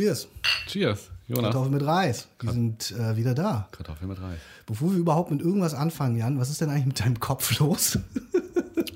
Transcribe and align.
Cheers. 0.00 0.28
Cheers, 0.66 1.10
Jonas. 1.28 1.52
Kartoffeln 1.52 1.74
mit 1.74 1.84
Reis. 1.84 2.26
Wir 2.40 2.52
sind 2.52 2.90
äh, 2.92 3.16
wieder 3.18 3.34
da. 3.34 3.68
Kartoffeln 3.70 4.08
mit 4.08 4.18
Reis. 4.18 4.38
Bevor 4.64 4.90
wir 4.92 4.96
überhaupt 4.96 5.30
mit 5.30 5.42
irgendwas 5.42 5.74
anfangen, 5.74 6.16
Jan, 6.16 6.38
was 6.38 6.48
ist 6.48 6.62
denn 6.62 6.70
eigentlich 6.70 6.86
mit 6.86 7.00
deinem 7.00 7.20
Kopf 7.20 7.58
los? 7.58 7.98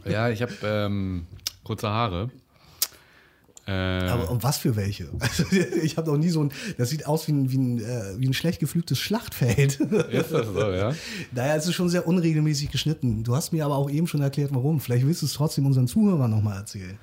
Ja, 0.07 0.29
ich 0.29 0.43
habe 0.43 0.53
ähm, 0.63 1.27
kurze 1.63 1.89
Haare. 1.89 2.31
Äh, 3.67 3.73
Aber 3.73 4.31
um 4.31 4.43
was 4.43 4.59
für 4.59 4.77
welche? 4.77 5.09
Also, 5.19 5.45
ich 5.83 5.97
habe 5.97 6.11
noch 6.11 6.19
nie 6.19 6.29
so 6.29 6.45
ein. 6.45 6.53
Das 6.77 6.91
sieht 6.91 7.07
aus 7.07 7.27
wie 7.27 7.33
ein, 7.33 7.51
wie 7.51 7.57
ein, 7.57 7.79
äh, 7.81 8.19
wie 8.19 8.29
ein 8.29 8.35
schlecht 8.35 8.61
geflügtes 8.61 8.99
Schlachtfeld. 8.99 9.81
ist 10.11 10.31
das 10.31 10.47
so, 10.47 10.71
ja? 10.71 10.93
Naja, 11.33 11.57
es 11.57 11.67
ist 11.67 11.75
schon 11.75 11.89
sehr 11.89 12.07
unregelmäßig 12.07 12.71
geschnitten. 12.71 13.25
Du 13.25 13.35
hast 13.35 13.53
mir 13.53 13.65
aber 13.65 13.77
auch 13.77 13.89
eben 13.89 14.07
schon 14.07 14.21
erklärt, 14.21 14.55
warum. 14.55 14.79
Vielleicht 14.81 15.07
willst 15.07 15.23
du 15.23 15.27
es 15.27 15.33
trotzdem 15.33 15.65
unseren 15.65 15.89
Zuhörern 15.89 16.31
nochmal 16.31 16.59
erzählen. 16.59 16.99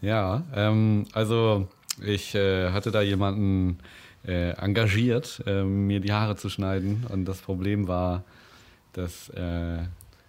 Ja, 0.00 0.42
ähm, 0.54 1.04
also 1.12 1.68
ich 2.02 2.34
äh, 2.34 2.70
hatte 2.70 2.90
da 2.90 3.02
jemanden 3.02 3.78
äh, 4.26 4.50
engagiert, 4.52 5.42
äh, 5.46 5.62
mir 5.64 6.00
die 6.00 6.12
Haare 6.12 6.36
zu 6.36 6.48
schneiden. 6.48 7.04
Und 7.10 7.24
das 7.26 7.38
Problem 7.38 7.88
war, 7.88 8.24
dass 8.92 9.28
äh, 9.30 9.78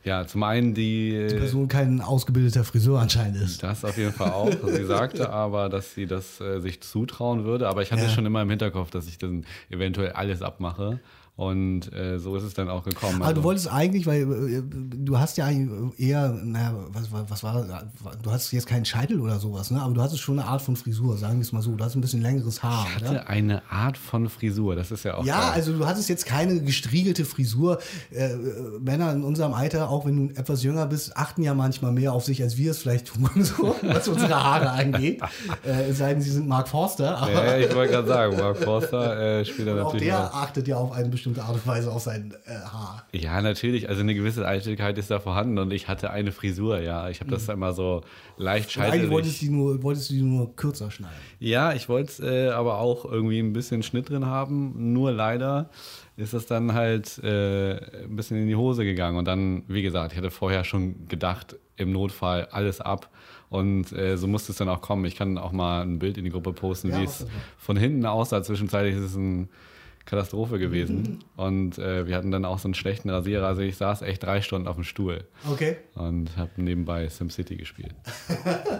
ja 0.04 0.28
zum 0.28 0.44
einen 0.44 0.74
die, 0.74 1.28
Die 1.32 1.36
Person 1.38 1.68
kein 1.68 2.02
ausgebildeter 2.02 2.64
Friseur 2.64 3.00
anscheinend 3.00 3.38
ist. 3.38 3.64
das 3.64 3.84
auf 3.86 3.98
jeden 3.98 4.12
Fall 4.14 4.32
auch. 4.32 4.52
Sie 4.68 4.84
sagte 4.86 5.30
aber, 5.32 5.70
dass 5.70 5.94
sie 5.96 6.06
das 6.06 6.40
äh, 6.42 6.60
sich 6.60 6.82
zutrauen 6.82 7.44
würde. 7.46 7.68
Aber 7.68 7.82
ich 7.82 7.92
hatte 7.92 8.04
Ja. 8.04 8.10
schon 8.10 8.26
immer 8.26 8.42
im 8.42 8.50
Hinterkopf, 8.50 8.92
dass 8.92 9.08
ich 9.08 9.18
dann 9.18 9.46
eventuell 9.70 10.12
alles 10.12 10.42
abmache. 10.42 11.00
Und 11.38 11.92
äh, 11.92 12.18
so 12.18 12.38
ist 12.38 12.44
es 12.44 12.54
dann 12.54 12.70
auch 12.70 12.84
gekommen. 12.86 13.16
Aber 13.18 13.26
Also- 13.26 13.42
du 13.42 13.44
wolltest 13.44 13.70
eigentlich, 13.70 14.08
weil 14.08 14.22
äh, 14.22 14.62
du 14.70 15.20
hast 15.20 15.38
ja 15.38 15.46
eigentlich 15.46 16.00
eher, 16.00 16.30
naja, 16.30 16.74
was, 16.94 17.12
war- 17.12 17.30
was 17.30 17.44
war, 17.44 17.66
du 18.24 18.32
hast 18.32 18.54
jetzt 18.54 18.68
keinen 18.68 18.86
Scheitel 18.86 19.20
oder 19.20 19.38
sowas, 19.38 19.70
ne? 19.70 19.82
Aber 19.82 19.94
du 19.94 20.02
hattest 20.02 20.22
schon 20.22 20.40
eine 20.40 20.48
Art 20.48 20.62
von 20.62 20.78
Frisur, 20.78 21.18
sagen 21.18 21.36
wir 21.36 21.42
es 21.42 21.52
mal 21.52 21.62
so. 21.62 21.76
Du 21.76 21.84
hast 21.84 21.94
ein 21.96 22.00
bisschen 22.00 22.22
längeres 22.22 22.64
Haar, 22.64 22.88
Ich 22.96 23.02
oder? 23.02 23.10
hatte 23.10 23.28
eine 23.28 23.70
Art 23.70 23.98
von 23.98 24.30
Frisur, 24.30 24.78
das 24.78 24.92
ist 24.92 25.04
ja 25.04 25.16
auch. 25.16 25.26
Ja, 25.26 25.42
geil. 25.42 25.52
also 25.56 25.78
du 25.78 25.86
hattest 25.86 26.08
jetzt 26.08 26.26
keine 26.26 26.62
gestriegelte 26.62 27.26
Frisur. 27.26 27.80
Äh, 28.12 28.30
Männer 28.80 29.12
in 29.12 29.24
unserem 29.26 29.54
Alter, 29.54 29.90
auch 29.90 30.06
wenn 30.06 30.30
du 30.30 30.36
etwas 30.40 30.64
jünger 30.64 30.86
bist, 30.86 31.18
achten 31.18 31.44
ja 31.44 31.54
manchmal 31.54 31.92
mehr 31.92 32.14
auf 32.14 32.24
sich, 32.24 32.42
als 32.44 32.56
wir 32.56 32.72
es 32.72 32.78
vielleicht 32.78 33.08
tun, 33.08 33.30
so, 33.44 33.76
was 33.82 34.08
unsere 34.08 34.42
Haare 34.42 34.70
angeht. 34.72 35.22
Äh, 35.66 35.90
es 35.90 35.98
sei 35.98 36.14
denn, 36.14 36.22
sie 36.22 36.30
sind 36.30 36.48
Mark 36.48 36.68
Forster. 36.68 37.28
Ja, 37.34 37.58
ich 37.58 37.74
wollte 37.76 37.94
gerade 37.94 38.08
sagen, 38.08 38.38
Mark 38.38 38.58
Forster 38.58 39.40
äh, 39.40 39.46
spielt 39.46 39.68
da 39.68 39.74
auch 39.82 39.86
natürlich. 39.94 40.08
der 40.08 40.20
auch. 40.30 40.34
achtet 40.34 40.68
ja 40.68 40.78
auf 40.78 40.92
eine 40.92 41.10
bestimmte 41.26 41.44
Art 41.44 41.56
und 41.56 41.68
Weise 41.68 41.92
auf 41.92 42.04
sein 42.04 42.34
äh, 42.46 42.52
Haar. 42.52 43.04
Ja, 43.12 43.42
natürlich. 43.42 43.90
Also 43.90 44.02
eine 44.02 44.14
gewisse 44.14 44.48
Eitelkeit 44.48 44.98
ist 44.98 45.10
da 45.10 45.20
vorhanden 45.20 45.58
und 45.58 45.72
ich 45.72 45.88
hatte 45.88 46.12
eine 46.12 46.32
Frisur, 46.32 46.80
ja. 46.80 47.10
Ich 47.10 47.20
habe 47.20 47.32
das 47.32 47.50
immer 47.50 47.74
so 47.74 48.02
leicht 48.38 48.78
Und 48.78 48.84
eigentlich 48.84 49.10
wolltest 49.10 49.42
du, 49.42 49.46
die 49.46 49.52
nur, 49.52 49.82
wolltest 49.82 50.10
du 50.12 50.14
die 50.14 50.22
nur 50.22 50.56
kürzer 50.56 50.92
schneiden. 50.92 51.16
Ja, 51.40 51.74
ich 51.74 51.90
wollte 51.90 52.12
es 52.12 52.20
äh, 52.20 52.50
aber 52.50 52.78
auch 52.78 53.06
irgendwie 53.06 53.40
ein 53.40 53.54
bisschen 53.54 53.82
Schnitt 53.82 54.10
drin 54.10 54.28
haben. 54.28 54.94
Nur 54.94 55.12
leider 55.12 55.70
ist 56.16 56.34
das 56.34 56.46
dann 56.46 56.74
halt 56.74 57.18
äh, 57.24 58.04
ein 58.04 58.16
bisschen 58.16 58.38
in 58.38 58.48
die 58.48 58.56
Hose 58.56 58.86
gegangen. 58.86 59.18
Und 59.18 59.26
dann, 59.26 59.64
wie 59.68 59.82
gesagt, 59.82 60.12
ich 60.12 60.18
hatte 60.18 60.32
vorher 60.32 60.64
schon 60.64 61.08
gedacht, 61.08 61.56
im 61.76 61.92
Notfall 61.92 62.50
alles 62.52 62.82
ab. 62.82 63.10
Und 63.50 63.92
äh, 63.94 64.16
so 64.18 64.28
musste 64.28 64.52
es 64.52 64.60
dann 64.60 64.70
auch 64.70 64.82
kommen. 64.82 65.06
Ich 65.06 65.16
kann 65.16 65.40
auch 65.40 65.52
mal 65.52 65.82
ein 65.82 65.98
Bild 65.98 66.18
in 66.18 66.24
die 66.24 66.30
Gruppe 66.30 66.54
posten, 66.54 66.90
Ja, 66.90 67.00
wie 67.00 67.06
es 67.06 67.26
von 67.58 67.78
hinten 67.78 68.06
aussah. 68.06 68.44
Zwischenzeitlich 68.44 68.96
ist 68.96 69.02
es 69.02 69.16
eine 69.16 69.48
Katastrophe 70.06 70.60
gewesen. 70.60 71.02
Mhm. 71.02 71.20
Und 71.36 71.78
äh, 71.80 72.08
wir 72.08 72.16
hatten 72.16 72.32
dann 72.32 72.46
auch 72.46 72.60
so 72.60 72.68
einen 72.68 72.76
schlechten 72.76 73.10
Rasierer. 73.10 73.48
Also 73.48 73.62
ich 73.62 73.76
saß 73.78 74.04
echt 74.04 74.24
drei 74.24 74.42
Stunden 74.42 74.68
auf 74.68 74.76
dem 74.76 74.84
Stuhl 74.84 75.24
Okay. 75.52 75.78
und 75.96 76.38
habe 76.38 76.52
nebenbei 76.62 77.08
SimCity 77.08 77.56
gespielt. 77.58 77.96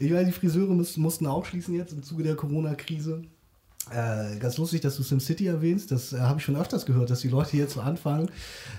Ich 0.00 0.10
meine, 0.10 0.26
die 0.26 0.32
Friseure 0.32 0.74
müssten, 0.74 1.00
mussten 1.00 1.26
auch 1.26 1.44
schließen 1.44 1.74
jetzt 1.74 1.92
im 1.92 2.02
Zuge 2.02 2.24
der 2.24 2.34
Corona-Krise. 2.34 3.22
Äh, 3.90 4.38
ganz 4.38 4.58
lustig, 4.58 4.80
dass 4.80 4.96
du 4.96 5.02
SimCity 5.02 5.46
erwähnst. 5.46 5.90
Das 5.92 6.12
äh, 6.12 6.20
habe 6.20 6.38
ich 6.38 6.44
schon 6.44 6.56
öfters 6.56 6.86
gehört, 6.86 7.10
dass 7.10 7.20
die 7.20 7.28
Leute 7.28 7.56
jetzt 7.56 7.74
so 7.74 7.80
anfangen, 7.80 8.28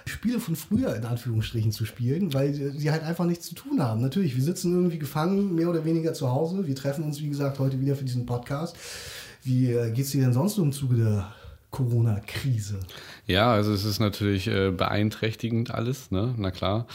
Spiele 0.05 0.39
von 0.39 0.55
früher 0.55 0.95
in 0.95 1.05
Anführungsstrichen 1.05 1.71
zu 1.71 1.85
spielen, 1.85 2.33
weil 2.33 2.53
sie 2.53 2.91
halt 2.91 3.03
einfach 3.03 3.25
nichts 3.25 3.47
zu 3.47 3.55
tun 3.55 3.81
haben. 3.81 4.01
Natürlich, 4.01 4.35
wir 4.35 4.43
sitzen 4.43 4.73
irgendwie 4.73 4.99
gefangen, 4.99 5.55
mehr 5.55 5.69
oder 5.69 5.85
weniger 5.85 6.13
zu 6.13 6.29
Hause. 6.31 6.67
Wir 6.67 6.75
treffen 6.75 7.03
uns, 7.03 7.21
wie 7.21 7.29
gesagt, 7.29 7.59
heute 7.59 7.79
wieder 7.79 7.95
für 7.95 8.05
diesen 8.05 8.25
Podcast. 8.25 8.75
Wie 9.43 9.71
äh, 9.71 9.91
geht 9.91 10.05
es 10.05 10.11
dir 10.11 10.21
denn 10.21 10.33
sonst 10.33 10.55
so 10.55 10.63
im 10.63 10.71
Zuge 10.71 10.95
der 10.95 11.33
Corona-Krise? 11.73 12.79
Ja, 13.25 13.51
also 13.51 13.73
es 13.73 13.83
ist 13.83 13.99
natürlich 13.99 14.47
äh, 14.47 14.69
beeinträchtigend 14.69 15.71
alles, 15.71 16.11
ne? 16.11 16.33
Na 16.37 16.51
klar. 16.51 16.85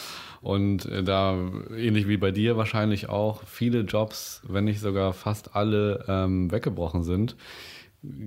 Und 0.40 0.86
äh, 0.86 1.02
da, 1.02 1.36
ähnlich 1.76 2.06
wie 2.06 2.16
bei 2.16 2.30
dir 2.30 2.56
wahrscheinlich 2.56 3.08
auch, 3.08 3.42
viele 3.44 3.80
Jobs, 3.80 4.40
wenn 4.48 4.64
nicht 4.64 4.80
sogar 4.80 5.12
fast 5.12 5.56
alle 5.56 6.04
ähm, 6.06 6.50
weggebrochen 6.52 7.02
sind, 7.02 7.36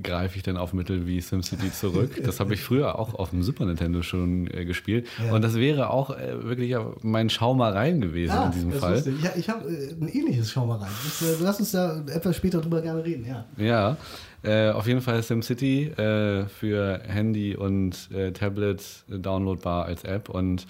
greife 0.03 0.35
ich 0.35 0.43
dann 0.43 0.57
auf 0.57 0.73
Mittel 0.73 1.07
wie 1.07 1.21
SimCity 1.21 1.71
zurück. 1.71 2.21
Das 2.25 2.39
habe 2.41 2.53
ich 2.53 2.61
früher 2.61 2.99
auch 2.99 3.13
auf 3.13 3.29
dem 3.29 3.41
Super 3.41 3.65
Nintendo 3.65 4.01
schon 4.01 4.47
äh, 4.47 4.65
gespielt. 4.65 5.07
Ja. 5.25 5.33
Und 5.33 5.43
das 5.43 5.55
wäre 5.55 5.89
auch 5.89 6.09
äh, 6.09 6.43
wirklich 6.43 6.75
mein 7.01 7.29
Schaumereien 7.29 8.01
gewesen 8.01 8.35
in 8.45 8.51
diesem 8.51 8.71
Fall. 8.73 8.95
lustig. 8.95 9.15
Ja, 9.23 9.31
ich 9.35 9.49
habe 9.49 9.69
äh, 9.69 9.93
ein 9.93 10.09
ähnliches, 10.09 10.51
schau 10.51 10.65
mal 10.65 10.77
rein. 10.77 10.91
Das, 11.03 11.21
äh, 11.21 11.41
lass 11.41 11.59
uns 11.59 11.71
da 11.71 12.03
etwas 12.07 12.35
später 12.35 12.59
drüber 12.59 12.81
gerne 12.81 13.03
reden, 13.05 13.25
ja. 13.25 13.45
Ja, 13.57 13.97
äh, 14.43 14.71
auf 14.71 14.87
jeden 14.87 15.01
Fall 15.01 15.23
SimCity 15.23 15.85
äh, 15.85 16.47
für 16.47 17.01
Handy 17.07 17.55
und 17.55 18.09
äh, 18.11 18.31
Tablet 18.33 18.83
downloadbar 19.07 19.85
als 19.85 20.03
App 20.03 20.29
und 20.29 20.67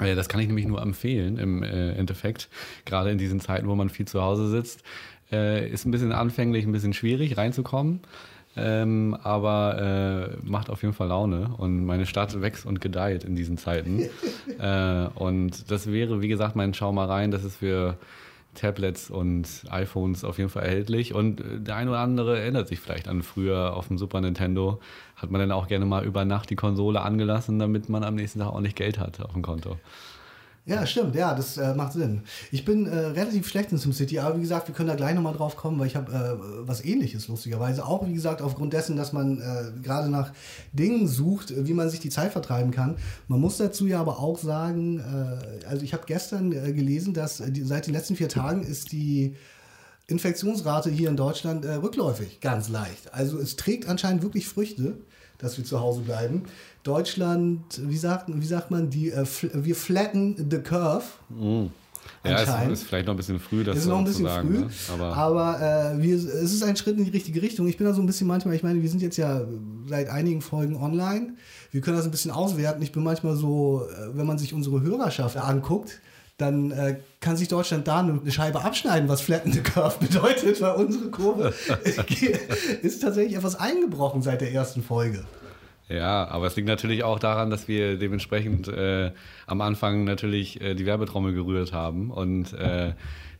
äh, 0.00 0.14
das 0.14 0.28
kann 0.28 0.40
ich 0.40 0.48
nämlich 0.48 0.66
nur 0.66 0.82
empfehlen 0.82 1.38
im 1.38 1.62
äh, 1.62 1.92
Endeffekt, 1.92 2.48
gerade 2.84 3.10
in 3.10 3.18
diesen 3.18 3.40
Zeiten, 3.40 3.68
wo 3.68 3.74
man 3.74 3.88
viel 3.88 4.06
zu 4.06 4.22
Hause 4.22 4.48
sitzt. 4.48 4.82
Äh, 5.30 5.68
ist 5.68 5.84
ein 5.84 5.90
bisschen 5.90 6.12
anfänglich, 6.12 6.64
ein 6.64 6.72
bisschen 6.72 6.94
schwierig 6.94 7.36
reinzukommen, 7.36 8.00
ähm, 8.56 9.16
aber 9.22 10.32
äh, 10.42 10.48
macht 10.48 10.70
auf 10.70 10.82
jeden 10.82 10.94
Fall 10.94 11.08
Laune 11.08 11.50
und 11.58 11.84
meine 11.84 12.06
Stadt 12.06 12.40
wächst 12.40 12.64
und 12.64 12.80
gedeiht 12.80 13.24
in 13.24 13.36
diesen 13.36 13.58
Zeiten. 13.58 14.00
äh, 14.58 15.06
und 15.14 15.70
das 15.70 15.92
wäre, 15.92 16.22
wie 16.22 16.28
gesagt, 16.28 16.56
mein 16.56 16.72
Schau 16.72 16.92
mal 16.92 17.06
rein, 17.06 17.30
das 17.30 17.44
ist 17.44 17.56
für 17.56 17.98
Tablets 18.54 19.10
und 19.10 19.46
iPhones 19.70 20.24
auf 20.24 20.38
jeden 20.38 20.50
Fall 20.50 20.64
erhältlich. 20.64 21.14
Und 21.14 21.42
der 21.58 21.76
eine 21.76 21.90
oder 21.90 22.00
andere 22.00 22.40
erinnert 22.40 22.68
sich 22.68 22.80
vielleicht 22.80 23.06
an 23.06 23.22
früher 23.22 23.76
auf 23.76 23.88
dem 23.88 23.98
Super 23.98 24.20
Nintendo. 24.20 24.80
Hat 25.16 25.30
man 25.30 25.40
dann 25.40 25.52
auch 25.52 25.68
gerne 25.68 25.84
mal 25.84 26.04
über 26.04 26.24
Nacht 26.24 26.50
die 26.50 26.56
Konsole 26.56 27.02
angelassen, 27.02 27.58
damit 27.58 27.88
man 27.88 28.02
am 28.02 28.14
nächsten 28.14 28.40
Tag 28.40 28.48
auch 28.48 28.60
nicht 28.60 28.76
Geld 28.76 28.98
hat 28.98 29.20
auf 29.20 29.32
dem 29.32 29.42
Konto. 29.42 29.76
Ja, 30.68 30.84
stimmt, 30.84 31.14
ja, 31.14 31.34
das 31.34 31.56
äh, 31.56 31.74
macht 31.74 31.94
Sinn. 31.94 32.20
Ich 32.52 32.62
bin 32.66 32.84
äh, 32.84 32.94
relativ 32.94 33.48
schlecht 33.48 33.72
in 33.72 33.78
SimCity, 33.78 34.18
aber 34.18 34.36
wie 34.36 34.42
gesagt, 34.42 34.68
wir 34.68 34.74
können 34.74 34.90
da 34.90 34.96
gleich 34.96 35.14
nochmal 35.14 35.32
drauf 35.32 35.56
kommen, 35.56 35.78
weil 35.78 35.86
ich 35.86 35.96
habe 35.96 36.12
äh, 36.12 36.68
was 36.68 36.84
ähnliches, 36.84 37.26
lustigerweise. 37.26 37.86
Auch, 37.86 38.06
wie 38.06 38.12
gesagt, 38.12 38.42
aufgrund 38.42 38.74
dessen, 38.74 38.94
dass 38.94 39.14
man 39.14 39.40
äh, 39.40 39.80
gerade 39.82 40.10
nach 40.10 40.30
Dingen 40.74 41.08
sucht, 41.08 41.54
wie 41.56 41.72
man 41.72 41.88
sich 41.88 42.00
die 42.00 42.10
Zeit 42.10 42.32
vertreiben 42.32 42.70
kann. 42.70 42.96
Man 43.28 43.40
muss 43.40 43.56
dazu 43.56 43.86
ja 43.86 43.98
aber 43.98 44.18
auch 44.18 44.38
sagen, 44.38 45.00
äh, 45.00 45.64
also 45.64 45.84
ich 45.84 45.94
habe 45.94 46.02
gestern 46.04 46.52
äh, 46.52 46.74
gelesen, 46.74 47.14
dass 47.14 47.38
die, 47.38 47.62
seit 47.62 47.86
den 47.86 47.94
letzten 47.94 48.16
vier 48.16 48.28
Tagen 48.28 48.62
ist 48.62 48.92
die 48.92 49.36
Infektionsrate 50.06 50.90
hier 50.90 51.08
in 51.08 51.16
Deutschland 51.16 51.66
rückläufig, 51.66 52.40
ganz 52.40 52.68
leicht. 52.68 53.12
Also 53.12 53.38
es 53.38 53.56
trägt 53.56 53.88
anscheinend 53.88 54.22
wirklich 54.22 54.48
Früchte, 54.48 54.96
dass 55.38 55.56
wir 55.56 55.64
zu 55.64 55.80
Hause 55.80 56.02
bleiben. 56.02 56.44
Deutschland, 56.82 57.62
wie 57.82 57.96
sagt, 57.96 58.26
wie 58.28 58.46
sagt 58.46 58.70
man, 58.70 58.90
die, 58.90 59.10
äh, 59.10 59.24
fl 59.24 59.50
wir 59.54 59.76
flatten 59.76 60.48
the 60.50 60.58
curve. 60.58 61.04
Ja, 62.24 62.64
es 62.64 62.80
ist 62.80 62.82
vielleicht 62.84 63.06
noch 63.06 63.14
ein 63.14 63.16
bisschen 63.16 63.38
früh, 63.38 63.64
das 63.64 63.78
ist 63.78 63.86
noch 63.86 63.98
ein 63.98 64.06
zu 64.06 64.12
bisschen 64.12 64.26
sagen. 64.26 64.48
früh, 64.48 64.58
Ne? 64.60 64.70
Aber, 64.92 65.16
aber, 65.16 65.94
äh, 65.94 66.02
wir, 66.02 66.16
es 66.16 66.52
ist 66.52 66.62
ein 66.62 66.76
Schritt 66.76 66.98
in 66.98 67.04
die 67.04 67.10
richtige 67.10 67.40
Richtung. 67.40 67.68
Ich 67.68 67.76
bin 67.76 67.86
da 67.86 67.92
so 67.92 68.00
ein 68.02 68.06
bisschen 68.06 68.26
manchmal, 68.26 68.54
ich 68.54 68.62
meine, 68.62 68.82
wir 68.82 68.88
sind 68.88 69.02
jetzt 69.02 69.16
ja 69.16 69.42
seit 69.86 70.08
einigen 70.08 70.40
Folgen 70.40 70.76
online. 70.76 71.34
Wir 71.70 71.80
können 71.80 71.96
das 71.96 72.06
ein 72.06 72.10
bisschen 72.10 72.30
auswerten. 72.30 72.82
Ich 72.82 72.92
bin 72.92 73.02
manchmal 73.04 73.36
so, 73.36 73.82
äh, 73.86 74.16
wenn 74.16 74.26
man 74.26 74.38
sich 74.38 74.52
unsere 74.52 74.82
Hörerschaft 74.82 75.36
anguckt, 75.36 76.00
dann 76.38 76.70
äh, 76.70 77.00
kann 77.20 77.36
sich 77.36 77.48
Deutschland 77.48 77.86
da 77.88 77.98
eine 77.98 78.30
Scheibe 78.30 78.64
abschneiden, 78.64 79.08
was 79.08 79.20
Flatten 79.20 79.52
the 79.52 79.60
Curve 79.60 79.98
bedeutet, 80.00 80.60
weil 80.60 80.76
unsere 80.76 81.10
Kurve 81.10 81.52
ist 82.82 83.02
tatsächlich 83.02 83.36
etwas 83.36 83.56
eingebrochen 83.56 84.22
seit 84.22 84.40
der 84.40 84.52
ersten 84.52 84.82
Folge. 84.82 85.24
ja, 85.88 86.26
aber 86.28 86.46
es 86.46 86.56
liegt 86.56 86.68
natürlich 86.68 87.02
auch 87.02 87.18
daran, 87.18 87.50
dass 87.50 87.66
wir 87.66 87.98
dementsprechend 87.98 88.68
äh, 88.68 89.10
am 89.46 89.60
Anfang 89.60 90.04
natürlich 90.04 90.60
äh, 90.60 90.74
die 90.74 90.86
Werbetrommel 90.86 91.34
gerührt 91.34 91.72
haben. 91.72 92.10
Und 92.12 92.52
äh, 92.52 92.92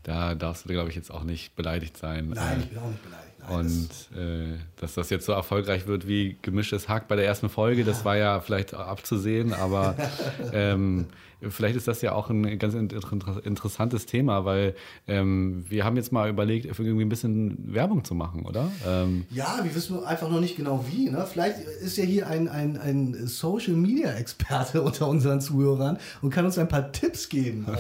da 0.03 0.35
darfst 0.35 0.65
du, 0.65 0.69
glaube 0.69 0.91
ich, 0.91 0.97
jetzt 0.97 1.13
auch 1.13 1.23
nicht 1.23 1.55
beleidigt 1.55 1.97
sein. 1.97 2.31
Nein, 2.35 2.61
ich 2.61 2.69
bin 2.71 2.79
auch 2.79 2.89
nicht 2.89 3.03
beleidigt. 3.03 3.29
Und 3.49 3.89
äh, 4.19 4.59
dass 4.77 4.95
das 4.95 5.09
jetzt 5.11 5.25
so 5.25 5.33
erfolgreich 5.33 5.87
wird 5.87 6.07
wie 6.07 6.37
gemischtes 6.43 6.89
Hack 6.89 7.09
bei 7.09 7.17
der 7.17 7.25
ersten 7.25 7.49
Folge, 7.49 7.85
das 7.85 8.05
war 8.05 8.17
ja 8.17 8.41
vielleicht 8.41 8.75
abzusehen, 8.75 9.55
aber 9.55 9.95
ähm, 10.53 11.07
vielleicht 11.49 11.77
ist 11.77 11.89
das 11.89 12.03
ja 12.03 12.13
auch 12.13 12.31
ein 12.31 12.59
ganz 12.59 12.75
inter 12.75 13.45
interessantes 13.45 14.07
Thema, 14.07 14.45
weil 14.45 14.75
ähm, 15.07 15.65
wir 15.69 15.85
haben 15.85 15.97
jetzt 15.97 16.13
mal 16.13 16.29
überlegt, 16.29 16.67
irgendwie 16.67 17.05
ein 17.05 17.09
bisschen 17.09 17.73
Werbung 17.73 18.05
zu 18.05 18.15
machen, 18.15 18.45
oder? 18.45 18.71
Ähm, 18.87 19.27
Ja, 19.31 19.61
wir 19.63 19.75
wissen 19.75 20.03
einfach 20.05 20.29
noch 20.29 20.41
nicht 20.41 20.57
genau 20.57 20.85
wie. 20.91 21.11
Ne? 21.11 21.27
Vielleicht 21.31 21.59
ist 21.59 21.97
ja 21.97 22.05
hier 22.05 22.27
ein, 22.27 22.49
ein, 22.49 22.77
ein 22.77 23.27
Social 23.27 23.75
Media 23.75 24.13
Experte 24.13 24.83
unter 24.89 25.09
unseren 25.09 25.41
Zuhörern 25.41 25.99
und 26.23 26.31
kann 26.31 26.45
uns 26.45 26.59
ein 26.59 26.69
paar 26.69 26.93
Tipps 26.93 27.29
geben. 27.29 27.67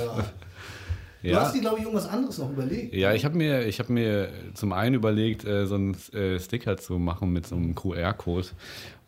Du 1.23 1.29
ja. 1.29 1.41
hast 1.41 1.55
dir, 1.55 1.61
glaube 1.61 1.79
ich, 1.79 1.85
irgendwas 1.85 2.09
anderes 2.09 2.38
noch 2.38 2.50
überlegt. 2.50 2.94
Ja, 2.94 3.12
ich 3.12 3.25
habe 3.25 3.37
mir, 3.37 3.69
hab 3.69 3.88
mir 3.88 4.29
zum 4.55 4.73
einen 4.73 4.94
überlegt, 4.94 5.44
äh, 5.44 5.67
so 5.67 5.75
einen 5.75 5.97
äh, 6.12 6.38
Sticker 6.38 6.76
zu 6.76 6.99
machen 6.99 7.32
mit 7.32 7.47
so 7.47 7.56
einem 7.56 7.75
QR-Code 7.75 8.49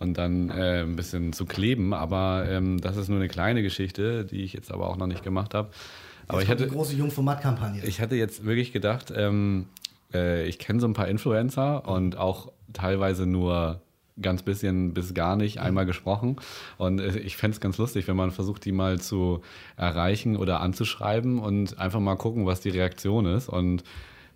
und 0.00 0.18
dann 0.18 0.50
äh, 0.50 0.82
ein 0.82 0.96
bisschen 0.96 1.32
zu 1.32 1.46
kleben. 1.46 1.94
Aber 1.94 2.46
ähm, 2.48 2.80
das 2.80 2.96
ist 2.96 3.08
nur 3.08 3.18
eine 3.18 3.28
kleine 3.28 3.62
Geschichte, 3.62 4.24
die 4.24 4.42
ich 4.42 4.52
jetzt 4.52 4.72
aber 4.72 4.88
auch 4.88 4.96
noch 4.96 5.06
nicht 5.06 5.22
gemacht 5.22 5.54
habe. 5.54 5.70
Aber 6.26 6.42
ich 6.42 6.48
hatte 6.48 6.64
eine 6.64 6.72
große 6.72 6.94
Jungformat-Kampagne. 6.96 7.84
Ich 7.84 8.00
hatte 8.00 8.16
jetzt 8.16 8.44
wirklich 8.44 8.72
gedacht, 8.72 9.12
ähm, 9.16 9.66
äh, 10.12 10.46
ich 10.46 10.58
kenne 10.58 10.80
so 10.80 10.86
ein 10.86 10.94
paar 10.94 11.08
Influencer 11.08 11.88
und 11.88 12.16
auch 12.16 12.52
teilweise 12.72 13.26
nur 13.26 13.80
ganz 14.20 14.42
bisschen 14.42 14.94
bis 14.94 15.14
gar 15.14 15.36
nicht 15.36 15.56
mhm. 15.56 15.62
einmal 15.62 15.86
gesprochen. 15.86 16.36
Und 16.78 17.00
äh, 17.00 17.18
ich 17.18 17.36
fände 17.36 17.54
es 17.54 17.60
ganz 17.60 17.78
lustig, 17.78 18.08
wenn 18.08 18.16
man 18.16 18.30
versucht, 18.30 18.64
die 18.64 18.72
mal 18.72 19.00
zu 19.00 19.40
erreichen 19.76 20.36
oder 20.36 20.60
anzuschreiben 20.60 21.38
und 21.38 21.78
einfach 21.78 22.00
mal 22.00 22.16
gucken, 22.16 22.46
was 22.46 22.60
die 22.60 22.70
Reaktion 22.70 23.26
ist. 23.26 23.48
Und 23.48 23.84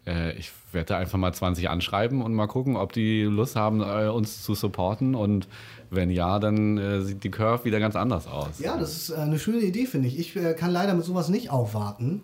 äh, 0.06 0.36
ich 0.36 0.52
werde 0.72 0.96
einfach 0.96 1.18
mal 1.18 1.32
20 1.32 1.68
anschreiben 1.70 2.22
und 2.22 2.34
mal 2.34 2.46
gucken, 2.46 2.76
ob 2.76 2.92
die 2.92 3.22
Lust 3.22 3.56
haben, 3.56 3.80
äh, 3.80 4.08
uns 4.08 4.42
zu 4.42 4.54
supporten. 4.54 5.14
Und 5.14 5.48
wenn 5.90 6.10
ja, 6.10 6.38
dann 6.38 6.78
äh, 6.78 7.00
sieht 7.02 7.24
die 7.24 7.30
Curve 7.30 7.64
wieder 7.64 7.80
ganz 7.80 7.96
anders 7.96 8.26
aus. 8.26 8.58
Ja, 8.58 8.76
das 8.76 8.96
ist 8.96 9.10
äh, 9.10 9.16
eine 9.16 9.38
schöne 9.38 9.60
Idee, 9.60 9.86
finde 9.86 10.08
ich. 10.08 10.18
Ich 10.18 10.36
äh, 10.36 10.54
kann 10.54 10.70
leider 10.70 10.94
mit 10.94 11.04
sowas 11.04 11.28
nicht 11.28 11.50
aufwarten. 11.50 12.22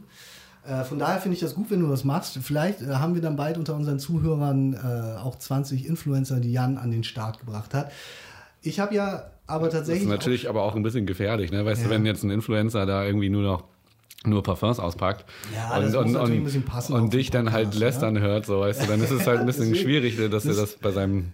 Äh, 0.66 0.84
von 0.84 0.98
daher 0.98 1.20
finde 1.20 1.34
ich 1.34 1.40
das 1.40 1.54
gut, 1.54 1.70
wenn 1.70 1.80
du 1.80 1.88
das 1.88 2.04
machst. 2.04 2.38
Vielleicht 2.42 2.82
äh, 2.82 2.94
haben 2.94 3.14
wir 3.14 3.22
dann 3.22 3.36
bald 3.36 3.56
unter 3.58 3.74
unseren 3.74 3.98
Zuhörern 3.98 4.74
äh, 4.74 5.18
auch 5.18 5.38
20 5.38 5.86
Influencer, 5.86 6.40
die 6.40 6.52
Jan 6.52 6.76
an 6.78 6.90
den 6.90 7.04
Start 7.04 7.38
gebracht 7.38 7.74
hat. 7.74 7.90
Ich 8.62 8.78
habe 8.78 8.94
ja 8.94 9.30
aber 9.46 9.70
tatsächlich. 9.70 10.04
Das 10.04 10.12
ist 10.12 10.18
natürlich 10.18 10.48
aber 10.48 10.62
auch 10.62 10.76
ein 10.76 10.82
bisschen 10.82 11.06
gefährlich, 11.06 11.50
ne? 11.50 11.64
Weißt 11.64 11.82
ja. 11.82 11.88
du, 11.88 11.94
wenn 11.94 12.04
jetzt 12.04 12.22
ein 12.22 12.30
Influencer 12.30 12.86
da 12.86 13.04
irgendwie 13.04 13.30
nur 13.30 13.42
noch 13.42 13.64
nur 14.26 14.42
Parfums 14.42 14.78
auspackt 14.78 15.24
ja, 15.54 15.78
und, 15.78 15.94
und, 15.94 16.16
und, 16.16 16.90
und 16.90 17.14
dich 17.14 17.30
dann 17.30 17.52
halt 17.52 17.74
lästern 17.74 18.16
ja? 18.16 18.20
hört, 18.20 18.44
so 18.44 18.60
weißt 18.60 18.82
du, 18.82 18.86
dann 18.86 19.02
ist 19.02 19.10
es 19.12 19.26
halt 19.26 19.40
ein 19.40 19.46
bisschen 19.46 19.74
schwierig, 19.74 20.18
dass 20.30 20.44
er 20.44 20.54
das 20.54 20.76
bei 20.76 20.90
seinem 20.90 21.32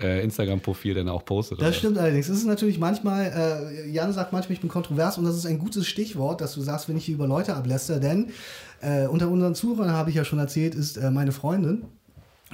äh, 0.00 0.22
Instagram-Profil 0.22 0.94
dann 0.94 1.08
auch 1.08 1.24
postet. 1.24 1.60
Das 1.60 1.76
stimmt 1.76 1.98
allerdings. 1.98 2.28
Es 2.28 2.38
ist 2.38 2.46
natürlich 2.46 2.78
manchmal, 2.78 3.70
äh, 3.84 3.90
Jan 3.90 4.12
sagt 4.12 4.32
manchmal, 4.32 4.54
ich 4.54 4.60
bin 4.60 4.68
kontrovers 4.68 5.18
und 5.18 5.24
das 5.24 5.36
ist 5.36 5.46
ein 5.46 5.58
gutes 5.58 5.86
Stichwort, 5.86 6.40
dass 6.40 6.54
du 6.54 6.60
sagst, 6.60 6.88
wenn 6.88 6.96
ich 6.96 7.04
hier 7.04 7.14
über 7.14 7.26
Leute 7.26 7.54
abläster, 7.54 7.98
denn 7.98 8.30
äh, 8.80 9.06
unter 9.06 9.28
unseren 9.28 9.54
Zuhörern, 9.54 9.92
habe 9.92 10.10
ich 10.10 10.16
ja 10.16 10.24
schon 10.24 10.38
erzählt, 10.38 10.74
ist 10.74 10.96
äh, 10.96 11.10
meine 11.10 11.32
Freundin. 11.32 11.84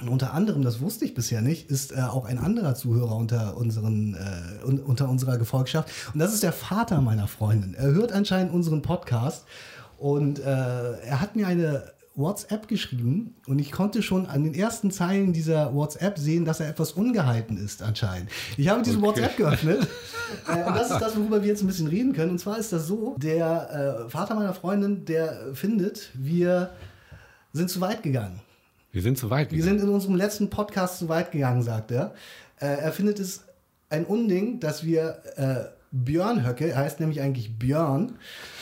Und 0.01 0.09
unter 0.09 0.33
anderem, 0.33 0.63
das 0.63 0.81
wusste 0.81 1.05
ich 1.05 1.13
bisher 1.13 1.41
nicht, 1.41 1.69
ist 1.69 1.91
äh, 1.91 2.01
auch 2.01 2.25
ein 2.25 2.39
anderer 2.39 2.73
Zuhörer 2.73 3.15
unter, 3.15 3.57
unseren, 3.57 4.15
äh, 4.15 4.65
un 4.65 4.79
unter 4.79 5.07
unserer 5.07 5.37
Gefolgschaft. 5.37 5.89
Und 6.13 6.19
das 6.19 6.33
ist 6.33 6.41
der 6.41 6.53
Vater 6.53 6.99
meiner 7.01 7.27
Freundin. 7.27 7.75
Er 7.75 7.91
hört 7.91 8.11
anscheinend 8.11 8.53
unseren 8.53 8.81
Podcast 8.81 9.45
und 9.99 10.39
äh, 10.39 10.43
er 10.43 11.21
hat 11.21 11.35
mir 11.35 11.45
eine 11.47 11.92
WhatsApp 12.15 12.67
geschrieben 12.67 13.35
und 13.47 13.59
ich 13.59 13.71
konnte 13.71 14.03
schon 14.03 14.27
an 14.27 14.43
den 14.43 14.53
ersten 14.53 14.91
Zeilen 14.91 15.33
dieser 15.33 15.73
WhatsApp 15.73 16.19
sehen, 16.19 16.45
dass 16.45 16.59
er 16.59 16.69
etwas 16.69 16.91
ungehalten 16.91 17.57
ist 17.57 17.81
anscheinend. 17.81 18.29
Ich 18.55 18.69
habe 18.69 18.83
diese 18.83 18.97
okay. 18.97 19.07
WhatsApp 19.07 19.37
geöffnet 19.37 19.87
äh, 20.47 20.63
und 20.63 20.75
das 20.75 20.91
ist 20.91 20.99
das, 20.99 21.17
worüber 21.17 21.41
wir 21.41 21.49
jetzt 21.49 21.63
ein 21.63 21.67
bisschen 21.67 21.87
reden 21.87 22.13
können. 22.13 22.31
Und 22.31 22.39
zwar 22.39 22.59
ist 22.59 22.71
das 22.71 22.85
so, 22.87 23.15
der 23.17 24.05
äh, 24.05 24.09
Vater 24.09 24.35
meiner 24.35 24.53
Freundin, 24.53 25.05
der 25.05 25.55
findet, 25.55 26.11
wir 26.13 26.69
sind 27.51 27.69
zu 27.69 27.81
weit 27.81 28.03
gegangen. 28.03 28.41
Wir 28.91 29.01
sind 29.01 29.17
zu 29.17 29.31
weit 29.31 29.49
gegangen. 29.49 29.65
Wir 29.65 29.79
sind 29.79 29.81
in 29.81 29.93
unserem 29.93 30.15
letzten 30.15 30.51
Podcast 30.51 30.99
zu 30.99 31.09
weit 31.09 31.31
gegangen, 31.31 31.63
sagt 31.63 31.89
er. 31.89 32.13
Äh, 32.59 32.67
er 32.67 32.91
findet 32.91 33.19
es 33.19 33.43
ein 33.89 34.05
Unding, 34.05 34.59
dass 34.59 34.83
wir 34.83 35.17
äh, 35.35 35.72
Björn 35.95 36.43
Höcke, 36.43 36.71
er 36.71 36.77
heißt 36.77 36.99
nämlich 36.99 37.21
eigentlich 37.21 37.59
Björn 37.59 38.13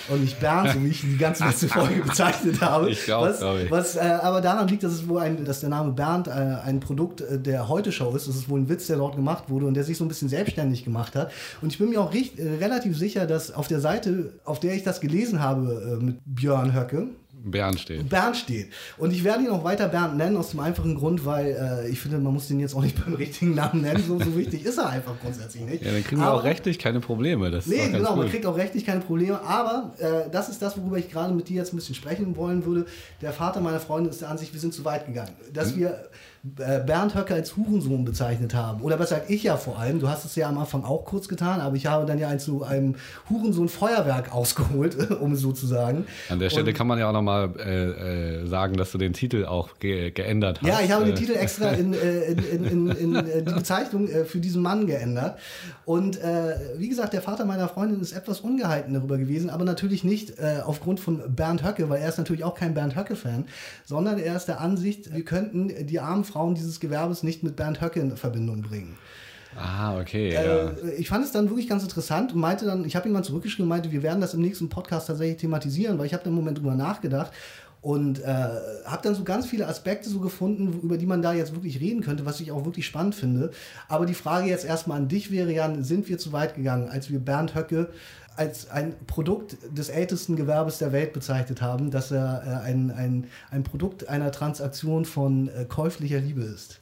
und 0.10 0.22
nicht 0.22 0.42
Bernd, 0.42 0.72
so 0.74 0.83
wie 0.83 0.89
ich 0.89 1.00
die 1.00 1.18
ganze 1.18 1.45
letzte 1.45 1.68
Folge 1.69 2.01
bezeichnet 2.01 2.60
habe. 2.60 2.89
Ich 2.89 3.06
glaube, 3.06 3.30
was, 3.30 3.39
glaub 3.39 3.57
ich. 3.57 3.72
was 3.72 3.95
äh, 3.95 4.01
aber 4.01 4.42
daran 4.42 4.68
liegt, 4.68 4.83
dass 4.83 4.92
es 4.92 5.07
wohl 5.07 5.22
ein, 5.22 5.45
dass 5.45 5.62
der 5.62 5.69
Name 5.69 5.94
Bernd 5.94 6.28
äh, 6.28 6.31
ein 6.31 6.81
Produkt 6.81 7.22
äh, 7.22 7.39
der 7.39 7.69
Heute-Show 7.69 8.13
ist. 8.18 8.28
Das 8.28 8.36
ist 8.36 8.50
wohl 8.50 8.60
ein 8.60 8.68
Witz, 8.68 8.88
der 8.88 8.98
dort 8.98 9.16
gemacht 9.16 9.45
wurde 9.48 9.66
und 9.66 9.75
der 9.75 9.86
sich 9.86 9.98
so 9.98 10.04
ein 10.04 10.10
bisschen 10.10 10.28
selbstständig 10.28 10.83
gemacht 10.83 11.16
hat. 11.16 11.31
Und 11.62 11.72
ich 11.72 11.78
bin 11.78 11.89
mir 11.89 12.01
auch 12.01 12.13
recht, 12.13 12.38
äh, 12.38 12.57
relativ 12.60 12.98
sicher, 12.98 13.25
dass 13.25 13.54
auf 13.54 13.69
der 13.69 13.80
Seite, 13.80 14.33
auf 14.44 14.60
der 14.60 14.74
ich 14.74 14.83
das 14.83 15.00
gelesen 15.00 15.42
habe 15.42 16.00
äh, 16.01 16.04
mit 16.04 16.18
Björn 16.25 16.75
Höcke, 16.75 17.07
Bernd 17.43 17.79
steht. 17.79 18.09
Bernd 18.09 18.38
steht. 18.38 18.69
Und 18.97 19.11
ich 19.11 19.23
werde 19.23 19.43
ihn 19.43 19.49
auch 19.49 19.63
weiter 19.63 19.88
Bernd 19.88 20.17
nennen, 20.17 20.38
aus 20.38 20.51
dem 20.51 20.59
einfachen 20.59 20.95
Grund, 20.95 21.25
weil 21.25 21.83
äh, 21.85 21.89
ich 21.89 21.99
finde, 21.99 22.19
man 22.19 22.33
muss 22.33 22.47
den 22.47 22.59
jetzt 22.59 22.75
auch 22.75 22.81
nicht 22.81 22.95
beim 23.05 23.15
richtigen 23.15 23.55
Namen 23.55 23.81
nennen. 23.81 24.03
So, 24.05 24.19
so 24.19 24.35
wichtig 24.35 24.65
ist 24.65 24.77
er 24.77 24.89
einfach 24.89 25.19
grundsätzlich 25.19 25.63
nicht. 25.63 25.83
Ja, 25.83 25.91
dann 25.91 26.03
kriegen 26.03 26.21
aber, 26.21 26.33
wir 26.33 26.39
auch 26.39 26.43
rechtlich 26.43 26.79
keine 26.79 26.99
Probleme. 26.99 27.51
Das 27.51 27.65
nee, 27.65 27.89
genau, 27.89 28.15
man 28.15 28.29
kriegt 28.29 28.45
auch 28.45 28.57
rechtlich 28.57 28.85
keine 28.85 29.01
Probleme. 29.01 29.41
Aber 29.41 29.93
äh, 29.99 30.29
das 30.31 30.49
ist 30.49 30.61
das, 30.61 30.77
worüber 30.77 30.97
ich 30.97 31.09
gerade 31.09 31.33
mit 31.33 31.49
dir 31.49 31.57
jetzt 31.57 31.73
ein 31.73 31.77
bisschen 31.77 31.95
sprechen 31.95 32.35
wollen 32.35 32.65
würde. 32.65 32.85
Der 33.21 33.33
Vater 33.33 33.61
meiner 33.61 33.79
Freundin 33.79 34.11
ist 34.11 34.21
der 34.21 34.29
Ansicht, 34.29 34.53
wir 34.53 34.59
sind 34.59 34.73
zu 34.73 34.85
weit 34.85 35.05
gegangen. 35.05 35.31
Dass 35.53 35.71
hm. 35.71 35.79
wir 35.79 36.09
Bernd 36.43 37.13
Höcker 37.13 37.35
als 37.35 37.55
Hurensohn 37.55 38.03
bezeichnet 38.03 38.55
haben. 38.55 38.81
Oder 38.81 38.97
besser 38.97 39.21
ich 39.27 39.43
ja 39.43 39.57
vor 39.57 39.77
allem. 39.77 39.99
Du 39.99 40.09
hast 40.09 40.25
es 40.25 40.35
ja 40.35 40.49
am 40.49 40.57
Anfang 40.57 40.83
auch 40.83 41.05
kurz 41.05 41.27
getan, 41.27 41.61
aber 41.61 41.75
ich 41.75 41.85
habe 41.85 42.07
dann 42.07 42.17
ja 42.17 42.29
ein 42.29 42.39
zu 42.39 42.63
einem 42.63 42.95
Hurensohn-Feuerwerk 43.29 44.33
ausgeholt, 44.33 45.11
um 45.21 45.33
es 45.33 45.41
so 45.41 45.51
zu 45.51 45.67
sagen. 45.67 46.05
An 46.29 46.39
der 46.39 46.49
Stelle 46.49 46.69
Und, 46.69 46.73
kann 46.73 46.88
man 46.88 46.97
ja 46.97 47.09
auch 47.09 47.13
nochmal 47.13 47.51
äh, 47.59 48.41
äh, 48.41 48.47
sagen, 48.47 48.75
dass 48.75 48.91
du 48.91 48.97
den 48.97 49.13
Titel 49.13 49.45
auch 49.45 49.77
ge 49.77 50.09
geändert 50.09 50.61
hast. 50.61 50.67
Ja, 50.67 50.79
ich 50.83 50.91
habe 50.91 51.05
den 51.05 51.13
äh. 51.13 51.17
Titel 51.17 51.33
extra 51.33 51.69
in, 51.69 51.93
äh, 51.93 52.31
in, 52.31 52.65
in, 52.65 52.89
in, 52.89 53.15
in 53.15 53.45
die 53.45 53.53
Bezeichnung 53.53 54.07
für 54.25 54.39
diesen 54.39 54.63
Mann 54.63 54.87
geändert. 54.87 55.37
Und 55.85 56.19
wie 56.77 56.89
gesagt, 56.89 57.13
der 57.13 57.21
Vater 57.21 57.45
meiner 57.45 57.67
Freundin 57.67 58.01
ist 58.01 58.13
etwas 58.13 58.39
ungehalten 58.39 58.94
darüber 58.94 59.17
gewesen, 59.17 59.49
aber 59.49 59.65
natürlich 59.65 60.03
nicht 60.03 60.41
aufgrund 60.41 60.99
von 60.99 61.21
Bernd 61.35 61.63
Höcke, 61.63 61.89
weil 61.89 62.01
er 62.01 62.09
ist 62.09 62.17
natürlich 62.17 62.44
auch 62.44 62.55
kein 62.55 62.73
Bernd 62.73 62.95
Höcke-Fan, 62.95 63.45
sondern 63.85 64.17
er 64.19 64.35
ist 64.35 64.45
der 64.45 64.61
Ansicht, 64.61 65.13
wir 65.13 65.25
könnten 65.25 65.85
die 65.87 65.99
armen 65.99 66.23
Frauen 66.31 66.56
dieses 66.56 66.80
Gewerbes 66.80 67.24
nicht 67.24 67.44
mit 67.44 67.56
Bernd 67.56 67.81
Höcke 67.81 68.00
in 68.00 68.16
Verbindung 68.18 68.62
bringen. 68.62 68.98
Ah, 69.56 70.00
okay. 70.00 70.30
Äh, 70.30 70.45
ja. 70.45 70.72
Ich 70.98 71.10
fand 71.10 71.25
es 71.25 71.31
dann 71.31 71.50
wirklich 71.50 71.68
ganz 71.68 71.83
interessant 71.83 72.33
und 72.33 72.39
meinte 72.39 72.66
dann, 72.66 72.86
ich 72.86 72.95
habe 72.95 73.10
ihm 73.10 73.13
mal 73.13 73.24
zurückgeschrieben 73.24 73.63
und 73.66 73.69
meinte, 73.69 73.92
wir 73.92 74.04
werden 74.04 74.22
das 74.22 74.33
im 74.33 74.42
nächsten 74.42 74.69
Podcast 74.69 75.07
tatsächlich 75.07 75.38
thematisieren, 75.38 75.98
weil 75.98 76.06
ich 76.06 76.13
habe 76.13 76.24
da 76.24 76.30
im 76.30 76.36
Moment 76.36 76.60
drüber 76.60 76.75
nachgedacht 76.75 77.31
und 77.81 78.19
äh, 78.19 78.25
habe 78.86 79.01
dann 79.01 79.16
so 79.16 79.24
ganz 79.24 79.48
viele 79.48 79.68
Aspekte 79.68 80.07
so 80.07 80.19
gefunden, 80.19 80.80
über 80.83 80.98
die 80.98 81.07
man 81.07 81.24
da 81.24 81.33
jetzt 81.33 81.54
wirklich 81.54 81.80
reden 81.80 82.01
könnte, 82.01 82.25
was 82.25 82.39
ich 82.39 82.51
auch 82.51 82.63
wirklich 82.63 82.86
spannend 82.86 83.16
finde. 83.16 83.51
Aber 83.88 84.06
die 84.06 84.13
Frage 84.13 84.48
jetzt 84.48 84.66
erstmal 84.66 84.98
an 84.98 85.07
dich 85.07 85.31
wäre, 85.31 85.51
Jan, 85.51 85.83
sind 85.83 86.07
wir 86.07 86.19
zu 86.19 86.31
weit 86.31 86.56
gegangen, 86.56 86.89
als 86.89 87.10
wir 87.10 87.19
Bernd 87.19 87.56
Höcke 87.56 87.89
als 88.41 88.71
ein 88.71 88.95
Produkt 89.05 89.55
des 89.69 89.89
ältesten 89.89 90.35
Gewerbes 90.35 90.79
der 90.79 90.91
Welt 90.91 91.13
bezeichnet 91.13 91.61
haben, 91.61 91.91
dass 91.91 92.09
er 92.09 92.41
äh, 92.43 92.67
ein, 92.67 92.89
ein, 92.89 93.27
ein 93.51 93.63
Produkt 93.63 94.09
einer 94.09 94.31
Transaktion 94.31 95.05
von 95.05 95.47
äh, 95.49 95.65
käuflicher 95.65 96.19
Liebe 96.19 96.41
ist. 96.41 96.79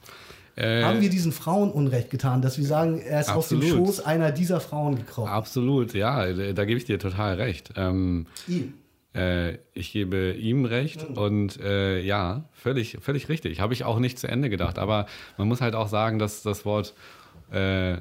Äh, 0.56 0.82
haben 0.82 1.02
wir 1.02 1.10
diesen 1.10 1.32
Frauen 1.32 1.70
Unrecht 1.70 2.10
getan, 2.10 2.40
dass 2.40 2.56
wir 2.56 2.64
sagen, 2.64 2.98
er 2.98 3.20
ist 3.20 3.28
absolut. 3.28 3.64
aus 3.64 3.70
dem 3.70 3.78
Schoß 3.78 4.00
einer 4.06 4.32
dieser 4.32 4.60
Frauen 4.60 4.96
gekrochen? 4.96 5.28
Absolut, 5.28 5.92
ja, 5.92 6.32
da 6.32 6.64
gebe 6.64 6.78
ich 6.78 6.86
dir 6.86 6.98
total 6.98 7.34
recht. 7.34 7.74
Ähm, 7.76 8.26
ihm. 8.48 8.72
Äh, 9.14 9.58
ich 9.74 9.92
gebe 9.92 10.32
ihm 10.32 10.64
recht 10.64 11.10
mhm. 11.10 11.16
und 11.16 11.56
ja, 11.56 12.44
völlig, 12.52 12.98
völlig 13.00 13.28
richtig. 13.28 13.60
Habe 13.60 13.74
ich 13.74 13.84
auch 13.84 13.98
nicht 13.98 14.18
zu 14.18 14.28
Ende 14.28 14.48
gedacht. 14.48 14.78
Aber 14.78 15.06
man 15.36 15.46
muss 15.46 15.60
halt 15.60 15.74
auch 15.74 15.88
sagen, 15.88 16.18
dass 16.18 16.42
das 16.42 16.64
Wort 16.64 16.94
äh, 17.52 17.98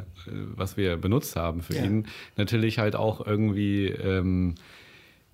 was 0.55 0.77
wir 0.77 0.97
benutzt 0.97 1.35
haben 1.35 1.61
für 1.61 1.75
ja. 1.75 1.83
ihn, 1.83 2.07
natürlich 2.37 2.79
halt 2.79 2.95
auch 2.95 3.25
irgendwie 3.25 3.87
ähm, 3.87 4.55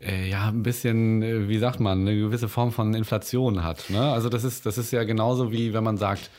äh, 0.01 0.29
ja 0.29 0.49
ein 0.49 0.63
bisschen, 0.63 1.21
äh, 1.21 1.47
wie 1.47 1.57
sagt 1.57 1.79
man, 1.79 2.01
eine 2.01 2.17
gewisse 2.17 2.49
Form 2.49 2.71
von 2.71 2.93
Inflation 2.93 3.63
hat. 3.63 3.89
Ne? 3.89 4.01
Also 4.01 4.29
das 4.29 4.43
ist, 4.43 4.65
das 4.65 4.77
ist 4.77 4.91
ja 4.91 5.03
genauso 5.03 5.51
wie 5.51 5.73
wenn 5.73 5.83
man 5.83 5.97
sagt, 5.97 6.29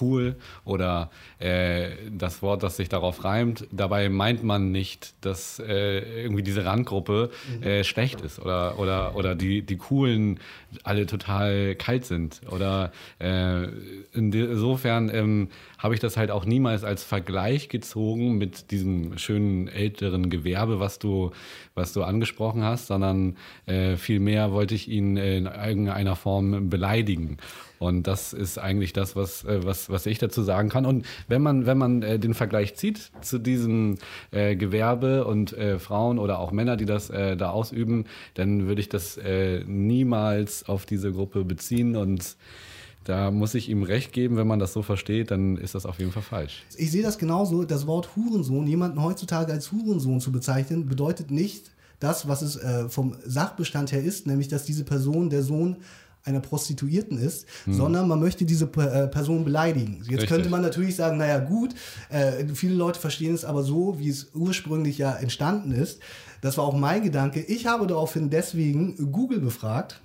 cool 0.00 0.36
oder 0.64 1.10
äh, 1.38 1.90
das 2.10 2.42
Wort, 2.42 2.62
das 2.62 2.76
sich 2.76 2.88
darauf 2.88 3.24
reimt. 3.24 3.66
Dabei 3.70 4.08
meint 4.08 4.42
man 4.42 4.72
nicht, 4.72 5.14
dass 5.20 5.58
äh, 5.58 6.22
irgendwie 6.22 6.42
diese 6.42 6.64
Randgruppe 6.64 7.30
äh, 7.60 7.84
schlecht 7.84 8.20
ist 8.20 8.38
oder, 8.38 8.78
oder, 8.78 9.16
oder 9.16 9.34
die, 9.34 9.62
die 9.62 9.76
Coolen 9.76 10.40
alle 10.82 11.06
total 11.06 11.74
kalt 11.76 12.04
sind. 12.04 12.40
Oder 12.50 12.92
äh, 13.18 13.68
insofern 14.12 15.10
ähm, 15.14 15.48
habe 15.78 15.94
ich 15.94 16.00
das 16.00 16.16
halt 16.16 16.30
auch 16.30 16.44
niemals 16.44 16.84
als 16.84 17.04
Vergleich 17.04 17.68
gezogen 17.68 18.38
mit 18.38 18.70
diesem 18.70 19.18
schönen 19.18 19.68
älteren 19.68 20.30
Gewerbe, 20.30 20.80
was 20.80 20.98
du, 20.98 21.30
was 21.74 21.92
du 21.92 22.02
angesprochen 22.02 22.64
hast, 22.64 22.86
sondern 22.86 23.36
äh, 23.66 23.96
vielmehr 23.96 24.52
wollte 24.52 24.74
ich 24.74 24.88
ihn 24.88 25.16
in 25.16 25.46
irgendeiner 25.46 26.16
Form 26.16 26.70
beleidigen. 26.70 27.38
Und 27.84 28.06
das 28.06 28.32
ist 28.32 28.58
eigentlich 28.58 28.94
das, 28.94 29.14
was, 29.14 29.44
äh, 29.44 29.62
was, 29.62 29.90
was 29.90 30.06
ich 30.06 30.18
dazu 30.18 30.42
sagen 30.42 30.70
kann. 30.70 30.86
Und 30.86 31.04
wenn 31.28 31.42
man, 31.42 31.66
wenn 31.66 31.76
man 31.76 32.02
äh, 32.02 32.18
den 32.18 32.32
Vergleich 32.32 32.76
zieht 32.76 33.10
zu 33.20 33.38
diesem 33.38 33.98
äh, 34.30 34.56
Gewerbe 34.56 35.26
und 35.26 35.54
Frauen 35.78 36.18
oder 36.18 36.38
auch 36.38 36.52
Männer, 36.52 36.76
die 36.76 36.84
das 36.84 37.08
da 37.08 37.50
ausüben, 37.50 38.06
dann 38.34 38.66
würde 38.66 38.80
ich 38.80 38.88
das 38.88 39.18
niemals 39.66 40.68
auf 40.68 40.86
diese 40.86 41.12
Gruppe 41.12 41.44
beziehen 41.44 41.96
und 41.96 42.36
da 43.04 43.30
muss 43.30 43.54
ich 43.54 43.68
ihm 43.68 43.82
recht 43.82 44.12
geben, 44.12 44.36
wenn 44.36 44.46
man 44.46 44.58
das 44.58 44.72
so 44.72 44.82
versteht, 44.82 45.30
dann 45.30 45.56
ist 45.56 45.74
das 45.74 45.86
auf 45.86 45.98
jeden 45.98 46.12
Fall 46.12 46.22
falsch. 46.22 46.64
Ich 46.76 46.90
sehe 46.90 47.02
das 47.02 47.18
genauso. 47.18 47.64
Das 47.64 47.86
Wort 47.86 48.16
Hurensohn, 48.16 48.66
jemanden 48.66 49.02
heutzutage 49.02 49.52
als 49.52 49.72
Hurensohn 49.72 50.20
zu 50.20 50.32
bezeichnen, 50.32 50.86
bedeutet 50.86 51.30
nicht, 51.30 51.70
das, 52.00 52.28
was 52.28 52.42
es 52.42 52.56
äh, 52.56 52.88
vom 52.88 53.16
Sachbestand 53.24 53.92
her 53.92 54.02
ist, 54.02 54.26
nämlich 54.26 54.48
dass 54.48 54.64
diese 54.64 54.84
Person 54.84 55.30
der 55.30 55.42
Sohn 55.42 55.76
einer 56.24 56.40
Prostituierten 56.40 57.18
ist, 57.18 57.46
hm. 57.64 57.74
sondern 57.74 58.08
man 58.08 58.18
möchte 58.18 58.44
diese 58.44 58.64
äh, 58.64 59.06
Person 59.08 59.44
beleidigen. 59.44 59.98
Jetzt 59.98 60.08
Richtig. 60.08 60.28
könnte 60.28 60.48
man 60.48 60.62
natürlich 60.62 60.96
sagen, 60.96 61.18
naja 61.18 61.38
gut, 61.38 61.74
äh, 62.08 62.46
viele 62.54 62.74
Leute 62.74 62.98
verstehen 62.98 63.34
es 63.34 63.44
aber 63.44 63.62
so, 63.62 63.98
wie 63.98 64.08
es 64.08 64.30
ursprünglich 64.34 64.98
ja 64.98 65.14
entstanden 65.14 65.72
ist. 65.72 66.00
Das 66.40 66.56
war 66.56 66.64
auch 66.64 66.76
mein 66.76 67.02
Gedanke. 67.02 67.40
Ich 67.40 67.66
habe 67.66 67.86
daraufhin 67.86 68.30
deswegen 68.30 69.12
Google 69.12 69.40
befragt 69.40 70.00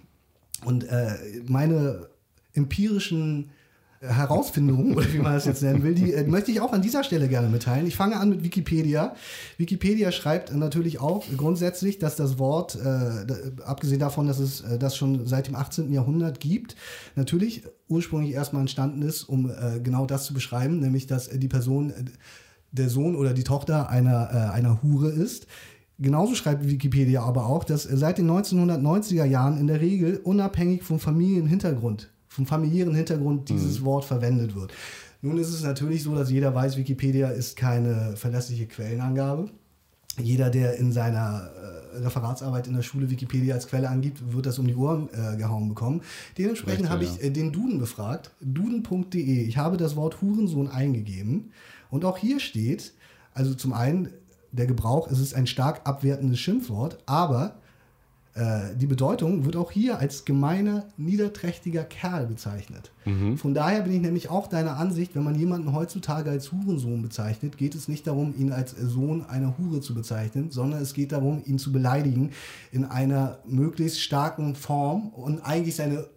und 0.65 0.83
äh, 0.83 1.41
meine 1.47 2.09
empirischen 2.53 3.51
Herausfindungen, 4.01 4.95
oder 4.95 5.11
wie 5.13 5.17
man 5.17 5.33
das 5.33 5.45
jetzt 5.45 5.61
nennen 5.61 5.83
will, 5.83 5.93
die 5.93 6.13
äh, 6.13 6.25
möchte 6.25 6.51
ich 6.51 6.61
auch 6.61 6.71
an 6.71 6.81
dieser 6.81 7.03
Stelle 7.03 7.27
gerne 7.27 7.49
mitteilen. 7.49 7.85
Ich 7.85 7.97
fange 7.97 8.15
an 8.15 8.29
mit 8.29 8.43
Wikipedia. 8.43 9.13
Wikipedia 9.57 10.11
schreibt 10.13 10.55
natürlich 10.55 11.01
auch 11.01 11.25
grundsätzlich, 11.35 11.99
dass 11.99 12.15
das 12.15 12.39
Wort, 12.39 12.75
äh, 12.75 13.61
abgesehen 13.63 13.99
davon, 13.99 14.27
dass 14.27 14.39
es 14.39 14.61
äh, 14.61 14.79
das 14.79 14.95
schon 14.95 15.27
seit 15.27 15.47
dem 15.47 15.55
18. 15.55 15.91
Jahrhundert 15.91 16.39
gibt, 16.39 16.77
natürlich 17.15 17.63
ursprünglich 17.89 18.33
erstmal 18.33 18.61
entstanden 18.61 19.01
ist, 19.01 19.23
um 19.23 19.49
äh, 19.49 19.81
genau 19.81 20.05
das 20.05 20.25
zu 20.25 20.33
beschreiben, 20.33 20.79
nämlich 20.79 21.05
dass 21.05 21.27
die 21.27 21.47
Person 21.49 21.89
äh, 21.89 22.05
der 22.71 22.87
Sohn 22.87 23.15
oder 23.15 23.33
die 23.33 23.43
Tochter 23.43 23.89
einer, 23.89 24.51
einer 24.53 24.83
Hure 24.83 25.09
ist. 25.09 25.47
Genauso 25.97 26.35
schreibt 26.35 26.69
Wikipedia 26.69 27.23
aber 27.23 27.47
auch, 27.47 27.63
dass 27.63 27.81
seit 27.81 28.19
den 28.19 28.29
1990er 28.29 29.25
Jahren 29.25 29.57
in 29.59 29.65
der 29.65 29.81
Regel 29.81 30.17
unabhängig 30.23 30.83
vom 30.83 30.99
Familienhintergrund 30.99 32.11
vom 32.29 32.45
familiären 32.45 32.95
Hintergrund 32.95 33.49
dieses 33.49 33.81
mhm. 33.81 33.85
Wort 33.85 34.05
verwendet 34.05 34.55
wird. 34.55 34.71
Nun 35.21 35.37
ist 35.37 35.49
es 35.49 35.63
natürlich 35.63 36.03
so, 36.03 36.15
dass 36.15 36.31
jeder 36.31 36.55
weiß, 36.55 36.77
Wikipedia 36.77 37.29
ist 37.29 37.57
keine 37.57 38.15
verlässliche 38.15 38.67
Quellenangabe. 38.67 39.49
Jeder, 40.17 40.49
der 40.49 40.77
in 40.77 40.91
seiner 40.91 41.49
äh, 41.93 41.97
Referatsarbeit 41.97 42.67
in 42.67 42.73
der 42.73 42.81
Schule 42.81 43.09
Wikipedia 43.09 43.55
als 43.55 43.67
Quelle 43.67 43.89
angibt, 43.89 44.33
wird 44.33 44.45
das 44.45 44.59
um 44.59 44.67
die 44.67 44.75
Ohren 44.75 45.09
äh, 45.09 45.37
gehauen 45.37 45.69
bekommen. 45.69 46.01
Dementsprechend 46.37 46.89
habe 46.89 47.03
ich 47.03 47.21
äh, 47.21 47.29
den 47.29 47.51
Duden 47.51 47.79
befragt, 47.79 48.31
duden.de. 48.41 49.43
Ich 49.43 49.57
habe 49.57 49.77
das 49.77 49.95
Wort 49.95 50.21
Hurensohn 50.21 50.69
eingegeben 50.69 51.51
und 51.89 52.05
auch 52.05 52.17
hier 52.17 52.39
steht, 52.39 52.93
also 53.33 53.53
zum 53.53 53.73
einen 53.73 54.09
der 54.51 54.67
Gebrauch, 54.67 55.09
es 55.11 55.19
ist 55.19 55.33
ein 55.35 55.47
stark 55.47 55.81
abwertendes 55.85 56.39
Schimpfwort, 56.39 56.97
aber 57.05 57.55
äh, 58.39 58.73
die 58.73 58.87
Bedeutung 58.87 59.43
wird 59.43 59.57
auch 59.57 59.69
hier 59.69 59.99
als 59.99 60.23
gemeiner, 60.23 60.85
niederträchtiger 60.95 61.83
Kerl 61.83 62.25
bezeichnet. 62.25 62.91
Mhm. 63.03 63.37
Von 63.37 63.53
daher 63.53 63.81
bin 63.81 63.91
ich 63.91 63.99
nämlich 63.99 64.29
auch 64.29 64.47
deiner 64.47 64.77
Ansicht, 64.77 65.13
wenn 65.13 65.25
man 65.25 65.35
jemanden 65.35 65.73
heutzutage 65.73 66.29
als 66.29 66.53
Hurensohn 66.53 67.01
bezeichnet, 67.01 67.57
geht 67.57 67.75
es 67.75 67.89
nicht 67.89 68.07
darum, 68.07 68.33
ihn 68.37 68.53
als 68.53 68.71
Sohn 68.71 69.25
einer 69.25 69.57
Hure 69.57 69.81
zu 69.81 69.93
bezeichnen, 69.93 70.51
sondern 70.51 70.81
es 70.81 70.93
geht 70.93 71.11
darum, 71.11 71.41
ihn 71.45 71.59
zu 71.59 71.73
beleidigen 71.73 72.31
in 72.71 72.85
einer 72.85 73.39
möglichst 73.45 73.99
starken 73.99 74.55
Form 74.55 75.09
und 75.09 75.41
eigentlich 75.41 75.75
seine 75.75 76.07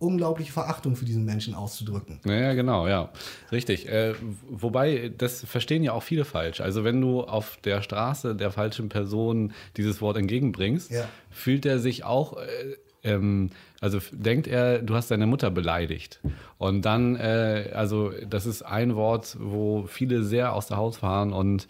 unglaubliche 0.00 0.50
Verachtung 0.50 0.96
für 0.96 1.04
diesen 1.04 1.24
Menschen 1.24 1.54
auszudrücken. 1.54 2.18
Ja, 2.24 2.54
genau, 2.54 2.88
ja. 2.88 3.10
Richtig. 3.52 3.88
Äh, 3.88 4.14
wobei, 4.48 5.12
das 5.16 5.44
verstehen 5.44 5.84
ja 5.84 5.92
auch 5.92 6.02
viele 6.02 6.24
falsch. 6.24 6.60
Also 6.60 6.82
wenn 6.82 7.00
du 7.00 7.22
auf 7.22 7.58
der 7.64 7.82
Straße 7.82 8.34
der 8.34 8.50
falschen 8.50 8.88
Person 8.88 9.52
dieses 9.76 10.00
Wort 10.00 10.16
entgegenbringst, 10.16 10.90
ja. 10.90 11.04
fühlt 11.30 11.64
er 11.66 11.78
sich 11.78 12.04
auch... 12.04 12.36
Äh, 12.38 12.76
ähm, 13.02 13.50
also 13.80 13.98
denkt 14.12 14.46
er, 14.46 14.80
du 14.82 14.94
hast 14.94 15.10
deine 15.10 15.26
Mutter 15.26 15.50
beleidigt. 15.50 16.20
Und 16.58 16.82
dann, 16.84 17.16
äh, 17.16 17.70
also 17.72 18.12
das 18.28 18.44
ist 18.44 18.60
ein 18.62 18.94
Wort, 18.94 19.38
wo 19.40 19.86
viele 19.86 20.22
sehr 20.22 20.52
aus 20.52 20.66
der 20.66 20.76
Haut 20.76 20.96
fahren 20.96 21.32
und 21.32 21.66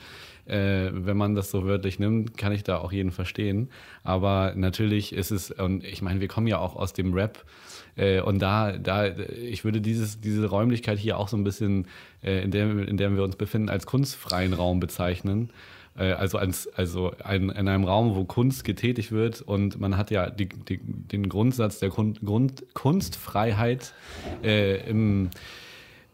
äh, 0.46 0.90
wenn 0.92 1.16
man 1.16 1.36
das 1.36 1.52
so 1.52 1.64
wörtlich 1.64 2.00
nimmt, 2.00 2.36
kann 2.36 2.52
ich 2.52 2.64
da 2.64 2.78
auch 2.78 2.90
jeden 2.90 3.12
verstehen. 3.12 3.70
Aber 4.02 4.54
natürlich 4.56 5.12
ist 5.12 5.30
es, 5.30 5.52
und 5.52 5.84
ich 5.84 6.02
meine, 6.02 6.20
wir 6.20 6.26
kommen 6.26 6.48
ja 6.48 6.58
auch 6.58 6.74
aus 6.74 6.92
dem 6.92 7.14
Rap, 7.14 7.44
äh, 8.00 8.20
und 8.20 8.40
da, 8.40 8.72
da, 8.72 9.06
ich 9.06 9.64
würde 9.64 9.80
dieses, 9.80 10.20
diese 10.20 10.46
Räumlichkeit 10.46 10.98
hier 10.98 11.18
auch 11.18 11.28
so 11.28 11.36
ein 11.36 11.44
bisschen, 11.44 11.86
äh, 12.24 12.42
in, 12.42 12.50
der, 12.50 12.70
in 12.70 12.96
der 12.96 13.14
wir 13.14 13.22
uns 13.22 13.36
befinden, 13.36 13.68
als 13.68 13.84
kunstfreien 13.84 14.54
Raum 14.54 14.80
bezeichnen. 14.80 15.50
Äh, 15.98 16.12
also, 16.12 16.38
als, 16.38 16.66
also 16.74 17.12
ein, 17.22 17.50
in 17.50 17.68
einem 17.68 17.84
Raum, 17.84 18.14
wo 18.16 18.24
Kunst 18.24 18.64
getätigt 18.64 19.12
wird 19.12 19.42
und 19.42 19.78
man 19.78 19.98
hat 19.98 20.10
ja 20.10 20.30
die, 20.30 20.48
die, 20.48 20.78
den 20.78 21.28
Grundsatz 21.28 21.78
der 21.78 21.90
Kun 21.90 22.14
Grund 22.24 22.64
Kunstfreiheit 22.72 23.92
äh, 24.42 24.88
im, 24.88 25.28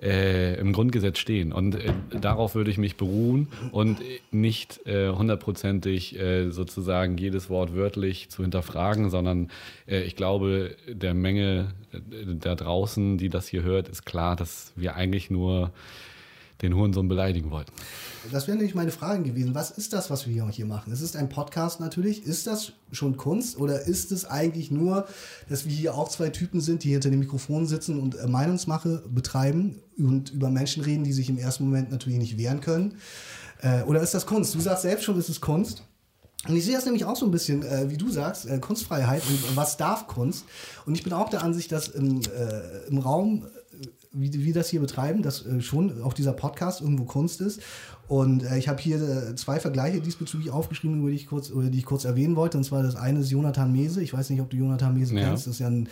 äh, 0.02 0.58
im 0.58 0.72
Grundgesetz 0.72 1.18
stehen. 1.18 1.52
Und 1.52 1.76
äh, 1.76 1.92
darauf 2.20 2.54
würde 2.54 2.70
ich 2.70 2.78
mich 2.78 2.96
beruhen 2.96 3.48
und 3.72 3.98
nicht 4.30 4.86
äh, 4.86 5.10
hundertprozentig 5.10 6.18
äh, 6.18 6.50
sozusagen 6.50 7.16
jedes 7.16 7.50
Wort 7.50 7.74
wörtlich 7.74 8.28
zu 8.28 8.42
hinterfragen, 8.42 9.10
sondern 9.10 9.50
äh, 9.86 10.02
ich 10.02 10.16
glaube, 10.16 10.76
der 10.88 11.14
Menge 11.14 11.74
äh, 11.92 11.98
da 12.38 12.54
draußen, 12.54 13.18
die 13.18 13.28
das 13.28 13.48
hier 13.48 13.62
hört, 13.62 13.88
ist 13.88 14.04
klar, 14.04 14.36
dass 14.36 14.72
wir 14.76 14.96
eigentlich 14.96 15.30
nur 15.30 15.72
den 16.62 16.74
Hurensohn 16.74 17.08
beleidigen 17.08 17.50
wollten. 17.50 17.72
Das 18.32 18.46
wäre 18.46 18.56
nämlich 18.56 18.74
meine 18.74 18.90
Frage 18.90 19.22
gewesen. 19.22 19.54
Was 19.54 19.70
ist 19.70 19.92
das, 19.92 20.10
was 20.10 20.26
wir 20.26 20.50
hier 20.50 20.66
machen? 20.66 20.92
Es 20.92 21.00
ist 21.00 21.16
ein 21.16 21.28
Podcast 21.28 21.80
natürlich. 21.80 22.24
Ist 22.24 22.46
das 22.46 22.72
schon 22.92 23.16
Kunst 23.16 23.58
oder 23.58 23.82
ist 23.82 24.10
es 24.10 24.24
eigentlich 24.24 24.70
nur, 24.70 25.06
dass 25.48 25.66
wir 25.66 25.72
hier 25.72 25.94
auch 25.94 26.08
zwei 26.08 26.30
Typen 26.30 26.60
sind, 26.60 26.84
die 26.84 26.90
hinter 26.90 27.10
dem 27.10 27.20
Mikrofon 27.20 27.66
sitzen 27.66 28.00
und 28.00 28.16
äh, 28.16 28.26
Meinungsmache 28.26 29.04
betreiben 29.08 29.80
und 29.98 30.30
über 30.30 30.50
Menschen 30.50 30.82
reden, 30.82 31.04
die 31.04 31.12
sich 31.12 31.28
im 31.28 31.38
ersten 31.38 31.64
Moment 31.64 31.90
natürlich 31.90 32.18
nicht 32.18 32.38
wehren 32.38 32.60
können? 32.60 32.96
Äh, 33.60 33.82
oder 33.82 34.00
ist 34.00 34.14
das 34.14 34.26
Kunst? 34.26 34.54
Du 34.54 34.60
sagst 34.60 34.82
selbst 34.82 35.04
schon, 35.04 35.18
es 35.18 35.28
ist 35.28 35.40
Kunst. 35.40 35.82
Und 36.48 36.56
ich 36.56 36.64
sehe 36.64 36.74
das 36.74 36.84
nämlich 36.84 37.04
auch 37.04 37.16
so 37.16 37.26
ein 37.26 37.32
bisschen, 37.32 37.62
äh, 37.62 37.90
wie 37.90 37.96
du 37.96 38.10
sagst, 38.10 38.46
äh, 38.46 38.58
Kunstfreiheit 38.58 39.22
und 39.26 39.56
was 39.56 39.76
darf 39.76 40.06
Kunst. 40.06 40.44
Und 40.84 40.94
ich 40.94 41.02
bin 41.02 41.12
auch 41.12 41.28
der 41.28 41.42
Ansicht, 41.42 41.72
dass 41.72 41.88
im, 41.88 42.20
äh, 42.20 42.88
im 42.88 42.98
Raum 42.98 43.46
wie 44.18 44.44
wir 44.44 44.54
das 44.54 44.68
hier 44.68 44.80
betreiben, 44.80 45.22
dass 45.22 45.44
äh, 45.44 45.60
schon 45.60 46.02
auch 46.02 46.12
dieser 46.12 46.32
Podcast 46.32 46.80
irgendwo 46.80 47.04
Kunst 47.04 47.40
ist. 47.40 47.60
Und 48.08 48.44
äh, 48.44 48.56
ich 48.56 48.68
habe 48.68 48.80
hier 48.80 48.96
äh, 48.96 49.34
zwei 49.34 49.58
Vergleiche 49.58 50.00
diesbezüglich 50.00 50.50
aufgeschrieben, 50.50 51.00
über 51.00 51.10
die 51.10 51.16
ich 51.16 51.26
kurz, 51.26 51.50
oder 51.50 51.68
die 51.68 51.78
ich 51.78 51.84
kurz 51.84 52.04
erwähnen 52.04 52.36
wollte. 52.36 52.56
Und 52.56 52.64
zwar 52.64 52.82
das 52.82 52.94
eine 52.94 53.20
ist 53.20 53.30
Jonathan 53.30 53.72
Mese. 53.72 54.00
Ich 54.00 54.12
weiß 54.12 54.30
nicht, 54.30 54.40
ob 54.40 54.50
du 54.50 54.56
Jonathan 54.56 54.94
Mese 54.94 55.14
ja. 55.16 55.26
kennst. 55.26 55.46
Das 55.46 55.54
ist 55.54 55.60
ja 55.60 55.66
ein 55.66 55.88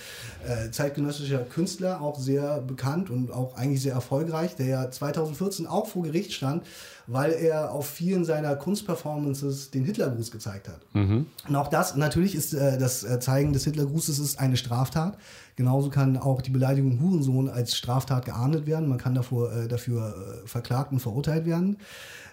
äh, 0.47 0.71
zeitgenössischer 0.71 1.39
Künstler, 1.39 2.01
auch 2.01 2.19
sehr 2.19 2.61
bekannt 2.61 3.11
und 3.11 3.33
auch 3.33 3.57
eigentlich 3.57 3.83
sehr 3.83 3.95
erfolgreich, 3.95 4.55
der 4.55 4.67
ja 4.67 4.91
2014 4.91 5.67
auch 5.67 5.89
vor 5.89 6.05
Gericht 6.05 6.33
stand, 6.33 6.63
weil 7.07 7.33
er 7.33 7.73
auf 7.73 7.87
vielen 7.87 8.25
seiner 8.25 8.55
Kunstperformances 8.55 9.71
den 9.71 9.85
Hitlergruß 9.85 10.31
gezeigt 10.31 10.69
hat. 10.69 10.81
Mhm. 10.93 11.27
Und 11.49 11.57
auch 11.57 11.69
das, 11.69 11.97
natürlich 11.97 12.37
ist 12.37 12.55
äh, 12.55 12.79
das 12.79 13.03
äh, 13.03 13.19
Zeigen 13.19 13.53
des 13.53 13.65
Hitlergrußes 13.65 14.21
ist 14.21 14.39
eine 14.39 14.57
Straftat. 14.57 15.19
Genauso 15.57 15.91
kann 15.91 16.17
auch 16.17 16.43
die 16.43 16.51
Beleidigung 16.51 17.01
Hurensohn 17.01 17.49
als 17.49 17.77
Straftat 17.77 18.25
geahndet 18.25 18.67
werden. 18.67 18.89
Man 18.89 18.99
kann 18.99 19.15
davor, 19.15 19.53
äh, 19.53 19.69
dafür 19.69 20.43
äh, 20.45 20.49
verklagt 20.49 20.93
und 20.93 21.01
verurteilt 21.01 21.47
werden. 21.47 21.79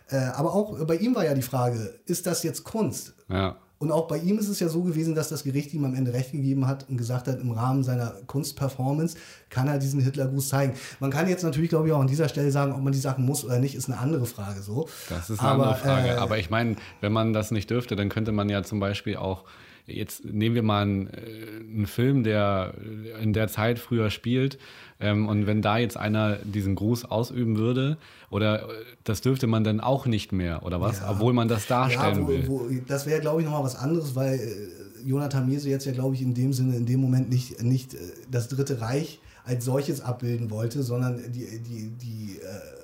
Äh, 0.10 0.18
aber 0.18 0.54
auch 0.54 0.86
bei 0.86 0.96
ihm 0.96 1.16
war 1.16 1.26
ja 1.26 1.34
die 1.34 1.42
Frage, 1.42 1.94
ist 2.06 2.26
das 2.26 2.44
jetzt 2.44 2.64
Kunst? 2.64 3.14
Ja. 3.30 3.58
Und 3.82 3.92
auch 3.92 4.08
bei 4.08 4.20
ihm 4.20 4.38
ist 4.38 4.48
es 4.48 4.60
ja 4.60 4.70
so 4.70 4.84
gewesen, 4.84 5.16
dass 5.16 5.30
das 5.30 5.44
Gericht 5.44 5.74
ihm 5.74 5.84
am 5.86 5.96
Ende 5.96 6.14
recht 6.14 6.34
gegeben 6.34 6.68
hat 6.68 6.88
und 6.88 6.98
gesagt 6.98 7.28
hat, 7.28 7.42
im 7.42 7.50
Rahmen 7.50 7.84
seiner 7.84 8.14
Kunstperformance 8.28 9.18
kann 9.50 9.68
er 9.68 9.80
diesen 9.80 10.00
Hitlergruß 10.02 10.50
zeigen. 10.50 10.74
Man 11.00 11.10
kann 11.10 11.28
jetzt 11.28 11.44
natürlich, 11.44 11.70
glaube 11.70 11.88
ich, 11.88 11.94
auch 11.94 12.00
an 12.00 12.06
dieser 12.06 12.30
Stelle 12.30 12.52
sagen, 12.52 12.74
ob 12.74 12.82
man 12.82 12.94
die 12.94 13.00
Sachen 13.00 13.26
muss 13.26 13.44
oder 13.44 13.58
nicht, 13.58 13.74
ist 13.74 13.90
eine 13.90 13.98
andere 13.98 14.28
Frage 14.28 14.62
so. 14.62 14.88
Das 15.10 15.32
ist 15.32 15.40
eine 15.40 15.50
Aber, 15.50 15.64
andere 15.64 15.80
Frage. 15.80 16.08
Äh, 16.10 16.18
Aber 16.18 16.38
ich 16.38 16.52
meine, 16.52 16.76
wenn 17.00 17.12
man 17.12 17.34
das 17.34 17.50
nicht 17.50 17.72
dürfte, 17.72 17.96
dann 17.96 18.10
könnte 18.10 18.32
man 18.32 18.50
ja 18.50 18.62
zum 18.62 18.80
Beispiel 18.80 19.18
auch 19.18 19.46
jetzt 19.92 20.26
nehmen 20.26 20.56
wir 20.56 20.64
mal 20.64 20.84
einen, 20.84 21.08
äh, 21.08 21.12
einen, 21.60 21.86
Film, 21.86 22.24
der 22.24 22.74
in 23.22 23.34
der 23.34 23.48
Zeit 23.48 23.80
früher 23.80 24.10
spielt. 24.10 24.58
Ähm, 25.00 25.28
und 25.28 25.48
wenn 25.48 25.62
da 25.62 25.78
jetzt 25.78 25.98
einer 25.98 26.38
diesen 26.44 26.76
Gruß 26.76 27.06
ausüben 27.06 27.58
würde, 27.58 27.98
oder 28.30 28.64
äh, 28.64 28.74
das 29.04 29.22
dürfte 29.22 29.48
man 29.48 29.64
dann 29.64 29.80
auch 29.80 30.06
nicht 30.06 30.32
mehr, 30.32 30.64
oder 30.64 30.80
was? 30.80 31.00
Ja. 31.00 31.12
Obwohl 31.12 31.34
man 31.34 31.48
das 31.48 31.68
darstellen 31.68 32.16
ja, 32.16 32.24
wo, 32.24 32.28
will. 32.28 32.48
Wo, 32.48 32.70
das 32.88 33.06
wäre, 33.06 33.22
glaube 33.22 33.42
ich, 33.42 33.46
nochmal 33.46 33.64
was 33.64 33.76
anderes, 33.76 34.16
weil 34.16 34.36
äh, 34.36 35.08
Jonathan 35.08 35.48
Mese 35.48 35.70
jetzt 35.70 35.86
ja, 35.86 35.92
glaube 35.92 36.16
ich, 36.16 36.22
in 36.22 36.34
dem 36.34 36.54
Sinne, 36.54 36.76
in 36.76 36.86
dem 36.86 37.02
Moment 37.02 37.30
nicht, 37.30 37.62
nicht 37.64 37.94
äh, 37.94 37.98
das 38.30 38.48
Dritte 38.48 38.82
Reich 38.82 39.20
als 39.44 39.66
solches 39.66 40.02
abbilden 40.02 40.52
wollte, 40.52 40.84
sondern 40.84 41.20
die, 41.32 41.60
die, 41.60 41.90
die, 41.90 42.38
äh, 42.38 42.82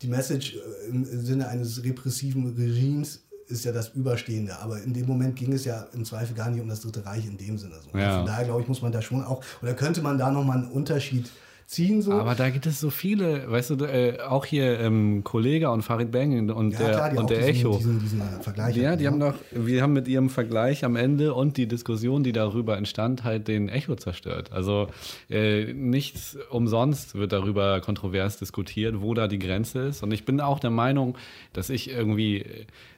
die 0.00 0.08
Message 0.08 0.56
äh, 0.56 0.88
im 0.88 1.04
Sinne 1.04 1.48
eines 1.48 1.84
repressiven 1.84 2.54
Regimes 2.56 3.21
ist 3.48 3.64
ja 3.64 3.72
das 3.72 3.90
Überstehende. 3.90 4.58
Aber 4.58 4.82
in 4.82 4.92
dem 4.94 5.06
Moment 5.06 5.36
ging 5.36 5.52
es 5.52 5.64
ja 5.64 5.86
im 5.92 6.04
Zweifel 6.04 6.34
gar 6.34 6.50
nicht 6.50 6.60
um 6.60 6.68
das 6.68 6.80
Dritte 6.80 7.04
Reich 7.04 7.26
in 7.26 7.36
dem 7.36 7.58
Sinne. 7.58 7.74
So. 7.82 7.96
Ja. 7.98 8.18
Von 8.18 8.26
daher, 8.26 8.44
glaube 8.44 8.62
ich, 8.62 8.68
muss 8.68 8.82
man 8.82 8.92
da 8.92 9.02
schon 9.02 9.24
auch, 9.24 9.42
oder 9.62 9.74
könnte 9.74 10.02
man 10.02 10.18
da 10.18 10.30
nochmal 10.30 10.58
einen 10.58 10.70
Unterschied 10.70 11.30
ziehen. 11.72 12.02
So. 12.02 12.12
Aber 12.12 12.34
da 12.34 12.50
gibt 12.50 12.66
es 12.66 12.78
so 12.78 12.90
viele, 12.90 13.50
weißt 13.50 13.70
du, 13.70 13.84
äh, 13.84 14.20
auch 14.20 14.44
hier 14.44 14.78
ähm, 14.78 15.24
Kollega 15.24 15.70
und 15.70 15.82
Farid 15.82 16.12
Bang 16.12 16.50
und 16.50 16.72
ja, 16.72 16.78
der, 16.78 16.90
klar, 16.90 17.10
die 17.10 17.16
und 17.16 17.30
der 17.30 17.38
diesen, 17.38 17.50
Echo. 17.50 17.76
Diesen, 17.76 18.00
diesen 18.00 18.22
Vergleich 18.40 18.76
Ja, 18.76 18.90
hatten, 18.90 18.98
die 18.98 19.06
haben 19.06 19.20
doch, 19.20 19.34
wir 19.50 19.82
haben 19.82 19.94
mit 19.94 20.06
ihrem 20.06 20.28
Vergleich 20.28 20.84
am 20.84 20.96
Ende 20.96 21.34
und 21.34 21.56
die 21.56 21.66
Diskussion, 21.66 22.22
die 22.22 22.32
darüber 22.32 22.76
entstand, 22.76 23.24
halt 23.24 23.48
den 23.48 23.68
Echo 23.68 23.96
zerstört. 23.96 24.52
Also 24.52 24.88
äh, 25.30 25.72
nichts 25.72 26.36
umsonst 26.50 27.14
wird 27.14 27.32
darüber 27.32 27.80
kontrovers 27.80 28.38
diskutiert, 28.38 29.00
wo 29.00 29.14
da 29.14 29.26
die 29.26 29.38
Grenze 29.38 29.80
ist. 29.80 30.02
Und 30.02 30.12
ich 30.12 30.24
bin 30.24 30.40
auch 30.40 30.60
der 30.60 30.70
Meinung, 30.70 31.16
dass 31.54 31.70
ich 31.70 31.90
irgendwie 31.90 32.44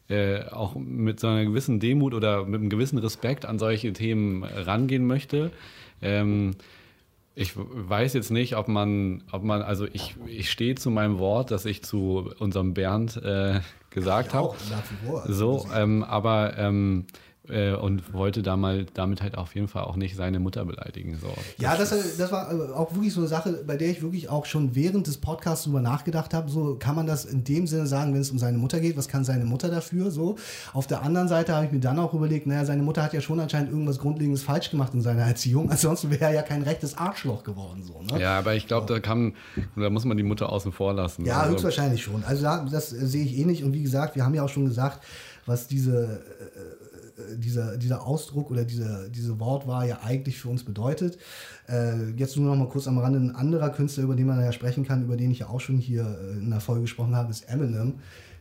äh, 0.08 0.42
auch 0.50 0.74
mit 0.74 1.20
so 1.20 1.28
einer 1.28 1.44
gewissen 1.44 1.78
Demut 1.78 2.12
oder 2.12 2.44
mit 2.44 2.60
einem 2.60 2.70
gewissen 2.70 2.98
Respekt 2.98 3.46
an 3.46 3.58
solche 3.58 3.92
Themen 3.92 4.42
rangehen 4.42 5.06
möchte. 5.06 5.50
Ähm, 6.02 6.56
ich 7.34 7.52
weiß 7.56 8.12
jetzt 8.14 8.30
nicht, 8.30 8.56
ob 8.56 8.68
man, 8.68 9.24
ob 9.32 9.42
man, 9.42 9.62
also 9.62 9.86
ich, 9.92 10.14
ich 10.26 10.50
stehe 10.50 10.76
zu 10.76 10.90
meinem 10.90 11.18
Wort, 11.18 11.50
das 11.50 11.64
ich 11.64 11.82
zu 11.82 12.30
unserem 12.38 12.74
Bernd 12.74 13.16
äh, 13.16 13.60
gesagt 13.90 14.34
habe. 14.34 14.54
So, 15.26 15.66
ähm, 15.74 16.04
aber 16.04 16.56
ähm, 16.56 17.06
äh, 17.48 17.74
und 17.74 18.12
wollte 18.14 18.42
da 18.42 18.56
mal, 18.56 18.86
damit 18.94 19.20
halt 19.22 19.36
auf 19.36 19.54
jeden 19.54 19.68
Fall 19.68 19.84
auch 19.84 19.96
nicht 19.96 20.16
seine 20.16 20.38
Mutter 20.40 20.64
beleidigen. 20.64 21.18
So. 21.20 21.28
Ja, 21.58 21.76
das, 21.76 21.90
das 22.16 22.32
war 22.32 22.50
äh, 22.52 22.72
auch 22.72 22.92
wirklich 22.94 23.12
so 23.12 23.20
eine 23.20 23.28
Sache, 23.28 23.62
bei 23.66 23.76
der 23.76 23.90
ich 23.90 24.02
wirklich 24.02 24.28
auch 24.30 24.46
schon 24.46 24.74
während 24.74 25.06
des 25.06 25.18
Podcasts 25.18 25.64
drüber 25.64 25.80
nachgedacht 25.80 26.32
habe. 26.34 26.50
So 26.50 26.76
kann 26.76 26.94
man 26.96 27.06
das 27.06 27.24
in 27.24 27.44
dem 27.44 27.66
Sinne 27.66 27.86
sagen, 27.86 28.14
wenn 28.14 28.20
es 28.22 28.30
um 28.30 28.38
seine 28.38 28.56
Mutter 28.58 28.80
geht, 28.80 28.96
was 28.96 29.08
kann 29.08 29.24
seine 29.24 29.44
Mutter 29.44 29.68
dafür? 29.68 30.10
So. 30.10 30.36
Auf 30.72 30.86
der 30.86 31.02
anderen 31.02 31.28
Seite 31.28 31.54
habe 31.54 31.66
ich 31.66 31.72
mir 31.72 31.80
dann 31.80 31.98
auch 31.98 32.14
überlegt, 32.14 32.46
naja, 32.46 32.64
seine 32.64 32.82
Mutter 32.82 33.02
hat 33.02 33.12
ja 33.12 33.20
schon 33.20 33.38
anscheinend 33.40 33.70
irgendwas 33.70 33.98
Grundlegendes 33.98 34.42
falsch 34.42 34.70
gemacht 34.70 34.94
in 34.94 35.02
seiner 35.02 35.22
Erziehung. 35.22 35.70
Ansonsten 35.70 36.10
wäre 36.10 36.24
er 36.24 36.32
ja 36.32 36.42
kein 36.42 36.62
rechtes 36.62 36.96
Arschloch 36.96 37.44
geworden. 37.44 37.82
So, 37.82 38.00
ne? 38.14 38.20
Ja, 38.20 38.38
aber 38.38 38.54
ich 38.54 38.66
glaube, 38.66 38.86
da 38.92 39.00
kann, 39.00 39.34
da 39.76 39.90
muss 39.90 40.04
man 40.04 40.16
die 40.16 40.22
Mutter 40.22 40.50
außen 40.50 40.72
vor 40.72 40.94
lassen. 40.94 41.24
Ja, 41.26 41.40
Also, 41.40 41.52
höchstwahrscheinlich 41.52 42.02
schon. 42.02 42.24
Also 42.24 42.42
da- 42.42 42.64
das 42.70 42.92
äh, 42.92 43.06
sehe 43.06 43.24
ich 43.24 43.36
eh 43.38 43.44
nicht. 43.44 43.64
Und 43.64 43.74
wie 43.74 43.82
gesagt, 43.82 44.16
wir 44.16 44.24
haben 44.24 44.34
ja 44.34 44.42
auch 44.44 44.48
schon 44.48 44.64
gesagt, 44.64 45.04
was 45.46 45.66
diese, 45.68 46.04
äh, 46.04 46.83
dieser, 47.36 47.76
dieser 47.76 48.06
Ausdruck 48.06 48.50
oder 48.50 48.64
diese, 48.64 49.10
diese 49.10 49.38
Wortwahl 49.40 49.88
ja 49.88 50.00
eigentlich 50.02 50.38
für 50.38 50.48
uns 50.48 50.64
bedeutet. 50.64 51.18
Äh, 51.68 52.10
jetzt 52.16 52.36
nur 52.36 52.50
noch 52.50 52.56
mal 52.56 52.68
kurz 52.68 52.86
am 52.86 52.98
Rande. 52.98 53.18
Ein 53.18 53.34
anderer 53.34 53.70
Künstler, 53.70 54.04
über 54.04 54.16
den 54.16 54.26
man 54.26 54.40
ja 54.40 54.52
sprechen 54.52 54.84
kann, 54.84 55.02
über 55.02 55.16
den 55.16 55.30
ich 55.30 55.40
ja 55.40 55.48
auch 55.48 55.60
schon 55.60 55.78
hier 55.78 56.02
äh, 56.02 56.38
in 56.38 56.50
der 56.50 56.60
Folge 56.60 56.82
gesprochen 56.82 57.14
habe, 57.14 57.30
ist 57.30 57.48
Eminem, 57.48 57.94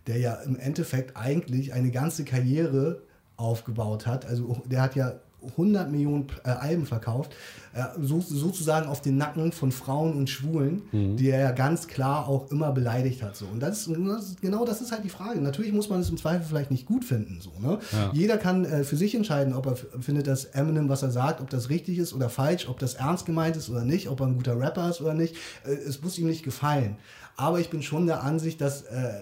der 0.08 0.18
ja 0.18 0.34
im 0.36 0.58
Endeffekt 0.58 1.16
eigentlich 1.16 1.74
eine 1.74 1.92
ganze 1.92 2.26
Karriere 2.26 3.02
aufgebaut 3.38 4.06
hat. 4.08 4.26
Also 4.26 4.62
der 4.66 4.82
hat 4.82 4.96
ja 4.96 5.14
100 5.52 5.92
Millionen 5.92 6.28
äh, 6.44 6.50
Alben 6.50 6.86
verkauft, 6.86 7.36
äh, 7.74 7.84
so, 8.02 8.22
sozusagen 8.22 8.88
auf 8.88 9.02
den 9.02 9.18
Nacken 9.18 9.52
von 9.52 9.72
Frauen 9.72 10.14
und 10.14 10.30
Schwulen, 10.30 10.84
die 11.18 11.30
er 11.30 11.40
ja 11.40 11.52
ganz 11.52 11.88
klar 11.88 12.28
auch 12.28 12.52
immer 12.52 12.72
beleidigt 12.72 13.22
hat. 13.24 13.36
So. 13.36 13.46
Und 13.46 13.60
das, 13.60 13.88
ist- 13.88 13.98
das 14.08 14.36
genau 14.42 14.66
das 14.66 14.82
ist 14.82 14.92
halt 14.92 15.04
die 15.04 15.10
Frage. 15.10 15.42
Natürlich 15.42 15.72
muss 15.74 15.90
man 15.90 16.00
es 16.02 16.10
im 16.10 16.18
Zweifel 16.18 16.46
vielleicht 16.48 16.72
nicht 16.72 16.86
gut 16.86 17.04
finden. 17.06 17.40
So, 17.42 17.52
ne? 17.60 17.80
Ja. 17.92 18.12
Jeder 18.14 18.38
kann 18.38 18.66
äh, 18.66 18.84
für 18.84 18.96
sich 18.96 19.16
entscheiden, 19.16 19.54
ob 19.54 19.66
er 19.66 19.76
findet, 20.02 20.28
dass 20.28 20.46
Eminem, 20.46 20.90
was 20.90 21.04
er 21.04 21.12
sagt, 21.12 21.42
ob 21.42 21.50
das 21.50 21.70
richtig 21.70 21.98
ist 21.98 22.14
oder 22.14 22.30
falsch, 22.30 22.68
ob 22.70 22.80
das 22.80 22.94
ernst 22.96 23.26
gemeint 23.26 23.56
ist 23.58 23.70
oder 23.70 23.84
nicht, 23.86 24.10
ob 24.10 24.20
er 24.22 24.28
ein 24.28 24.36
guter 24.36 24.60
Rapper 24.60 24.90
ist 24.90 25.02
oder 25.02 25.14
nicht. 25.14 25.36
Äh, 25.66 25.72
es 25.74 26.02
muss 26.02 26.18
ihm 26.18 26.28
nicht 26.28 26.44
gefallen. 26.44 26.98
Aber 27.36 27.60
ich 27.60 27.70
bin 27.70 27.82
schon 27.82 28.06
der 28.06 28.24
Ansicht, 28.24 28.62
dass 28.62 28.84
äh, 28.84 29.14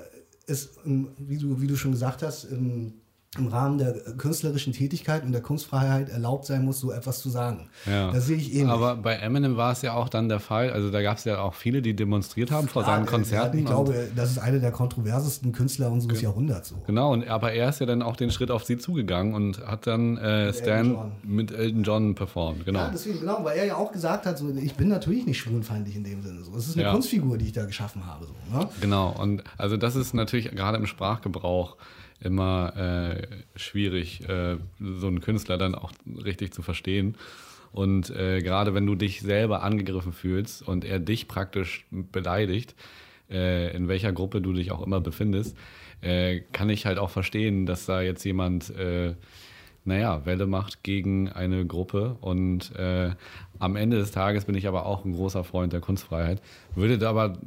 es, 0.48 0.72
ähm, 0.86 1.10
wie 1.18 1.38
du, 1.38 1.62
wie 1.62 1.68
du 1.68 1.76
schon 1.78 1.92
gesagt 1.92 2.24
hast, 2.24 2.44
im, 2.44 2.94
im 3.38 3.48
Rahmen 3.48 3.78
der 3.78 3.94
künstlerischen 4.18 4.74
Tätigkeit 4.74 5.24
und 5.24 5.32
der 5.32 5.40
Kunstfreiheit 5.40 6.10
erlaubt 6.10 6.46
sein 6.46 6.66
muss, 6.66 6.82
so 6.82 6.92
etwas 6.92 7.22
zu 7.22 7.30
sagen. 7.30 7.70
Ja. 7.86 8.12
Das 8.12 8.26
sehe 8.26 8.36
ich 8.36 8.54
ähnlich. 8.54 8.68
Aber 8.68 8.98
bei 8.98 9.14
Eminem 9.16 9.56
war 9.56 9.72
es 9.72 9.82
ja 9.82 9.94
auch 9.94 10.10
dann 10.10 10.28
der 10.28 10.42
Fall, 10.42 10.70
also 10.72 10.92
da 10.92 11.02
gab 11.02 11.18
es 11.18 11.24
ja 11.24 11.40
auch 11.40 11.54
viele, 11.54 11.82
die 11.82 11.96
demonstriert 11.96 12.52
haben 12.52 12.68
vor 12.68 12.84
seinen 12.84 13.06
äh, 13.06 13.10
Konzerten. 13.10 13.58
Ich 13.60 13.66
glaube, 13.66 14.10
das 14.18 14.32
ist 14.32 14.38
einer 14.38 14.60
der 14.60 14.72
kontroversesten 14.72 15.54
Künstler 15.54 15.94
unseres 15.94 16.20
Jahrhunderts. 16.20 16.70
So. 16.70 16.76
Genau, 16.86 17.14
und, 17.14 17.26
aber 17.30 17.54
er 17.54 17.70
ist 17.70 17.80
ja 17.80 17.86
dann 17.86 18.02
auch 18.02 18.18
den 18.18 18.32
Schritt 18.32 18.52
auf 18.52 18.66
sie 18.66 18.78
zugegangen 18.78 19.34
und 19.34 19.66
hat 19.66 19.88
dann 19.88 20.18
äh, 20.18 20.52
Stan 20.52 20.92
John. 20.92 21.12
mit 21.24 21.54
Elton 21.54 21.84
John 21.84 22.16
performt. 22.16 22.66
Genau. 22.66 22.80
Ja, 22.80 22.90
deswegen, 22.90 23.22
genau, 23.22 23.46
weil 23.46 23.58
er 23.58 23.66
ja 23.66 23.76
auch 23.78 23.94
gesagt 23.94 24.26
hat, 24.26 24.38
so, 24.40 24.50
ich 24.50 24.76
bin 24.76 24.90
natürlich 24.90 25.26
nicht 25.26 25.38
schwulenfeindlich 25.40 25.96
in 25.96 26.04
dem 26.04 26.22
Sinne. 26.22 26.44
So. 26.44 26.54
Es 26.58 26.68
ist 26.68 26.76
eine 26.76 26.84
Ja. 26.84 26.92
Kunstfigur, 26.92 27.38
die 27.38 27.46
ich 27.46 27.54
da 27.54 27.64
geschaffen 27.64 28.06
habe. 28.06 28.26
So, 28.26 28.58
ne? 28.58 28.68
Genau, 28.82 29.16
und 29.18 29.42
also 29.58 29.78
das 29.78 29.96
ist 29.96 30.14
natürlich 30.14 30.52
gerade 30.52 30.78
im 30.78 30.86
Sprachgebrauch 30.86 31.78
immer 32.22 32.76
äh, 32.78 33.28
schwierig, 33.56 34.28
äh, 34.28 34.58
so 34.80 35.08
einen 35.08 35.22
Künstler 35.22 35.58
dann 35.58 35.76
auch 35.76 35.92
richtig 36.24 36.54
zu 36.54 36.62
verstehen. 36.62 37.18
Und 37.72 38.10
äh, 38.10 38.42
gerade 38.42 38.74
wenn 38.74 38.86
du 38.86 38.96
dich 38.96 39.22
selber 39.22 39.64
angegriffen 39.64 40.14
fühlst 40.14 40.62
und 40.68 40.84
er 40.84 41.00
dich 41.00 41.28
praktisch 41.28 41.86
beleidigt, 41.90 42.76
äh, 43.30 43.76
in 43.76 43.88
welcher 43.88 44.12
Gruppe 44.12 44.42
du 44.42 44.54
dich 44.54 44.72
auch 44.72 44.86
immer 44.86 45.00
befindest, 45.00 45.58
äh, 46.02 46.42
kann 46.52 46.70
ich 46.70 46.86
halt 46.86 46.98
auch 46.98 47.10
verstehen, 47.10 47.66
dass 47.66 47.86
da 47.86 48.02
jetzt 48.02 48.24
jemand, 48.24 48.70
äh, 48.72 49.14
naja, 49.84 50.26
Welle 50.26 50.48
macht 50.48 50.84
gegen 50.84 51.30
eine 51.30 51.66
Gruppe. 51.66 52.18
Und 52.22 52.76
äh, 52.76 53.12
am 53.60 53.76
Ende 53.76 53.98
des 53.98 54.12
Tages 54.12 54.46
bin 54.46 54.56
ich 54.56 54.68
aber 54.68 54.86
auch 54.86 55.06
ein 55.06 55.14
großer 55.14 55.44
Freund 55.44 55.74
der 55.74 55.82
Kunstfreiheit, 55.82 56.42
würde 56.76 57.08
aber 57.08 57.38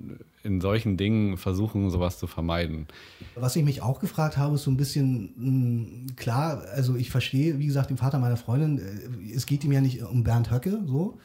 in 0.42 0.60
solchen 0.60 0.96
Dingen 0.96 1.38
versuchen, 1.38 1.90
sowas 1.90 2.18
zu 2.18 2.26
vermeiden. 2.26 2.86
Was 3.34 3.56
ich 3.56 3.64
mich 3.64 3.82
auch 3.82 3.98
gefragt 3.98 4.36
habe, 4.36 4.56
ist 4.56 4.64
so 4.64 4.70
ein 4.70 4.76
bisschen 4.76 6.06
mh, 6.06 6.12
klar, 6.16 6.62
also 6.74 6.96
ich 6.96 7.10
verstehe, 7.10 7.58
wie 7.58 7.66
gesagt, 7.66 7.90
den 7.90 7.96
Vater 7.96 8.18
meiner 8.18 8.36
Freundin, 8.36 8.78
äh, 8.78 9.34
es 9.34 9.46
geht 9.46 9.64
ihm 9.64 9.72
ja 9.72 9.80
nicht 9.80 10.02
um 10.02 10.22
Bernd 10.22 10.50
Höcke, 10.50 10.80
so, 10.86 11.18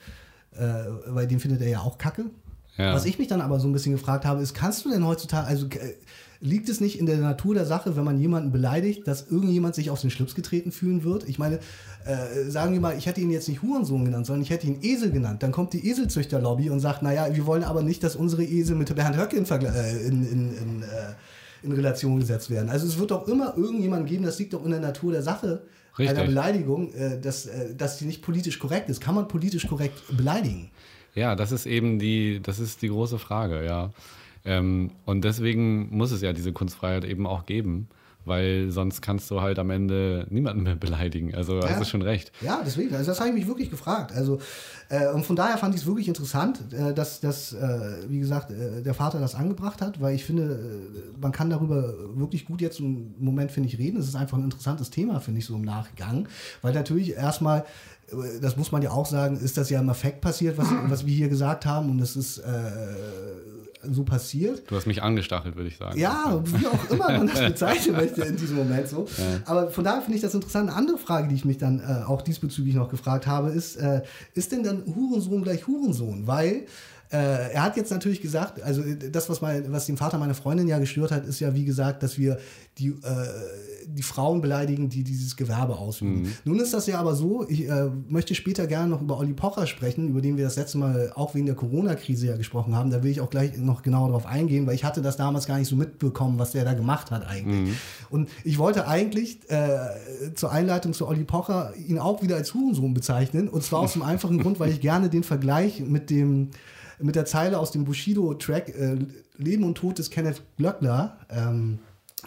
äh, 0.54 0.86
weil 1.08 1.28
den 1.28 1.40
findet 1.40 1.62
er 1.62 1.70
ja 1.70 1.80
auch 1.80 1.98
kacke. 1.98 2.26
Ja. 2.78 2.94
Was 2.94 3.06
ich 3.06 3.20
mich 3.20 3.28
dann 3.28 3.42
aber 3.42 3.60
so 3.60 3.68
ein 3.68 3.74
bisschen 3.74 3.92
gefragt 3.92 4.24
habe, 4.24 4.42
ist, 4.42 4.54
kannst 4.54 4.86
du 4.86 4.90
denn 4.90 5.06
heutzutage, 5.06 5.48
also 5.48 5.66
äh, 5.66 5.96
liegt 6.42 6.70
es 6.70 6.80
nicht 6.80 7.00
in 7.00 7.06
der 7.06 7.18
Natur 7.18 7.54
der 7.54 7.66
Sache, 7.66 7.96
wenn 7.98 8.04
man 8.04 8.20
jemanden 8.20 8.52
beleidigt, 8.52 9.08
dass 9.08 9.30
irgendjemand 9.30 9.76
sich 9.76 9.90
auf 9.90 10.00
den 10.00 10.10
Schlips 10.10 10.36
getreten 10.36 10.72
fühlen 10.72 11.04
wird? 11.04 11.28
Ich 11.28 11.38
meine, 11.38 11.60
äh, 12.06 12.50
sagen 12.50 12.74
wir 12.74 12.80
mal, 12.80 12.98
ich 12.98 13.08
hätte 13.08 13.20
ihn 13.20 13.30
jetzt 13.30 13.50
nicht 13.50 13.62
Hurensohn 13.62 14.06
genannt, 14.06 14.26
sondern 14.26 14.44
ich 14.44 14.50
hätte 14.50 14.68
ihn 14.68 14.80
Esel 14.82 15.12
genannt. 15.12 15.44
Dann 15.44 15.52
kommt 15.52 15.74
die 15.74 15.90
Eselzüchterlobby 15.90 16.70
und 16.70 16.80
sagt, 16.80 17.02
naja, 17.02 17.28
wir 17.36 17.46
wollen 17.46 17.64
aber 17.64 17.82
nicht, 17.82 18.04
dass 18.04 18.16
unsere 18.16 18.44
Esel 18.44 18.76
mit 18.76 18.94
Bernd 18.96 19.18
Höcke 19.18 19.36
in, 19.36 19.46
äh, 19.46 20.02
in, 20.02 20.26
in, 20.26 20.58
in, 20.58 20.84
äh, 20.84 21.14
in 21.62 21.72
Relation 21.74 22.20
gesetzt 22.20 22.50
werden. 22.50 22.70
Also 22.70 22.88
es 22.88 22.98
wird 22.98 23.12
doch 23.12 23.28
immer 23.28 23.58
irgendjemanden 23.58 24.08
geben, 24.08 24.24
das 24.24 24.40
liegt 24.40 24.54
doch 24.54 24.64
in 24.64 24.72
der 24.72 24.80
Natur 24.80 25.12
der 25.12 25.24
Sache, 25.24 25.64
Richtig. 25.98 26.18
einer 26.18 26.26
Beleidigung, 26.28 26.94
äh, 26.94 27.20
dass, 27.20 27.48
äh, 27.48 27.76
dass 27.76 27.98
die 27.98 28.06
nicht 28.06 28.22
politisch 28.22 28.60
korrekt 28.60 28.90
ist. 28.90 29.02
Kann 29.02 29.16
man 29.16 29.28
politisch 29.28 29.68
korrekt 29.68 30.02
beleidigen? 30.16 30.72
Ja, 31.16 31.36
das 31.36 31.52
ist 31.52 31.66
eben 31.66 32.00
die, 32.00 32.40
das 32.42 32.60
ist 32.60 32.82
die 32.82 32.88
große 32.88 33.20
Frage, 33.20 33.66
ja. 33.66 33.92
Ähm, 34.46 34.92
und 35.06 35.24
deswegen 35.24 35.96
muss 35.96 36.12
es 36.12 36.22
ja 36.22 36.34
diese 36.34 36.54
Kunstfreiheit 36.54 37.04
eben 37.06 37.28
auch 37.28 37.46
geben, 37.46 37.90
weil 38.26 38.70
sonst 38.70 39.02
kannst 39.02 39.30
du 39.32 39.42
halt 39.42 39.60
am 39.60 39.70
Ende 39.70 40.28
niemanden 40.30 40.64
mehr 40.64 40.76
beleidigen. 40.76 41.34
Also 41.34 41.62
hast 41.62 41.80
du 41.80 41.86
schon 41.86 42.02
recht. 42.02 42.32
Ja, 42.42 42.62
deswegen. 42.66 42.94
Also 42.94 43.12
das 43.12 43.20
habe 43.20 43.30
ich 43.30 43.36
mich 43.36 43.48
wirklich 43.48 43.70
gefragt. 43.70 44.12
Also 44.14 44.40
äh, 44.90 45.08
und 45.10 45.26
von 45.26 45.36
daher 45.36 45.58
fand 45.58 45.76
ich 45.76 45.82
es 45.82 45.88
wirklich 45.88 46.08
interessant, 46.08 46.74
äh, 46.74 46.94
dass, 46.94 47.20
dass 47.22 47.54
äh, 47.54 48.08
wie 48.08 48.20
gesagt, 48.20 48.52
äh, 48.52 48.82
der 48.82 48.94
Vater 48.94 49.20
das 49.20 49.36
angebracht 49.36 49.82
hat, 49.82 50.00
weil 50.00 50.16
ich 50.16 50.26
finde, 50.26 50.44
äh, 50.44 51.20
man 51.20 51.32
kann 51.32 51.50
darüber 51.50 51.94
wirklich 52.16 52.46
gut 52.46 52.62
jetzt 52.62 52.80
im 52.80 53.16
Moment, 53.20 53.52
finde 53.52 53.68
ich, 53.70 53.78
reden. 53.78 54.00
Es 54.00 54.08
ist 54.08 54.16
einfach 54.16 54.38
ein 54.38 54.44
interessantes 54.44 54.90
Thema, 54.90 55.20
finde 55.20 55.40
ich, 55.40 55.46
so 55.46 55.56
im 55.56 55.64
Nachgang. 55.64 56.28
Weil 56.62 56.74
natürlich 56.74 57.14
erstmal, 57.14 57.66
äh, 58.12 58.40
das 58.42 58.58
muss 58.58 58.72
man 58.72 58.82
ja 58.82 58.92
auch 58.92 59.06
sagen, 59.06 59.38
ist 59.38 59.58
das 59.58 59.70
ja 59.70 59.80
im 59.80 59.90
Effekt 59.90 60.22
passiert, 60.22 60.58
was, 60.58 60.68
was 60.88 61.06
wir 61.06 61.14
hier 61.14 61.30
gesagt 61.30 61.66
haben. 61.66 61.90
Und 61.90 62.00
es 62.00 62.16
ist 62.16 62.40
äh, 62.40 62.42
so 63.84 64.04
passiert. 64.04 64.70
Du 64.70 64.76
hast 64.76 64.86
mich 64.86 65.02
angestachelt, 65.02 65.56
würde 65.56 65.70
ich 65.70 65.78
sagen. 65.78 65.98
Ja, 65.98 66.42
wie 66.44 66.68
auch 66.68 66.90
immer 66.90 67.12
man 67.12 67.28
das 67.28 67.40
bezeichnen 67.48 67.96
möchte 67.96 68.22
in 68.22 68.36
diesem 68.36 68.58
Moment 68.58 68.88
so. 68.88 69.08
Aber 69.46 69.70
von 69.70 69.84
daher 69.84 70.02
finde 70.02 70.16
ich 70.16 70.22
das 70.22 70.34
interessant. 70.34 70.70
Eine 70.70 70.78
andere 70.78 70.98
Frage, 70.98 71.28
die 71.28 71.36
ich 71.36 71.46
mich 71.46 71.58
dann 71.58 71.80
äh, 71.80 72.04
auch 72.06 72.22
diesbezüglich 72.22 72.76
noch 72.76 72.90
gefragt 72.90 73.28
habe, 73.28 73.50
ist, 73.50 73.78
äh, 73.78 74.02
ist 74.34 74.52
denn 74.52 74.64
dann 74.64 74.84
Hurensohn 74.86 75.44
gleich 75.44 75.68
Hurensohn? 75.68 76.28
Weil 76.28 76.66
äh, 77.12 77.54
er 77.54 77.64
hat 77.64 77.76
jetzt 77.76 77.90
natürlich 77.90 78.22
gesagt, 78.22 78.62
also 78.62 78.84
äh, 78.84 79.10
das, 79.10 79.30
was, 79.30 79.42
mein, 79.42 79.72
was 79.72 79.88
den 79.88 79.98
Vater 79.98 80.18
meiner 80.20 80.36
Freundin 80.36 80.68
ja 80.68 80.78
gestört 80.78 81.12
hat, 81.12 81.26
ist 81.26 81.40
ja 81.40 81.56
wie 81.56 81.66
gesagt, 81.66 82.04
dass 82.04 82.20
wir 82.20 82.38
die, 82.78 82.90
äh, 82.90 82.94
die 83.88 84.04
Frauen 84.04 84.42
beleidigen, 84.42 84.90
die 84.90 85.04
dieses 85.04 85.36
Gewerbe 85.36 85.78
ausüben. 85.78 86.34
Nun 86.46 86.60
ist 86.60 86.74
das 86.74 86.88
ja 86.88 87.00
aber 87.00 87.16
so, 87.16 87.46
ich 87.48 87.68
äh, 87.70 87.90
möchte 88.08 88.36
später 88.36 88.68
gerne 88.68 88.90
noch 88.90 89.02
über 89.02 89.18
Olli 89.18 89.34
Pocher 89.34 89.68
sprechen, 89.68 90.10
über 90.10 90.22
den 90.22 90.38
wir 90.38 90.46
das 90.46 90.56
letzte 90.56 90.78
Mal 90.78 91.12
auch 91.16 91.36
wegen 91.36 91.46
der 91.46 91.56
Corona-Krise 91.56 92.28
ja 92.28 92.38
gesprochen 92.38 92.76
haben. 92.76 92.90
Da 92.90 93.04
will 93.04 93.12
ich 93.12 93.22
auch 93.22 93.30
gleich 93.30 93.58
noch 93.58 93.82
genauer 93.82 94.08
darauf 94.08 94.26
eingehen, 94.26 94.68
weil 94.68 94.76
ich 94.76 94.84
hatte 94.84 95.02
das 95.02 95.18
damals 95.18 95.48
gar 95.48 95.58
nicht 95.58 95.68
so 95.68 95.76
mitbekommen, 95.76 96.40
was 96.40 96.52
der 96.52 96.66
da 96.66 96.74
gemacht 96.74 97.12
hat 97.12 97.28
eigentlich. 97.28 97.76
Und 98.10 98.30
ich 98.44 98.58
wollte 98.58 98.88
eigentlich 98.88 99.40
äh, 99.50 100.34
zur 100.36 100.52
Einleitung 100.52 100.94
zu 100.94 101.08
Olli 101.08 101.24
Pocher 101.24 101.74
ihn 101.76 102.00
auch 102.00 102.22
wieder 102.22 102.36
als 102.36 102.54
Hurensohn 102.54 102.94
bezeichnen. 102.94 103.48
Und 103.48 103.64
zwar 103.64 103.82
aus 103.82 103.94
dem 103.94 104.02
einfachen 104.04 104.40
Grund, 104.40 104.60
weil 104.60 104.72
ich 104.72 104.82
gerne 104.82 105.10
den 105.10 105.24
Vergleich 105.24 105.82
mit 105.82 106.10
dem 106.10 106.50
mit 107.02 107.16
der 107.16 107.26
Zeile 107.26 107.60
aus 107.60 107.72
dem 107.72 107.86
Bushido-Track 107.86 108.70
äh, 108.70 108.98
Leben 109.38 109.64
und 109.64 109.76
Tod 109.76 109.98
des 109.98 110.10
Kenneth 110.10 110.42
Glöckler 110.58 111.18
ähm, 111.30 111.80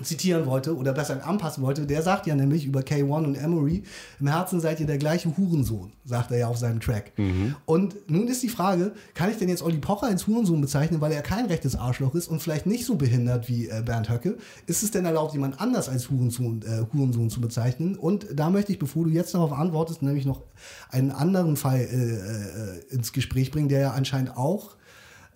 zitieren 0.05 0.47
wollte 0.47 0.77
oder 0.77 0.93
besser 0.93 1.27
anpassen 1.27 1.63
wollte, 1.63 1.87
der 1.87 2.03
sagt 2.03 2.27
ja 2.27 2.35
nämlich 2.35 2.65
über 2.65 2.81
K1 2.81 3.25
und 3.25 3.35
Emery, 3.35 3.83
im 4.21 4.27
Herzen 4.27 4.61
seid 4.61 4.81
ihr 4.81 4.87
der 4.87 4.99
gleiche 4.99 5.37
Hurensohn, 5.37 5.93
sagt 6.05 6.31
er 6.31 6.39
ja 6.39 6.47
auf 6.49 6.57
seinem 6.59 6.81
Track. 6.81 7.13
Mhm. 7.17 7.55
Und 7.65 8.11
nun 8.11 8.29
ist 8.29 8.43
die 8.43 8.49
Frage, 8.49 8.93
kann 9.15 9.31
ich 9.31 9.39
denn 9.39 9.49
jetzt 9.49 9.63
Olli 9.63 9.79
Pocher 9.79 10.07
als 10.07 10.27
Hurensohn 10.27 10.61
bezeichnen, 10.61 11.01
weil 11.01 11.13
er 11.13 11.23
kein 11.23 11.47
rechtes 11.47 11.77
Arschloch 11.77 12.15
ist 12.15 12.29
und 12.29 12.43
vielleicht 12.43 12.67
nicht 12.67 12.85
so 12.85 12.97
behindert 12.97 13.49
wie 13.49 13.69
äh, 13.69 13.83
Bernd 13.85 14.11
Höcke? 14.11 14.37
Ist 14.67 14.83
es 14.83 14.91
denn 14.91 15.05
erlaubt, 15.05 15.33
jemand 15.33 15.61
anders 15.61 15.89
als 15.89 16.11
Hurensohn, 16.11 16.63
äh, 16.63 16.85
Hurensohn 16.93 17.31
zu 17.31 17.41
bezeichnen? 17.41 17.97
Und 17.97 18.27
da 18.35 18.51
möchte 18.51 18.73
ich, 18.73 18.79
bevor 18.79 19.05
du 19.05 19.11
jetzt 19.11 19.35
darauf 19.35 19.53
antwortest, 19.53 20.03
nämlich 20.03 20.27
noch 20.27 20.43
einen 20.91 21.11
anderen 21.11 21.57
Fall 21.57 21.81
äh, 21.81 21.85
äh 21.85 22.95
ins 22.95 23.13
Gespräch 23.13 23.51
bringen, 23.51 23.69
der 23.69 23.81
ja 23.81 23.91
anscheinend 23.93 24.37
auch 24.37 24.77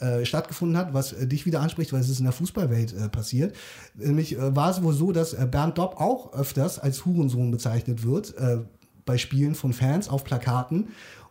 äh, 0.01 0.25
stattgefunden 0.25 0.77
hat, 0.77 0.95
was 0.95 1.13
äh, 1.13 1.27
dich 1.27 1.47
wieder 1.47 1.61
anspricht, 1.61 1.93
weil 1.93 2.01
es 2.01 2.09
ist 2.09 2.19
in 2.19 2.25
der 2.25 2.33
Fußballwelt 2.33 2.93
äh, 2.93 3.09
passiert. 3.09 3.55
Nämlich 3.95 4.37
äh, 4.37 4.55
war 4.55 4.71
es 4.71 4.83
wohl 4.83 4.95
so, 4.95 5.13
dass 5.13 5.37
Bernd 5.51 5.79
Dopp 5.79 6.01
auch 6.01 6.33
öfters 6.33 6.79
als 6.79 7.05
Hurensohn 7.05 7.51
bezeichnet 7.51 8.05
wird 8.05 8.35
bei 9.07 9.17
Spielen 9.17 9.55
von 9.55 9.73
Fans 9.73 10.09
auf 10.09 10.25
Plakaten. 10.25 10.89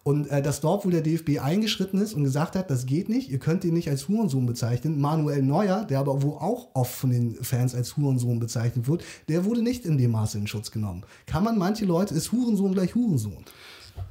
Und 0.07 0.27
äh, 0.27 0.39
dass 0.39 0.61
dort, 0.61 0.85
wo 0.85 0.91
der 0.91 1.01
DFB 1.01 1.39
eingeschritten 1.41 1.99
ist 1.99 2.13
und 2.13 2.23
gesagt 2.23 2.55
hat, 2.55 2.69
das 2.69 2.85
geht 2.85 3.09
nicht, 3.09 3.31
ihr 3.31 3.39
könnt 3.39 3.63
ihn 3.63 3.73
nicht 3.73 3.89
als 3.89 4.07
Hurensohn 4.07 4.45
bezeichnen. 4.45 5.01
Manuel 5.01 5.41
Neuer, 5.41 5.83
der 5.83 5.97
aber 5.97 6.21
wo 6.21 6.33
auch 6.33 6.67
oft 6.75 6.93
von 6.93 7.09
den 7.09 7.43
Fans 7.43 7.73
als 7.73 7.97
Hurensohn 7.97 8.39
bezeichnet 8.39 8.87
wird, 8.87 9.03
der 9.29 9.45
wurde 9.45 9.63
nicht 9.63 9.83
in 9.83 9.97
dem 9.97 10.11
Maße 10.11 10.37
in 10.37 10.45
Schutz 10.45 10.69
genommen. 10.69 11.03
Kann 11.25 11.43
man 11.43 11.57
manche 11.57 11.85
Leute, 11.85 12.13
ist 12.13 12.31
Hurensohn 12.31 12.73
gleich 12.73 12.93
Hurensohn? 12.93 13.45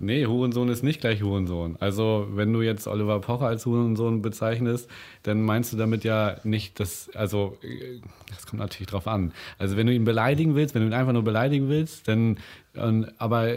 Nee, 0.01 0.27
Hurensohn 0.27 0.69
ist 0.69 0.83
nicht 0.83 1.01
gleich 1.01 1.23
Hurensohn. 1.23 1.77
Also, 1.81 2.27
wenn 2.35 2.53
du 2.53 2.63
jetzt 2.63 2.87
Oliver 2.87 3.21
Pocher 3.21 3.47
als 3.47 3.65
Hurensohn 3.65 4.23
bezeichnest, 4.23 4.89
dann 5.23 5.43
meinst 5.43 5.73
du 5.73 5.77
damit 5.77 6.05
ja 6.05 6.37
nicht, 6.45 6.81
dass, 6.81 7.11
also, 7.15 7.57
das 8.29 8.47
kommt 8.47 8.61
natürlich 8.61 8.89
drauf 8.89 9.07
an. 9.07 9.33
Also, 9.59 9.77
wenn 9.77 9.87
du 9.87 9.95
ihn 9.95 10.05
beleidigen 10.05 10.55
willst, 10.55 10.75
wenn 10.75 10.83
du 10.83 10.89
ihn 10.89 10.95
einfach 10.95 11.13
nur 11.13 11.25
beleidigen 11.25 11.69
willst, 11.69 12.09
dann, 12.09 12.39
aber 13.19 13.49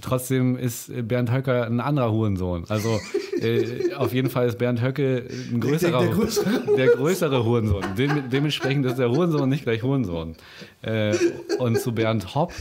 trotzdem 0.00 0.56
ist 0.56 0.90
Bernd 1.08 1.32
Höcker 1.32 1.66
ein 1.66 1.80
anderer 1.80 2.12
Hurensohn. 2.12 2.64
Also, 2.68 2.98
äh, 3.40 3.92
auf 3.96 4.12
jeden 4.12 4.30
Fall 4.30 4.48
ist 4.48 4.58
Bernd 4.58 4.82
Höcke 4.82 5.24
ein 5.52 5.60
größerer, 5.60 6.00
der, 6.00 6.08
der, 6.08 6.16
größere. 6.16 6.76
der 6.76 6.86
größere 6.88 7.44
Hurensohn. 7.44 7.84
Dem, 7.96 8.30
dementsprechend 8.30 8.86
ist 8.86 8.98
der 8.98 9.10
Hurensohn 9.10 9.48
nicht 9.48 9.62
gleich 9.62 9.82
Hurensohn. 9.82 10.34
Äh, 10.82 11.14
und 11.58 11.78
zu 11.78 11.92
Bernd 11.92 12.34
Hopp 12.34 12.52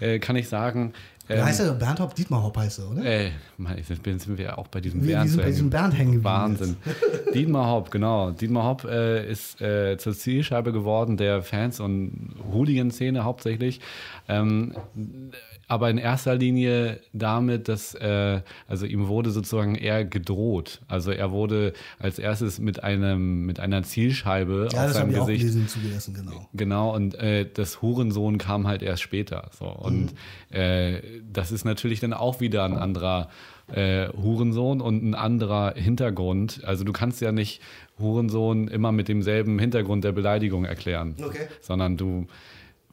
äh, 0.00 0.18
kann 0.18 0.36
ich 0.36 0.48
sagen, 0.48 0.92
ähm, 1.28 1.44
heißt 1.44 1.60
er 1.60 1.72
Bernd 1.72 2.00
Hopp? 2.00 2.14
Dietmar 2.14 2.42
Hopp 2.42 2.56
heißt 2.56 2.78
er, 2.78 2.90
oder? 2.90 3.04
Äh, 3.04 3.30
jetzt 3.76 4.04
sind 4.04 4.38
wir 4.38 4.58
auch 4.58 4.68
bei 4.68 4.80
diesem 4.80 5.02
wir, 5.02 5.16
Bernd. 5.16 5.24
Wir 5.24 5.30
sind 5.30 5.42
bei 5.42 5.48
diesem 5.48 5.70
Bernd 5.70 5.96
hängen 5.96 6.24
Wahnsinn. 6.24 6.76
Dietmar 7.34 7.70
Hopp, 7.70 7.90
genau. 7.90 8.30
Dietmar 8.30 8.64
Hopp 8.64 8.84
äh, 8.84 9.30
ist 9.30 9.60
äh, 9.60 9.98
zur 9.98 10.14
Zielscheibe 10.14 10.72
geworden 10.72 11.16
der 11.16 11.42
Fans- 11.42 11.80
und 11.80 12.34
Hooligan-Szene 12.52 13.24
hauptsächlich. 13.24 13.80
Ähm, 14.28 14.74
aber 15.68 15.90
in 15.90 15.98
erster 15.98 16.34
Linie 16.34 17.00
damit, 17.12 17.68
dass 17.68 17.94
äh, 17.94 18.40
also 18.66 18.86
ihm 18.86 19.06
wurde 19.06 19.30
sozusagen 19.30 19.74
eher 19.74 20.04
gedroht. 20.04 20.80
Also 20.88 21.12
er 21.12 21.30
wurde 21.30 21.74
als 21.98 22.18
erstes 22.18 22.58
mit 22.58 22.82
einem 22.82 23.44
mit 23.44 23.60
einer 23.60 23.82
Zielscheibe 23.82 24.70
ja, 24.72 24.86
auf 24.86 24.92
seinem 24.92 25.12
Gesicht. 25.12 25.46
Auch 25.46 25.66
zugelassen, 25.68 26.14
genau. 26.14 26.48
Genau 26.54 26.96
und 26.96 27.14
äh, 27.16 27.46
das 27.52 27.82
Hurensohn 27.82 28.38
kam 28.38 28.66
halt 28.66 28.82
erst 28.82 29.02
später. 29.02 29.50
So 29.56 29.66
und 29.66 30.14
mhm. 30.50 30.56
äh, 30.56 31.02
das 31.30 31.52
ist 31.52 31.64
natürlich 31.64 32.00
dann 32.00 32.14
auch 32.14 32.40
wieder 32.40 32.64
ein 32.64 32.78
anderer 32.78 33.28
äh, 33.70 34.08
Hurensohn 34.08 34.80
und 34.80 35.04
ein 35.04 35.14
anderer 35.14 35.74
Hintergrund. 35.74 36.62
Also 36.64 36.84
du 36.84 36.92
kannst 36.92 37.20
ja 37.20 37.30
nicht 37.30 37.60
Hurensohn 37.98 38.68
immer 38.68 38.92
mit 38.92 39.08
demselben 39.08 39.58
Hintergrund 39.58 40.04
der 40.04 40.12
Beleidigung 40.12 40.64
erklären, 40.64 41.14
okay. 41.22 41.48
sondern 41.60 41.98
du 41.98 42.26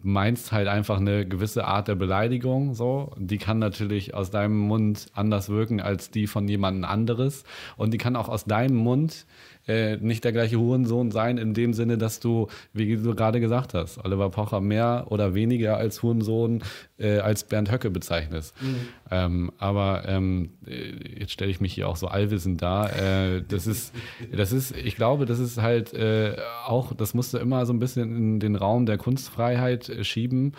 meinst 0.06 0.52
halt 0.52 0.68
einfach 0.68 1.00
eine 1.00 1.28
gewisse 1.28 1.66
Art 1.66 1.88
der 1.88 1.96
Beleidigung, 1.96 2.76
so. 2.76 3.12
Die 3.18 3.40
kann 3.40 3.58
natürlich 3.58 4.14
aus 4.14 4.30
deinem 4.30 4.58
Mund 4.58 5.08
anders 5.14 5.50
wirken 5.50 5.82
als 5.82 6.12
die 6.12 6.28
von 6.28 6.48
jemand 6.48 6.86
anderes. 6.86 7.44
Und 7.76 7.92
die 7.92 7.98
kann 7.98 8.16
auch 8.16 8.30
aus 8.30 8.46
deinem 8.46 8.76
Mund 8.76 9.26
äh, 9.68 9.98
nicht 9.98 10.24
der 10.24 10.32
gleiche 10.32 10.60
Hurensohn 10.60 11.12
sein, 11.12 11.38
in 11.38 11.54
dem 11.54 11.74
Sinne, 11.74 11.98
dass 11.98 12.20
du, 12.20 12.48
wie 12.74 12.96
du 12.96 13.16
gerade 13.16 13.40
gesagt 13.40 13.74
hast, 13.74 14.04
Oliver 14.04 14.30
Pocher 14.30 14.62
mehr 14.62 15.08
oder 15.10 15.34
weniger 15.34 15.78
als 15.78 16.04
Hurensohn 16.04 16.64
äh, 16.98 17.18
als 17.18 17.44
Bernd 17.44 17.72
Höcke 17.72 17.90
bezeichnest. 17.90 18.54
Mhm. 18.62 18.76
Ähm, 19.12 19.52
aber 19.58 20.04
ähm, 20.08 20.52
äh, 20.68 21.20
jetzt 21.20 21.32
stelle 21.32 21.52
ich 21.52 21.62
mich 21.62 21.74
hier 21.74 21.90
auch 21.90 21.98
so 21.98 22.08
allwissend 22.08 22.62
dar. 22.62 22.96
Äh, 22.96 23.44
das 23.48 23.68
ist, 23.68 23.94
das 24.32 24.52
ist, 24.52 24.76
ich 24.76 24.96
glaube, 24.96 25.26
das 25.26 25.40
ist 25.40 25.62
halt 25.62 25.94
äh, 25.94 26.36
auch, 26.66 26.94
das 26.94 27.14
musst 27.14 27.34
du 27.34 27.38
immer 27.38 27.66
so 27.66 27.74
ein 27.74 27.80
bisschen 27.80 28.16
in 28.16 28.40
den 28.40 28.56
Raum 28.56 28.86
der 28.86 28.98
Kunstfreiheit 28.98 29.90
äh, 29.90 30.04
schieben. 30.04 30.54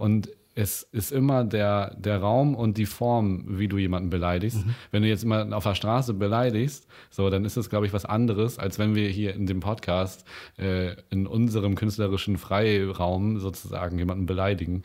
und 0.00 0.30
es 0.58 0.82
ist 0.90 1.12
immer 1.12 1.44
der, 1.44 1.94
der 2.00 2.18
Raum 2.18 2.56
und 2.56 2.78
die 2.78 2.86
Form, 2.86 3.44
wie 3.46 3.68
du 3.68 3.78
jemanden 3.78 4.10
beleidigst. 4.10 4.66
Mhm. 4.66 4.74
Wenn 4.90 5.02
du 5.04 5.08
jetzt 5.08 5.22
immer 5.22 5.56
auf 5.56 5.62
der 5.62 5.76
Straße 5.76 6.14
beleidigst, 6.14 6.88
so, 7.10 7.30
dann 7.30 7.44
ist 7.44 7.56
das, 7.56 7.70
glaube 7.70 7.86
ich, 7.86 7.92
was 7.92 8.04
anderes, 8.04 8.58
als 8.58 8.76
wenn 8.80 8.96
wir 8.96 9.08
hier 9.08 9.34
in 9.34 9.46
dem 9.46 9.60
Podcast 9.60 10.24
äh, 10.58 10.96
in 11.10 11.28
unserem 11.28 11.76
künstlerischen 11.76 12.38
Freiraum 12.38 13.38
sozusagen 13.38 14.00
jemanden 14.00 14.26
beleidigen. 14.26 14.82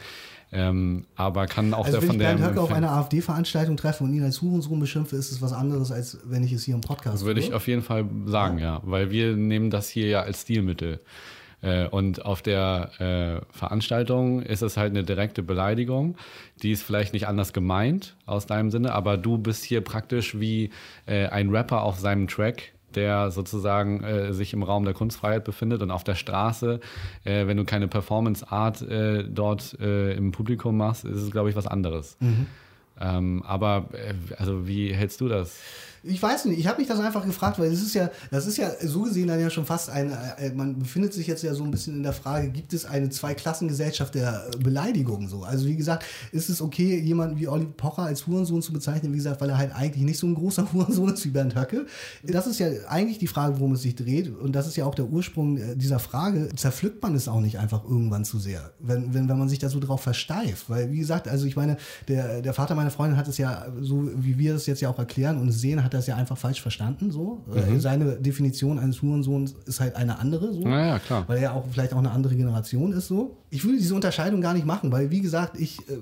Ähm, 0.52 1.06
aber 1.16 1.48
kann 1.48 1.74
auch 1.74 1.88
also 1.88 1.94
der 1.94 2.02
wenn 2.04 2.08
von 2.08 2.16
ich 2.18 2.22
der. 2.22 2.36
Bernd 2.36 2.52
Höcke 2.52 2.62
auf 2.62 2.72
einer 2.72 2.92
AfD-Veranstaltung 2.92 3.76
treffe 3.76 4.04
und 4.04 4.14
ihn 4.14 4.24
als 4.24 4.44
Hurensohn 4.44 4.80
beschimpfe, 4.80 5.16
ist 5.16 5.32
es 5.32 5.42
was 5.42 5.54
anderes, 5.54 5.92
als 5.92 6.20
wenn 6.26 6.44
ich 6.44 6.52
es 6.54 6.64
hier 6.64 6.76
im 6.76 6.82
Podcast 6.82 7.26
Würde 7.26 7.40
ich 7.40 7.52
auf 7.52 7.68
jeden 7.68 7.82
Fall 7.82 8.06
sagen, 8.28 8.60
ja. 8.60 8.76
ja. 8.76 8.82
Weil 8.84 9.10
wir 9.10 9.36
nehmen 9.36 9.72
das 9.72 9.90
hier 9.90 10.06
ja 10.06 10.22
als 10.22 10.44
Stilmittel. 10.44 11.00
Äh, 11.64 11.88
und 11.88 12.26
auf 12.26 12.42
der 12.42 12.92
äh, 13.00 13.58
Veranstaltung 13.58 14.44
ist 14.44 14.62
es 14.62 14.78
halt 14.78 14.92
eine 14.92 15.04
direkte 15.04 15.42
Beleidigung. 15.42 16.18
Die 16.62 16.72
ist 16.72 16.84
vielleicht 16.84 17.14
nicht 17.14 17.28
anders 17.28 17.54
gemeint 17.54 18.16
aus 18.26 18.46
deinem 18.46 18.70
Sinne, 18.70 18.94
aber 18.94 19.18
du 19.18 19.38
bist 19.38 19.64
hier 19.64 19.82
praktisch 19.82 20.40
wie 20.40 20.70
äh, 21.06 21.28
ein 21.28 21.50
Rapper 21.50 21.84
auf 21.84 21.98
seinem 21.98 22.28
Track 22.28 22.74
der 22.96 23.32
sozusagen 23.32 24.04
äh, 24.04 24.34
sich 24.34 24.54
im 24.54 24.62
Raum 24.62 24.86
der 24.86 24.94
Kunstfreiheit 24.94 25.44
befindet 25.46 25.82
und 25.82 25.90
auf 25.90 26.04
der 26.04 26.14
Straße, 26.14 26.80
äh, 27.24 27.48
wenn 27.48 27.58
du 27.58 27.66
keine 27.66 27.88
Performance-Art 27.88 28.84
äh, 28.84 29.24
dort 29.24 29.74
im 29.74 30.32
Publikum 30.32 30.78
machst, 30.78 31.04
ist 31.04 31.18
es, 31.18 31.32
glaube 31.32 31.50
ich, 31.50 31.56
was 31.56 31.66
anderes. 31.66 32.18
Mhm. 32.20 32.46
Ähm, 33.02 33.44
aber 33.48 33.90
also 34.38 34.68
wie 34.68 34.94
hältst 34.94 35.22
du 35.22 35.28
das? 35.28 35.60
Ich 36.06 36.22
weiß 36.22 36.46
nicht, 36.46 36.60
ich 36.60 36.68
habe 36.68 36.80
mich 36.80 36.88
das 36.90 37.00
einfach 37.00 37.26
gefragt, 37.26 37.60
weil 37.60 37.72
es 37.72 37.82
ist 37.82 37.94
ja, 37.94 38.10
das 38.30 38.46
ist 38.46 38.58
ja 38.58 38.72
so 38.82 39.04
gesehen 39.04 39.30
dann 39.30 39.40
ja 39.40 39.50
schon 39.50 39.66
fast 39.66 39.90
ein, 39.90 40.12
äh, 40.38 40.52
man 40.54 40.78
befindet 40.78 41.14
sich 41.14 41.28
jetzt 41.28 41.44
ja 41.44 41.54
so 41.54 41.64
ein 41.64 41.72
bisschen 41.72 41.96
in 41.96 42.04
der 42.04 42.12
Frage, 42.12 42.50
gibt 42.50 42.74
es 42.74 42.84
eine 42.84 43.10
Zweiklassengesellschaft 43.10 44.16
der 44.16 44.52
Beleidigung 44.60 45.30
so? 45.30 45.44
Also 45.44 45.66
wie 45.66 45.78
gesagt, 45.78 46.04
ist 46.34 46.50
es 46.50 46.62
okay, 46.62 47.00
jemanden 47.00 47.40
wie 47.40 47.48
Olli 47.48 47.66
Pocher 47.66 48.04
als 48.04 48.28
Hurensohn 48.28 48.62
zu 48.62 48.74
bezeichnen, 48.74 49.14
wie 49.14 49.18
gesagt, 49.18 49.40
weil 49.40 49.50
er 49.50 49.58
halt 49.58 49.74
eigentlich 49.74 50.04
nicht 50.04 50.20
so 50.20 50.28
ein 50.28 50.36
großer 50.36 50.68
Hurensohn 50.74 51.14
ist 51.14 51.24
wie 51.24 51.30
Bernd 51.30 51.56
Höcke? 51.56 51.86
Das 52.22 52.48
ist 52.48 52.60
ja 52.60 52.68
eigentlich 52.90 53.20
die 53.20 53.28
Frage, 53.28 53.60
worum 53.60 53.72
es 53.72 53.84
sich 53.84 53.96
dreht 53.96 54.28
und 54.38 54.54
das 54.54 54.68
ist 54.68 54.76
ja 54.76 54.86
auch 54.86 54.96
der 54.96 55.06
Ursprung 55.06 55.56
äh, 55.56 55.78
dieser 55.78 56.00
Frage. 56.00 56.50
Zerpflückt 56.54 57.02
man 57.02 57.16
es 57.16 57.30
auch 57.30 57.40
nicht 57.40 57.60
einfach 57.60 57.86
irgendwann 57.86 58.26
zu 58.26 58.40
sehr, 58.40 58.72
wenn, 58.80 59.14
wenn, 59.14 59.30
wenn 59.30 59.40
man 59.40 59.48
sich 59.48 59.60
da 59.60 59.70
so 59.70 59.80
drauf 59.80 60.02
versteift? 60.02 60.70
Weil 60.70 60.92
wie 60.92 61.00
gesagt, 61.00 61.30
also 61.30 61.46
ich 61.46 61.56
meine, 61.56 61.78
der, 62.10 62.42
der 62.42 62.54
Vater 62.54 62.76
meiner 62.76 62.92
Freundin 62.92 63.18
hat 63.18 63.30
es 63.30 63.38
ja 63.38 63.68
so, 63.80 64.10
wie 64.18 64.38
wir 64.38 64.56
es 64.56 64.66
jetzt 64.66 64.82
ja 64.82 64.90
auch 64.90 65.00
erklären 65.00 65.38
und 65.40 65.50
sehen, 65.52 65.82
hat 65.82 65.93
das 65.94 66.08
ja 66.08 66.16
einfach 66.16 66.38
falsch 66.38 66.62
verstanden. 66.62 67.12
So. 67.12 67.42
Mhm. 67.48 67.80
Seine 67.80 68.16
Definition 68.16 68.80
eines 68.80 69.02
Hurensohns 69.02 69.56
ist 69.66 69.80
halt 69.80 69.96
eine 69.96 70.20
andere. 70.20 70.54
So. 70.54 70.62
Ja, 70.62 71.00
klar. 71.00 71.24
Weil 71.28 71.40
er 71.40 71.54
auch 71.54 71.66
vielleicht 71.72 71.94
auch 71.94 72.00
eine 72.00 72.12
andere 72.12 72.36
Generation 72.36 72.94
ist. 72.94 73.08
So. 73.08 73.38
Ich 73.50 73.64
würde 73.64 73.78
diese 73.78 73.96
Unterscheidung 73.96 74.42
gar 74.42 74.54
nicht 74.54 74.66
machen, 74.66 74.92
weil 74.92 75.12
wie 75.12 75.22
gesagt, 75.22 75.60
ich 75.60 75.80
äh, 75.90 75.98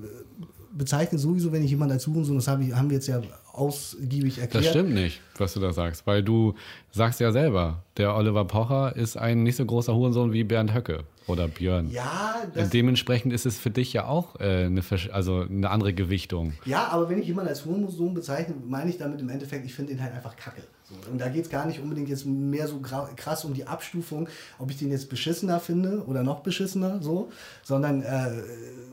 bezeichne 0.73 1.17
sowieso, 1.17 1.51
wenn 1.51 1.63
ich 1.63 1.71
jemanden 1.71 1.93
als 1.93 2.07
Hurensohn, 2.07 2.36
das 2.36 2.47
haben 2.47 2.62
wir 2.69 2.95
jetzt 2.95 3.07
ja 3.07 3.21
ausgiebig 3.51 4.39
erklärt. 4.39 4.65
Das 4.65 4.71
stimmt 4.71 4.93
nicht, 4.93 5.21
was 5.38 5.53
du 5.53 5.60
da 5.60 5.73
sagst, 5.73 6.07
weil 6.07 6.23
du 6.23 6.53
sagst 6.91 7.19
ja 7.19 7.31
selber, 7.31 7.84
der 7.97 8.15
Oliver 8.15 8.45
Pocher 8.45 8.95
ist 8.95 9.17
ein 9.17 9.43
nicht 9.43 9.55
so 9.55 9.65
großer 9.65 9.93
Hurensohn 9.93 10.34
wie 10.34 10.43
Bernd 10.43 10.73
Höcke 10.73 11.03
oder 11.27 11.47
Björn. 11.47 11.89
Ja, 11.89 12.36
Dementsprechend 12.73 13.34
ist 13.34 13.45
es 13.45 13.57
für 13.57 13.69
dich 13.69 13.93
ja 13.93 14.05
auch 14.05 14.39
äh, 14.39 14.65
eine, 14.65 14.81
also 15.12 15.41
eine 15.41 15.69
andere 15.69 15.93
Gewichtung. 15.93 16.53
Ja, 16.65 16.88
aber 16.88 17.10
wenn 17.10 17.19
ich 17.19 17.27
jemanden 17.27 17.49
als 17.49 17.65
Hurensohn 17.65 18.13
bezeichne, 18.13 18.55
meine 18.67 18.89
ich 18.89 18.97
damit 18.97 19.21
im 19.21 19.29
Endeffekt, 19.29 19.65
ich 19.65 19.73
finde 19.73 19.93
ihn 19.93 20.01
halt 20.01 20.13
einfach 20.13 20.36
kacke. 20.36 20.63
Und 21.12 21.19
da 21.19 21.30
geht 21.30 21.45
es 21.45 21.49
gar 21.49 21.65
nicht 21.65 21.80
unbedingt 21.80 22.10
jetzt 22.10 22.25
mehr 22.25 22.67
so 22.67 22.80
krass 22.80 23.45
um 23.45 23.54
die 23.54 23.67
Abstufung, 23.67 24.27
ob 24.60 24.69
ich 24.71 24.77
den 24.77 24.91
jetzt 24.91 25.10
beschissener 25.10 25.60
finde 25.60 26.04
oder 26.06 26.23
noch 26.23 26.41
beschissener, 26.41 27.01
so, 27.01 27.32
sondern 27.63 28.01
äh, 28.01 28.32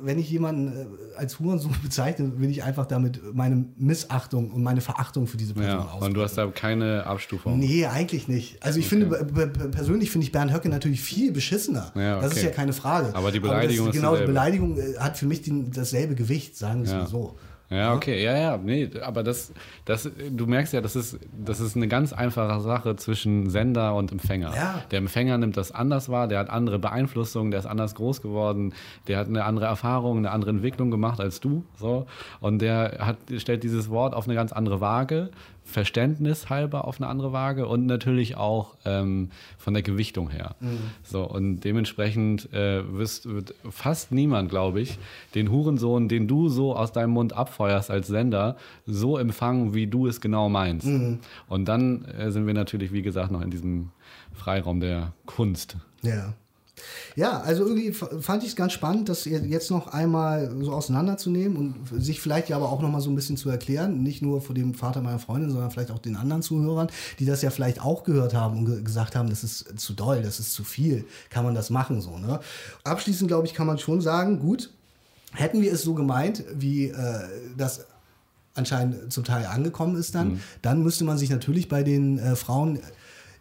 wenn 0.03 0.19
ich 0.19 0.31
jemanden 0.31 0.69
äh, 0.69 1.19
als 1.19 1.39
Hurensohn 1.39 1.75
bezeichne, 1.83 2.39
will 2.41 2.51
ich 2.51 2.65
einfach 2.65 2.87
damit 2.87 3.21
meine 3.35 3.65
Missachtung 3.77 4.51
und 4.51 4.63
meine 4.63 4.81
Verachtung 4.81 5.27
für 5.27 5.37
diese 5.37 5.55
Person 5.55 5.81
ja, 5.81 5.85
ausdrücken. 5.85 6.05
Und 6.05 6.15
du 6.15 6.23
hast 6.23 6.39
da 6.39 6.47
keine 6.47 7.05
Abstufung? 7.07 7.59
Nee, 7.59 7.87
eigentlich 7.87 8.29
nicht. 8.29 8.63
Also 8.63 8.79
ich 8.79 8.87
okay. 8.87 9.07
finde, 9.07 9.69
persönlich 9.71 10.11
finde 10.11 10.27
ich 10.27 10.33
Bernd 10.33 10.53
Höcke 10.53 10.69
natürlich 10.69 11.01
viel 11.01 11.33
beschissener. 11.33 11.93
Ja, 11.95 12.17
okay. 12.17 12.25
Das 12.25 12.37
ist 12.37 12.43
ja 12.43 12.51
keine 12.51 12.73
Frage. 12.73 13.15
Aber 13.15 13.31
die 13.31 13.41
Beleidigung 13.41 13.87
Aber 13.87 13.93
das, 13.93 14.01
Genau, 14.01 14.17
die 14.17 14.27
Beleidigung 14.27 14.79
äh, 14.79 14.99
hat 14.99 15.19
für 15.19 15.27
mich 15.27 15.43
den, 15.43 15.71
dasselbe 15.73 16.15
Gewicht, 16.15 16.57
sagen 16.57 16.81
wir 16.81 16.85
es 16.85 16.93
ja. 16.93 16.99
mal 16.99 17.07
so. 17.07 17.37
Ja, 17.71 17.95
okay, 17.95 18.23
ja, 18.23 18.35
ja, 18.35 18.57
nee, 18.57 18.89
aber 19.03 19.23
das, 19.23 19.53
das, 19.85 20.11
du 20.31 20.47
merkst 20.47 20.73
ja, 20.73 20.81
das 20.81 20.97
ist, 20.97 21.19
das 21.33 21.61
ist 21.61 21.77
eine 21.77 21.87
ganz 21.87 22.15
einfache 22.15 22.61
Sache 22.63 22.97
zwischen 22.97 23.51
Sender 23.51 23.95
und 23.95 24.11
Empfänger. 24.11 24.55
Ja. 24.57 24.83
Der 24.91 24.99
Empfänger 24.99 25.37
nimmt 25.37 25.59
das 25.59 25.71
anders 25.71 26.09
wahr, 26.09 26.29
der 26.29 26.39
hat 26.39 26.49
andere 26.49 26.79
Beeinflussungen, 26.79 27.51
der 27.51 27.61
ist 27.61 27.67
anders 27.67 27.95
groß 27.95 28.23
geworden, 28.23 28.73
der 29.07 29.19
hat 29.19 29.29
eine 29.29 29.45
andere 29.45 29.67
Erfahrung, 29.67 30.17
eine 30.17 30.31
andere 30.31 30.51
Entwicklung 30.51 30.91
gemacht 30.91 31.21
als 31.21 31.41
du, 31.41 31.63
so. 31.77 32.07
Und 32.41 32.63
der 32.63 32.99
hat, 33.01 33.19
stellt 33.37 33.63
dieses 33.65 33.91
Wort 33.91 34.15
auf 34.15 34.25
eine 34.25 34.35
ganz 34.35 34.53
andere 34.53 34.81
Waage 34.81 35.29
Verständnis 35.69 36.49
halber 36.49 36.87
auf 36.87 36.99
eine 36.99 37.09
andere 37.11 37.33
Waage 37.33 37.69
und 37.69 37.85
natürlich 37.85 38.37
auch 38.37 38.75
ähm, 38.87 39.31
von 39.59 39.75
der 39.75 39.83
Gewichtung 39.83 40.31
her. 40.31 40.57
Mhm. 40.61 40.79
So, 41.03 41.25
und 41.25 41.61
dementsprechend 41.61 42.51
äh, 42.55 42.83
wirst, 42.91 43.29
wird 43.29 43.55
fast 43.69 44.11
niemand, 44.11 44.49
glaube 44.49 44.81
ich, 44.81 44.99
den 45.35 45.51
Hurensohn, 45.51 46.09
den 46.09 46.27
du 46.27 46.49
so 46.49 46.75
aus 46.75 46.93
deinem 46.93 47.11
Mund 47.11 47.35
abfeuerst 47.35 47.91
als 47.91 48.09
Sender, 48.09 48.57
so 48.87 49.19
empfangen, 49.19 49.75
wie 49.75 49.87
du 49.87 50.07
es 50.07 50.23
genau 50.23 50.49
meinst. 50.49 50.87
Mhm. 50.87 51.19
Und 51.49 51.67
dann 51.67 52.07
äh, 52.07 52.31
sind 52.31 52.47
wir 52.47 52.55
natürlich, 52.55 52.93
wie 52.93 53.03
gesagt, 53.03 53.31
noch 53.31 53.43
in 53.43 53.51
diesem 53.51 53.91
Freiraum 54.33 54.81
der 54.81 55.13
Kunst. 55.27 55.77
Ja. 56.03 56.33
Ja, 57.17 57.41
also 57.41 57.67
irgendwie 57.67 57.93
fand 57.93 58.43
ich 58.43 58.51
es 58.51 58.57
ganz 58.57 58.73
spannend, 58.73 59.09
das 59.09 59.25
jetzt 59.25 59.71
noch 59.71 59.89
einmal 59.89 60.55
so 60.61 60.73
auseinanderzunehmen 60.73 61.57
und 61.57 62.03
sich 62.03 62.21
vielleicht 62.21 62.49
ja 62.49 62.57
aber 62.57 62.71
auch 62.71 62.81
noch 62.81 62.91
mal 62.91 63.01
so 63.01 63.11
ein 63.11 63.17
bisschen 63.17 63.37
zu 63.37 63.51
erklären, 63.51 64.03
nicht 64.03 64.23
nur 64.23 64.41
vor 64.41 64.55
dem 64.55 64.75
Vater 64.75 65.01
meiner 65.01 65.19
Freundin, 65.19 65.51
sondern 65.51 65.71
vielleicht 65.71 65.91
auch 65.91 65.99
den 65.99 66.17
anderen 66.17 66.43
Zuhörern, 66.43 66.89
die 67.19 67.27
das 67.27 67.43
ja 67.43 67.51
vielleicht 67.51 67.81
auch 67.81 68.05
gehört 68.05 68.35
haben 68.35 68.59
und 68.59 68.67
ge 68.67 68.83
gesagt 68.83 69.17
haben, 69.17 69.31
das 69.31 69.45
ist 69.45 69.79
zu 69.79 69.93
doll, 69.95 70.23
das 70.23 70.39
ist 70.41 70.53
zu 70.53 70.65
viel, 70.65 71.05
kann 71.31 71.45
man 71.45 71.55
das 71.55 71.71
machen 71.71 72.01
so. 72.01 72.19
Ne? 72.19 72.41
Abschließend 72.85 73.29
glaube 73.29 73.47
ich, 73.47 73.55
kann 73.55 73.67
man 73.67 73.79
schon 73.79 74.01
sagen, 74.01 74.39
gut, 74.41 74.71
hätten 75.33 75.61
wir 75.61 75.73
es 75.73 75.83
so 75.83 75.95
gemeint, 75.95 76.45
wie 76.55 76.87
äh, 76.87 77.21
das 77.57 77.87
anscheinend 78.55 79.13
zum 79.13 79.25
Teil 79.25 79.47
angekommen 79.47 79.97
ist 79.97 80.15
dann, 80.15 80.33
mhm. 80.33 80.41
dann 80.63 80.83
müsste 80.83 81.05
man 81.05 81.17
sich 81.17 81.31
natürlich 81.31 81.69
bei 81.69 81.83
den 81.83 82.19
äh, 82.19 82.37
Frauen 82.37 82.81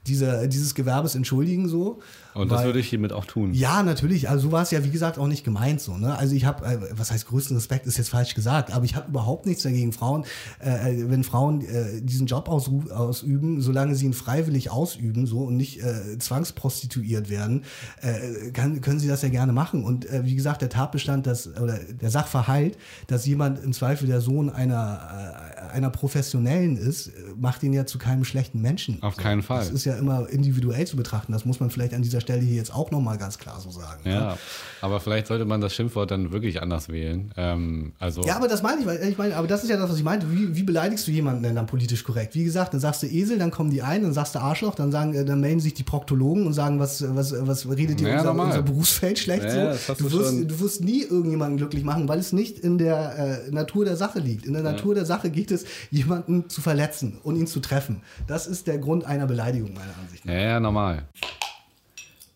dieser, 0.06 0.48
dieses 0.48 0.76
Gewerbes 0.76 1.16
entschuldigen 1.16 1.68
so. 1.68 2.00
Und 2.38 2.52
das 2.52 2.64
würde 2.64 2.80
ich 2.80 2.90
hiermit 2.90 3.14
auch 3.14 3.26
tun. 3.26 3.54
Ja, 3.54 3.82
natürlich. 3.82 4.30
Also 4.30 4.48
so 4.48 4.52
war 4.52 4.62
es 4.62 4.72
ja, 4.72 4.84
wie 4.84 4.92
gesagt, 4.92 5.18
auch 5.18 5.28
nicht 5.28 5.44
gemeint 5.44 5.82
so. 5.82 5.98
Ne? 5.98 6.16
Also 6.18 6.36
ich 6.36 6.46
habe, 6.46 6.66
äh, 6.66 6.78
was 6.92 7.12
heißt 7.12 7.28
größten 7.28 7.56
Respekt, 7.58 7.88
ist 7.88 7.98
jetzt 7.98 8.10
falsch 8.10 8.36
gesagt, 8.36 8.72
aber 8.72 8.86
ich 8.86 8.96
habe 8.96 9.10
überhaupt 9.10 9.46
nichts 9.46 9.64
dagegen, 9.64 9.92
Frauen, 9.92 10.26
äh, 10.64 11.02
äh 11.02 11.10
wenn 11.10 11.24
Frauen 11.24 11.62
äh, 11.62 12.02
diesen 12.02 12.28
Job 12.28 12.48
aus, 12.48 12.70
ausüben, 12.92 13.62
solange 13.62 13.96
sie 13.96 14.06
ihn 14.06 14.14
freiwillig 14.14 14.70
ausüben 14.70 15.26
so 15.26 15.40
und 15.40 15.58
nicht 15.58 15.82
äh, 15.82 16.20
zwangsprostituiert 16.20 17.30
werden, 17.30 17.64
äh, 18.02 18.52
kann, 18.52 18.82
können 18.82 19.00
sie 19.00 19.08
das 19.08 19.24
ja 19.24 19.30
gerne 19.30 19.54
machen. 19.54 19.84
Und 19.84 20.08
wie 20.24 20.36
gesagt, 20.36 20.62
der 20.62 20.70
Tatbestand, 20.70 21.28
dass, 21.28 21.48
oder 21.48 21.80
der 21.80 22.10
Sachverhalt, 22.10 22.78
dass 23.08 23.26
jemand 23.26 23.64
im 23.64 23.74
Zweifel 23.74 24.08
der 24.08 24.22
Sohn 24.22 24.50
einer, 24.50 25.72
einer 25.72 25.90
Professionellen 25.90 26.78
ist, 26.78 27.12
macht 27.36 27.64
ihn 27.64 27.74
ja 27.74 27.86
zu 27.86 27.98
keinem 27.98 28.24
schlechten 28.26 28.62
Menschen. 28.62 29.02
Auf 29.02 29.16
so. 29.16 29.22
keinen 29.22 29.42
Fall. 29.42 29.60
Das 29.60 29.70
ist 29.70 29.86
ja 29.86 29.97
immer 29.98 30.30
individuell 30.30 30.86
zu 30.88 30.96
betrachten. 30.96 31.32
Das 31.32 31.46
muss 31.46 31.60
man 31.60 31.70
vielleicht 31.70 31.94
an 31.94 32.02
dieser 32.02 32.22
Stelle 32.22 32.42
hier 32.42 32.56
jetzt 32.56 32.74
auch 32.74 32.92
nochmal 32.92 33.18
ganz 33.18 33.38
klar 33.38 33.60
so 33.60 33.72
sagen. 33.72 34.02
Ja, 34.06 34.32
ne? 34.32 34.38
aber 34.82 35.00
vielleicht 35.00 35.28
sollte 35.28 35.46
man 35.46 35.62
das 35.62 35.74
Schimpfwort 35.74 36.12
dann 36.12 36.32
wirklich 36.32 36.62
anders 36.62 36.90
wählen. 36.90 37.34
Ähm, 37.38 37.94
also 38.00 38.24
ja, 38.24 38.36
aber 38.36 38.48
das 38.48 38.64
meine 38.64 38.82
ich, 38.82 38.88
weil 38.88 39.04
ich 39.04 39.18
meine, 39.18 39.36
aber 39.36 39.48
das 39.48 39.64
ist 39.64 39.70
ja 39.70 39.78
das, 39.78 39.90
was 39.90 39.98
ich 39.98 40.04
meinte. 40.04 40.32
Wie, 40.32 40.56
wie 40.56 40.64
beleidigst 40.64 41.08
du 41.08 41.12
jemanden 41.12 41.44
denn 41.44 41.56
dann 41.56 41.66
politisch 41.66 42.04
korrekt? 42.04 42.36
Wie 42.36 42.44
gesagt, 42.44 42.74
dann 42.74 42.80
sagst 42.80 43.04
du 43.04 43.08
Esel, 43.08 43.38
dann 43.40 43.52
kommen 43.52 43.70
die 43.70 43.82
ein, 43.82 44.04
dann 44.04 44.14
sagst 44.14 44.36
du 44.36 44.40
Arschloch, 44.40 44.76
dann 44.76 44.92
sagen, 44.92 45.14
äh, 45.14 45.26
dann 45.26 45.40
melden 45.40 45.60
sich 45.60 45.74
die 45.74 45.84
Proktologen 45.84 46.46
und 46.46 46.54
sagen, 46.54 46.80
was, 46.80 47.04
was, 47.16 47.34
was 47.48 47.70
redet 47.70 48.02
ihr 48.02 48.10
ja, 48.10 48.20
unser, 48.20 48.32
unser, 48.32 48.62
Berufsfeld 48.62 49.20
schlecht 49.20 49.44
ja, 49.44 49.74
so. 49.74 49.94
Du 49.96 50.12
wirst, 50.12 50.52
du 50.52 50.60
wirst 50.60 50.84
nie 50.84 51.04
irgendjemanden 51.04 51.58
glücklich 51.58 51.84
machen, 51.84 52.08
weil 52.08 52.20
es 52.20 52.34
nicht 52.34 52.60
in 52.60 52.78
der 52.78 53.46
äh, 53.48 53.52
Natur 53.52 53.86
der 53.86 53.96
Sache 53.96 54.20
liegt. 54.20 54.46
In 54.46 54.54
der 54.54 54.64
Natur 54.64 54.96
der 54.96 55.06
Sache 55.06 55.30
geht 55.30 55.52
es, 55.52 55.66
jemanden 55.90 56.50
zu 56.50 56.62
verletzen 56.62 57.18
und 57.24 57.36
ihn 57.36 57.48
zu 57.48 57.60
treffen. 57.60 58.02
Das 58.28 58.48
ist 58.48 58.68
der 58.68 58.78
Grund 58.78 59.06
einer 59.06 59.28
Beleidigung, 59.28 59.74
meiner 59.78 59.98
Ansicht 60.02 60.26
nach. 60.26 60.34
Ja, 60.34 60.40
ja 60.40 60.60
normal. 60.60 61.04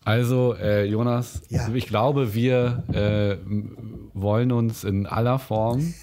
Also, 0.04 0.56
äh, 0.56 0.84
Jonas, 0.84 1.42
ja. 1.48 1.68
ich 1.72 1.86
glaube, 1.86 2.34
wir 2.34 2.82
äh, 2.92 3.36
wollen 4.14 4.50
uns 4.50 4.82
in 4.82 5.06
aller 5.06 5.38
Form, 5.38 5.94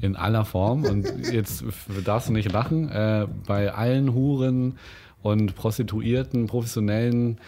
in 0.00 0.14
aller 0.14 0.44
Form, 0.44 0.84
und 0.84 1.08
jetzt 1.32 1.64
darfst 2.04 2.28
du 2.28 2.32
nicht 2.32 2.52
lachen, 2.52 2.88
äh, 2.88 3.26
bei 3.46 3.72
allen 3.72 4.14
Huren 4.14 4.78
und 5.22 5.56
Prostituierten, 5.56 6.46
Professionellen, 6.46 7.38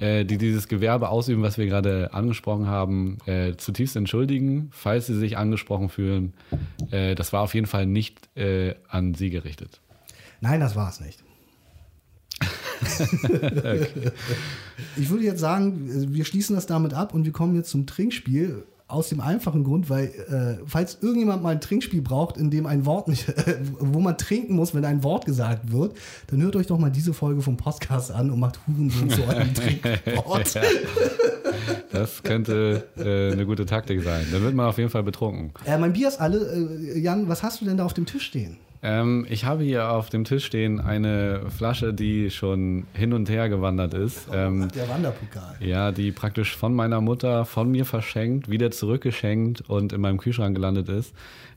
äh, 0.00 0.24
die 0.24 0.38
dieses 0.38 0.68
Gewerbe 0.68 1.08
ausüben, 1.08 1.42
was 1.42 1.58
wir 1.58 1.66
gerade 1.66 2.14
angesprochen 2.14 2.68
haben, 2.68 3.18
äh, 3.26 3.56
zutiefst 3.56 3.96
entschuldigen, 3.96 4.68
falls 4.70 5.06
sie 5.06 5.18
sich 5.18 5.36
angesprochen 5.36 5.88
fühlen. 5.88 6.32
Äh, 6.90 7.14
das 7.14 7.32
war 7.32 7.42
auf 7.42 7.54
jeden 7.54 7.66
Fall 7.66 7.86
nicht 7.86 8.28
an 8.88 9.14
sie 9.14 9.30
gerichtet. 9.30 9.80
Nein, 10.40 10.60
das 10.60 10.76
war 10.76 10.88
es 10.88 11.00
nicht. 11.00 11.24
Ich 14.96 15.10
würde 15.10 15.24
jetzt 15.24 15.40
sagen, 15.40 16.12
wir 16.12 16.24
schließen 16.24 16.54
das 16.54 16.66
damit 16.66 16.94
ab 16.94 17.14
und 17.14 17.24
wir 17.24 17.32
kommen 17.32 17.54
jetzt 17.54 17.70
zum 17.70 17.86
Trinkspiel. 17.86 18.64
Aus 18.90 19.10
dem 19.10 19.20
einfachen 19.20 19.64
Grund, 19.64 19.90
weil 19.90 20.06
äh, 20.06 20.64
falls 20.64 20.96
irgendjemand 21.02 21.42
mal 21.42 21.50
ein 21.50 21.60
Trinkspiel 21.60 22.00
braucht, 22.00 22.38
in 22.38 22.50
dem 22.50 22.64
ein 22.64 22.86
Wort 22.86 23.06
nicht, 23.06 23.28
äh, 23.46 23.58
wo 23.80 24.00
man 24.00 24.16
trinken 24.16 24.54
muss, 24.56 24.74
wenn 24.74 24.82
ein 24.86 25.02
Wort 25.04 25.26
gesagt 25.26 25.70
wird, 25.70 25.94
dann 26.28 26.40
hört 26.40 26.56
euch 26.56 26.68
doch 26.68 26.78
mal 26.78 26.88
diese 26.88 27.12
Folge 27.12 27.42
vom 27.42 27.58
Podcast 27.58 28.10
an 28.10 28.30
und 28.30 28.40
macht 28.40 28.58
Hurensohn 28.66 29.10
zu 29.10 29.24
eurem 29.24 29.52
Trinkwort. 29.52 30.58
Das 31.92 32.22
könnte 32.22 32.86
äh, 32.96 33.32
eine 33.32 33.46
gute 33.46 33.66
Taktik 33.66 34.02
sein. 34.02 34.26
Dann 34.30 34.42
wird 34.42 34.54
man 34.54 34.66
auf 34.66 34.78
jeden 34.78 34.90
Fall 34.90 35.02
betrunken. 35.02 35.52
Äh, 35.64 35.78
mein 35.78 35.92
Bier 35.92 36.08
ist 36.08 36.20
alle. 36.20 36.38
Äh, 36.38 36.98
Jan, 36.98 37.28
was 37.28 37.42
hast 37.42 37.60
du 37.60 37.64
denn 37.64 37.76
da 37.76 37.84
auf 37.84 37.94
dem 37.94 38.06
Tisch 38.06 38.24
stehen? 38.24 38.56
Ähm, 38.82 39.26
ich 39.28 39.44
habe 39.44 39.64
hier 39.64 39.90
auf 39.90 40.08
dem 40.08 40.24
Tisch 40.24 40.44
stehen 40.44 40.80
eine 40.80 41.50
Flasche, 41.50 41.92
die 41.92 42.30
schon 42.30 42.86
hin 42.94 43.12
und 43.12 43.28
her 43.28 43.48
gewandert 43.48 43.94
ist. 43.94 44.28
Ähm, 44.32 44.68
der 44.74 44.88
Wanderpokal. 44.88 45.56
Ja, 45.60 45.90
die 45.92 46.12
praktisch 46.12 46.56
von 46.56 46.74
meiner 46.74 47.00
Mutter 47.00 47.44
von 47.44 47.70
mir 47.70 47.84
verschenkt, 47.84 48.48
wieder 48.48 48.70
zurückgeschenkt 48.70 49.62
und 49.68 49.92
in 49.92 50.00
meinem 50.00 50.18
Kühlschrank 50.18 50.54
gelandet 50.54 50.88
ist. 50.88 51.14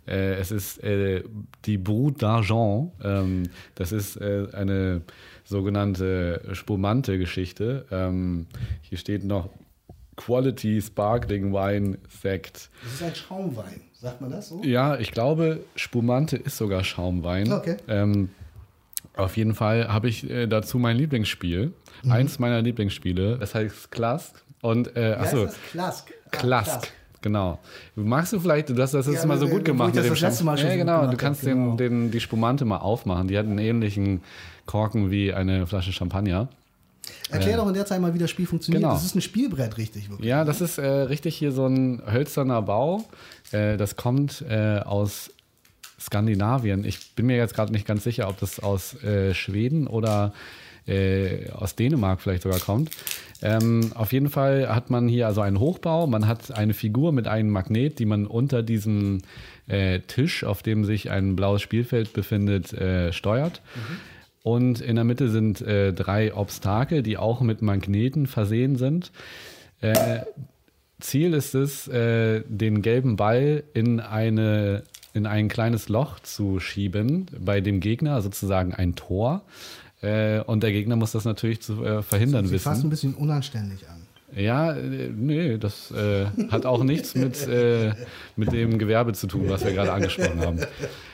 Äh, 0.07 0.33
es 0.35 0.51
ist 0.51 0.83
äh, 0.83 1.23
die 1.65 1.77
Brut 1.77 2.23
d'Argent. 2.23 2.91
Ähm, 3.03 3.43
das 3.75 3.91
ist 3.91 4.17
äh, 4.17 4.47
eine 4.53 5.01
sogenannte 5.43 6.41
Spumante-Geschichte. 6.53 7.85
Ähm, 7.91 8.47
hier 8.81 8.97
steht 8.97 9.23
noch 9.23 9.49
Quality 10.15 10.81
Sparkling 10.81 11.53
Wine 11.53 11.97
Sect. 12.09 12.69
Das 12.83 12.93
ist 12.93 13.03
ein 13.03 13.15
Schaumwein. 13.15 13.81
Sagt 14.01 14.19
man 14.19 14.31
das 14.31 14.49
so? 14.49 14.63
Ja, 14.63 14.97
ich 14.97 15.11
glaube, 15.11 15.59
Spumante 15.75 16.35
ist 16.35 16.57
sogar 16.57 16.83
Schaumwein. 16.83 17.53
Okay. 17.53 17.77
Ähm, 17.87 18.29
auf 19.15 19.37
jeden 19.37 19.53
Fall 19.53 19.89
habe 19.89 20.09
ich 20.09 20.27
äh, 20.27 20.47
dazu 20.47 20.79
mein 20.79 20.97
Lieblingsspiel. 20.97 21.71
Mhm. 22.01 22.11
Eins 22.11 22.39
meiner 22.39 22.63
Lieblingsspiele. 22.63 23.37
Es 23.41 23.53
heißt 23.53 23.91
Klask. 23.91 24.41
Und, 24.61 24.97
äh, 24.97 25.13
achso. 25.19 25.47
Klask. 25.71 26.11
Klask. 26.31 26.91
Genau. 27.21 27.59
Magst 27.95 28.33
du 28.33 28.39
vielleicht, 28.39 28.69
du 28.69 28.81
hast 28.81 28.95
das 28.95 29.05
ja, 29.05 29.23
mal 29.27 29.37
so 29.37 29.47
gut 29.47 29.63
gemacht 29.63 29.93
mit 29.93 30.03
dem 30.03 30.09
das 30.09 30.19
letzte 30.19 30.43
Mal 30.45 30.57
schon 30.57 30.69
Ja, 30.69 30.77
genau. 30.77 31.05
Du 31.05 31.17
kannst 31.17 31.41
genau. 31.41 31.75
Den, 31.75 32.05
den, 32.05 32.11
die 32.11 32.19
Spumante 32.19 32.65
mal 32.65 32.77
aufmachen. 32.77 33.27
Die 33.27 33.37
hat 33.37 33.45
einen 33.45 33.59
ähnlichen 33.59 34.21
Korken 34.65 35.11
wie 35.11 35.31
eine 35.31 35.67
Flasche 35.67 35.91
Champagner. 35.91 36.49
Erklär 37.29 37.53
äh, 37.53 37.57
doch 37.57 37.67
in 37.67 37.73
der 37.73 37.85
Zeit 37.85 38.01
mal, 38.01 38.13
wie 38.13 38.19
das 38.19 38.29
Spiel 38.29 38.45
funktioniert. 38.45 38.81
Genau. 38.81 38.93
Das 38.93 39.05
ist 39.05 39.15
ein 39.15 39.21
Spielbrett, 39.21 39.77
richtig? 39.77 40.09
Wirklich. 40.09 40.27
Ja, 40.27 40.43
das 40.43 40.61
ist 40.61 40.77
äh, 40.77 40.85
richtig 40.85 41.35
hier 41.35 41.51
so 41.51 41.65
ein 41.65 42.01
hölzerner 42.11 42.61
Bau. 42.61 43.03
Äh, 43.51 43.77
das 43.77 43.95
kommt 43.95 44.43
äh, 44.47 44.79
aus 44.79 45.31
Skandinavien. 45.99 46.85
Ich 46.85 47.15
bin 47.15 47.27
mir 47.27 47.37
jetzt 47.37 47.53
gerade 47.53 47.71
nicht 47.71 47.85
ganz 47.85 48.03
sicher, 48.03 48.27
ob 48.27 48.39
das 48.39 48.59
aus 48.59 49.01
äh, 49.03 49.33
Schweden 49.33 49.87
oder 49.87 50.33
äh, 50.87 51.49
aus 51.51 51.75
Dänemark 51.75 52.21
vielleicht 52.21 52.43
sogar 52.43 52.59
kommt. 52.59 52.89
Ähm, 53.43 53.91
auf 53.95 54.13
jeden 54.13 54.29
Fall 54.29 54.73
hat 54.73 54.89
man 54.89 55.07
hier 55.07 55.27
also 55.27 55.41
einen 55.41 55.59
Hochbau. 55.59 56.07
Man 56.07 56.27
hat 56.27 56.51
eine 56.51 56.73
Figur 56.73 57.11
mit 57.11 57.27
einem 57.27 57.49
Magnet, 57.49 57.99
die 57.99 58.05
man 58.05 58.25
unter 58.25 58.63
diesem 58.63 59.21
Tisch, 60.07 60.43
auf 60.43 60.63
dem 60.63 60.83
sich 60.83 61.11
ein 61.11 61.37
blaues 61.37 61.61
Spielfeld 61.61 62.11
befindet, 62.11 62.75
steuert. 63.15 63.61
Mhm. 63.73 63.97
Und 64.43 64.81
in 64.81 64.95
der 64.95 65.05
Mitte 65.05 65.29
sind 65.29 65.61
äh, 65.61 65.93
drei 65.93 66.33
Obstakel, 66.33 67.03
die 67.03 67.17
auch 67.17 67.39
mit 67.41 67.61
Magneten 67.61 68.27
versehen 68.27 68.75
sind. 68.75 69.11
Ziel 71.01 71.33
ist 71.33 71.55
es, 71.55 71.87
äh, 71.87 72.43
den 72.47 72.81
gelben 72.81 73.15
Ball 73.15 73.63
in, 73.73 73.99
eine, 73.99 74.83
in 75.13 75.25
ein 75.25 75.49
kleines 75.49 75.89
Loch 75.89 76.19
zu 76.19 76.59
schieben, 76.59 77.27
bei 77.39 77.61
dem 77.61 77.79
Gegner 77.79 78.21
sozusagen 78.21 78.73
ein 78.73 78.95
Tor. 78.95 79.43
Äh, 80.01 80.41
und 80.41 80.63
der 80.63 80.71
Gegner 80.71 80.95
muss 80.95 81.11
das 81.11 81.25
natürlich 81.25 81.61
zu 81.61 81.83
äh, 81.83 82.01
verhindern 82.01 82.43
das 82.43 82.49
sieht 82.49 82.55
wissen. 82.55 82.63
fast 82.63 82.83
ein 82.83 82.89
bisschen 82.89 83.13
unanständig 83.13 83.87
an. 83.87 84.00
Ja, 84.35 84.73
äh, 84.73 85.09
nee, 85.15 85.57
das 85.57 85.91
äh, 85.91 86.25
hat 86.49 86.65
auch 86.65 86.83
nichts 86.83 87.15
mit, 87.15 87.47
äh, 87.47 87.93
mit 88.35 88.51
dem 88.51 88.77
Gewerbe 88.77 89.13
zu 89.13 89.27
tun, 89.27 89.49
was 89.49 89.63
wir 89.65 89.73
gerade 89.73 89.91
angesprochen 89.91 90.39
haben. 90.41 90.59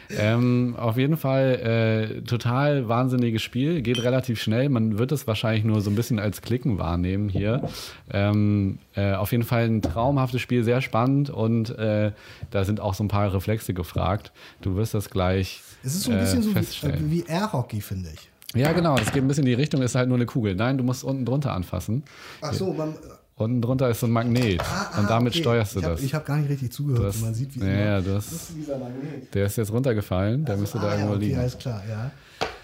Ähm, 0.10 0.76
auf 0.78 0.98
jeden 0.98 1.18
Fall 1.18 2.16
äh, 2.18 2.22
total 2.22 2.88
wahnsinniges 2.88 3.42
Spiel, 3.42 3.82
geht 3.82 4.02
relativ 4.04 4.42
schnell. 4.42 4.70
Man 4.70 4.98
wird 4.98 5.12
es 5.12 5.28
wahrscheinlich 5.28 5.66
nur 5.66 5.82
so 5.82 5.90
ein 5.90 5.96
bisschen 5.96 6.20
als 6.20 6.42
Klicken 6.42 6.78
wahrnehmen 6.78 7.28
hier. 7.28 7.68
Ähm, 8.12 8.80
äh, 8.96 9.14
auf 9.14 9.32
jeden 9.32 9.44
Fall 9.44 9.66
ein 9.66 9.82
traumhaftes 9.82 10.42
Spiel, 10.42 10.64
sehr 10.64 10.82
spannend 10.82 11.30
und 11.30 11.78
äh, 11.78 12.12
da 12.52 12.64
sind 12.64 12.80
auch 12.80 12.94
so 12.94 13.04
ein 13.04 13.10
paar 13.10 13.34
Reflexe 13.34 13.74
gefragt. 13.74 14.32
Du 14.62 14.76
wirst 14.76 14.94
das 14.94 15.10
gleich. 15.10 15.62
Es 15.84 15.96
ist 15.96 16.04
so 16.04 16.12
ein 16.12 16.20
bisschen 16.20 16.42
so 16.42 16.56
wie, 16.56 17.12
wie 17.12 17.26
Air-Hockey, 17.28 17.82
finde 17.82 18.10
ich. 18.14 18.30
Ja, 18.56 18.72
genau, 18.72 18.96
das 18.98 19.12
geht 19.12 19.24
ein 19.24 19.28
bisschen 19.28 19.44
in 19.44 19.50
die 19.50 19.54
Richtung, 19.56 19.82
ist 19.82 19.96
halt 19.96 20.08
nur 20.08 20.18
eine 20.18 20.26
Kugel. 20.26 20.56
Nein, 20.56 20.78
du 20.78 20.84
musst 20.84 21.04
unten 21.04 21.26
drunter 21.26 21.54
anfassen. 21.54 22.04
Ach 22.42 22.54
so, 22.54 22.74
man. 22.74 22.96
Unten 23.36 23.62
drunter 23.62 23.88
ist 23.90 24.00
so 24.00 24.08
ein 24.08 24.12
Magnet 24.12 24.60
Ah, 24.62 24.90
ah, 24.94 25.00
und 25.00 25.10
damit 25.12 25.34
okay. 25.34 25.42
steuerst 25.44 25.76
du 25.76 25.80
ich 25.80 25.86
hab, 25.86 25.92
das. 25.92 26.02
Ich 26.02 26.14
habe 26.16 26.26
gar 26.26 26.38
nicht 26.38 26.50
richtig 26.50 26.72
zugehört. 26.72 27.04
Du 27.04 27.08
hast- 27.08 27.22
man 27.22 27.36
sieht, 27.36 27.54
wie 27.56 27.68
ja, 27.68 27.98
hast, 27.98 28.08
Das 28.08 28.32
ist 28.32 28.52
dieser 28.58 28.78
Magnet. 28.80 29.32
der 29.36 29.46
ist 29.46 29.58
jetzt 29.58 29.72
runtergefallen, 29.72 30.44
der 30.44 30.58
müsste 30.58 30.80
da 30.80 30.86
ah, 30.88 30.92
irgendwo 30.94 31.12
ja, 31.12 31.16
okay, 31.18 31.26
liegen. 31.26 31.40
alles 31.40 31.58
klar, 31.58 31.84
ja. 31.88 32.12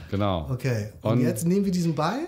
Genau. 0.10 0.48
Okay. 0.50 0.90
Und, 1.02 1.12
Und- 1.14 1.22
jetzt 1.22 1.46
nehmen 1.46 1.66
wir 1.66 1.72
diesen 1.72 1.94
Ball. 1.94 2.22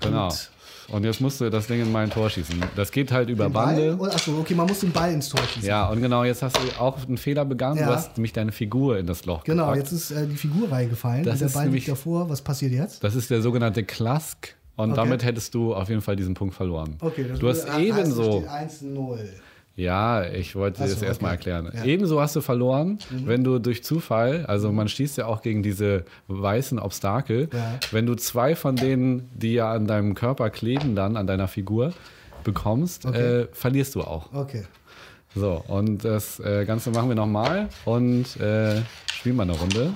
Genau. 0.00 0.24
Und- 0.28 0.50
Und 0.90 1.04
jetzt 1.04 1.20
musst 1.20 1.38
du 1.40 1.50
das 1.50 1.66
Ding 1.66 1.82
in 1.82 1.92
mein 1.92 2.08
Tor 2.08 2.30
schießen. 2.30 2.62
Das 2.74 2.90
geht 2.90 3.12
halt 3.12 3.28
über 3.28 3.44
Den? 3.44 3.52
Bande. 3.52 3.96
Und, 3.96 4.10
achso, 4.10 4.38
okay, 4.38 4.54
man 4.54 4.66
muss 4.66 4.80
den 4.80 4.90
Ball 4.90 5.12
ins 5.12 5.28
Tor 5.28 5.40
schießen. 5.42 5.68
Ja, 5.68 5.88
und 5.90 6.00
genau, 6.00 6.24
jetzt 6.24 6.42
hast 6.42 6.56
du 6.56 6.80
auch 6.80 7.06
einen 7.06 7.18
Fehler 7.18 7.44
begangen. 7.44 7.78
Ja. 7.78 7.88
Du 7.88 7.92
hast 7.92 8.16
nämlich 8.16 8.32
deine 8.32 8.52
Figur 8.52 8.98
in 8.98 9.06
das 9.06 9.26
Loch 9.26 9.44
Genau, 9.44 9.64
gepackt. 9.66 9.78
jetzt 9.82 9.92
ist 9.92 10.10
äh, 10.12 10.26
die 10.26 10.36
Figur 10.36 10.72
reingefallen 10.72 11.24
Das 11.24 11.40
der 11.40 11.48
ist 11.48 11.52
Ball 11.54 11.64
nämlich- 11.64 11.86
liegt 11.86 11.92
davor. 11.92 12.30
Was 12.30 12.40
passiert 12.40 12.72
jetzt? 12.72 13.04
Das 13.04 13.14
ist 13.14 13.28
der 13.30 13.42
sogenannte 13.42 13.84
Klask. 13.84 14.54
Und 14.76 14.92
Okay. 14.92 14.96
damit 14.96 15.24
hättest 15.24 15.54
du 15.54 15.74
auf 15.74 15.88
jeden 15.88 16.00
Fall 16.00 16.14
diesen 16.16 16.34
Punkt 16.34 16.54
verloren. 16.54 16.96
Okay, 17.00 17.26
das 17.28 17.38
du 17.40 17.48
hast 17.48 17.68
ah, 17.68 17.78
ebenso. 17.80 18.40
steht 18.40 18.48
1-0. 18.48 19.18
Ja, 19.78 20.24
ich 20.24 20.56
wollte 20.56 20.80
Ach 20.82 20.88
das 20.88 20.98
so, 20.98 21.06
erstmal 21.06 21.34
okay. 21.36 21.50
erklären. 21.50 21.70
Ja. 21.72 21.82
Mhm. 21.84 21.88
Ebenso 21.88 22.20
hast 22.20 22.34
du 22.34 22.40
verloren, 22.40 22.98
wenn 23.10 23.44
du 23.44 23.60
durch 23.60 23.84
Zufall, 23.84 24.44
also 24.46 24.72
man 24.72 24.88
schießt 24.88 25.18
ja 25.18 25.26
auch 25.26 25.40
gegen 25.40 25.62
diese 25.62 26.04
weißen 26.26 26.80
Obstakel, 26.80 27.48
Ja. 27.52 27.78
wenn 27.92 28.04
du 28.04 28.16
zwei 28.16 28.56
von 28.56 28.74
denen, 28.74 29.30
die 29.34 29.52
ja 29.54 29.70
an 29.72 29.86
deinem 29.86 30.14
Körper 30.14 30.50
kleben, 30.50 30.96
dann 30.96 31.16
an 31.16 31.28
deiner 31.28 31.46
Figur 31.46 31.92
bekommst, 32.42 33.06
Okay. 33.06 33.42
äh, 33.42 33.48
verlierst 33.52 33.94
du 33.94 34.00
auch. 34.00 34.32
Okay. 34.32 34.64
So, 35.36 35.62
und 35.68 36.04
das 36.04 36.40
äh, 36.40 36.64
Ganze 36.64 36.90
machen 36.90 37.08
wir 37.08 37.14
nochmal 37.14 37.68
und 37.84 38.36
äh, 38.40 38.80
spielen 39.12 39.36
mal 39.36 39.44
eine 39.44 39.52
Runde. 39.52 39.92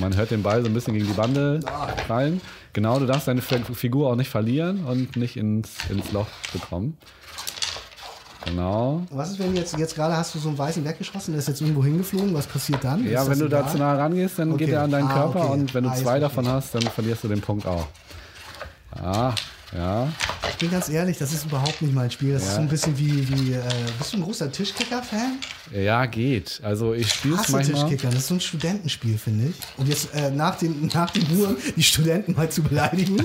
Man 0.00 0.16
hört 0.16 0.30
den 0.30 0.42
Ball 0.42 0.62
so 0.62 0.68
ein 0.68 0.74
bisschen 0.74 0.94
gegen 0.94 1.06
die 1.06 1.12
Bande 1.12 1.60
fallen. 2.08 2.40
Genau, 2.72 2.98
du 2.98 3.06
darfst 3.06 3.28
deine 3.28 3.42
Fi- 3.42 3.62
Figur 3.74 4.10
auch 4.10 4.16
nicht 4.16 4.30
verlieren 4.30 4.84
und 4.86 5.16
nicht 5.16 5.36
ins, 5.36 5.76
ins 5.90 6.10
Loch 6.12 6.26
bekommen. 6.52 6.96
Genau. 8.44 9.02
Was 9.10 9.30
ist, 9.30 9.38
wenn 9.38 9.54
jetzt, 9.56 9.76
jetzt 9.78 9.94
gerade 9.94 10.16
hast 10.16 10.34
du 10.34 10.38
so 10.38 10.48
einen 10.48 10.58
weißen 10.58 10.84
weggeschossen, 10.84 11.32
der 11.32 11.38
ist 11.38 11.48
jetzt 11.48 11.60
irgendwo 11.62 11.82
hingeflogen? 11.82 12.34
Was 12.34 12.46
passiert 12.46 12.84
dann? 12.84 13.04
Ja, 13.10 13.22
Ist 13.22 13.30
wenn 13.30 13.38
du 13.38 13.48
da 13.48 13.66
zu 13.66 13.78
nah 13.78 13.94
rangehst, 13.94 14.38
dann 14.38 14.52
Okay. 14.52 14.66
geht 14.66 14.74
er 14.74 14.82
an 14.82 14.90
deinen 14.90 15.08
Ah, 15.08 15.14
Körper 15.14 15.44
okay. 15.44 15.52
und 15.54 15.74
wenn 15.74 15.84
du 15.84 15.90
Ah, 15.90 15.94
zwei 15.94 16.18
davon 16.18 16.46
hast, 16.48 16.74
dann 16.74 16.82
verlierst 16.82 17.24
du 17.24 17.28
den 17.28 17.40
Punkt 17.40 17.66
auch. 17.66 17.86
Ah, 19.02 19.32
ja. 19.74 20.08
Ich 20.50 20.56
bin 20.58 20.70
ganz 20.70 20.88
ehrlich, 20.88 21.18
das 21.18 21.32
ist 21.32 21.46
überhaupt 21.46 21.82
nicht 21.82 21.92
mein 21.94 22.10
Spiel. 22.10 22.32
Das 22.34 22.42
ist 22.42 22.48
Ja. 22.50 22.54
so 22.56 22.60
ein 22.60 22.68
bisschen 22.68 22.96
wie, 22.96 23.28
wie 23.28 23.52
äh, 23.54 23.60
bist 23.98 24.12
du 24.12 24.18
ein 24.18 24.22
großer 24.22 24.50
Tischkicker-Fan? 24.52 25.38
Ja, 25.72 26.06
geht. 26.06 26.60
Also 26.62 26.94
ich 26.94 27.10
spiele 27.12 27.34
es 27.40 27.48
manchmal. 27.48 27.82
Tischkicker, 27.88 28.08
das 28.08 28.20
ist 28.20 28.28
so 28.28 28.34
ein 28.34 28.40
Studentenspiel, 28.40 29.18
finde 29.18 29.46
ich. 29.48 29.54
Und 29.76 29.88
jetzt 29.88 30.14
äh, 30.14 30.30
nach, 30.30 30.56
den, 30.56 30.88
nach 30.94 31.10
den 31.10 31.26
Uhren 31.36 31.56
die 31.74 31.82
Studenten 31.82 32.34
mal 32.34 32.48
zu 32.50 32.62
beleidigen. 32.62 33.16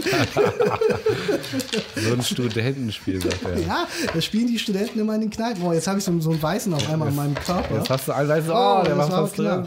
So 1.95 2.13
ein 2.13 2.21
Studentenspiel, 2.23 3.21
sagt 3.21 3.43
er. 3.43 3.59
ja, 3.59 3.87
das 4.13 4.25
spielen 4.25 4.47
die 4.47 4.59
Studenten 4.59 4.99
immer 4.99 5.15
in 5.15 5.21
den 5.21 5.29
Kneipen. 5.29 5.63
Oh, 5.63 5.73
jetzt 5.73 5.87
habe 5.87 5.99
ich 5.99 6.05
so, 6.05 6.19
so 6.19 6.31
einen 6.31 6.41
Weißen 6.41 6.73
auf 6.73 6.89
einmal 6.89 7.07
an 7.09 7.15
meinem 7.15 7.35
Körper. 7.35 7.75
Jetzt 7.77 7.89
hast 7.89 8.07
du 8.07 8.11
ein 8.13 8.27
weißes, 8.27 8.49
Oh, 8.49 8.79
oh, 8.79 8.83
der 8.85 8.95
das 8.95 9.09
war 9.11 9.21
fast 9.27 9.37
drin. 9.37 9.65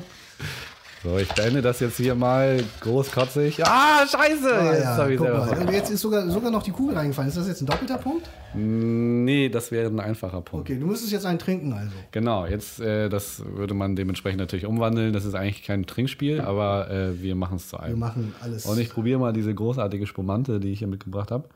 So, 1.02 1.18
ich 1.18 1.28
beende 1.34 1.62
das 1.62 1.80
jetzt 1.80 1.96
hier 1.96 2.14
mal 2.14 2.62
großkotzig. 2.80 3.66
Ah, 3.66 4.06
scheiße! 4.06 4.54
Ah, 4.54 5.08
jetzt 5.08 5.20
ja, 5.20 5.34
mal. 5.34 5.72
jetzt 5.74 5.90
ist 5.90 6.00
sogar, 6.00 6.30
sogar 6.30 6.52
noch 6.52 6.62
die 6.62 6.70
Kugel 6.70 6.96
reingefallen. 6.96 7.28
Ist 7.28 7.36
das 7.36 7.48
jetzt 7.48 7.60
ein 7.60 7.66
doppelter 7.66 7.98
Punkt? 7.98 8.30
Nee, 8.54 9.48
das 9.48 9.72
wäre 9.72 9.88
ein 9.88 9.98
einfacher 9.98 10.40
Punkt. 10.42 10.70
Okay, 10.70 10.78
du 10.78 10.86
müsstest 10.86 11.10
jetzt 11.10 11.26
einen 11.26 11.40
trinken 11.40 11.72
also. 11.72 11.90
Genau, 12.12 12.46
jetzt, 12.46 12.78
äh, 12.78 13.08
das 13.08 13.42
würde 13.44 13.74
man 13.74 13.96
dementsprechend 13.96 14.38
natürlich 14.38 14.64
umwandeln. 14.64 15.12
Das 15.12 15.24
ist 15.24 15.34
eigentlich 15.34 15.64
kein 15.64 15.86
Trinkspiel, 15.86 16.40
aber 16.40 16.88
äh, 16.88 17.20
wir 17.20 17.34
machen 17.34 17.56
es 17.56 17.68
zu 17.68 17.78
Wir 17.78 17.82
einem. 17.82 17.98
machen 17.98 18.32
alles. 18.40 18.64
Und 18.66 18.78
ich 18.78 18.90
probiere 18.90 19.18
mal 19.18 19.32
diese 19.32 19.52
großartige 19.52 20.06
Spumante, 20.06 20.60
die 20.60 20.70
ich 20.70 20.78
hier 20.78 20.88
mitgebracht 20.88 21.32
habe. 21.32 21.48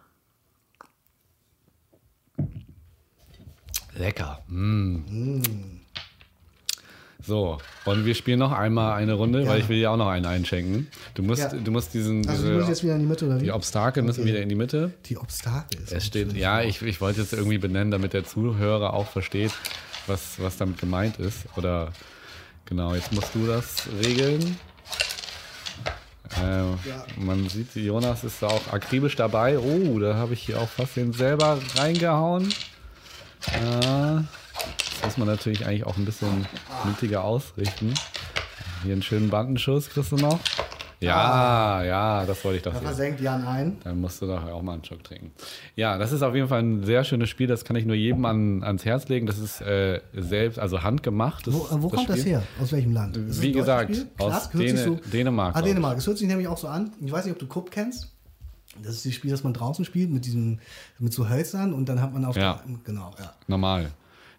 Lecker. 3.95 4.41
Mm. 4.49 5.83
So, 7.27 7.59
und 7.87 8.05
wir 8.07 8.15
spielen 8.15 8.39
noch 8.39 8.53
einmal 8.53 8.93
eine 8.95 9.15
Runde, 9.15 9.43
Ja. 9.43 9.49
weil 9.49 9.61
ich 9.61 9.69
will 9.69 9.79
dir 9.79 9.91
auch 9.91 9.97
noch 9.97 10.07
einen 10.09 10.27
einschenken. 10.27 10.87
Du 11.15 11.23
musst, 11.23 11.43
Ja. 11.43 11.49
du 11.49 11.71
musst 11.73 11.93
diesen, 11.93 12.29
also, 12.29 12.47
du 12.47 12.53
musst 12.55 12.69
jetzt 12.69 12.79
diese, 12.79 12.85
wieder 12.85 12.95
in 12.95 13.01
die 13.01 13.07
Mitte 13.07 13.27
oder 13.27 13.41
wie? 13.41 13.45
die 13.45 13.53
Obstakel 13.53 14.03
müssen 14.05 14.21
Okay. 14.21 14.31
wieder 14.31 14.41
in 14.43 14.49
die 14.49 14.55
Mitte. 14.55 14.93
Die 15.07 15.17
Obstakel. 15.19 15.81
ist 15.83 15.93
Es 15.93 16.07
steht, 16.07 16.35
ja, 16.35 16.63
ich, 16.63 16.83
ich 16.83 17.01
wollte 17.01 17.23
es 17.23 17.33
irgendwie 17.33 17.59
benennen, 17.59 17.91
damit 17.91 18.13
der 18.13 18.25
Zuhörer 18.25 18.95
auch 18.95 19.09
versteht, 19.09 19.51
was, 20.07 20.39
was 20.39 20.57
damit 20.57 20.79
gemeint 20.79 21.19
ist. 21.19 21.47
Oder 21.57 21.93
genau, 22.65 22.95
jetzt 22.95 23.13
musst 23.13 23.35
du 23.35 23.45
das 23.47 23.89
regeln. 24.05 24.57
Äh, 26.43 27.21
Man 27.21 27.49
sieht, 27.49 27.75
Jonas 27.77 28.25
ist 28.25 28.43
da 28.43 28.49
auch 28.49 28.73
akribisch 28.73 29.17
dabei. 29.17 29.59
Oh, 29.59 29.99
da 29.99 30.15
habe 30.15 30.35
ich 30.35 30.43
hier 30.43 30.61
auch 30.61 30.69
fast 30.69 30.97
den 30.97 31.13
selber 31.13 31.59
reingehauen. 31.77 32.53
Ja, 33.53 34.17
das 34.17 34.25
muss 35.05 35.17
man 35.19 35.29
natürlich 35.29 35.67
eigentlich 35.67 35.85
auch 35.87 35.97
ein 35.97 36.05
bisschen 36.05 36.47
mutiger 36.85 37.25
ausrichten. 37.25 37.95
Hier 38.83 38.93
einen 38.93 39.03
schönen 39.03 39.31
Bandenschuss 39.31 39.89
kriegst 39.91 40.13
du 40.13 40.17
noch. 40.17 40.39
Ja, 40.99 41.83
ja, 41.85 42.25
das 42.25 42.43
wollte 42.43 42.57
ich 42.57 42.63
doch 42.63 42.73
Da 42.73 42.79
sehen. 42.79 42.87
versenkt 42.87 43.21
Jan 43.21 43.47
ein. 43.47 43.77
Dann 43.85 44.01
musst 44.01 44.23
du 44.23 44.27
doch 44.27 44.43
auch 44.47 44.63
mal 44.63 44.73
einen 44.75 44.85
Schock 44.85 45.05
trinken. 45.05 45.31
Ja, 45.75 45.99
das 45.99 46.11
ist 46.11 46.23
auf 46.23 46.35
jeden 46.35 46.49
Fall 46.49 46.63
ein 46.63 46.85
sehr 46.85 47.05
schönes 47.05 47.29
Spiel. 47.29 47.47
Das 47.47 47.67
kann 47.67 47.77
ich 47.77 47.85
nur 47.85 47.97
jedem 47.97 48.25
an, 48.25 48.63
ans 48.65 48.87
Herz 48.87 49.07
legen. 49.09 49.27
Das 49.27 49.37
ist 49.39 49.61
äh, 49.61 50.01
selbst, 50.15 50.59
also 50.59 50.83
handgemacht. 50.83 51.53
Wo, 51.53 51.67
äh, 51.67 51.83
wo 51.83 51.91
kommt 51.91 52.09
das 52.09 52.21
Spiel. 52.21 52.33
her? 52.33 52.43
Aus 52.63 52.73
welchem 52.73 52.93
Land? 52.95 53.17
Ist 53.19 53.43
Wie 53.43 53.53
gesagt, 53.53 53.95
Spiel? 53.95 54.09
aus 54.19 54.51
Däne- 54.51 54.99
Dänemark, 55.13 55.55
Ah. 55.55 55.61
Dänemark. 55.63 55.99
Es 55.99 56.07
hört 56.07 56.17
sich 56.17 56.29
nämlich 56.29 56.49
auch 56.49 56.57
so 56.59 56.69
an. 56.69 56.91
Ich 57.05 57.13
weiß 57.13 57.27
nicht, 57.27 57.35
ob 57.35 57.39
du 57.41 57.47
Kupp 57.47 57.71
kennst. 57.71 58.13
Das 58.83 58.95
ist 58.95 59.05
das 59.05 59.13
Spiel, 59.13 59.31
das 59.31 59.45
man 59.45 59.53
draußen 59.53 59.85
spielt 59.85 60.11
mit 60.11 60.25
diesem, 60.25 60.61
mit 60.99 61.13
so 61.13 61.29
Hölzern 61.29 61.75
und 61.75 61.89
dann 61.91 62.01
hat 62.01 62.15
man 62.15 62.25
auf 62.25 62.37
Ja. 62.37 62.63
der, 62.67 62.75
genau, 62.85 63.15
ja. 63.19 63.35
Normal. 63.49 63.91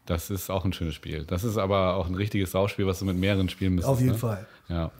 Das 0.07 0.29
ist 0.29 0.49
auch 0.49 0.65
ein 0.65 0.73
schönes 0.73 0.95
Spiel. 0.95 1.25
Das 1.25 1.43
ist 1.43 1.57
aber 1.57 1.95
auch 1.95 2.07
ein 2.07 2.15
richtiges 2.15 2.51
Sauspiel, 2.51 2.87
was 2.87 2.99
du 2.99 3.05
mit 3.05 3.17
mehreren 3.17 3.49
spielen 3.49 3.75
müsstest. 3.75 3.91
Auf 3.91 3.99
jeden 3.99 4.13
ne? 4.13 4.17
Fall. 4.17 4.47
Ja. 4.69 4.91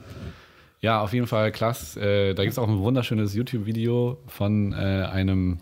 Ja, 0.81 1.01
auf 1.01 1.13
jeden 1.13 1.27
Fall 1.27 1.51
klasse. 1.51 1.99
Äh, 1.99 2.33
da 2.35 2.43
gibt 2.43 2.51
es 2.51 2.59
auch 2.59 2.67
ein 2.67 2.77
wunderschönes 2.77 3.33
YouTube-Video 3.33 4.19
von 4.27 4.73
äh, 4.73 4.75
einem, 4.75 5.57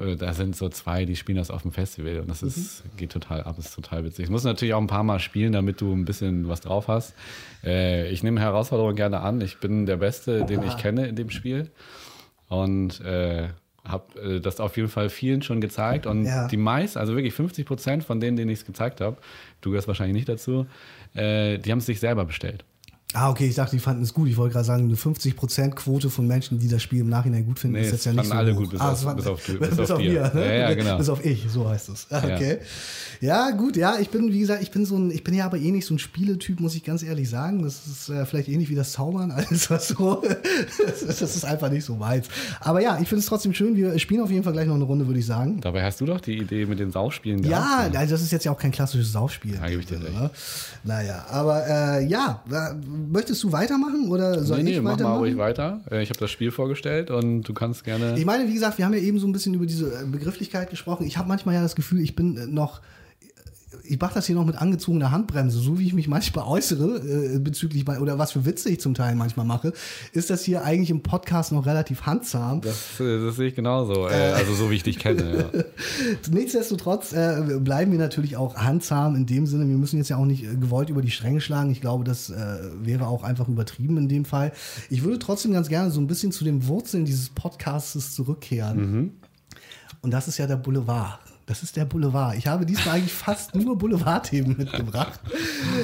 äh, 0.00 0.16
da 0.16 0.32
sind 0.32 0.56
so 0.56 0.70
zwei, 0.70 1.04
die 1.04 1.16
spielen 1.16 1.36
das 1.36 1.50
auf 1.50 1.62
dem 1.62 1.72
Festival 1.72 2.20
und 2.20 2.30
das 2.30 2.42
ist, 2.42 2.82
geht 2.96 3.12
total 3.12 3.42
ab, 3.42 3.58
ist 3.58 3.74
total 3.74 4.04
witzig. 4.04 4.24
Es 4.24 4.30
muss 4.30 4.44
natürlich 4.44 4.72
auch 4.72 4.80
ein 4.80 4.86
paar 4.86 5.02
Mal 5.02 5.18
spielen, 5.18 5.52
damit 5.52 5.82
du 5.82 5.92
ein 5.92 6.06
bisschen 6.06 6.48
was 6.48 6.62
drauf 6.62 6.88
hast. 6.88 7.14
Äh, 7.62 8.08
ich 8.10 8.22
nehme 8.22 8.40
Herausforderungen 8.40 8.96
gerne 8.96 9.20
an. 9.20 9.40
Ich 9.42 9.58
bin 9.58 9.84
der 9.84 9.98
Beste, 9.98 10.46
den 10.46 10.62
ich 10.62 10.78
kenne 10.78 11.06
in 11.08 11.16
dem 11.16 11.28
Spiel. 11.28 11.70
Und 12.48 13.02
äh, 13.02 13.48
habe 13.84 14.20
äh, 14.20 14.40
das 14.40 14.60
auf 14.60 14.76
jeden 14.76 14.88
Fall 14.88 15.08
vielen 15.08 15.42
schon 15.42 15.60
gezeigt. 15.60 16.06
Und 16.06 16.24
Ja. 16.24 16.46
die 16.48 16.56
meisten, 16.56 16.98
also 16.98 17.14
wirklich 17.14 17.34
50 17.34 17.66
Prozent 17.66 18.04
von 18.04 18.20
denen, 18.20 18.36
denen 18.36 18.50
ich 18.50 18.60
es 18.60 18.64
gezeigt 18.66 19.00
habe, 19.00 19.16
du 19.60 19.70
gehörst 19.70 19.88
wahrscheinlich 19.88 20.14
nicht 20.14 20.28
dazu, 20.28 20.66
äh, 21.14 21.58
die 21.58 21.70
haben 21.72 21.78
es 21.78 21.86
sich 21.86 22.00
selber 22.00 22.24
bestellt. 22.24 22.64
Ah, 23.14 23.30
okay, 23.30 23.46
ich 23.46 23.54
dachte, 23.54 23.74
die 23.74 23.80
fanden 23.80 24.02
es 24.02 24.12
gut. 24.12 24.28
Ich 24.28 24.36
wollte 24.36 24.52
gerade 24.52 24.66
sagen, 24.66 24.84
eine 24.84 24.94
50%-Quote 24.94 26.10
von 26.10 26.26
Menschen, 26.26 26.58
die 26.58 26.68
das 26.68 26.82
Spiel 26.82 27.00
im 27.00 27.08
Nachhinein 27.08 27.46
gut 27.46 27.58
finden, 27.58 27.78
Nee, 27.78 27.86
ist 27.86 27.92
jetzt 27.92 28.04
ja 28.04 28.12
nicht 28.12 28.26
so 28.26 28.34
alle 28.34 28.52
hoch. 28.54 28.58
gut, 28.60 28.70
bis 28.72 28.80
ah, 28.82 28.92
auf- 28.92 29.04
war- 29.06 29.16
bis 29.16 29.26
auf 29.26 29.42
bis, 29.46 29.58
bis 29.58 29.78
auf 29.78 29.90
auf 29.92 29.98
dir. 29.98 30.10
mir, 30.12 30.34
ne? 30.34 30.44
Ja, 30.46 30.68
ja, 30.68 30.74
genau. 30.74 30.98
Bis 30.98 31.08
auf 31.08 31.24
ich, 31.24 31.46
so 31.50 31.66
heißt 31.66 31.88
es. 31.88 32.06
Okay. 32.10 32.58
Ja. 33.22 33.50
gut, 33.52 33.78
ja, 33.78 33.96
ich 33.98 34.10
bin, 34.10 34.30
wie 34.30 34.40
gesagt, 34.40 34.62
ich 34.62 34.70
bin 34.70 34.84
so 34.84 34.96
ein, 34.98 35.10
ich 35.10 35.24
bin 35.24 35.32
ja 35.32 35.46
aber 35.46 35.56
eh 35.56 35.70
nicht 35.70 35.86
so 35.86 35.94
ein 35.94 35.98
Spieletyp, 35.98 36.60
muss 36.60 36.74
ich 36.74 36.84
ganz 36.84 37.02
ehrlich 37.02 37.30
sagen. 37.30 37.62
Das 37.62 37.86
ist 37.86 38.10
äh, 38.10 38.26
vielleicht 38.26 38.48
ähnlich 38.50 38.68
wie 38.68 38.74
das 38.74 38.92
Zaubern, 38.92 39.30
alles 39.32 39.70
was 39.70 39.88
so. 39.88 40.22
das, 40.86 41.22
ist, 41.22 41.44
einfach 41.46 41.70
nicht 41.70 41.86
so 41.86 41.94
meins. 41.96 42.26
Aber 42.60 42.82
ja, 42.82 42.98
ich 43.00 43.08
finde 43.08 43.20
es 43.20 43.26
trotzdem 43.26 43.54
schön. 43.54 43.74
Wir 43.74 43.98
spielen 43.98 44.20
auf 44.20 44.30
jeden 44.30 44.44
Fall 44.44 44.52
gleich 44.52 44.66
noch 44.66 44.74
eine 44.74 44.84
Runde, 44.84 45.06
würde 45.06 45.18
ich 45.18 45.26
sagen. 45.26 45.62
Dabei 45.62 45.82
hast 45.82 46.02
du 46.02 46.04
doch 46.04 46.20
die 46.20 46.36
Idee 46.36 46.66
mit 46.66 46.78
den 46.78 46.90
Saufspielen 46.92 47.42
Ja, 47.42 47.78
gehabt. 47.88 47.96
also 47.96 48.14
das 48.14 48.20
ist 48.22 48.32
jetzt 48.32 48.44
ja 48.44 48.52
auch 48.52 48.58
kein 48.58 48.70
klassisches 48.70 49.12
Saufspiel. 49.12 49.54
Ja, 49.54 49.66
gebe 49.66 49.80
ich 49.80 49.86
dir 49.86 50.02
recht. 50.02 50.12
Ne? 50.12 50.30
Naja, 50.84 51.24
aber 51.30 51.66
äh, 51.66 52.04
ja, 52.06 52.42
äh, 52.50 52.74
möchtest 52.98 53.42
du 53.44 53.52
weitermachen 53.52 54.08
oder 54.10 54.42
soll 54.42 54.58
Nee, 54.58 54.62
nee, 54.64 54.70
ich 54.72 54.76
mach 54.78 54.84
mal 54.84 54.92
weitermachen? 54.94 55.18
ruhig 55.20 55.36
weiter. 55.38 55.80
Äh, 55.90 56.02
Ich 56.02 56.10
habe 56.10 56.18
das 56.18 56.30
Spiel 56.30 56.50
vorgestellt 56.50 57.10
und 57.10 57.42
du 57.42 57.54
kannst 57.54 57.84
gerne. 57.84 58.18
Ich 58.18 58.24
meine, 58.26 58.48
wie 58.48 58.54
gesagt, 58.54 58.78
wir 58.78 58.84
haben 58.84 58.92
ja 58.94 59.00
eben 59.00 59.18
so 59.18 59.26
ein 59.26 59.32
bisschen 59.32 59.54
über 59.54 59.66
diese 59.66 59.86
äh, 59.86 60.04
Begrifflichkeit 60.06 60.70
gesprochen. 60.70 61.06
Ich 61.06 61.16
habe 61.18 61.28
manchmal 61.28 61.54
ja 61.54 61.62
das 61.62 61.76
Gefühl, 61.76 62.00
ich 62.00 62.14
bin 62.16 62.36
äh, 62.36 62.46
noch 62.46 62.80
ich 63.88 64.00
mache 64.00 64.14
das 64.14 64.26
hier 64.26 64.34
noch 64.34 64.44
mit 64.44 64.56
angezogener 64.56 65.10
Handbremse, 65.10 65.58
so 65.58 65.78
wie 65.78 65.86
ich 65.86 65.94
mich 65.94 66.08
manchmal 66.08 66.46
äußere, 66.46 67.34
äh, 67.34 67.38
bezüglich 67.38 67.86
mein, 67.86 67.98
oder 67.98 68.18
was 68.18 68.32
für 68.32 68.44
Witze 68.44 68.68
ich 68.68 68.80
zum 68.80 68.94
Teil 68.94 69.14
manchmal 69.14 69.46
mache, 69.46 69.72
ist 70.12 70.30
das 70.30 70.44
hier 70.44 70.64
eigentlich 70.64 70.90
im 70.90 71.02
Podcast 71.02 71.52
noch 71.52 71.66
relativ 71.66 72.02
handsam. 72.02 72.60
Das, 72.60 73.00
äh, 73.00 73.24
das 73.24 73.36
sehe 73.36 73.48
ich 73.48 73.54
genauso. 73.54 74.08
Äh, 74.08 74.32
also 74.32 74.54
so 74.54 74.70
wie 74.70 74.76
ich 74.76 74.82
dich 74.82 74.98
kenne. 74.98 75.50
Ja. 75.52 75.64
Nichtsdestotrotz 76.30 77.12
äh, 77.12 77.58
bleiben 77.60 77.92
wir 77.92 77.98
natürlich 77.98 78.36
auch 78.36 78.56
handsam 78.56 79.16
in 79.16 79.26
dem 79.26 79.46
Sinne. 79.46 79.68
Wir 79.68 79.78
müssen 79.78 79.96
jetzt 79.96 80.10
ja 80.10 80.16
auch 80.16 80.26
nicht 80.26 80.44
äh, 80.44 80.56
gewollt 80.56 80.90
über 80.90 81.02
die 81.02 81.10
Stränge 81.10 81.40
schlagen. 81.40 81.70
Ich 81.70 81.80
glaube, 81.80 82.04
das 82.04 82.30
äh, 82.30 82.34
wäre 82.82 83.06
auch 83.06 83.22
einfach 83.22 83.48
übertrieben 83.48 83.96
in 83.96 84.08
dem 84.08 84.24
Fall. 84.24 84.52
Ich 84.90 85.02
würde 85.02 85.18
trotzdem 85.18 85.52
ganz 85.52 85.68
gerne 85.68 85.90
so 85.90 86.00
ein 86.00 86.06
bisschen 86.06 86.32
zu 86.32 86.44
den 86.44 86.66
Wurzeln 86.66 87.04
dieses 87.04 87.30
Podcasts 87.30 88.14
zurückkehren. 88.14 88.78
Mhm. 88.78 89.12
Und 90.02 90.12
das 90.12 90.28
ist 90.28 90.38
ja 90.38 90.46
der 90.46 90.56
Boulevard. 90.56 91.18
Das 91.48 91.62
ist 91.62 91.76
der 91.76 91.86
Boulevard. 91.86 92.36
Ich 92.36 92.46
habe 92.46 92.66
diesmal 92.66 92.96
eigentlich 92.96 93.14
fast 93.14 93.54
nur 93.54 93.78
Boulevard-Themen 93.78 94.54
mitgebracht. 94.58 95.18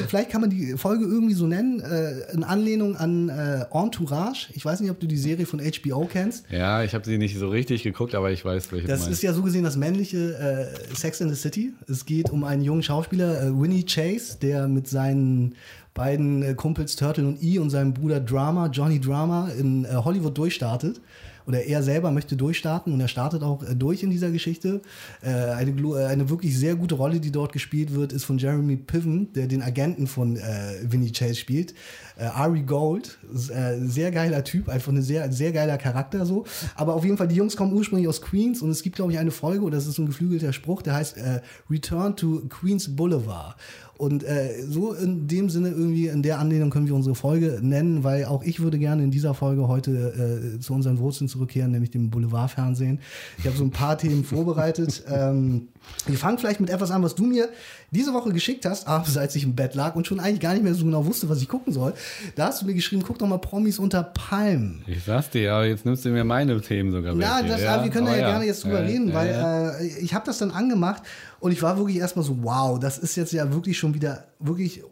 Vielleicht 0.08 0.28
kann 0.28 0.42
man 0.42 0.50
die 0.50 0.76
Folge 0.76 1.06
irgendwie 1.06 1.32
so 1.32 1.46
nennen, 1.46 1.80
äh, 1.80 2.32
in 2.32 2.44
Anlehnung 2.44 2.96
an 2.96 3.30
äh, 3.30 3.64
Entourage. 3.72 4.48
Ich 4.52 4.62
weiß 4.62 4.80
nicht, 4.80 4.90
ob 4.90 5.00
du 5.00 5.06
die 5.06 5.16
Serie 5.16 5.46
von 5.46 5.60
HBO 5.60 6.04
kennst. 6.04 6.44
Ja, 6.50 6.82
ich 6.82 6.94
habe 6.94 7.06
sie 7.06 7.16
nicht 7.16 7.38
so 7.38 7.48
richtig 7.48 7.82
geguckt, 7.82 8.14
aber 8.14 8.30
ich 8.30 8.44
weiß, 8.44 8.72
welche 8.72 8.86
Das 8.88 9.08
ist 9.08 9.22
ja 9.22 9.32
so 9.32 9.42
gesehen 9.42 9.64
das 9.64 9.76
männliche 9.76 10.34
äh, 10.36 10.94
Sex 10.94 11.22
in 11.22 11.30
the 11.30 11.34
City. 11.34 11.72
Es 11.88 12.04
geht 12.04 12.28
um 12.28 12.44
einen 12.44 12.62
jungen 12.62 12.82
Schauspieler, 12.82 13.42
äh, 13.42 13.58
Winnie 13.58 13.86
Chase, 13.86 14.36
der 14.42 14.68
mit 14.68 14.86
seinen 14.86 15.54
beiden 15.94 16.42
äh, 16.42 16.52
Kumpels 16.52 16.96
Turtle 16.96 17.26
und 17.26 17.42
E 17.42 17.58
und 17.58 17.70
seinem 17.70 17.94
Bruder 17.94 18.20
Drama, 18.20 18.66
Johnny 18.66 19.00
Drama, 19.00 19.48
in 19.58 19.86
äh, 19.86 19.94
Hollywood 19.94 20.36
durchstartet 20.36 21.00
oder 21.46 21.64
er 21.64 21.82
selber 21.82 22.10
möchte 22.10 22.36
durchstarten 22.36 22.92
und 22.92 23.00
er 23.00 23.08
startet 23.08 23.42
auch 23.42 23.62
äh, 23.62 23.74
durch 23.74 24.02
in 24.02 24.10
dieser 24.10 24.30
Geschichte. 24.30 24.80
Äh, 25.22 25.28
eine, 25.28 25.70
äh, 25.70 26.06
eine 26.06 26.30
wirklich 26.30 26.58
sehr 26.58 26.74
gute 26.76 26.94
Rolle, 26.94 27.20
die 27.20 27.30
dort 27.30 27.52
gespielt 27.52 27.94
wird, 27.94 28.12
ist 28.12 28.24
von 28.24 28.38
Jeremy 28.38 28.76
Piven, 28.76 29.32
der 29.32 29.46
den 29.46 29.62
Agenten 29.62 30.06
von 30.06 30.36
äh, 30.36 30.42
Vinny 30.82 31.10
Chase 31.10 31.36
spielt. 31.36 31.74
Äh, 32.16 32.24
Ari 32.24 32.62
Gold, 32.62 33.18
äh, 33.32 33.78
sehr 33.80 34.10
geiler 34.10 34.44
Typ, 34.44 34.68
einfach 34.68 34.92
ein 34.92 35.02
sehr, 35.02 35.32
sehr 35.32 35.52
geiler 35.52 35.78
Charakter 35.78 36.24
so. 36.26 36.44
Aber 36.76 36.94
auf 36.94 37.04
jeden 37.04 37.16
Fall, 37.16 37.28
die 37.28 37.36
Jungs 37.36 37.56
kommen 37.56 37.72
ursprünglich 37.72 38.08
aus 38.08 38.22
Queens 38.22 38.62
und 38.62 38.70
es 38.70 38.82
gibt, 38.82 38.96
glaube 38.96 39.12
ich, 39.12 39.18
eine 39.18 39.30
Folge, 39.30 39.64
oder 39.64 39.76
das 39.76 39.86
ist 39.86 39.98
ein 39.98 40.06
geflügelter 40.06 40.52
Spruch, 40.52 40.82
der 40.82 40.94
heißt 40.94 41.16
äh, 41.16 41.40
Return 41.70 42.16
to 42.16 42.42
Queens 42.48 42.94
Boulevard. 42.94 43.56
Und 43.96 44.24
äh, 44.24 44.62
so 44.68 44.92
in 44.92 45.28
dem 45.28 45.48
Sinne 45.48 45.68
irgendwie, 45.68 46.08
in 46.08 46.22
der 46.22 46.40
Anlehnung 46.40 46.70
können 46.70 46.86
wir 46.86 46.94
unsere 46.94 47.14
Folge 47.14 47.60
nennen, 47.62 48.02
weil 48.02 48.24
auch 48.24 48.42
ich 48.42 48.60
würde 48.60 48.78
gerne 48.78 49.04
in 49.04 49.10
dieser 49.10 49.34
Folge 49.34 49.68
heute 49.68 50.54
äh, 50.56 50.60
zu 50.60 50.74
unseren 50.74 50.98
Wurzeln 50.98 51.28
zurückkehren, 51.28 51.70
nämlich 51.70 51.90
dem 51.90 52.10
Boulevardfernsehen. 52.10 52.98
Ich 53.38 53.46
habe 53.46 53.56
so 53.56 53.64
ein 53.64 53.70
paar 53.70 53.96
Themen 53.96 54.24
vorbereitet. 54.24 55.04
Ähm, 55.08 55.68
wir 56.06 56.18
fangen 56.18 56.38
vielleicht 56.38 56.60
mit 56.60 56.70
etwas 56.70 56.90
an, 56.90 57.02
was 57.02 57.14
du 57.14 57.24
mir 57.24 57.48
diese 57.94 58.12
Woche 58.12 58.32
geschickt 58.32 58.66
hast, 58.66 58.86
abseits 58.86 59.34
ich 59.36 59.44
im 59.44 59.54
Bett 59.54 59.74
lag 59.74 59.94
und 59.94 60.06
schon 60.06 60.20
eigentlich 60.20 60.40
gar 60.40 60.52
nicht 60.52 60.62
mehr 60.62 60.74
so 60.74 60.84
genau 60.84 61.06
wusste, 61.06 61.28
was 61.28 61.40
ich 61.40 61.48
gucken 61.48 61.72
soll. 61.72 61.94
Da 62.34 62.46
hast 62.46 62.60
du 62.60 62.66
mir 62.66 62.74
geschrieben, 62.74 63.02
guck 63.06 63.18
doch 63.18 63.26
mal 63.26 63.38
Promis 63.38 63.78
unter 63.78 64.02
Palmen. 64.02 64.82
Ich 64.86 65.04
sag's 65.04 65.30
dir, 65.30 65.54
aber 65.54 65.66
jetzt 65.66 65.86
nimmst 65.86 66.04
du 66.04 66.10
mir 66.10 66.24
meine 66.24 66.60
Themen 66.60 66.92
sogar 66.92 67.14
weg. 67.14 67.22
Ja, 67.22 67.42
das, 67.42 67.62
ja? 67.62 67.82
wir 67.82 67.90
können 67.90 68.06
da 68.06 68.12
ja, 68.12 68.20
ja, 68.20 68.30
gerne 68.30 68.44
jetzt 68.44 68.64
drüber 68.64 68.80
ja, 68.80 68.86
reden, 68.86 69.14
weil 69.14 69.80
äh, 69.80 69.86
ich 69.86 70.12
habe 70.12 70.26
das 70.26 70.38
dann 70.38 70.50
angemacht 70.50 71.02
und 71.40 71.52
ich 71.52 71.62
war 71.62 71.78
wirklich 71.78 71.96
erstmal 71.96 72.24
so, 72.24 72.42
wow, 72.42 72.78
das 72.78 72.98
ist 72.98 73.16
jetzt 73.16 73.32
ja 73.32 73.52
wirklich 73.52 73.78
schon 73.78 73.94
wieder 73.94 74.24
wirklich 74.38 74.82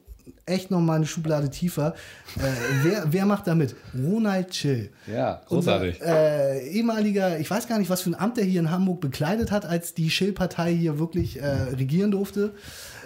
echt 0.47 0.71
nochmal 0.71 0.97
eine 0.97 1.07
Schublade 1.07 1.51
tiefer. 1.51 1.95
Äh, 2.37 2.41
wer, 2.83 3.05
wer 3.11 3.27
macht 3.27 3.47
da 3.47 3.55
mit? 3.55 3.75
Ronald 3.95 4.51
Chill. 4.51 4.91
Ja, 5.07 5.41
großartig. 5.47 6.01
Unser, 6.01 6.55
äh, 6.55 6.69
ehemaliger, 6.69 7.39
ich 7.39 7.51
weiß 7.51 7.69
gar 7.69 7.79
nicht, 7.79 7.91
was 7.91 8.03
für 8.03 8.11
ein 8.11 8.15
Amt 8.15 8.39
er 8.39 8.45
hier 8.45 8.61
in 8.61 8.71
Hamburg 8.71 9.01
bekleidet 9.01 9.51
hat, 9.51 9.65
als 9.65 9.95
die 9.95 10.09
Chill-Partei 10.09 10.75
hier 10.75 10.99
wirklich 10.99 11.41
äh, 11.41 11.47
regieren 11.47 12.11
durfte 12.11 12.55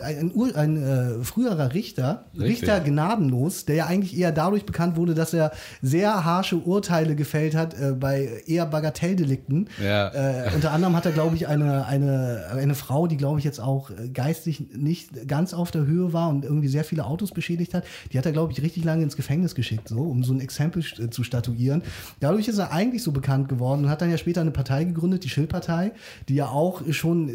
ein, 0.03 0.32
ein, 0.34 0.57
ein 0.57 0.82
äh, 0.82 1.24
früherer 1.24 1.74
Richter, 1.74 2.26
Richtig. 2.32 2.62
Richter 2.62 2.80
gnadenlos, 2.80 3.64
der 3.64 3.76
ja 3.76 3.86
eigentlich 3.86 4.16
eher 4.16 4.32
dadurch 4.32 4.64
bekannt 4.64 4.97
wurde, 4.97 5.14
dass 5.14 5.34
er 5.34 5.53
sehr 5.82 6.24
harsche 6.24 6.57
Urteile 6.57 7.16
gefällt 7.16 7.55
hat 7.55 7.74
äh, 7.74 7.92
bei 7.92 8.42
eher 8.47 8.66
Bagatelldelikten. 8.66 9.68
Ja. 9.82 10.09
Äh, 10.09 10.51
unter 10.55 10.72
anderem 10.72 10.97
hat 10.97 11.07
er, 11.07 11.12
glaube 11.12 11.36
ich, 11.36 11.49
eine, 11.49 11.86
eine, 11.86 12.47
eine 12.53 12.74
Frau, 12.74 13.07
die, 13.07 13.16
glaube 13.16 13.38
ich, 13.38 13.44
jetzt 13.44 13.61
auch 13.61 13.90
äh, 13.90 14.09
geistig 14.09 14.66
nicht 14.74 15.28
ganz 15.28 15.55
auf 15.55 15.70
der 15.70 15.86
Höhe 15.86 16.12
war 16.12 16.28
und 16.28 16.44
irgendwie 16.44 16.68
sehr 16.68 16.84
viele 16.84 17.05
Autos 17.05 17.32
beschädigt 17.32 17.74
hat, 17.74 17.84
die 18.12 18.18
hat 18.18 18.26
er, 18.26 18.32
glaube 18.32 18.53
ich, 18.53 18.62
richtig 18.62 18.84
lange 18.84 19.03
ins 19.03 19.16
Gefängnis 19.16 19.55
geschickt, 19.55 19.88
so, 19.88 20.01
um 20.01 20.22
so 20.24 20.32
ein 20.32 20.40
Exempel 20.40 20.84
äh, 20.99 21.11
zu 21.11 21.24
statuieren. 21.24 21.82
Dadurch 22.20 22.49
ist 22.49 22.59
er 22.59 22.72
eigentlich 22.72 23.03
so 23.03 23.12
bekannt 23.12 23.49
geworden 23.49 23.84
und 23.84 23.90
hat 23.90 24.03
dann 24.03 24.11
ja 24.11 24.18
später 24.18 24.40
eine 24.40 24.51
Partei 24.51 24.84
gegründet, 24.84 25.24
die 25.24 25.28
Schill-Partei, 25.28 25.92
die 26.28 26.34
ja 26.34 26.49
auch 26.49 26.82
schon 26.90 27.28
äh, 27.28 27.32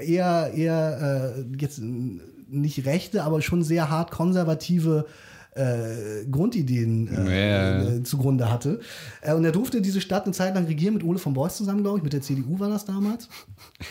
eher, 0.00 0.52
eher 0.54 1.34
äh, 1.36 1.56
jetzt 1.58 1.80
nicht 1.80 2.84
rechte, 2.86 3.22
aber 3.22 3.42
schon 3.42 3.62
sehr 3.62 3.90
hart 3.90 4.10
konservative 4.10 5.06
äh, 5.54 6.24
Grundideen 6.30 7.08
äh, 7.08 7.28
yeah. 7.28 8.04
zugrunde 8.04 8.50
hatte. 8.50 8.80
Äh, 9.20 9.34
und 9.34 9.44
er 9.44 9.52
durfte 9.52 9.80
diese 9.80 10.00
Stadt 10.00 10.24
eine 10.24 10.32
Zeit 10.32 10.54
lang 10.54 10.66
regieren 10.66 10.94
mit 10.94 11.04
Ole 11.04 11.18
von 11.18 11.34
Beuys 11.34 11.56
zusammen, 11.56 11.82
glaube 11.82 11.98
ich, 11.98 12.04
mit 12.04 12.12
der 12.12 12.22
CDU 12.22 12.58
war 12.58 12.68
das 12.68 12.84
damals. 12.84 13.28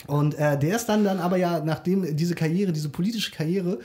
Und 0.07 0.36
äh, 0.36 0.57
der 0.57 0.76
ist 0.76 0.86
dann 0.88 1.03
dann 1.03 1.20
aber 1.20 1.38
ja, 1.38 1.62
nachdem 1.64 2.16
diese 2.16 2.36
Karriere, 2.36 2.72
diese 2.72 2.89
politische 2.89 3.32
Karriere 3.32 3.80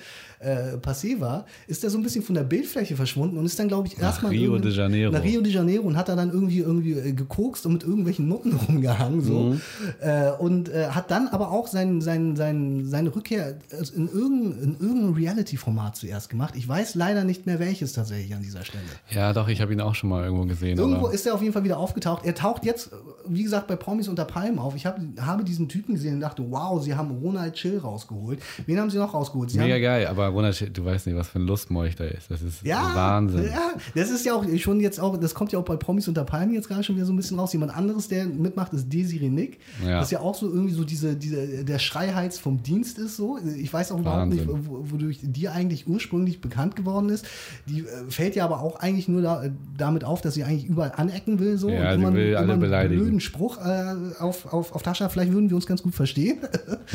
äh, 0.45 0.77
passé 0.77 1.21
war, 1.21 1.47
ist 1.67 1.83
er 1.85 1.91
so 1.91 1.99
ein 1.99 2.03
bisschen 2.03 2.23
von 2.23 2.35
der 2.35 2.45
Bildfläche 2.45 2.97
verschwunden 2.97 3.39
und 3.39 3.47
ist 3.47 3.59
dann, 3.59 3.69
glaube 3.69 3.89
ich, 3.89 3.99
erstmal 3.99 4.31
Rio 4.31 4.59
de 4.59 4.73
Janeiro. 4.73 5.13
nach 5.13 5.23
Rio 5.23 5.41
de 5.41 5.53
Janeiro 5.53 5.85
und 5.87 5.97
hat 5.97 6.09
da 6.09 6.17
dann 6.17 6.31
irgendwie 6.31 6.59
irgendwie 6.59 6.93
äh, 6.93 7.13
gekokst 7.13 7.67
und 7.67 7.73
mit 7.73 7.83
irgendwelchen 7.83 8.29
Nutten 8.29 8.53
rumgehangen 8.69 9.23
so 9.23 9.41
mhm. 9.41 9.61
äh, 10.01 10.31
und 10.33 10.69
äh, 10.69 10.89
hat 10.89 11.11
dann 11.11 11.29
aber 11.29 11.51
auch 11.51 11.67
sein, 11.67 12.01
sein, 12.01 12.37
sein, 12.37 12.85
seine 12.87 13.15
Rückkehr 13.15 13.59
in 13.95 14.09
irgendein, 14.09 14.63
in 14.63 14.77
irgendein 14.81 15.15
Reality-Format 15.15 15.97
zuerst 15.97 16.29
gemacht. 16.29 16.55
Ich 16.57 16.69
weiß 16.69 16.95
leider 16.95 17.25
nicht 17.25 17.47
mehr 17.47 17.59
welches 17.59 17.93
tatsächlich 17.93 18.35
an 18.35 18.43
dieser 18.43 18.65
Stelle. 18.65 18.85
Ja, 19.11 19.33
doch, 19.33 19.49
ich 19.49 19.61
habe 19.61 19.73
ihn 19.73 19.81
auch 19.81 19.95
schon 19.95 20.11
mal 20.11 20.25
irgendwo 20.25 20.45
gesehen. 20.45 20.79
Irgendwo 20.79 21.09
ist 21.09 21.27
er 21.27 21.35
auf 21.35 21.41
jeden 21.41 21.53
Fall 21.53 21.65
wieder 21.65 21.79
aufgetaucht. 21.79 22.25
Er 22.25 22.35
taucht 22.35 22.65
jetzt, 22.65 22.91
wie 23.27 23.43
gesagt, 23.43 23.67
bei 23.67 23.77
Promis 23.77 24.09
unter 24.09 24.25
Palmen 24.25 24.59
auf. 24.59 24.75
Ich 24.77 24.87
hab, 24.87 24.99
habe 25.21 25.45
diesen 25.45 25.69
Typen 25.69 25.95
gesehen 25.95 26.15
und 26.15 26.21
dachte, 26.21 26.45
wow, 26.51 26.83
sie 26.83 26.95
haben 26.95 27.11
Ronald 27.23 27.55
Chill 27.55 27.79
rausgeholt. 27.79 28.41
Wen 28.67 28.81
haben 28.81 28.91
sie 28.91 28.99
noch 28.99 29.15
rausgeholt? 29.15 29.51
Sie 29.51 29.59
Mega 29.59 29.75
haben, 29.75 29.83
geil, 29.83 30.07
aber 30.07 30.34
Ronald, 30.35 30.77
du 30.77 30.85
weißt 30.85 31.07
nicht, 31.07 31.17
was 31.17 31.29
für 31.29 31.39
ein 31.39 31.47
Lustmolch 31.47 31.97
da 31.97 32.05
ist. 32.05 32.31
Das 32.31 32.43
ist 32.43 32.65
ja, 32.65 32.91
Wahnsinn. 32.95 33.45
Ja, 33.45 33.73
das 33.95 34.11
ist 34.11 34.27
ja 34.27 34.35
auch 34.35 34.45
schon 34.59 34.81
jetzt 34.81 35.01
auch, 35.01 35.17
das 35.17 35.35
kommt 35.35 35.53
ja 35.53 35.59
auch 35.59 35.65
bei 35.65 35.77
Promis 35.77 36.09
unter 36.09 36.25
Palmen 36.25 36.55
jetzt 36.55 36.69
gerade 36.69 36.83
schon 36.83 36.97
wieder 36.97 37.07
so 37.07 37.13
ein 37.13 37.17
bisschen 37.17 37.39
raus. 37.39 37.53
Jemand 37.53 37.75
anderes, 37.75 38.09
der 38.09 38.27
mitmacht, 38.27 38.73
ist 38.73 38.93
Desiree 38.93 39.29
Nick. 39.29 39.59
Ja. 39.85 40.01
Das 40.01 40.11
ja 40.11 40.21
auch 40.21 40.35
so 40.35 40.49
irgendwie 40.49 40.75
so 40.75 40.85
diese, 40.85 41.15
diese, 41.17 41.65
der 41.65 41.79
Schreiheiz 41.79 42.39
vom 42.39 42.63
Dienst 42.63 42.99
ist 42.99 43.17
so. 43.17 43.39
Ich 43.57 43.73
weiß 43.73 43.93
auch 43.93 44.01
überhaupt 44.01 44.31
Wahnsinn. 44.31 44.47
nicht, 44.47 44.69
wodurch 44.69 45.21
die 45.23 45.49
eigentlich 45.49 45.87
ursprünglich 45.89 46.41
bekannt 46.41 46.77
geworden 46.77 47.09
ist. 47.09 47.27
Die 47.67 47.81
äh, 47.81 48.11
fällt 48.11 48.37
ja 48.37 48.45
aber 48.45 48.61
auch 48.61 48.77
eigentlich 48.77 49.09
nur 49.09 49.23
da, 49.23 49.45
damit 49.77 50.05
auf, 50.05 50.21
dass 50.21 50.35
sie 50.35 50.45
eigentlich 50.45 50.67
überall 50.67 50.93
anecken 50.97 51.39
will. 51.39 51.59
So. 51.59 51.69
Ja, 51.69 51.95
und 51.95 52.01
sie 52.01 52.15
will 52.15 52.37
alle 52.37 52.57
beleidigen. 52.57 52.95
Einen 52.95 53.03
blöden 53.03 53.21
Spruch 53.21 53.59
äh, 53.59 53.95
auf, 54.19 54.53
auf, 54.53 54.75
auf 54.75 54.83
Tascha, 54.83 55.09
vielleicht 55.09 55.33
würden 55.33 55.49
wir 55.51 55.57
uns 55.57 55.67
ganz 55.67 55.83
gut 55.83 55.95
verstehen. 55.95 56.39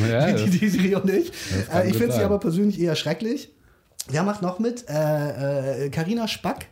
Ja, 0.10 0.32
die, 0.34 0.50
die 0.50 0.60
Desiree 0.60 0.96
und 0.96 1.10
ich. 1.10 1.32
Äh, 1.74 1.90
ich 1.90 1.98
finde 1.98 2.14
sie 2.14 2.22
aber 2.22 2.40
persönlich 2.40 2.80
eher 2.80 2.96
schrecklich. 2.96 3.29
Wer 4.08 4.24
macht 4.24 4.42
noch 4.42 4.60
mit? 4.60 4.88
Karina 4.88 6.22
äh, 6.22 6.26
äh, 6.26 6.28
Spack. 6.28 6.68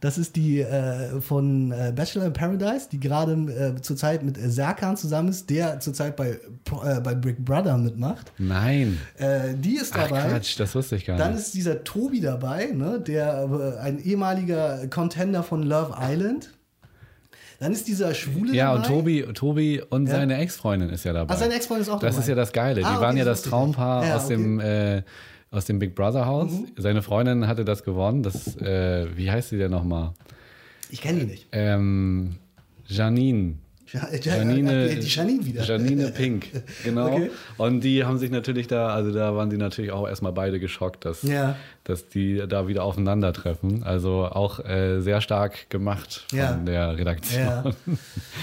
Das 0.00 0.18
ist 0.18 0.36
die 0.36 0.60
äh, 0.60 1.20
von 1.20 1.72
äh, 1.72 1.92
Bachelor 1.94 2.26
in 2.26 2.32
Paradise, 2.32 2.88
die 2.92 3.00
gerade 3.00 3.32
äh, 3.32 3.80
zurzeit 3.80 4.22
mit 4.22 4.38
Serkan 4.40 4.96
zusammen 4.96 5.28
ist, 5.30 5.50
der 5.50 5.80
zurzeit 5.80 6.14
bei, 6.14 6.38
äh, 6.84 7.00
bei 7.00 7.14
Brick 7.14 7.44
Brother 7.44 7.76
mitmacht. 7.78 8.30
Nein. 8.38 8.98
Äh, 9.16 9.54
die 9.54 9.76
ist 9.76 9.96
dabei. 9.96 10.22
Ach 10.24 10.30
Quatsch, 10.30 10.60
das 10.60 10.74
wusste 10.74 10.96
ich 10.96 11.06
gar 11.06 11.14
nicht. 11.14 11.26
Dann 11.26 11.36
ist 11.36 11.54
dieser 11.54 11.82
Tobi 11.82 12.20
dabei, 12.20 12.66
ne, 12.66 13.00
der 13.00 13.78
ein 13.82 13.98
ehemaliger 13.98 14.86
Contender 14.88 15.42
von 15.42 15.62
Love 15.62 15.96
Island. 16.00 16.50
Dann 17.58 17.72
ist 17.72 17.88
dieser 17.88 18.14
Schwule 18.14 18.54
Ja, 18.54 18.66
dabei. 18.66 18.78
und 18.78 18.86
Tobi, 18.86 19.26
Tobi 19.34 19.82
und 19.90 20.06
ja. 20.06 20.14
seine 20.14 20.36
Ex-Freundin 20.36 20.90
ist 20.90 21.04
ja 21.04 21.12
dabei. 21.12 21.34
Ach, 21.34 21.38
seine 21.38 21.54
Ex-Freundin 21.54 21.82
ist 21.82 21.88
auch 21.88 21.94
das 21.94 22.02
dabei. 22.02 22.10
Das 22.10 22.18
ist 22.20 22.28
ja 22.28 22.34
das 22.36 22.52
Geile. 22.52 22.84
Ah, 22.84 22.88
die 22.90 22.94
okay, 22.96 23.04
waren 23.04 23.16
ja 23.16 23.24
das 23.24 23.42
Traumpaar 23.42 24.06
ja, 24.06 24.16
aus 24.16 24.26
okay. 24.26 24.36
dem 24.36 24.60
äh, 24.60 25.02
aus 25.50 25.64
dem 25.64 25.78
Big 25.78 25.94
Brother 25.94 26.26
Haus. 26.26 26.50
Mhm. 26.50 26.66
Seine 26.76 27.02
Freundin 27.02 27.46
hatte 27.46 27.64
das 27.64 27.82
gewonnen. 27.82 28.22
Das, 28.22 28.56
äh, 28.58 29.06
wie 29.16 29.30
heißt 29.30 29.50
sie 29.50 29.58
denn 29.58 29.70
nochmal? 29.70 30.12
Ich 30.90 31.00
kenne 31.00 31.20
die 31.20 31.26
nicht. 31.26 31.46
Ähm, 31.52 32.36
Janine. 32.86 33.54
Janine, 33.90 34.96
die 34.96 35.06
Janine 35.06 35.46
wieder. 35.46 35.64
Janine 35.64 36.08
Pink, 36.10 36.48
genau. 36.84 37.12
Okay. 37.12 37.30
Und 37.56 37.80
die 37.80 38.04
haben 38.04 38.18
sich 38.18 38.30
natürlich 38.30 38.66
da, 38.66 38.88
also 38.88 39.12
da 39.12 39.34
waren 39.34 39.48
die 39.48 39.56
natürlich 39.56 39.92
auch 39.92 40.06
erstmal 40.06 40.32
beide 40.32 40.60
geschockt, 40.60 41.06
dass, 41.06 41.22
ja. 41.22 41.56
Dass 41.88 42.08
die 42.08 42.44
da 42.48 42.68
wieder 42.68 42.84
aufeinandertreffen. 42.84 43.82
Also 43.82 44.26
auch 44.26 44.64
äh, 44.64 45.00
sehr 45.00 45.20
stark 45.20 45.70
gemacht 45.70 46.26
von 46.28 46.38
ja. 46.38 46.52
der 46.52 46.96
Redaktion. 46.96 47.40
Ja. 47.40 47.64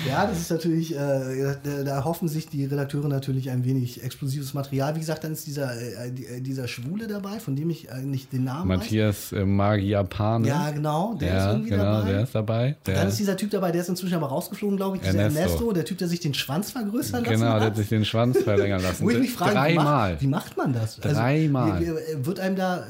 ja. 0.08 0.28
das 0.28 0.40
ist 0.40 0.52
natürlich, 0.52 0.96
äh, 0.96 1.56
da, 1.64 1.84
da, 1.84 2.04
hoffen 2.04 2.28
sich 2.28 2.50
die 2.50 2.66
Redakteure 2.66 3.08
natürlich 3.08 3.50
ein 3.50 3.64
wenig 3.64 4.04
explosives 4.04 4.54
Material. 4.54 4.96
Wie 4.96 5.00
gesagt, 5.00 5.24
dann 5.24 5.32
ist 5.32 5.48
dieser, 5.48 5.74
äh, 5.80 6.08
äh 6.08 6.42
dieser 6.42 6.68
Schwule 6.68 7.08
dabei, 7.08 7.40
von 7.40 7.56
dem 7.56 7.70
ich 7.70 7.88
nicht 8.04 8.34
den 8.34 8.44
Namen 8.46 8.68
Matthias 8.68 9.32
weiß. 9.32 9.42
Äh, 9.42 9.46
Magiapane. 9.46 10.48
Ja, 10.48 10.72
genau, 10.72 11.14
der 11.14 11.38
ist 11.38 11.46
irgendwie 11.46 11.70
genau, 11.70 11.84
dabei. 11.84 12.12
Der 12.12 12.24
ist 12.24 12.36
dabei. 12.36 12.76
Der 12.86 12.96
dann 12.96 13.08
ist 13.08 13.20
dieser 13.20 13.38
Typ 13.38 13.52
dabei, 13.52 13.72
der 13.72 13.82
ist 13.82 13.90
inzwischen 13.90 14.16
aber 14.16 14.28
rausgeflogen, 14.28 14.78
glaube 14.78 14.98
ich. 14.98 15.04
Ernesto 15.04 15.40
Ernesto, 15.40 15.72
der 15.72 15.86
Typ, 15.86 15.98
der 15.98 16.08
sich 16.08 16.20
den 16.20 16.34
Schwanz 16.34 16.72
vergrößern 16.72 17.24
lassen 17.24 17.40
Genau, 17.40 17.60
der 17.60 17.68
hat 17.68 17.76
sich 17.76 17.90
den 17.90 18.06
Schwanz 18.06 18.40
verlängern 18.40 18.82
lassen. 18.82 19.04
Wo 19.04 19.10
ich 19.10 19.20
mich 19.20 19.34
frage, 19.34 19.72
wie 19.72 19.76
macht, 19.76 20.22
wie 20.22 20.28
macht 20.28 20.58
man 20.58 20.74
das? 20.74 21.00
Also, 21.00 21.16
Dreimal. 21.16 21.80
wie- 21.80 21.88
wie- 21.88 22.26
wird 22.26 22.40
einem 22.40 22.56
da, 22.56 22.80
äh, 22.80 22.84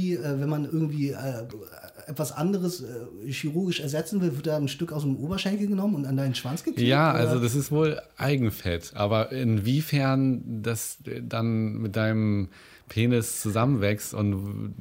wie, 0.00 0.14
äh, 0.14 0.40
wenn 0.40 0.48
man 0.48 0.64
irgendwie 0.64 1.10
äh, 1.10 1.44
etwas 2.06 2.32
anderes 2.32 2.82
äh, 2.82 3.30
chirurgisch 3.30 3.80
ersetzen 3.80 4.20
will, 4.20 4.34
wird 4.36 4.46
da 4.46 4.56
ein 4.56 4.68
Stück 4.68 4.92
aus 4.92 5.02
dem 5.02 5.16
Oberschenkel 5.16 5.66
genommen 5.66 5.94
und 5.94 6.06
an 6.06 6.16
deinen 6.16 6.34
Schwanz 6.34 6.64
geklebt? 6.64 6.86
Ja, 6.86 7.10
oder? 7.10 7.20
also 7.20 7.40
das 7.40 7.54
ist 7.54 7.70
wohl 7.70 8.00
Eigenfett. 8.16 8.92
Aber 8.94 9.32
inwiefern 9.32 10.62
das 10.62 10.98
dann 11.22 11.78
mit 11.78 11.96
deinem 11.96 12.48
Penis 12.90 13.40
zusammenwächst 13.40 14.12
und 14.12 14.74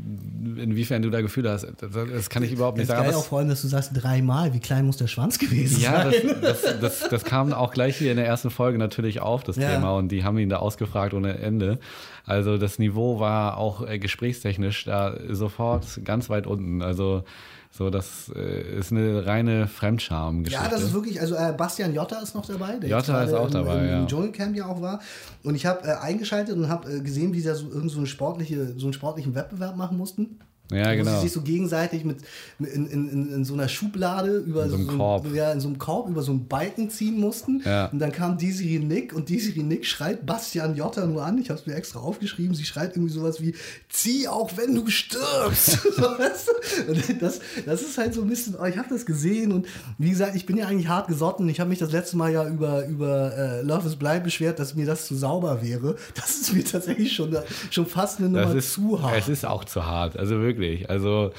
inwiefern 0.58 1.02
du 1.04 1.10
da 1.12 1.22
Gefühle 1.22 1.52
hast, 1.52 1.66
das, 1.80 1.92
das 1.94 2.30
kann 2.30 2.44
ich 2.44 2.52
überhaupt 2.52 2.78
nicht 2.78 2.90
Jetzt 2.90 2.98
sagen. 2.98 3.08
Was- 3.08 3.16
auch 3.16 3.24
vor 3.26 3.40
allem, 3.40 3.48
dass 3.50 3.62
du 3.62 3.68
sagst 3.70 3.92
dreimal. 3.94 4.54
Wie 4.54 4.60
klein 4.60 4.86
muss 4.86 4.98
der 4.98 5.08
Schwanz 5.08 5.38
gewesen 5.40 5.80
Ja, 5.82 6.12
sein? 6.12 6.36
das, 6.42 6.62
das, 6.64 6.80
das, 6.82 7.10
das 7.10 7.24
kam 7.24 7.54
auch 7.54 7.72
gleich 7.72 7.98
hier 7.98 8.10
in 8.12 8.18
der 8.18 8.26
ersten 8.26 8.50
Folge 8.50 8.78
natürlich 8.80 9.22
auf, 9.22 9.44
das 9.44 9.56
Ja. 9.56 9.76
Thema. 9.76 9.96
Und 9.96 10.10
die 10.12 10.24
haben 10.24 10.38
ihn 10.40 10.50
da 10.50 10.58
ausgefragt 10.58 11.14
ohne 11.14 11.38
Ende. 11.38 11.80
Also 12.26 12.58
das 12.58 12.80
Niveau 12.80 13.20
war 13.20 13.58
auch 13.58 13.88
äh, 13.88 14.00
gesprächstechnisch 14.00 14.86
da 14.86 15.16
sofort 15.30 15.86
ganz 16.04 16.30
weit 16.30 16.48
unten. 16.48 16.82
Also 16.82 17.24
so, 17.72 17.90
das 17.90 18.32
äh, 18.36 18.80
ist 18.80 18.92
eine 18.92 19.26
reine 19.26 19.68
Fremdscham-Geschichte. 19.68 20.64
Ja, 20.64 20.70
das 20.70 20.82
ist 20.82 20.94
wirklich, 20.94 21.22
also 21.22 21.36
äh, 21.36 21.54
Bastian 21.56 21.94
Jotta 21.94 22.20
ist 22.20 22.34
noch 22.34 22.46
dabei, 22.46 22.78
der 22.78 22.90
Jotta 22.90 23.24
ist 23.24 23.34
auch 23.34 23.50
dabei, 23.50 23.76
im, 23.76 23.84
im, 23.84 23.90
ja. 23.90 24.00
im 24.00 24.08
Dschungelcamp 24.08 24.56
ja 24.56 24.66
auch 24.66 24.82
war. 24.82 25.00
Und 25.44 25.56
ich 25.56 25.66
habe 25.66 25.88
äh, 25.88 25.94
eingeschaltet 25.94 26.58
und 26.58 26.68
habe 26.68 26.92
äh, 26.92 27.00
gesehen, 27.02 27.32
wie 27.34 27.40
sie 27.40 27.48
da 27.48 27.56
so, 27.56 27.70
irgend 27.70 27.92
so, 27.92 28.00
eine 28.00 28.08
sportliche, 28.08 28.74
so 28.78 28.88
einen 28.88 28.94
sportlichen 28.94 29.36
Wettbewerb 29.36 29.78
machen 29.78 29.98
mussten. 29.98 30.40
Ja, 30.72 30.94
genau. 30.94 31.16
sie 31.16 31.22
sich 31.22 31.32
so 31.32 31.42
gegenseitig 31.42 32.06
mit, 32.06 32.18
in, 32.60 32.88
in, 32.88 33.34
in, 33.34 33.46
so 33.46 33.56
einer 33.56 33.68
Schublade 33.68 34.38
über 34.38 34.66
In 34.66 34.70
so 34.70 34.76
einem 34.76 34.90
ein- 34.90 34.98
Korb. 34.98 35.34
Ja, 35.34 35.52
in 35.52 35.60
so 35.60 35.68
einem 35.68 35.80
Korb 35.80 36.10
über 36.10 36.22
so 36.22 36.32
einen 36.32 36.48
Balken 36.48 36.90
ziehen 36.90 37.20
mussten. 37.20 37.62
Ja. 37.66 37.88
Und 37.88 38.00
dann 38.00 38.12
kam 38.12 38.38
Desiree 38.38 38.80
Nick 38.80 39.14
und 39.14 39.30
Desiree 39.30 39.64
Nick 39.64 39.86
schreit 39.86 40.26
Bastian 40.26 40.76
Jotta 40.76 41.06
nur 41.08 41.26
an. 41.26 41.40
Ich 41.40 41.50
habe 41.50 41.60
es 41.60 41.66
mir 41.66 41.74
extra 41.76 42.00
aufgeschrieben. 42.00 42.54
Sie 42.56 42.66
schreit 42.66 42.96
irgendwie 42.96 43.14
sowas 43.14 43.42
wie: 43.42 43.56
Zieh 43.90 44.28
auch, 44.28 44.52
wenn 44.58 44.76
du 44.76 44.88
stirbst. 44.88 45.80
das, 47.20 47.40
das 47.66 47.82
ist 47.82 47.98
halt 47.98 48.14
so 48.14 48.22
ein 48.22 48.30
bisschen. 48.30 48.56
Ich 48.68 48.78
habe 48.78 48.90
das 48.90 49.06
gesehen 49.06 49.52
und 49.52 49.68
wie 49.98 50.10
gesagt, 50.12 50.36
ich 50.36 50.46
bin 50.46 50.58
ja 50.58 50.68
eigentlich 50.68 50.88
hart 50.88 51.08
gesotten. 51.08 51.50
Ich 51.50 51.60
habe 51.60 51.70
mich 51.70 51.80
das 51.80 51.92
letzte 51.92 52.18
Mal 52.18 52.32
ja 52.32 52.48
über, 52.48 52.86
über 52.86 53.36
äh, 53.36 53.62
Love 53.62 53.88
is 53.88 53.96
Blind 53.96 54.24
beschwert, 54.24 54.60
dass 54.60 54.76
mir 54.76 54.86
das 54.86 55.08
zu 55.08 55.16
sauber 55.16 55.62
wäre. 55.62 55.96
Das 56.16 56.30
ist 56.42 56.54
mir 56.54 56.64
tatsächlich 56.64 57.14
schon, 57.14 57.36
schon 57.72 57.86
fast 57.86 58.20
eine 58.20 58.30
Das 58.30 58.46
Nummer 58.46 58.56
ist 58.58 58.74
zu 58.74 59.02
hart. 59.02 59.18
Es 59.18 59.30
ist 59.30 59.46
auch 59.46 59.66
zu 59.66 59.86
hart, 59.86 60.18
also 60.18 60.40
wirklich. 60.42 60.59
Also 60.88 61.32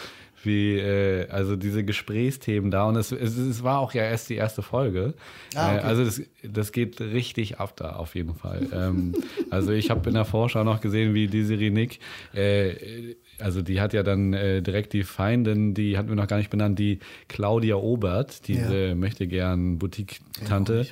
wie, 0.43 0.79
äh, 0.79 1.29
also 1.29 1.57
diese 1.57 1.85
Gesprächsthemen 1.85 2.71
da 2.71 2.85
und 2.85 2.97
es, 2.97 3.13
es, 3.13 3.37
es 3.37 3.63
war 3.63 3.79
auch 3.79 3.93
ja 3.93 4.05
erst 4.05 4.31
die 4.31 4.37
erste 4.37 4.63
Folge. 4.63 5.15
Ah, 5.55 5.75
okay. 5.75 5.79
äh, 5.79 5.81
also 5.83 6.05
das, 6.05 6.23
das 6.43 6.73
geht 6.73 7.01
richtig 7.01 7.61
ab 7.61 7.77
da 7.77 7.97
auf 7.97 8.15
jeden 8.15 8.35
Fall. 8.35 8.67
ähm, 8.73 9.15
also 9.51 9.73
ich 9.73 9.91
habe 9.91 10.09
in 10.09 10.15
der 10.15 10.25
Vorschau 10.25 10.65
noch 10.65 10.81
gesehen, 10.81 11.15
wie 11.15 11.27
Desiree 11.27 11.71
Nick, 11.71 12.01
äh, 12.35 13.15
also 13.41 13.63
die 13.63 13.81
hat 13.81 13.93
ja 13.93 14.03
dann 14.03 14.33
äh, 14.33 14.63
direkt 14.63 14.93
die 14.93 15.03
Feindin, 15.03 15.75
die 15.75 15.97
hatten 15.97 16.09
wir 16.09 16.17
noch 16.17 16.27
gar 16.27 16.37
nicht 16.37 16.51
benannt, 16.51 16.79
die 16.79 17.01
Claudia 17.29 17.77
Obert, 17.77 18.47
diese 18.49 18.95
möchte 18.95 19.27
gern 19.27 19.79
Boutique-Tante, 19.79 20.87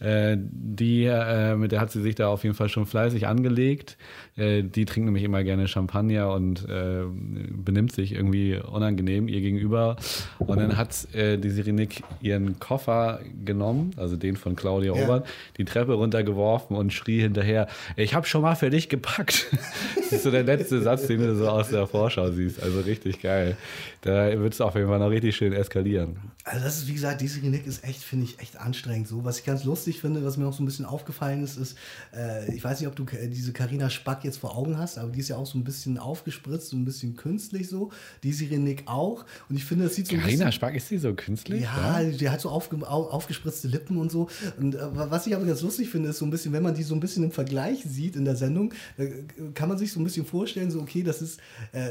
äh, 0.00 0.36
die, 0.38 1.04
äh, 1.04 1.54
mit 1.56 1.72
der 1.72 1.80
hat 1.80 1.90
sie 1.90 2.02
sich 2.02 2.14
da 2.14 2.28
auf 2.28 2.44
jeden 2.44 2.54
Fall 2.54 2.68
schon 2.68 2.86
fleißig 2.86 3.26
angelegt. 3.26 3.96
Äh, 4.36 4.62
die 4.62 4.84
trinkt 4.84 5.06
nämlich 5.06 5.24
immer 5.24 5.44
gerne 5.44 5.68
Champagner 5.68 6.32
und 6.32 6.68
äh, 6.68 7.02
benimmt 7.06 7.92
sich 7.92 8.12
irgendwie 8.12 8.56
unangenehm 8.56 9.28
ihr 9.28 9.40
gegenüber. 9.40 9.96
Und 10.38 10.58
dann 10.58 10.76
hat 10.76 11.12
äh, 11.14 11.36
die 11.36 11.50
Sirenik 11.50 12.02
ihren 12.20 12.58
Koffer 12.58 13.20
genommen, 13.44 13.92
also 13.96 14.16
den 14.16 14.36
von 14.36 14.56
Claudia 14.56 14.94
Ja. 14.94 15.04
Obert, 15.04 15.26
die 15.58 15.64
Treppe 15.64 15.92
runtergeworfen 15.92 16.76
und 16.76 16.92
schrie 16.92 17.20
hinterher, 17.20 17.68
ich 17.96 18.14
habe 18.14 18.26
schon 18.26 18.42
mal 18.42 18.54
für 18.54 18.70
dich 18.70 18.88
gepackt. 18.88 19.46
das 19.96 20.12
ist 20.12 20.22
so 20.22 20.30
der 20.30 20.44
letzte 20.44 20.80
Satz, 20.80 21.06
den 21.06 21.20
du 21.20 21.36
so 21.36 21.48
aus 21.48 21.68
der 21.68 21.86
Vorschau 21.90 22.30
siehst. 22.30 22.62
Also 22.62 22.80
richtig 22.80 23.20
geil. 23.20 23.56
Da 24.02 24.38
wird 24.38 24.54
es 24.54 24.60
auf 24.60 24.74
jeden 24.74 24.88
Fall 24.88 24.98
noch 24.98 25.10
richtig 25.10 25.36
schön 25.36 25.52
eskalieren. 25.52 26.16
Also 26.44 26.64
das 26.64 26.78
ist, 26.78 26.88
wie 26.88 26.94
gesagt, 26.94 27.20
diese 27.20 27.40
Nick 27.40 27.66
ist 27.66 27.84
echt, 27.84 28.02
finde 28.02 28.24
ich, 28.24 28.38
echt 28.38 28.56
anstrengend. 28.56 29.08
So, 29.08 29.24
was 29.24 29.38
ich 29.38 29.44
ganz 29.44 29.64
lustig 29.64 30.00
finde, 30.00 30.24
was 30.24 30.36
mir 30.36 30.46
auch 30.46 30.52
so 30.52 30.62
ein 30.62 30.66
bisschen 30.66 30.86
aufgefallen 30.86 31.44
ist, 31.44 31.56
ist, 31.56 31.76
äh, 32.16 32.54
ich 32.54 32.64
weiß 32.64 32.80
nicht, 32.80 32.88
ob 32.88 32.96
du 32.96 33.04
äh, 33.16 33.28
diese 33.28 33.52
Karina 33.52 33.90
Spack 33.90 34.24
jetzt 34.24 34.38
vor 34.38 34.56
Augen 34.56 34.78
hast, 34.78 34.98
aber 34.98 35.10
die 35.10 35.20
ist 35.20 35.28
ja 35.28 35.36
auch 35.36 35.46
so 35.46 35.58
ein 35.58 35.64
bisschen 35.64 35.98
aufgespritzt, 35.98 36.70
so 36.70 36.76
ein 36.76 36.84
bisschen 36.84 37.16
künstlich 37.16 37.68
so. 37.68 37.90
Die 38.22 38.32
Nick 38.58 38.84
auch. 38.86 39.24
Und 39.48 39.56
ich 39.56 39.64
finde, 39.64 39.84
das 39.84 39.94
sieht 39.94 40.06
so 40.06 40.14
ein 40.14 40.22
bisschen... 40.22 40.38
Carina 40.38 40.52
Spack, 40.52 40.74
ist 40.74 40.90
die 40.90 40.98
so 40.98 41.14
künstlich? 41.14 41.62
Ja, 41.62 42.02
die 42.02 42.30
hat 42.30 42.40
so 42.40 42.48
aufge, 42.48 42.76
au, 42.88 43.04
aufgespritzte 43.04 43.68
Lippen 43.68 43.96
und 43.98 44.10
so. 44.10 44.28
Und 44.58 44.74
äh, 44.74 44.78
was 44.92 45.26
ich 45.26 45.34
aber 45.34 45.44
ganz 45.44 45.60
lustig 45.60 45.90
finde, 45.90 46.08
ist 46.10 46.18
so 46.18 46.24
ein 46.24 46.30
bisschen, 46.30 46.52
wenn 46.52 46.62
man 46.62 46.74
die 46.74 46.82
so 46.82 46.94
ein 46.94 47.00
bisschen 47.00 47.24
im 47.24 47.32
Vergleich 47.32 47.82
sieht 47.84 48.16
in 48.16 48.24
der 48.24 48.36
Sendung, 48.36 48.72
äh, 48.96 49.08
kann 49.54 49.68
man 49.68 49.78
sich 49.78 49.92
so 49.92 50.00
ein 50.00 50.04
bisschen 50.04 50.24
vorstellen, 50.24 50.70
so 50.70 50.80
okay, 50.80 51.02
das 51.02 51.20
ist 51.22 51.40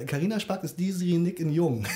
äh, 0.02 0.06
Carina 0.06 0.40
Spack 0.40 0.64
ist 0.64 0.80
Desiree 0.80 1.18
Nick 1.18 1.40
in 1.40 1.52
Jung. 1.52 1.86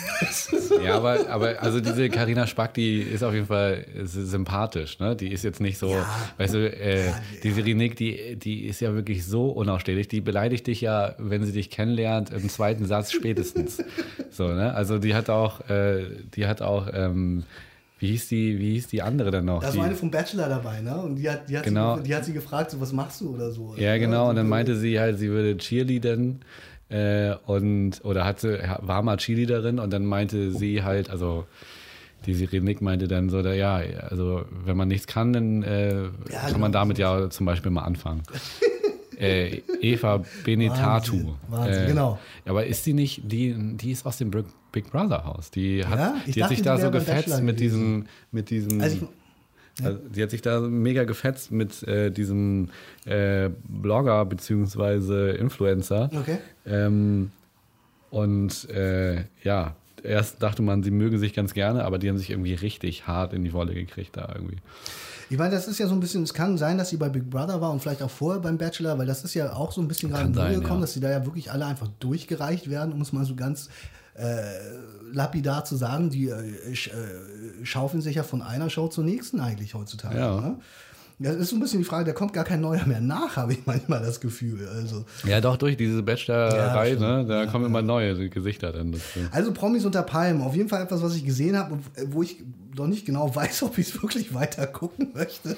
Ja, 0.83 0.95
aber, 0.95 1.29
aber 1.29 1.61
also 1.61 1.79
diese 1.79 2.09
Carina 2.09 2.47
Spack, 2.47 2.73
die 2.73 2.99
ist 3.01 3.23
auf 3.23 3.33
jeden 3.33 3.45
Fall 3.45 3.85
sympathisch, 4.03 4.99
ne? 4.99 5.15
Die 5.15 5.31
ist 5.31 5.43
jetzt 5.43 5.59
nicht 5.61 5.77
so, 5.77 5.95
weißt 6.37 6.53
du, 6.53 6.69
äh, 6.69 7.11
die 7.43 7.51
Sirenik, 7.51 7.95
die, 7.95 8.35
die 8.35 8.65
ist 8.65 8.79
ja 8.81 8.93
wirklich 8.93 9.25
so 9.25 9.49
unausstehlich, 9.49 10.07
die 10.07 10.21
beleidigt 10.21 10.67
dich 10.67 10.81
ja, 10.81 11.15
wenn 11.17 11.43
sie 11.45 11.51
dich 11.51 11.69
kennenlernt, 11.69 12.31
im 12.31 12.49
zweiten 12.49 12.85
Satz 12.85 13.11
spätestens. 13.11 13.83
so, 14.31 14.47
ne? 14.47 14.73
Also 14.73 14.99
die 14.99 15.15
hat 15.15 15.29
auch, 15.29 15.69
äh, 15.69 16.05
die 16.35 16.47
hat 16.47 16.61
auch, 16.61 16.87
ähm, 16.93 17.43
wie 17.99 18.07
hieß 18.07 18.27
die, 18.27 18.59
wie 18.59 18.73
hieß 18.73 18.87
die 18.87 19.01
andere 19.01 19.31
dann 19.31 19.45
noch? 19.45 19.61
Da 19.61 19.71
die, 19.71 19.77
war 19.77 19.85
eine 19.85 19.95
vom 19.95 20.11
Bachelor 20.11 20.49
dabei, 20.49 20.81
ne? 20.81 20.97
Und 20.97 21.15
die 21.15 21.29
hat, 21.29 21.47
die 21.49 21.57
hat, 21.57 21.63
Genau. 21.63 21.97
sie, 21.97 22.03
die 22.03 22.15
hat 22.15 22.25
sie 22.25 22.33
gefragt, 22.33 22.71
so, 22.71 22.81
was 22.81 22.91
machst 22.91 23.21
du 23.21 23.33
oder 23.33 23.51
so. 23.51 23.75
Ja, 23.77 23.97
genau. 23.97 24.29
Und 24.29 24.35
dann 24.35 24.49
meinte 24.49 24.75
sie 24.75 24.99
halt, 24.99 25.19
sie 25.19 25.29
würde 25.29 25.55
Cheerleadern 25.55 26.41
äh, 26.93 27.35
und 27.47 28.01
oder 28.03 28.23
hatte 28.23 28.77
war 28.81 29.01
mal 29.01 29.17
Cheerleaderin 29.17 29.79
und 29.79 29.91
dann 29.91 30.05
meinte 30.05 30.51
sie 30.51 30.83
halt, 30.83 31.09
also 31.09 31.45
die 32.25 32.33
Sirenik 32.35 32.81
meinte 32.81 33.07
dann 33.07 33.29
so, 33.29 33.41
da, 33.41 33.53
ja, 33.53 33.81
also 34.09 34.45
wenn 34.63 34.77
man 34.77 34.87
nichts 34.87 35.07
kann, 35.07 35.33
dann 35.33 35.63
äh, 35.63 36.09
kann 36.29 36.47
genau. 36.47 36.59
man 36.59 36.71
damit 36.71 36.97
ja 36.97 37.29
zum 37.29 37.45
Beispiel 37.45 37.71
mal 37.71 37.81
anfangen. 37.81 38.21
äh, 39.19 39.61
Eva 39.81 40.23
Benetatu. 40.43 41.13
Wahnsinn, 41.13 41.37
Wahnsinn, 41.49 41.83
äh, 41.83 41.87
genau. 41.87 42.19
Aber 42.45 42.65
ist 42.65 42.85
die 42.85 42.93
nicht, 42.93 43.21
die, 43.23 43.55
die 43.75 43.91
ist 43.91 44.05
aus 44.05 44.17
dem 44.17 44.31
Big 44.71 44.91
Brother 44.91 45.25
Haus. 45.25 45.51
Die 45.51 45.85
hat, 45.85 45.99
Ja? 45.99 46.15
Die 46.27 46.43
hat 46.43 46.49
sich 46.49 46.61
da 46.61 46.77
so 46.77 46.91
gefetzt 46.91 47.41
mit 47.41 47.59
diesen, 47.59 48.07
mit 48.31 48.49
diesen 48.49 48.81
Also 48.81 48.97
ich, 48.97 49.03
also, 49.81 49.99
die 50.09 50.21
hat 50.21 50.29
sich 50.29 50.41
da 50.41 50.59
mega 50.61 51.03
gefetzt 51.03 51.51
mit 51.51 51.81
äh, 51.83 52.11
diesem 52.11 52.69
äh, 53.05 53.49
Blogger 53.67 54.25
beziehungsweise 54.25 55.31
Influencer. 55.31 56.09
Okay. 56.15 56.37
Ähm, 56.65 57.31
und 58.11 58.69
äh, 58.69 59.23
ja, 59.43 59.75
erst 60.03 60.43
dachte 60.43 60.61
man, 60.61 60.83
sie 60.83 60.91
mögen 60.91 61.17
sich 61.17 61.33
ganz 61.33 61.53
gerne, 61.53 61.85
aber 61.85 61.97
die 61.97 62.09
haben 62.09 62.17
sich 62.17 62.29
irgendwie 62.29 62.53
richtig 62.53 63.07
hart 63.07 63.33
in 63.33 63.43
die 63.43 63.53
Wolle 63.53 63.73
gekriegt 63.73 64.15
da 64.15 64.31
irgendwie. 64.35 64.57
ich 65.29 65.37
meine, 65.37 65.55
das 65.55 65.67
ist 65.67 65.79
ja 65.79 65.87
so 65.87 65.95
ein 65.95 65.99
bisschen, 65.99 66.21
es 66.21 66.33
kann 66.33 66.57
sein, 66.59 66.77
dass 66.77 66.89
sie 66.89 66.97
bei 66.97 67.09
Big 67.09 67.29
Brother 67.29 67.59
war 67.59 67.71
und 67.71 67.81
vielleicht 67.81 68.03
auch 68.03 68.11
vorher 68.11 68.41
beim 68.41 68.59
Bachelor, 68.59 68.99
weil 68.99 69.07
das 69.07 69.23
ist 69.23 69.33
ja 69.33 69.53
auch 69.53 69.71
so 69.71 69.81
ein 69.81 69.87
bisschen 69.87 70.11
gerade 70.11 70.25
in 70.25 70.33
gekommen, 70.33 70.79
ja. 70.79 70.81
dass 70.81 70.93
sie 70.93 70.99
da 70.99 71.09
ja 71.09 71.25
wirklich 71.25 71.51
alle 71.51 71.65
einfach 71.65 71.87
durchgereicht 71.99 72.69
werden, 72.69 72.93
um 72.93 73.01
es 73.01 73.11
mal 73.11 73.25
so 73.25 73.33
ganz 73.35 73.69
lapidar 75.11 75.65
zu 75.65 75.75
sagen. 75.75 76.09
Die 76.09 76.29
äh, 76.29 76.33
äh, 76.33 77.65
schaufeln 77.65 78.01
sich 78.01 78.15
ja 78.15 78.23
von 78.23 78.41
einer 78.41 78.69
Show 78.69 78.87
zur 78.87 79.03
nächsten 79.03 79.39
eigentlich 79.39 79.73
heutzutage. 79.73 80.17
Ja. 80.17 80.41
Ne? 80.41 80.55
Das 81.19 81.35
ist 81.35 81.49
so 81.51 81.55
ein 81.55 81.59
bisschen 81.59 81.79
die 81.79 81.85
Frage, 81.85 82.05
da 82.05 82.11
kommt 82.11 82.33
gar 82.33 82.43
kein 82.43 82.59
neuer 82.59 82.85
mehr 82.85 82.99
nach, 82.99 83.35
habe 83.37 83.53
ich 83.53 83.65
manchmal 83.65 84.01
das 84.01 84.19
Gefühl. 84.19 84.67
Also, 84.67 85.05
Ja, 85.25 85.39
doch, 85.41 85.57
durch 85.57 85.77
diese 85.77 86.03
Bachelorei, 86.03 86.93
Ja, 86.93 86.99
ne, 86.99 87.25
da 87.25 87.45
kommen 87.45 87.65
immer 87.65 87.81
neue 87.81 88.29
Gesichter 88.29 88.71
dann 88.71 88.91
dazu. 88.91 89.19
Also 89.31 89.53
Promis 89.53 89.85
unter 89.85 90.03
Palmen, 90.03 90.41
auf 90.41 90.55
jeden 90.55 90.69
Fall 90.69 90.83
etwas, 90.83 91.01
was 91.01 91.15
ich 91.15 91.25
gesehen 91.25 91.57
habe 91.57 91.75
und 91.75 91.81
äh, 91.95 92.05
wo 92.09 92.23
ich 92.23 92.37
noch 92.75 92.87
nicht 92.87 93.05
genau 93.05 93.33
weiß, 93.35 93.63
ob 93.63 93.77
ich 93.77 93.89
es 93.89 94.01
wirklich 94.01 94.33
weiter 94.33 94.67
gucken 94.67 95.09
möchte. 95.13 95.55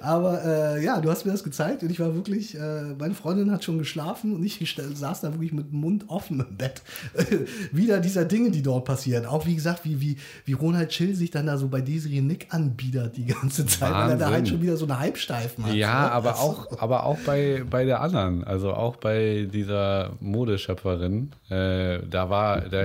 Aber 0.00 0.44
äh, 0.44 0.84
ja, 0.84 1.00
du 1.00 1.10
hast 1.10 1.24
mir 1.24 1.32
das 1.32 1.44
gezeigt 1.44 1.82
und 1.82 1.90
ich 1.90 2.00
war 2.00 2.14
wirklich, 2.14 2.54
äh, 2.56 2.94
meine 2.98 3.14
Freundin 3.14 3.50
hat 3.50 3.64
schon 3.64 3.78
geschlafen 3.78 4.34
und 4.34 4.44
ich 4.44 4.58
saß 4.94 5.20
da 5.22 5.32
wirklich 5.32 5.52
mit 5.52 5.70
dem 5.72 5.80
Mund 5.80 6.04
offen 6.08 6.40
im 6.40 6.56
Bett. 6.56 6.82
Wieder 7.72 8.00
dieser 8.00 8.24
Dinge, 8.24 8.50
die 8.50 8.62
dort 8.62 8.84
passieren. 8.84 9.26
Auch 9.26 9.46
wie 9.46 9.54
gesagt, 9.54 9.84
wie, 9.84 10.00
wie, 10.00 10.16
wie 10.44 10.52
Ronald 10.52 10.90
Chill 10.90 11.14
sich 11.14 11.30
dann 11.30 11.46
da 11.46 11.56
so 11.56 11.68
bei 11.68 11.80
Desiree 11.80 12.20
Nick 12.20 12.48
anbiedert 12.50 13.16
die 13.16 13.26
ganze 13.26 13.66
Zeit, 13.66 13.92
weil 13.92 14.10
er 14.10 14.16
da 14.16 14.26
Wahnsinn. 14.26 14.32
halt 14.34 14.48
schon 14.48 14.62
wieder 14.62 14.76
so 14.76 14.84
eine 14.86 14.98
Halbsteifen 14.98 15.66
hat. 15.66 15.74
Ja, 15.74 16.04
ne? 16.06 16.12
aber 16.12 16.30
Also- 16.30 16.42
auch, 16.42 16.80
aber 16.80 17.04
auch 17.06 17.18
bei, 17.26 17.64
bei 17.68 17.84
der 17.84 18.00
anderen, 18.00 18.44
also 18.44 18.72
auch 18.72 18.96
bei 18.96 19.48
dieser 19.52 20.12
Modeschöpferin, 20.20 21.30
äh, 21.48 22.00
da 22.08 22.28
war, 22.30 22.60
da 22.62 22.84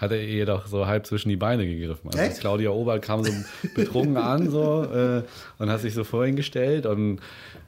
hat 0.00 0.12
er 0.12 0.22
ihr 0.22 0.46
doch 0.46 0.66
so 0.66 0.86
halb 0.86 1.06
zwischen 1.06 1.28
die 1.28 1.36
Beine 1.36 1.66
gegriffen. 1.66 2.08
Also 2.10 2.18
Echt? 2.18 2.40
Claudia 2.40 2.70
Obert 2.70 3.02
kam 3.02 3.24
so 3.24 3.32
betrunken 3.74 4.16
an 4.16 4.48
so 4.50 4.84
äh, 4.84 5.22
und 5.58 5.70
hat 5.70 5.80
sich 5.80 5.92
so 5.94 6.04
vor 6.04 6.24
ihn 6.26 6.36
gestellt 6.36 6.86
und 6.86 7.18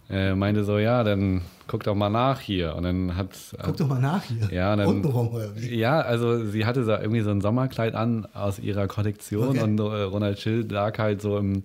äh, 0.09 0.35
meinte 0.35 0.65
so, 0.65 0.79
ja, 0.79 1.05
dann 1.05 1.43
guck 1.69 1.85
doch 1.85 1.95
mal 1.95 2.09
nach 2.11 2.41
hier. 2.41 2.75
Und 2.75 2.83
dann 2.83 3.17
hat 3.17 3.29
Guck 3.63 3.77
doch 3.77 3.87
mal 3.89 4.01
nach 4.01 4.23
hier. 4.25 4.49
Ja, 4.53 4.75
dann- 4.75 4.87
Untenrum 4.89 5.29
oder 5.35 5.55
wie? 5.57 5.75
ja, 5.77 6.01
also 6.01 6.45
sie 6.47 6.67
hatte 6.67 6.85
so 6.85 6.91
irgendwie 6.93 7.21
so 7.21 7.31
ein 7.31 7.41
Sommerkleid 7.41 7.95
an 7.95 8.27
aus 8.35 8.59
ihrer 8.59 8.87
Kollektion 8.89 9.51
Okay. 9.51 9.63
und 9.63 9.79
äh, 9.79 9.83
Ronald 9.83 10.39
Schill 10.41 10.67
lag 10.69 10.99
halt 10.99 11.23
so 11.23 11.39
im, 11.39 11.63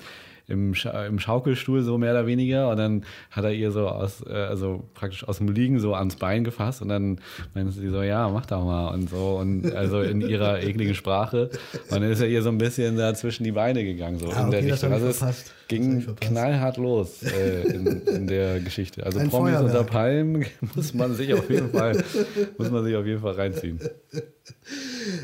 im, 0.47 0.73
Scha 0.75 1.05
im 1.05 1.19
Schaukelstuhl 1.19 1.81
so 1.83 1.97
mehr 1.97 2.11
oder 2.11 2.27
weniger 2.27 2.69
und 2.69 2.77
dann 2.77 3.05
hat 3.31 3.43
er 3.45 3.53
ihr 3.53 3.71
so 3.71 3.87
aus, 3.87 4.23
äh, 4.27 4.31
also 4.33 4.83
praktisch 4.93 5.27
aus 5.27 5.37
dem 5.39 5.47
Liegen 5.49 5.79
so 5.79 5.93
ans 5.95 6.15
Bein 6.17 6.43
gefasst 6.43 6.81
und 6.81 6.89
dann 6.89 7.19
meinte 7.53 7.71
sie 7.71 7.89
so, 7.89 8.01
ja, 8.03 8.29
mach 8.29 8.45
doch 8.45 8.63
mal 8.63 8.89
und 8.93 9.09
so 9.09 9.37
und 9.39 9.73
also 9.73 10.01
in 10.01 10.21
ihrer 10.21 10.61
ekligen 10.63 10.95
Sprache 10.95 11.49
und 11.89 12.01
dann 12.01 12.03
ist 12.03 12.21
er 12.21 12.27
ihr 12.27 12.41
so 12.41 12.49
ein 12.49 12.57
bisschen 12.57 12.97
da 12.97 13.13
zwischen 13.13 13.43
die 13.43 13.51
Beine 13.51 13.83
gegangen 13.83 14.19
so 14.19 14.29
Ah, 14.29 14.43
in 14.45 14.51
der 14.51 14.59
okay, 14.59 14.69
das 14.69 14.83
Richtung. 14.83 14.93
Also 14.93 15.07
es 15.07 15.51
ging 15.67 16.05
knallhart 16.19 16.77
los 16.77 17.23
äh, 17.23 17.61
in, 17.63 18.01
in 18.01 18.27
der 18.27 18.59
Geschichte. 18.59 19.03
Also 19.05 19.19
Ein 19.19 19.29
Promis 19.29 19.53
Feuerwerk. 19.53 19.73
unter 19.79 19.83
Palmen 19.83 20.45
muss 20.75 20.93
man 20.93 21.15
sich 21.15 21.33
auf 21.33 21.49
jeden 21.49 21.71
Fall 21.71 22.03
muss 22.57 22.69
man 22.69 22.83
sich 22.83 22.95
auf 22.95 23.05
jeden 23.05 23.21
Fall 23.21 23.33
reinziehen. 23.33 23.79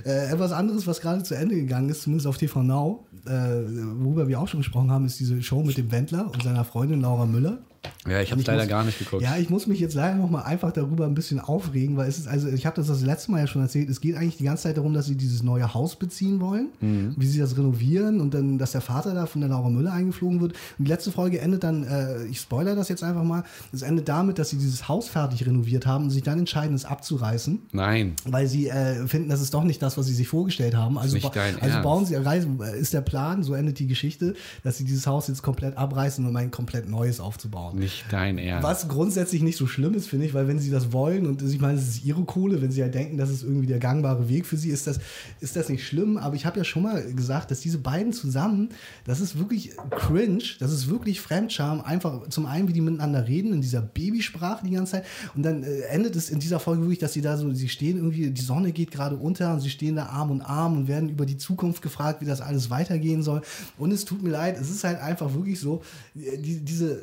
Äh, 0.06 0.32
etwas 0.32 0.52
anderes, 0.52 0.88
was 0.88 1.02
gerade 1.02 1.24
zu 1.24 1.36
Ende 1.36 1.56
gegangen 1.56 1.90
ist, 1.90 2.04
zumindest 2.04 2.28
auf 2.28 2.38
TV 2.38 2.64
Now, 2.64 3.06
äh, 3.26 4.00
worüber 4.00 4.28
wir 4.28 4.40
auch 4.40 4.48
schon 4.48 4.60
gesprochen 4.60 4.92
haben, 4.92 5.06
ist 5.06 5.20
diese 5.20 5.42
Show 5.42 5.64
mit 5.64 5.78
dem 5.78 5.92
Wendler 5.92 6.32
und 6.32 6.44
seiner 6.44 6.66
Freundin 6.66 7.02
Laura 7.02 7.26
Müller. 7.26 7.60
Ja, 8.08 8.20
ich 8.22 8.32
habe 8.32 8.40
Und 8.42 8.48
leider 8.48 8.62
muss- 8.64 8.70
gar 8.70 8.84
nicht 8.84 8.98
geguckt. 9.00 9.22
Ja, 9.24 9.38
ich 9.38 9.50
muss 9.50 9.68
mich 9.68 9.80
jetzt 9.80 9.94
leider 9.94 10.16
noch 10.16 10.30
mal 10.30 10.42
einfach 10.42 10.72
darüber 10.72 11.06
ein 11.06 11.14
bisschen 11.14 11.40
aufregen, 11.40 11.98
weil 11.98 12.10
es 12.10 12.18
ist, 12.20 12.28
also 12.28 12.48
ich 12.48 12.66
habe 12.66 12.76
das 12.76 12.88
das 12.88 13.02
letzte 13.02 13.32
Mal 13.32 13.40
ja 13.42 13.48
schon 13.48 13.62
erzählt, 13.62 13.90
es 13.90 14.02
geht 14.02 14.16
eigentlich 14.16 14.38
die 14.38 14.44
ganze 14.44 14.64
Zeit 14.64 14.78
darum, 14.78 14.94
dass 14.94 15.06
sie 15.06 15.16
dieses 15.16 15.44
neue 15.44 15.74
Haus 15.74 15.96
beziehen 15.96 16.40
wollen, 16.40 16.70
Mhm. 16.80 17.14
wie 17.18 17.28
sie 17.28 17.40
das 17.40 17.56
renovieren 17.58 18.20
und 18.20 18.34
dann, 18.34 18.58
dass 18.58 18.72
der 18.72 18.82
Vater 18.82 19.14
da 19.14 19.26
von 19.28 19.42
der 19.42 19.50
Laura 19.52 19.70
Müller 19.70 19.94
eingeflogen 19.94 20.42
wird. 20.42 20.54
Und 20.80 20.86
die 20.86 20.90
letzte 20.92 21.12
Folge 21.12 21.40
endet 21.42 21.64
dann, 21.64 21.84
äh, 21.84 22.26
ich 22.26 22.40
spoiler 22.40 22.76
das 22.76 22.90
jetzt 22.90 23.04
einfach 23.04 23.24
mal, 23.24 23.44
es 23.72 23.82
endet 23.84 24.10
damit, 24.10 24.40
dass 24.40 24.50
sie 24.50 24.58
dieses 24.58 24.88
Haus 24.88 25.08
fertig 25.08 25.46
renoviert 25.46 25.86
haben 25.86 26.06
und 26.06 26.10
sich 26.12 26.24
dann 26.24 26.40
entscheiden, 26.40 26.76
es 26.76 26.86
abzureißen 26.86 27.60
Nein. 27.72 28.14
weil 28.26 28.48
sie 28.48 28.68
äh, 28.68 29.08
finden, 29.08 29.30
das 29.30 29.42
ist 29.42 29.54
doch 29.54 29.64
nicht 29.64 29.82
das, 29.82 29.98
was 29.98 30.06
sie 30.08 30.14
sich 30.16 30.28
vorgestellt 30.28 30.76
haben. 30.76 30.98
Also, 30.98 31.20
ba- 31.20 31.32
also 31.62 31.82
bauen 31.82 32.06
sie, 32.06 32.16
äh, 32.16 32.80
ist 32.80 32.94
der 32.94 33.02
Plan, 33.02 33.44
so 33.44 33.54
endet 33.54 33.78
die 33.80 33.88
Geschichte, 33.88 34.36
dass 34.64 34.78
sie 34.78 34.86
dieses 34.86 35.06
Haus 35.08 35.28
jetzt 35.28 35.44
komplett 35.44 35.78
abreißen, 35.78 36.26
um 36.28 36.36
ein 36.36 36.50
komplett 36.52 36.90
neues 36.90 37.20
aufzubauen. 37.20 37.71
Nicht 37.74 38.06
dein 38.10 38.38
Ernst. 38.38 38.68
Was 38.68 38.88
grundsätzlich 38.88 39.42
nicht 39.42 39.58
so 39.58 39.68
schlimm 39.68 39.94
ist, 39.94 40.08
finde 40.08 40.26
ich, 40.26 40.34
weil 40.34 40.48
wenn 40.48 40.60
sie 40.60 40.72
das 40.72 40.92
wollen 40.92 41.26
und 41.26 41.42
ich 41.42 41.60
meine, 41.60 41.78
es 41.78 41.88
ist 41.88 42.06
ihre 42.06 42.24
Kohle, 42.24 42.62
wenn 42.62 42.72
sie 42.72 42.82
halt 42.82 42.94
denken, 42.94 43.18
das 43.18 43.30
ist 43.30 43.44
irgendwie 43.44 43.68
der 43.68 43.80
gangbare 43.80 44.30
Weg 44.30 44.46
für 44.46 44.58
sie, 44.58 44.70
ist 44.70 44.88
das, 44.88 45.00
ist 45.40 45.56
das 45.56 45.70
nicht 45.70 45.86
schlimm. 45.86 46.18
Aber 46.18 46.36
ich 46.36 46.46
habe 46.46 46.58
ja 46.58 46.64
schon 46.64 46.84
mal 46.84 47.02
gesagt, 47.14 47.52
dass 47.52 47.60
diese 47.60 47.78
beiden 47.78 48.14
zusammen, 48.14 48.70
das 49.06 49.20
ist 49.20 49.38
wirklich 49.38 49.72
cringe, 49.90 50.44
das 50.60 50.72
ist 50.72 50.90
wirklich 50.90 51.22
Fremdscham. 51.22 51.82
Einfach 51.82 52.28
zum 52.30 52.46
einen, 52.46 52.68
wie 52.68 52.74
die 52.74 52.82
miteinander 52.82 53.28
reden, 53.28 53.54
in 53.54 53.62
dieser 53.62 53.82
Babysprache 53.82 54.66
die 54.66 54.72
ganze 54.72 54.94
Zeit. 54.94 55.06
Und 55.36 55.44
dann 55.44 55.64
äh, 55.64 55.82
endet 55.90 56.16
es 56.16 56.30
in 56.30 56.40
dieser 56.40 56.60
Folge 56.60 56.82
wirklich, 56.82 57.00
dass 57.00 57.14
sie 57.14 57.22
da 57.22 57.38
so, 57.38 57.52
sie 57.54 57.70
stehen 57.70 57.98
irgendwie, 57.98 58.32
die 58.32 58.42
Sonne 58.42 58.72
geht 58.72 58.92
gerade 58.92 59.16
unter 59.16 59.54
und 59.54 59.60
sie 59.62 59.70
stehen 59.70 59.96
da 59.96 60.08
Arm 60.08 60.32
und 60.32 60.42
Arm 60.42 60.78
und 60.78 60.88
werden 60.88 61.10
über 61.10 61.26
die 61.26 61.38
Zukunft 61.38 61.82
gefragt, 61.82 62.22
wie 62.22 62.26
das 62.26 62.42
alles 62.42 62.70
weitergehen 62.70 63.24
soll. 63.24 63.42
Und 63.78 63.92
es 63.92 64.06
tut 64.06 64.24
mir 64.24 64.30
leid, 64.30 64.58
es 64.60 64.70
ist 64.70 64.84
halt 64.84 65.00
einfach 65.00 65.34
wirklich 65.34 65.60
so, 65.60 65.82
äh, 66.16 66.38
die, 66.38 66.60
diese 66.60 67.02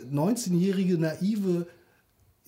19-jährige 0.59 0.99
naive 0.99 1.67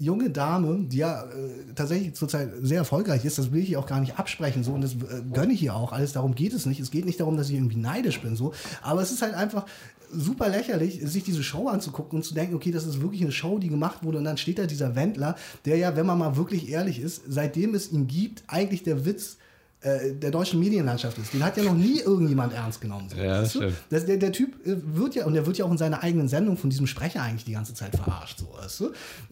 junge 0.00 0.30
Dame, 0.30 0.86
die 0.86 0.96
ja 0.96 1.24
äh, 1.24 1.74
tatsächlich 1.74 2.14
zurzeit 2.14 2.50
sehr 2.62 2.78
erfolgreich 2.78 3.24
ist, 3.26 3.38
das 3.38 3.52
will 3.52 3.62
ich 3.62 3.70
ihr 3.70 3.78
auch 3.78 3.86
gar 3.86 4.00
nicht 4.00 4.18
absprechen, 4.18 4.64
so 4.64 4.72
und 4.72 4.80
das 4.80 4.94
äh, 4.94 5.22
gönne 5.30 5.52
ich 5.52 5.62
ihr 5.62 5.74
auch. 5.74 5.92
Alles 5.92 6.12
darum 6.12 6.34
geht 6.34 6.54
es 6.54 6.64
nicht. 6.64 6.80
Es 6.80 6.90
geht 6.90 7.04
nicht 7.04 7.20
darum, 7.20 7.36
dass 7.36 7.50
ich 7.50 7.56
irgendwie 7.56 7.76
neidisch 7.76 8.20
bin, 8.20 8.34
so. 8.34 8.54
Aber 8.80 9.02
es 9.02 9.10
ist 9.10 9.20
halt 9.20 9.34
einfach 9.34 9.66
super 10.10 10.48
lächerlich, 10.48 11.00
sich 11.02 11.22
diese 11.22 11.42
Show 11.42 11.68
anzugucken 11.68 12.18
und 12.18 12.22
zu 12.24 12.34
denken, 12.34 12.54
okay, 12.54 12.72
das 12.72 12.86
ist 12.86 13.02
wirklich 13.02 13.20
eine 13.20 13.30
Show, 13.30 13.58
die 13.58 13.68
gemacht 13.68 14.02
wurde 14.02 14.18
und 14.18 14.24
dann 14.24 14.38
steht 14.38 14.58
da 14.58 14.66
dieser 14.66 14.96
Wendler, 14.96 15.36
der 15.66 15.76
ja, 15.76 15.94
wenn 15.96 16.06
man 16.06 16.18
mal 16.18 16.36
wirklich 16.36 16.70
ehrlich 16.70 16.98
ist, 16.98 17.22
seitdem 17.28 17.74
es 17.74 17.92
ihn 17.92 18.06
gibt, 18.06 18.42
eigentlich 18.48 18.82
der 18.82 19.04
Witz 19.04 19.36
äh, 19.82 20.12
der 20.14 20.30
deutschen 20.30 20.60
Medienlandschaft 20.60 21.16
ist. 21.18 21.32
Den 21.32 21.42
hat 21.42 21.56
ja 21.56 21.62
noch 21.62 21.74
nie 21.74 22.00
irgendjemand 22.00 22.52
ernst 22.52 22.80
genommen. 22.82 23.08
So, 23.08 23.16
Ja, 23.16 23.42
weißt 23.42 23.54
du? 23.54 23.72
Das, 23.88 24.04
der, 24.04 24.18
der 24.18 24.30
Typ 24.32 24.54
äh, 24.66 24.76
wird 24.94 25.14
ja, 25.14 25.24
und 25.24 25.32
der 25.34 25.46
wird 25.46 25.56
ja 25.56 25.64
auch 25.64 25.70
in 25.70 25.78
seiner 25.78 26.02
eigenen 26.02 26.28
Sendung 26.28 26.56
von 26.58 26.68
diesem 26.68 26.86
Sprecher 26.86 27.22
eigentlich 27.22 27.44
die 27.44 27.52
ganze 27.52 27.72
Zeit 27.72 27.96
verarscht, 27.96 28.38
so, 28.40 28.48
weißt 28.60 28.80
du? 28.80 28.86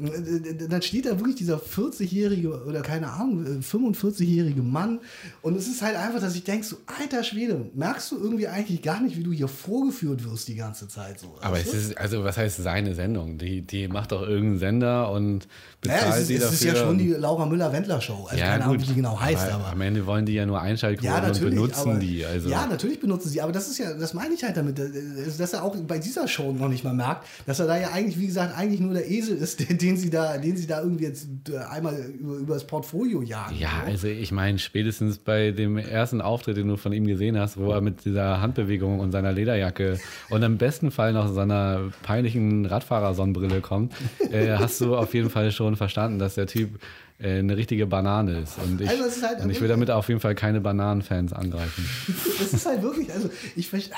Äh, 0.05 0.68
Dann 0.68 0.80
steht 0.82 1.05
da 1.07 1.18
wirklich 1.18 1.36
dieser 1.36 1.59
40-jährige 1.59 2.64
oder 2.64 2.80
keine 2.80 3.11
Ahnung, 3.12 3.44
äh, 3.44 3.59
45-jährige 3.62 4.62
Mann 4.62 5.01
und 5.42 5.57
es 5.57 5.68
ist 5.68 5.82
halt 5.82 5.96
einfach, 5.96 6.20
dass 6.20 6.34
ich 6.34 6.44
denke, 6.44 6.64
so, 6.66 6.76
alter 6.99 7.22
Schwede, 7.24 7.66
merkst 7.74 8.12
du 8.12 8.18
irgendwie 8.18 8.49
eigentlich 8.49 8.80
gar 8.82 9.01
nicht, 9.03 9.16
wie 9.18 9.22
du 9.24 9.32
hier 9.32 9.49
vorgeführt 9.49 10.24
wirst 10.24 10.49
die 10.49 10.55
ganze 10.57 10.88
Zeit, 10.88 11.20
so. 11.20 11.34
Aber 11.42 11.59
es 11.61 11.74
ist, 11.74 11.99
also 11.99 12.24
was 12.24 12.38
heißt 12.38 12.62
seine 12.62 12.94
Sendung? 12.94 13.38
Die, 13.38 13.62
die 13.62 13.88
macht 13.88 14.12
doch 14.12 14.22
irgendeinen 14.22 14.59
Sender 14.59 15.11
und 15.11 15.46
bezahlt 15.80 16.01
naja, 16.03 16.14
es, 16.14 16.20
ist, 16.22 16.26
sie 16.28 16.34
es 16.36 16.40
dafür. 16.42 16.55
ist 16.55 16.64
ja 16.64 16.74
schon 16.76 16.99
die 16.99 17.09
Laura 17.11 17.46
Müller-Wendler-Show. 17.46 18.28
Also 18.30 18.42
keine 18.42 18.64
Ahnung, 18.64 18.80
wie 18.80 18.86
die 18.86 18.94
genau 18.94 19.20
heißt, 19.20 19.51
aber. 19.53 19.66
Am 19.66 19.80
Ende 19.80 20.07
wollen 20.07 20.24
die 20.24 20.38
ja 20.39 20.47
nur 20.47 20.61
Einschaltquoten 20.61 21.14
Ja, 21.14 21.20
natürlich. 21.20 21.43
und 21.43 21.55
benutzen 21.55 21.91
aber, 21.91 21.99
die. 21.99 22.24
Also. 22.24 22.49
Ja, 22.49 22.66
natürlich 22.66 23.01
benutzen 23.01 23.28
sie, 23.28 23.41
aber 23.41 23.53
das 23.53 23.68
ist 23.68 23.78
ja, 23.78 23.93
das 23.95 24.14
meine 24.14 24.34
ich 24.34 24.43
halt 24.43 24.57
damit, 24.57 24.78
äh, 24.78 24.89
dass 25.36 25.53
er 25.53 25.62
auch 25.62 25.76
bei 25.76 25.99
dieser 25.99 26.26
Show 26.28 26.53
noch 26.53 26.68
nicht 26.68 26.84
mal 26.84 26.95
merkt, 26.95 27.26
dass 27.47 27.61
er 27.61 27.66
da 27.66 27.76
ja 27.76 27.91
eigentlich, 27.91 28.18
wie 28.18 28.26
gesagt, 28.26 28.57
eigentlich 28.57 28.80
nur 28.80 28.95
der 28.95 29.11
Esel 29.11 29.36
ist, 29.36 29.61
den, 29.68 29.78
den 29.78 29.97
sie 29.97 30.11
da, 30.11 30.39
den 30.39 30.57
sie 30.57 30.66
da 30.66 30.80
irgendwie 30.82 31.05
jetzt 31.05 31.28
äh, 31.51 31.59
einmal 31.59 31.97
über, 32.18 32.36
über 32.36 32.55
das 32.55 32.66
Portfolio 32.66 33.22
jagen. 33.22 33.57
Ja, 33.57 33.82
so. 33.84 33.91
also 33.91 34.07
ich 34.09 34.32
meine, 34.32 34.59
spätestens 34.59 35.18
bei 35.18 35.51
dem 35.51 35.76
ersten 35.76 36.20
Auftritt, 36.20 36.57
den 36.57 36.68
du 36.68 36.76
von 36.76 36.93
ihm 36.93 37.07
gesehen 37.07 37.39
hast, 37.39 37.57
wo 37.57 37.72
er 37.72 37.80
mit 37.80 38.05
dieser 38.05 38.41
Handbewegung 38.41 39.01
und 39.01 39.12
seiner 39.12 39.32
Lederjacke 39.32 39.99
und 40.30 40.43
im 40.43 40.59
besten 40.59 40.91
Fall 40.91 41.12
noch 41.12 41.32
seiner 41.32 41.91
peinlichen 42.03 42.66
Radfahrersonnenbrille 42.66 43.61
kommt, 43.61 43.93
äh, 44.30 44.57
hast 44.57 44.80
du 44.80 44.97
auf 44.97 45.14
jeden 45.14 45.30
Fall 45.30 45.51
schon 45.53 45.76
verstanden, 45.76 46.18
dass 46.18 46.34
der 46.34 46.47
Typ 46.47 46.76
äh, 46.76 47.07
eine 47.20 47.56
richtige 47.56 47.84
Banane 47.88 48.38
ist. 48.42 48.52
Und 48.64 48.80
ich, 48.80 48.88
Also 48.88 49.04
ist 49.04 49.26
halt 49.26 49.40
und 49.40 49.50
ich 49.50 49.60
will 49.60 49.66
damit 49.66 49.90
auf 49.90 50.08
jeden 50.08 50.20
Fall 50.20 50.36
keine 50.36 50.60
Bananenfans 50.60 51.32
angreifen. 51.32 51.84
Das 52.38 52.52
ist 52.52 52.66
halt 52.66 52.82
wirklich, 52.82 53.12
also 53.12 53.28
ich 53.56 53.68
verstehe, 53.68 53.96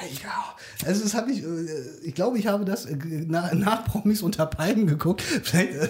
also 0.86 1.02
das 1.02 1.12
habe 1.14 1.30
ich, 1.30 1.42
äh, 1.42 1.46
ich 2.02 2.14
glaube, 2.14 2.38
ich 2.38 2.46
habe 2.46 2.64
das 2.64 2.86
äh, 2.86 2.96
nach, 3.28 3.52
nach 3.52 3.84
Promis 3.84 4.22
unter 4.22 4.46
Palmen 4.46 4.86
geguckt. 4.86 5.20
Vielleicht 5.20 5.72
äh, 5.74 5.88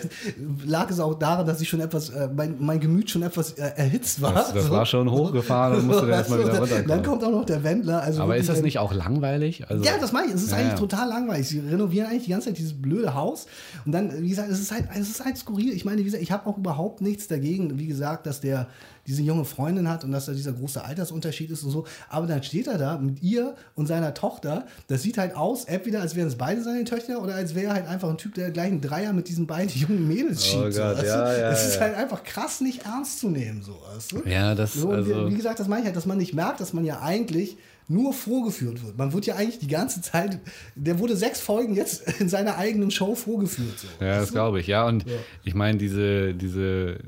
lag 0.66 0.90
es 0.90 0.98
auch 0.98 1.14
daran, 1.14 1.46
dass 1.46 1.60
ich 1.60 1.68
schon 1.68 1.80
etwas, 1.80 2.10
äh, 2.10 2.28
mein, 2.34 2.56
mein 2.58 2.80
Gemüt 2.80 3.08
schon 3.10 3.22
etwas 3.22 3.52
äh, 3.52 3.70
erhitzt 3.76 4.20
war. 4.20 4.34
Das, 4.34 4.52
das 4.52 4.64
So. 4.64 4.72
war 4.72 4.84
schon 4.84 5.08
hochgefahren 5.10 5.76
und 5.78 5.86
musste 5.86 6.02
dann 6.06 6.10
erstmal 6.10 6.40
wieder 6.40 6.48
dann, 6.50 6.58
runterkommen. 6.58 6.88
dann 6.88 7.02
kommt 7.04 7.22
auch 7.24 7.30
noch 7.30 7.44
der 7.44 7.62
Wendler. 7.62 8.02
Also 8.02 8.22
Aber 8.22 8.36
ist 8.36 8.48
das 8.48 8.62
nicht 8.62 8.80
auch 8.80 8.92
langweilig? 8.92 9.70
Also, 9.70 9.84
Ja, 9.84 9.92
das 10.00 10.10
meine 10.10 10.26
ich. 10.28 10.34
Es 10.34 10.42
ist 10.42 10.50
Ja, 10.50 10.56
eigentlich 10.56 10.72
ja. 10.72 10.78
total 10.78 11.08
langweilig. 11.08 11.48
Sie 11.48 11.60
renovieren 11.60 12.08
eigentlich 12.08 12.24
die 12.24 12.30
ganze 12.32 12.48
Zeit 12.48 12.58
dieses 12.58 12.74
blöde 12.74 13.14
Haus. 13.14 13.46
Und 13.86 13.92
dann, 13.92 14.20
wie 14.20 14.28
gesagt, 14.28 14.50
es 14.50 14.58
ist 14.60 14.72
halt, 14.72 14.86
es 14.92 15.08
ist 15.08 15.24
halt 15.24 15.36
skurril. 15.38 15.72
Ich 15.72 15.84
meine, 15.84 15.98
wie 15.98 16.04
gesagt, 16.04 16.22
ich 16.22 16.32
habe 16.32 16.46
auch 16.48 16.58
überhaupt 16.58 17.00
nichts 17.00 17.19
dagegen, 17.28 17.78
wie 17.78 17.86
gesagt, 17.86 18.26
dass 18.26 18.40
der 18.40 18.68
diese 19.06 19.22
junge 19.22 19.44
Freundin 19.44 19.88
hat 19.88 20.04
und 20.04 20.12
dass 20.12 20.26
da 20.26 20.32
dieser 20.32 20.52
große 20.52 20.84
Altersunterschied 20.84 21.50
ist 21.50 21.64
und 21.64 21.70
so. 21.70 21.84
Aber 22.08 22.26
dann 22.26 22.42
steht 22.42 22.66
er 22.66 22.78
da 22.78 22.98
mit 22.98 23.22
ihr 23.22 23.56
und 23.74 23.86
seiner 23.86 24.14
Tochter. 24.14 24.66
Das 24.86 25.02
sieht 25.02 25.18
halt 25.18 25.34
aus, 25.34 25.64
entweder 25.64 26.00
als 26.00 26.14
wären 26.14 26.28
es 26.28 26.36
beide 26.36 26.62
seine 26.62 26.84
Töchter 26.84 27.22
oder 27.22 27.34
als 27.34 27.54
wäre 27.54 27.66
er 27.66 27.74
halt 27.74 27.88
einfach 27.88 28.08
ein 28.08 28.18
Typ, 28.18 28.34
der 28.34 28.50
gleich 28.50 28.68
einen 28.68 28.80
Dreier 28.80 29.12
mit 29.12 29.28
diesen 29.28 29.46
beiden 29.46 29.70
jungen 29.74 30.06
Mädels 30.06 30.46
schiebt. 30.46 30.64
Oh 30.64 30.70
so, 30.70 30.80
Gott, 30.80 31.02
ja, 31.02 31.36
ja, 31.36 31.50
ist 31.50 31.74
ja. 31.74 31.80
halt 31.80 31.96
einfach 31.96 32.22
krass 32.22 32.60
nicht 32.60 32.84
ernst 32.84 33.18
zu 33.18 33.30
nehmen, 33.30 33.62
so. 33.62 33.80
Weißt 33.94 34.12
du? 34.12 34.28
Ja, 34.28 34.54
das, 34.54 34.74
So, 34.74 34.90
also, 34.90 35.26
wie, 35.26 35.32
wie 35.32 35.36
gesagt, 35.36 35.58
das 35.58 35.66
meine 35.66 35.80
ich 35.80 35.86
halt, 35.86 35.96
dass 35.96 36.06
man 36.06 36.18
nicht 36.18 36.34
merkt, 36.34 36.60
dass 36.60 36.72
man 36.72 36.84
ja 36.84 37.00
eigentlich 37.00 37.56
nur 37.90 38.12
vorgeführt 38.14 38.84
wird. 38.84 38.96
Man 38.96 39.12
wird 39.12 39.26
ja 39.26 39.34
eigentlich 39.36 39.58
die 39.58 39.66
ganze 39.68 40.00
Zeit, 40.00 40.38
der 40.76 40.98
wurde 40.98 41.16
sechs 41.16 41.40
Folgen 41.40 41.74
jetzt 41.74 42.20
in 42.20 42.28
seiner 42.28 42.56
eigenen 42.56 42.90
Show 42.90 43.14
vorgeführt. 43.14 43.78
So. 43.80 43.88
Ja, 44.04 44.18
das 44.20 44.30
glaube 44.32 44.60
ich, 44.60 44.66
ja. 44.68 44.86
Und 44.86 45.06
Ja. 45.08 45.16
ich 45.44 45.54
meine, 45.54 45.76
diese, 45.76 46.32
diese, 46.34 46.98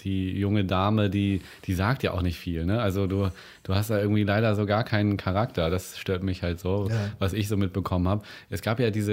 die 0.00 0.30
junge 0.38 0.64
Dame, 0.64 1.10
die, 1.10 1.40
die 1.64 1.74
sagt 1.74 2.02
ja 2.04 2.12
auch 2.12 2.22
nicht 2.22 2.38
viel, 2.38 2.64
ne? 2.64 2.80
Also 2.80 3.06
du, 3.08 3.30
du 3.64 3.74
hast 3.74 3.90
da 3.90 3.98
irgendwie 4.00 4.22
leider 4.22 4.54
so 4.54 4.64
gar 4.64 4.84
keinen 4.84 5.16
Charakter. 5.16 5.70
Das 5.70 5.98
stört 5.98 6.22
mich 6.22 6.42
halt 6.44 6.60
so, 6.60 6.88
Ja. 6.88 6.96
was 7.18 7.32
ich 7.32 7.48
so 7.48 7.56
mitbekommen 7.56 8.06
habe. 8.06 8.22
Es 8.48 8.62
gab 8.62 8.78
ja 8.78 8.90
diese, 8.90 9.12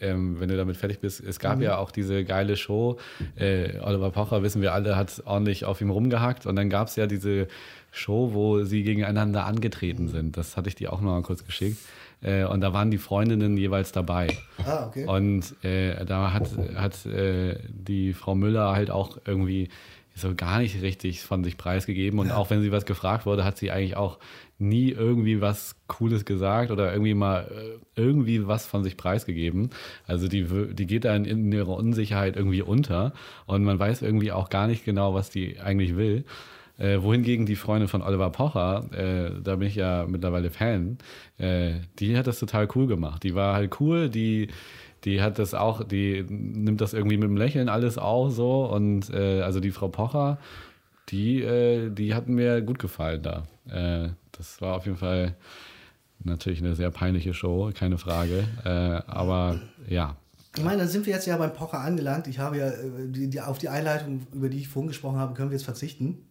ähm, 0.00 0.38
wenn 0.38 0.48
du 0.50 0.56
damit 0.56 0.76
fertig 0.76 0.98
bist, 1.00 1.20
es 1.20 1.38
Mhm. 1.38 1.42
gab 1.42 1.60
ja 1.62 1.78
auch 1.78 1.90
diese 1.90 2.22
geile 2.24 2.56
Show. 2.56 2.98
Äh, 3.36 3.78
Oliver 3.80 4.10
Pocher, 4.10 4.42
wissen 4.42 4.60
wir 4.60 4.74
alle, 4.74 4.94
hat 4.96 5.22
ordentlich 5.24 5.64
auf 5.64 5.80
ihm 5.80 5.90
rumgehackt. 5.90 6.44
Und 6.46 6.56
dann 6.56 6.68
gab 6.68 6.88
es 6.88 6.96
ja 6.96 7.06
diese 7.06 7.48
Show, 7.96 8.30
wo 8.32 8.64
sie 8.64 8.82
gegeneinander 8.82 9.46
angetreten 9.46 10.08
sind. 10.08 10.36
Das 10.36 10.56
hatte 10.56 10.68
ich 10.68 10.74
dir 10.74 10.92
auch 10.92 11.00
noch 11.00 11.12
mal 11.12 11.22
kurz 11.22 11.44
geschickt. 11.44 11.78
Äh, 12.22 12.44
und 12.44 12.60
da 12.60 12.72
waren 12.72 12.90
die 12.90 12.98
Freundinnen 12.98 13.56
jeweils 13.56 13.92
dabei. 13.92 14.28
Ah, 14.64 14.86
okay. 14.86 15.06
Und 15.06 15.54
äh, 15.64 16.04
da 16.04 16.32
hat, 16.32 16.50
hat 16.74 17.06
äh, 17.06 17.58
die 17.68 18.12
Frau 18.12 18.34
Müller 18.34 18.72
halt 18.72 18.90
auch 18.90 19.18
irgendwie 19.26 19.68
so 20.14 20.34
gar 20.34 20.60
nicht 20.60 20.80
richtig 20.80 21.22
von 21.22 21.44
sich 21.44 21.58
preisgegeben. 21.58 22.18
Und 22.18 22.30
auch 22.30 22.48
wenn 22.48 22.62
sie 22.62 22.72
was 22.72 22.86
gefragt 22.86 23.26
wurde, 23.26 23.44
hat 23.44 23.58
sie 23.58 23.70
eigentlich 23.70 23.96
auch 23.96 24.18
nie 24.58 24.90
irgendwie 24.90 25.42
was 25.42 25.76
Cooles 25.86 26.24
gesagt 26.24 26.70
oder 26.70 26.90
irgendwie 26.90 27.12
mal 27.14 27.50
äh, 27.50 28.00
irgendwie 28.00 28.46
was 28.46 28.66
von 28.66 28.82
sich 28.82 28.96
preisgegeben. 28.96 29.70
Also 30.06 30.28
die, 30.28 30.46
die 30.72 30.86
geht 30.86 31.04
da 31.04 31.14
in, 31.14 31.26
in 31.26 31.52
ihrer 31.52 31.76
Unsicherheit 31.76 32.36
irgendwie 32.36 32.62
unter 32.62 33.12
und 33.44 33.62
man 33.64 33.78
weiß 33.78 34.00
irgendwie 34.00 34.32
auch 34.32 34.48
gar 34.48 34.66
nicht 34.66 34.86
genau, 34.86 35.12
was 35.12 35.28
die 35.28 35.60
eigentlich 35.60 35.96
will. 35.96 36.24
Äh, 36.78 37.02
wohingegen 37.02 37.46
die 37.46 37.56
Freundin 37.56 37.88
von 37.88 38.02
Oliver 38.02 38.28
Pocher, 38.30 38.84
äh, 38.92 39.30
da 39.42 39.56
bin 39.56 39.68
ich 39.68 39.76
ja 39.76 40.04
mittlerweile 40.06 40.50
Fan, 40.50 40.98
äh, 41.38 41.76
die 41.98 42.18
hat 42.18 42.26
das 42.26 42.38
total 42.38 42.68
cool 42.74 42.86
gemacht. 42.86 43.22
Die 43.22 43.34
war 43.34 43.54
halt 43.54 43.80
cool, 43.80 44.10
die, 44.10 44.48
die 45.04 45.22
hat 45.22 45.38
das 45.38 45.54
auch, 45.54 45.82
die 45.82 46.24
nimmt 46.28 46.82
das 46.82 46.92
irgendwie 46.92 47.16
mit 47.16 47.28
dem 47.30 47.38
Lächeln 47.38 47.70
alles 47.70 47.96
auch 47.96 48.28
so. 48.28 48.66
Und 48.66 49.08
äh, 49.08 49.40
also 49.40 49.60
die 49.60 49.70
Frau 49.70 49.88
Pocher, 49.88 50.38
die, 51.08 51.42
äh, 51.42 51.88
die 51.90 52.14
hat 52.14 52.28
mir 52.28 52.60
gut 52.60 52.78
gefallen 52.78 53.22
da. 53.22 53.44
Äh, 53.70 54.10
das 54.32 54.60
war 54.60 54.76
auf 54.76 54.84
jeden 54.84 54.98
Fall 54.98 55.34
natürlich 56.24 56.60
eine 56.60 56.74
sehr 56.74 56.90
peinliche 56.90 57.32
Show, 57.32 57.70
keine 57.74 57.96
Frage. 57.96 58.44
Aber 59.06 59.60
ja, 59.88 60.16
ich 60.56 60.64
meine, 60.64 60.82
da 60.82 60.88
sind 60.88 61.06
wir 61.06 61.12
jetzt 61.12 61.26
ja 61.26 61.36
beim 61.36 61.52
Pocher 61.52 61.80
angelangt. 61.80 62.26
Ich 62.26 62.38
habe 62.38 62.58
ja 62.58 62.70
die, 63.06 63.28
die, 63.28 63.40
auf 63.40 63.58
die 63.58 63.68
Einleitung, 63.68 64.26
über 64.32 64.48
die 64.48 64.58
ich 64.58 64.68
vorhin 64.68 64.88
gesprochen 64.88 65.18
habe, 65.18 65.34
können 65.34 65.50
wir 65.50 65.56
jetzt 65.56 65.64
verzichten. 65.64 66.26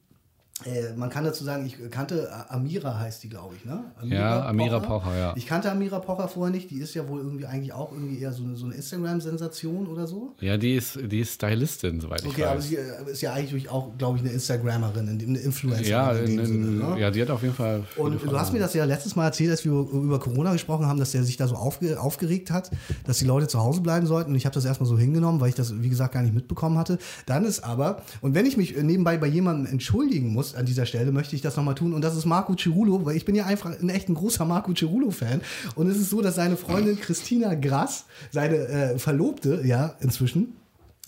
Äh, 0.64 0.94
man 0.96 1.10
kann 1.10 1.26
dazu 1.26 1.44
sagen, 1.44 1.66
ich 1.66 1.76
kannte 1.92 2.30
Amira 2.50 2.98
heißt 2.98 3.22
die, 3.24 3.28
glaube 3.28 3.56
ich, 3.58 3.66
ne? 3.66 3.84
Amira 4.02 4.22
ja, 4.22 4.46
Amira 4.48 4.80
Pocher. 4.80 5.18
Ja. 5.18 5.34
Ich 5.36 5.46
kannte 5.48 5.70
Amira 5.70 6.00
Pocher 6.00 6.30
vorher 6.30 6.56
nicht. 6.56 6.72
Die 6.72 6.78
ist 6.78 6.94
ja 6.94 7.10
wohl 7.10 7.20
irgendwie 7.20 7.46
eigentlich 7.46 7.74
auch 7.74 7.92
irgendwie 7.92 8.22
eher 8.22 8.32
so 8.32 8.46
eine, 8.46 8.56
so 8.56 8.66
eine 8.66 8.76
Instagram-Sensation 8.76 9.86
oder 9.86 10.08
so. 10.08 10.34
Ja, 10.40 10.56
die 10.56 10.76
ist, 10.76 10.98
die 11.12 11.20
ist 11.20 11.34
Stylistin, 11.34 12.00
soweit 12.00 12.22
ich 12.22 12.28
okay, 12.28 12.44
weiß. 12.44 12.48
Okay, 12.48 12.52
aber 12.52 12.62
sie 12.62 12.76
äh, 12.78 13.12
ist 13.12 13.22
ja 13.22 13.34
eigentlich 13.34 13.70
auch, 13.70 13.98
glaube 13.98 14.18
ich, 14.18 14.24
eine 14.24 14.32
Instagrammerin, 14.32 15.10
eine 15.10 15.40
Influencerin. 15.40 15.90
Ja, 15.92 16.14
in, 16.14 16.40
in, 16.40 16.46
Sinne, 16.46 16.68
ne? 16.68 17.00
ja, 17.02 17.12
die 17.12 17.22
hat 17.22 17.32
auf 17.32 17.42
jeden 17.42 17.56
Fall. 17.56 17.84
Und 17.98 18.24
du 18.24 18.40
hast 18.40 18.54
mir 18.54 18.60
das 18.60 18.74
ja 18.74 18.86
letztes 18.86 19.18
Mal 19.18 19.26
erzählt, 19.26 19.52
als 19.52 19.66
wir 19.66 19.74
über 19.74 20.20
Corona 20.22 20.54
gesprochen 20.54 20.86
haben, 20.86 21.00
dass 21.00 21.12
der 21.12 21.24
sich 21.24 21.36
da 21.36 21.50
so 21.50 21.56
aufge, 21.56 22.00
aufgeregt 22.00 22.50
hat, 22.50 22.72
dass 23.04 23.18
die 23.18 23.26
Leute 23.26 23.50
zu 23.50 23.60
Hause 23.60 23.82
bleiben 23.82 24.08
sollten. 24.08 24.32
Und 24.32 24.38
ich 24.38 24.46
habe 24.46 24.54
das 24.54 24.64
erstmal 24.64 24.88
so 24.88 24.98
hingenommen, 24.98 25.42
weil 25.42 25.50
ich 25.50 25.56
das, 25.56 25.82
wie 25.82 25.90
gesagt, 25.90 26.14
gar 26.14 26.24
nicht 26.24 26.34
mitbekommen 26.34 26.78
hatte. 26.78 26.98
Dann 27.26 27.44
ist 27.44 27.62
aber, 27.66 28.04
und 28.22 28.36
wenn 28.36 28.46
ich 28.46 28.56
mich 28.56 28.82
nebenbei 28.82 29.18
bei 29.18 29.28
jemandem 29.28 29.70
entschuldigen 29.70 30.30
muss 30.30 30.45
an 30.54 30.66
dieser 30.66 30.86
Stelle, 30.86 31.12
möchte 31.12 31.36
ich 31.36 31.42
das 31.42 31.56
nochmal 31.56 31.76
tun. 31.76 31.94
Und 31.94 32.04
das 32.04 32.16
ist 32.16 32.26
Marco 32.26 32.54
Cirulo, 32.56 33.06
weil 33.06 33.16
ich 33.16 33.26
bin 33.26 33.34
ja 33.34 33.46
einfach 33.46 33.72
ein 33.80 33.90
echt 33.90 34.10
ein 34.10 34.16
großer 34.16 34.46
Marco 34.46 34.74
Cirulo-Fan. 34.74 35.42
Und 35.76 35.88
es 35.90 35.98
ist 35.98 36.10
so, 36.10 36.22
dass 36.22 36.36
seine 36.36 36.58
Freundin 36.58 37.00
Christina 37.00 37.56
Grass, 37.56 38.06
seine 38.32 38.56
äh, 38.56 39.00
Verlobte, 39.00 39.62
ja, 39.66 39.96
inzwischen, 40.02 40.54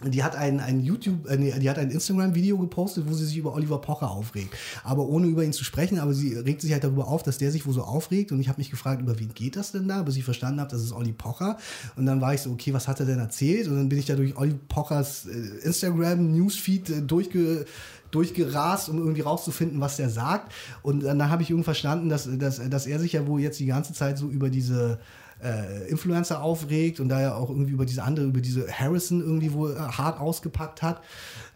die 0.06 0.24
hat 0.24 0.36
ein, 0.36 0.60
ein 0.60 0.82
YouTube, 0.82 1.28
äh, 1.28 1.38
die 1.38 1.70
hat 1.70 1.80
ein 1.80 1.90
Instagram-Video 1.90 2.60
gepostet, 2.60 3.06
wo 3.08 3.14
sie 3.14 3.26
sich 3.26 3.38
über 3.38 3.56
Oliver 3.56 3.82
Pocher 3.82 4.12
aufregt. 4.12 4.54
Aber 4.84 5.08
ohne 5.08 5.26
über 5.26 5.44
ihn 5.44 5.54
zu 5.54 5.64
sprechen, 5.64 5.98
aber 5.98 6.14
sie 6.14 6.36
regt 6.36 6.62
sich 6.62 6.72
halt 6.72 6.84
darüber 6.84 7.08
auf, 7.08 7.24
dass 7.24 7.40
der 7.40 7.52
sich 7.52 7.66
wohl 7.66 7.74
so 7.74 7.82
aufregt. 7.82 8.32
Und 8.32 8.40
ich 8.40 8.48
habe 8.48 8.60
mich 8.60 8.70
gefragt, 8.70 9.02
über 9.02 9.18
wen 9.20 9.34
geht 9.34 9.56
das 9.56 9.72
denn 9.72 9.88
da? 9.88 10.04
Bis 10.04 10.16
ich 10.16 10.24
verstanden 10.24 10.60
habe, 10.60 10.70
das 10.70 10.84
ist 10.84 10.92
Olli 10.92 11.14
Pocher. 11.14 11.58
Und 11.96 12.06
dann 12.06 12.22
war 12.22 12.36
ich 12.36 12.42
so, 12.42 12.52
okay, 12.52 12.74
was 12.74 12.88
hat 12.88 13.00
er 13.00 13.08
denn 13.08 13.18
erzählt? 13.18 13.68
Und 13.68 13.76
dann 13.76 13.90
bin 13.90 13.98
ich 13.98 14.06
da 14.06 14.16
durch 14.16 14.38
Olli 14.38 14.54
Pochers 14.70 15.26
äh, 15.26 15.66
Instagram-Newsfeed 15.66 16.90
äh, 16.92 17.02
durchge 17.02 17.66
durchgerast, 18.12 18.90
um 18.90 18.98
irgendwie 18.98 19.22
rauszufinden, 19.22 19.82
was 19.82 19.98
der 19.98 20.10
sagt. 20.10 20.54
Und 20.82 21.04
dann 21.04 21.30
habe 21.30 21.44
ich 21.44 21.50
irgendwie 21.50 21.66
verstanden, 21.66 22.10
dass, 22.10 22.28
dass, 22.38 22.62
dass 22.70 22.88
er 22.88 23.00
sich 23.00 23.14
ja 23.14 23.28
wohl 23.28 23.42
jetzt 23.42 23.60
die 23.60 23.66
ganze 23.66 23.94
Zeit 23.94 24.18
so 24.18 24.28
über 24.28 24.50
diese 24.50 25.00
äh, 25.44 25.88
Influencer 25.90 26.42
aufregt 26.42 27.00
und 27.00 27.10
da 27.10 27.22
ja 27.22 27.36
auch 27.36 27.50
irgendwie 27.50 27.72
über 27.72 27.86
diese 27.86 28.04
andere, 28.04 28.26
über 28.26 28.42
diese 28.42 28.68
Harrison 28.72 29.22
irgendwie 29.22 29.54
wohl 29.54 29.74
äh, 29.74 29.80
hart 29.80 30.20
ausgepackt 30.20 30.82
hat. 30.82 31.02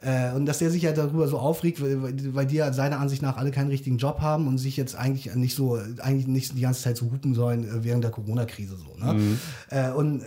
Äh, 0.02 0.34
und 0.34 0.46
dass 0.46 0.62
er 0.62 0.70
sich 0.70 0.84
ja 0.84 0.92
darüber 0.92 1.28
so 1.28 1.40
aufregt, 1.40 1.82
weil, 1.82 2.36
weil 2.36 2.46
die 2.46 2.56
ja 2.56 2.74
seiner 2.74 3.00
Ansicht 3.00 3.22
nach 3.22 3.38
alle 3.38 3.52
keinen 3.52 3.70
richtigen 3.70 3.98
Job 3.98 4.22
haben 4.22 4.48
und 4.48 4.58
sich 4.58 4.78
jetzt 4.78 4.96
eigentlich 4.96 5.34
nicht 5.36 5.56
so, 5.56 5.80
eigentlich 6.02 6.28
nicht 6.28 6.56
die 6.56 6.62
ganze 6.62 6.82
Zeit 6.82 6.98
so 6.98 7.12
hupen 7.12 7.34
sollen 7.34 7.64
äh, 7.64 7.84
während 7.84 8.04
der 8.04 8.12
Corona-Krise 8.12 8.76
so. 8.78 9.04
Ne? 9.04 9.14
Mhm. 9.14 9.40
Äh, 9.70 9.92
und 9.92 10.24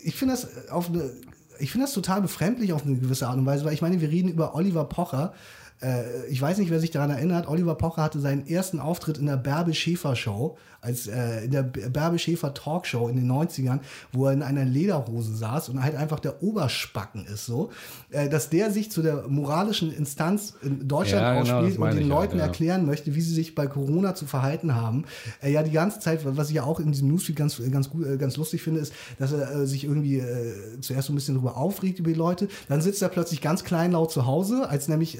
ich 0.00 0.14
finde 0.14 0.34
das 0.34 0.68
auf 0.70 0.88
eine 0.88 1.10
ich 1.58 1.70
finde 1.70 1.86
das 1.86 1.94
total 1.94 2.22
befremdlich 2.22 2.72
auf 2.72 2.84
eine 2.84 2.96
gewisse 2.96 3.28
Art 3.28 3.36
und 3.36 3.46
Weise, 3.46 3.64
weil 3.64 3.74
ich 3.74 3.82
meine, 3.82 4.00
wir 4.00 4.10
reden 4.10 4.28
über 4.28 4.54
Oliver 4.54 4.84
Pocher, 4.84 5.32
äh, 5.80 6.26
ich 6.26 6.40
weiß 6.40 6.58
nicht, 6.58 6.70
wer 6.70 6.80
sich 6.80 6.90
daran 6.90 7.10
erinnert, 7.10 7.48
Oliver 7.48 7.74
Pocher 7.74 8.02
hatte 8.02 8.20
seinen 8.20 8.46
ersten 8.46 8.80
Auftritt 8.80 9.18
in 9.18 9.26
der 9.26 9.36
Bärbel 9.36 9.74
Schäfer 9.74 10.16
Show, 10.16 10.56
als 10.80 11.08
äh, 11.08 11.44
in 11.44 11.50
der 11.50 11.62
Bärbel 11.62 12.18
Schäfer 12.18 12.54
Talkshow 12.54 13.08
in 13.08 13.16
den 13.16 13.30
90ern, 13.30 13.80
wo 14.12 14.26
er 14.26 14.32
in 14.32 14.42
einer 14.42 14.64
Lederhose 14.64 15.34
saß 15.34 15.70
und 15.70 15.82
halt 15.82 15.96
einfach 15.96 16.20
der 16.20 16.42
Oberspacken 16.42 17.26
ist 17.26 17.46
so, 17.46 17.70
äh, 18.10 18.28
dass 18.28 18.48
der 18.48 18.70
sich 18.70 18.90
zu 18.90 19.02
der 19.02 19.26
moralischen 19.28 19.92
Instanz 19.92 20.54
in 20.62 20.86
Deutschland 20.86 21.22
ja, 21.22 21.42
genau, 21.42 21.58
ausspielt 21.58 21.78
und 21.78 21.94
den 21.94 22.08
Leuten 22.08 22.32
halt, 22.32 22.40
ja. 22.40 22.46
erklären 22.46 22.86
möchte, 22.86 23.14
wie 23.16 23.20
sie 23.20 23.34
sich 23.34 23.56
bei 23.56 23.66
Corona 23.66 24.14
zu 24.14 24.26
verhalten 24.26 24.76
haben. 24.76 25.04
Äh, 25.42 25.50
ja, 25.50 25.64
die 25.64 25.72
ganze 25.72 25.98
Zeit, 25.98 26.20
was 26.24 26.48
ich 26.48 26.54
ja 26.56 26.62
auch 26.62 26.78
in 26.78 26.92
diesem 26.92 27.08
Newsfeed 27.08 27.34
ganz, 27.34 27.60
ganz, 27.70 27.90
gut, 27.90 28.06
äh, 28.06 28.16
ganz 28.16 28.36
lustig 28.36 28.62
finde, 28.62 28.80
ist, 28.80 28.92
dass 29.18 29.32
er 29.32 29.50
äh, 29.50 29.66
sich 29.66 29.82
irgendwie 29.82 30.18
äh, 30.18 30.80
zuerst 30.80 31.08
so 31.08 31.12
ein 31.12 31.16
bisschen 31.16 31.34
darüber 31.34 31.56
aufregt 31.56 31.98
über 31.98 32.10
die 32.10 32.16
Leute, 32.16 32.46
dann 32.68 32.80
sitzt 32.80 33.02
er 33.02 33.08
plötzlich 33.08 33.40
ganz 33.40 33.64
kleinlaut 33.64 34.12
zu 34.12 34.26
Hause, 34.26 34.68
als 34.68 34.88
nämlich 34.88 35.18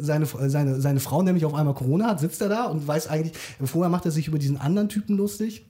seine, 0.00 0.26
seine, 0.26 0.80
seine 0.80 1.00
Frau 1.00 1.22
nämlich 1.22 1.44
auf 1.44 1.54
einmal 1.54 1.74
Corona 1.74 2.08
hat, 2.08 2.20
sitzt 2.20 2.40
er 2.42 2.48
da 2.48 2.64
und 2.64 2.86
weiß 2.86 3.08
eigentlich, 3.08 3.32
vorher 3.62 3.88
macht 3.88 4.04
er 4.04 4.10
sich 4.10 4.28
über 4.28 4.38
diesen 4.38 4.56
anderen 4.56 4.89
Typen 4.90 5.16
lustig 5.16 5.69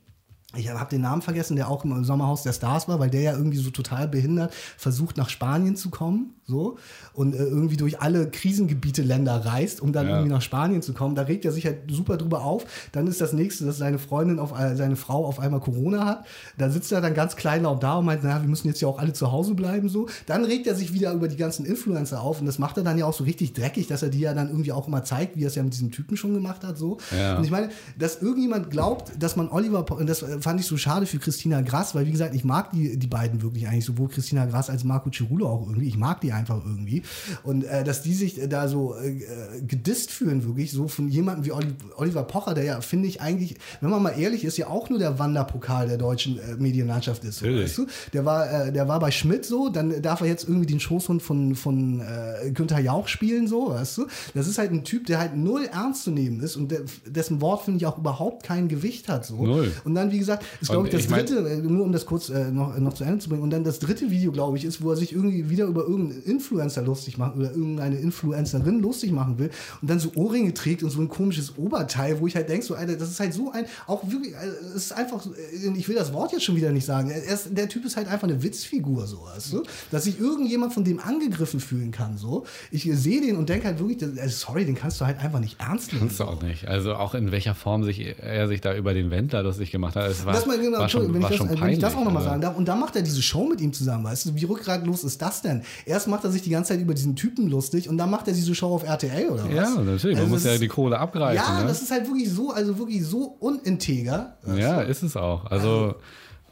ich 0.57 0.69
habe 0.69 0.91
den 0.91 1.03
Namen 1.03 1.23
vergessen, 1.23 1.55
der 1.55 1.69
auch 1.69 1.85
im 1.85 2.05
Sommerhaus 2.05 2.43
der 2.43 2.53
Stars 2.53 2.89
war, 2.89 2.99
weil 2.99 3.11
der 3.11 3.21
ja 3.21 3.33
irgendwie 3.33 3.59
so 3.59 3.71
total 3.71 4.09
behindert 4.09 4.53
versucht 4.77 5.17
nach 5.17 5.29
Spanien 5.29 5.77
zu 5.77 5.91
kommen, 5.91 6.35
so 6.45 6.77
und 7.15 7.35
äh, 7.35 7.39
irgendwie 7.39 7.77
durch 7.77 8.01
alle 8.01 8.29
Krisengebiete 8.29 9.03
Länder 9.03 9.45
reist, 9.45 9.81
um 9.81 9.93
dann 9.93 10.07
ja. 10.07 10.17
irgendwie 10.17 10.33
nach 10.33 10.43
Spanien 10.43 10.83
zu 10.83 10.93
kommen. 10.93 11.15
Da 11.15 11.23
regt 11.23 11.45
er 11.45 11.53
sich 11.53 11.67
halt 11.67 11.79
super 11.89 12.17
drüber 12.17 12.43
auf. 12.43 12.65
Dann 12.91 13.07
ist 13.07 13.21
das 13.21 13.33
nächste, 13.33 13.65
dass 13.65 13.79
seine 13.79 13.99
Freundin 13.99 14.41
auf 14.41 14.59
äh, 14.59 14.75
seine 14.75 14.97
Frau 14.97 15.25
auf 15.25 15.39
einmal 15.39 15.61
Corona 15.61 16.05
hat. 16.05 16.27
Da 16.59 16.69
sitzt 16.69 16.91
er 16.91 17.01
dann 17.01 17.15
ganz 17.15 17.37
kleinlaut 17.37 17.83
da 17.83 17.99
und 17.99 18.07
meint, 18.07 18.25
na, 18.25 18.41
wir 18.41 18.49
müssen 18.49 18.67
jetzt 18.67 18.81
ja 18.81 18.89
auch 18.89 18.99
alle 18.99 19.13
zu 19.13 19.31
Hause 19.31 19.55
bleiben 19.55 19.89
so. 19.89 20.09
Dann 20.27 20.45
regt 20.45 20.67
er 20.67 20.75
sich 20.75 20.93
wieder 20.93 21.13
über 21.13 21.29
die 21.29 21.37
ganzen 21.37 21.65
Influencer 21.65 22.21
auf 22.21 22.41
und 22.41 22.47
das 22.47 22.59
macht 22.59 22.77
er 22.77 22.83
dann 22.83 22.99
ja 22.99 23.07
auch 23.07 23.15
so 23.15 23.23
richtig 23.23 23.53
dreckig, 23.53 23.87
dass 23.87 24.03
er 24.03 24.09
die 24.09 24.21
ja 24.21 24.35
dann 24.35 24.49
irgendwie 24.49 24.73
auch 24.73 24.89
immer 24.89 25.05
zeigt, 25.05 25.37
wie 25.37 25.45
er 25.45 25.49
es 25.49 25.55
ja 25.55 25.63
mit 25.63 25.73
diesem 25.73 25.93
Typen 25.93 26.17
schon 26.17 26.35
gemacht 26.35 26.65
hat 26.65 26.77
so. 26.77 26.99
Ja. 27.17 27.37
Und 27.37 27.45
ich 27.45 27.51
meine, 27.53 27.69
dass 27.99 28.21
irgendjemand 28.21 28.71
glaubt, 28.71 29.13
dass 29.19 29.37
man 29.37 29.49
Oliver 29.49 29.85
das 30.05 30.25
fand 30.41 30.61
ich 30.61 30.67
so 30.67 30.77
schade 30.77 31.07
für 31.07 31.19
Christina 31.19 31.61
Grass, 31.61 31.95
weil 31.95 32.07
wie 32.07 32.13
gesagt, 32.13 32.35
ich 32.35 32.45
mag 32.45 32.71
die, 32.73 32.97
die 32.97 33.07
beiden 33.07 33.43
wirklich 33.43 33.69
eigentlich, 33.69 33.85
sowohl 33.85 34.09
Christina 34.09 34.47
Grass 34.47 34.71
als 34.71 34.85
Marco 34.85 35.11
Cirulo 35.11 35.49
auch 35.49 35.67
irgendwie. 35.67 35.89
Ich 35.89 35.97
mag 35.97 36.21
die 36.21 36.33
einfach 36.33 36.65
irgendwie. 36.65 37.03
Und 37.43 37.65
äh, 37.65 37.85
dass 37.85 38.03
die 38.03 38.15
sich 38.15 38.41
da 38.49 38.69
so 38.69 38.97
äh, 38.97 39.61
gedisst 39.67 40.11
fühlen, 40.11 40.45
wirklich, 40.45 40.71
so 40.73 40.89
von 40.89 41.09
jemandem 41.09 41.45
wie 41.45 41.53
Oliver 41.97 42.23
Pocher, 42.25 42.55
der 42.55 42.65
ja, 42.65 42.81
finde 42.81 43.09
ich 43.09 43.21
eigentlich, 43.21 43.57
wenn 43.81 43.91
man 43.91 44.03
mal 44.03 44.19
ehrlich 44.19 44.45
ist, 44.45 44.57
ja 44.57 44.69
auch 44.69 44.89
nur 44.91 44.99
der 44.99 45.19
Wanderpokal 45.19 45.89
der 45.89 45.99
deutschen 45.99 46.39
äh, 46.39 46.57
Medienlandschaft 46.59 47.25
ist. 47.25 47.39
So, 47.39 47.47
weißt 47.47 47.79
du? 47.79 47.87
Der 48.13 48.25
war, 48.25 48.51
äh, 48.51 48.73
der 48.73 48.89
war 48.89 49.01
bei 49.01 49.11
Schmidt 49.11 49.45
so, 49.45 49.69
dann 49.69 50.03
darf 50.03 50.21
er 50.21 50.27
jetzt 50.27 50.49
irgendwie 50.49 50.67
den 50.67 50.81
Schoßhund 50.81 51.23
von, 51.23 51.55
von 51.55 52.01
äh, 52.01 52.51
Günther 52.51 52.81
Jauch 52.81 53.09
spielen, 53.09 53.47
so, 53.47 53.71
weißt 53.71 53.99
du? 53.99 54.07
Das 54.35 54.47
ist 54.47 54.59
halt 54.59 54.73
ein 54.73 54.85
Typ, 54.85 55.07
der 55.07 55.19
halt 55.19 55.37
null 55.37 55.65
ernst 55.65 56.05
zu 56.05 56.11
nehmen 56.11 56.41
ist 56.41 56.57
und 56.57 56.71
der, 56.71 56.81
dessen 57.07 57.41
Wort, 57.41 57.65
finde 57.65 57.79
ich, 57.79 57.87
auch 57.87 57.99
überhaupt 57.99 58.45
kein 58.45 58.69
Gewicht 58.69 59.09
hat. 59.09 59.27
So. 59.27 59.45
Null. 59.45 59.73
Und 59.85 59.95
dann, 59.95 60.13
wie 60.13 60.19
gesagt, 60.19 60.30
es 60.61 60.69
glaube 60.69 60.89
ich, 60.89 60.93
das 60.93 61.03
ich 61.03 61.09
dritte, 61.09 61.41
mein, 61.43 61.53
äh, 61.53 61.57
nur 61.57 61.85
um 61.85 61.93
das 61.93 62.07
kurz 62.07 62.29
äh, 62.29 62.51
noch, 62.51 62.77
noch 62.79 62.95
zu 62.95 63.05
Ende 63.05 63.19
zu 63.19 63.29
bringen, 63.29 63.43
und 63.43 63.51
dann 63.51 63.65
das 63.65 63.79
dritte 63.79 64.11
Video, 64.11 64.33
glaube 64.33 64.57
ich, 64.57 64.65
ist, 64.65 64.83
wo 64.83 64.91
er 64.91 64.97
sich 64.97 65.13
irgendwie 65.13 65.51
wieder 65.51 65.67
über 65.67 65.83
irgendeinen 65.83 66.23
Influencer 66.23 66.83
lustig 66.83 67.19
macht 67.19 67.37
oder 67.37 67.51
irgendeine 67.51 67.97
Influencerin 67.97 68.81
lustig 68.81 69.13
machen 69.13 69.39
will 69.39 69.51
und 69.81 69.91
dann 69.91 69.99
so 69.99 70.13
Ohrringe 70.15 70.55
trägt 70.55 70.83
und 70.83 70.91
so 70.91 71.01
ein 71.01 71.09
komisches 71.09 71.57
Oberteil, 71.57 72.21
wo 72.21 72.27
ich 72.27 72.37
halt 72.37 72.49
denke, 72.49 72.65
so, 72.65 72.75
Alter, 72.75 72.97
das 72.97 73.11
ist 73.11 73.21
halt 73.21 73.35
so 73.35 73.51
ein, 73.51 73.67
auch 73.87 74.09
wirklich, 74.11 74.37
also, 74.37 74.57
es 74.77 74.85
ist 74.85 74.93
einfach, 74.93 75.25
äh, 75.27 75.77
ich 75.77 75.89
will 75.89 75.97
das 75.97 76.13
Wort 76.13 76.33
jetzt 76.33 76.45
schon 76.45 76.57
wieder 76.57 76.73
nicht 76.73 76.85
sagen, 76.85 77.11
ist, 77.11 77.57
der 77.57 77.69
Typ 77.69 77.85
ist 77.85 77.97
halt 77.97 78.09
einfach 78.09 78.29
eine 78.29 78.43
Witzfigur, 78.43 79.07
so, 79.07 79.23
weißt 79.25 79.53
du? 79.53 79.63
Dass 79.91 80.05
sich 80.05 80.21
irgendjemand 80.21 80.73
von 80.73 80.85
dem 80.85 81.01
angegriffen 81.01 81.61
fühlen 81.61 81.91
kann, 81.91 82.17
so. 82.17 82.45
Ich 82.71 82.85
sehe 82.93 83.21
den 83.21 83.37
und 83.37 83.49
denke 83.49 83.67
halt 83.67 83.79
wirklich, 83.79 83.99
das, 83.99 84.41
sorry, 84.41 84.65
den 84.65 84.75
kannst 84.75 85.01
du 85.01 85.07
halt 85.07 85.19
einfach 85.19 85.41
nicht 85.41 85.61
ernst 85.61 85.93
nehmen. 85.93 86.07
Kannst 86.07 86.21
du 86.21 86.25
auch 86.25 86.43
nicht. 86.43 86.69
Also 86.69 86.95
auch 86.95 87.15
in 87.15 87.33
welcher 87.33 87.55
Form 87.55 87.85
sich 87.85 88.01
er 88.01 88.49
sich 88.49 88.61
da 88.61 88.75
über 88.75 88.95
den 88.95 89.11
Wendler 89.11 89.43
lustig 89.43 89.71
gemacht 89.71 89.97
hat. 89.97 90.11
Es 90.21 90.27
war, 90.27 90.35
das 90.35 90.47
mal, 90.47 90.59
genau, 90.59 90.79
war 90.79 90.89
schon, 90.89 91.13
wenn, 91.13 91.23
ich 91.23 91.29
das, 91.29 91.39
peinlich, 91.39 91.61
wenn 91.61 91.71
ich 91.71 91.79
das 91.79 91.95
auch 91.95 92.05
nochmal 92.05 92.23
sagen 92.23 92.41
darf. 92.41 92.57
Und 92.57 92.69
dann 92.69 92.79
macht 92.79 92.97
er 92.97 93.03
diese 93.03 93.23
Show 93.23 93.47
mit 93.47 93.61
ihm 93.61 93.73
zusammen, 93.73 94.05
weißt 94.05 94.27
du, 94.27 94.35
wie 94.35 94.45
rückgratlos 94.45 95.05
ist 95.05 95.21
das 95.21 95.43
denn? 95.43 95.63
Erst 95.87 96.09
macht 96.09 96.25
er 96.25 96.31
sich 96.31 96.43
die 96.43 96.51
ganze 96.51 96.75
Zeit 96.75 96.81
über 96.81 96.95
diesen 96.95 97.17
Typen 97.17 97.49
lustig 97.49 97.89
und 97.89 97.99
dann 97.99 98.11
macht 98.11 98.29
er 98.29 98.35
diese 98.35 98.55
Show 98.55 98.75
auf 98.75 98.85
RTL 98.85 99.31
oder 99.31 99.45
was? 99.45 99.55
Ja, 99.55 99.71
natürlich. 99.71 100.17
Also 100.17 100.23
Man 100.23 100.31
muss 100.31 100.45
ja 100.45 100.59
die 100.59 100.69
Kohle 100.69 100.99
abgreifen. 100.99 101.37
Ja, 101.37 101.61
ne? 101.61 101.67
das 101.67 101.83
ist 101.83 101.91
halt 101.91 102.07
wirklich 102.07 102.31
so, 102.31 102.51
also 102.51 102.79
wirklich 102.79 103.05
so 103.05 103.37
uninteger. 103.41 104.37
Ja, 104.57 104.83
ist 104.83 105.03
es 105.03 105.17
auch. 105.17 105.47
Also, 105.47 105.69
also 105.69 105.95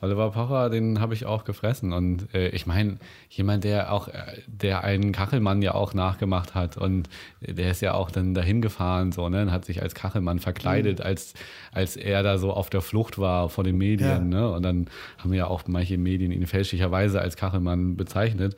Oliver 0.00 0.30
Pocher, 0.30 0.70
den 0.70 1.00
habe 1.00 1.14
ich 1.14 1.26
auch 1.26 1.44
gefressen. 1.44 1.92
Und 1.92 2.32
äh, 2.34 2.48
ich 2.48 2.66
meine, 2.66 2.98
jemand, 3.30 3.64
der 3.64 3.92
auch, 3.92 4.08
äh, 4.08 4.42
der 4.46 4.84
einen 4.84 5.12
Kachelmann 5.12 5.62
ja 5.62 5.74
auch 5.74 5.94
nachgemacht 5.94 6.54
hat 6.54 6.76
und 6.76 7.08
der 7.40 7.70
ist 7.70 7.82
ja 7.82 7.94
auch 7.94 8.10
dann 8.10 8.34
dahin 8.34 8.62
gefahren, 8.62 9.12
so, 9.12 9.28
ne, 9.28 9.42
und 9.42 9.52
hat 9.52 9.64
sich 9.64 9.82
als 9.82 9.94
Kachelmann 9.94 10.38
verkleidet, 10.38 11.00
mhm. 11.00 11.06
als, 11.06 11.34
als 11.72 11.96
er 11.96 12.22
da 12.22 12.38
so 12.38 12.52
auf 12.52 12.70
der 12.70 12.80
Flucht 12.80 13.18
war 13.18 13.48
vor 13.48 13.64
den 13.64 13.76
Medien, 13.76 14.30
ja. 14.32 14.40
ne? 14.40 14.50
Und 14.50 14.62
dann 14.62 14.86
haben 15.18 15.32
ja 15.32 15.46
auch 15.46 15.62
manche 15.66 15.98
Medien 15.98 16.32
ihn 16.32 16.46
fälschlicherweise 16.46 17.20
als 17.20 17.36
Kachelmann 17.36 17.96
bezeichnet. 17.96 18.56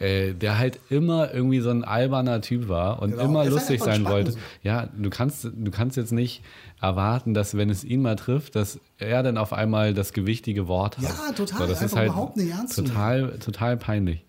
Äh, 0.00 0.34
der 0.34 0.58
halt 0.58 0.80
immer 0.90 1.32
irgendwie 1.32 1.60
so 1.60 1.70
ein 1.70 1.84
alberner 1.84 2.40
Typ 2.40 2.68
war 2.68 3.00
und 3.00 3.12
genau. 3.12 3.24
immer 3.24 3.44
lustig 3.44 3.80
sein 3.80 4.04
wollte. 4.04 4.34
Ja, 4.62 4.88
du 4.96 5.08
kannst, 5.08 5.44
du 5.44 5.70
kannst 5.70 5.96
jetzt 5.96 6.10
nicht 6.10 6.42
erwarten, 6.80 7.32
dass 7.32 7.56
wenn 7.56 7.70
es 7.70 7.84
ihn 7.84 8.02
mal 8.02 8.16
trifft, 8.16 8.56
dass 8.56 8.80
er 8.98 9.22
dann 9.22 9.38
auf 9.38 9.52
einmal 9.52 9.94
das 9.94 10.12
gewichtige 10.12 10.66
Wort 10.66 10.98
hat. 10.98 11.04
Ja, 11.04 11.32
total. 11.32 11.60
So, 11.60 11.66
das 11.68 11.82
ist 11.82 11.94
halt 11.94 12.08
überhaupt 12.08 12.36
nicht 12.36 12.50
ernst 12.50 12.74
total, 12.74 13.38
total 13.38 13.76
peinlich. 13.76 14.24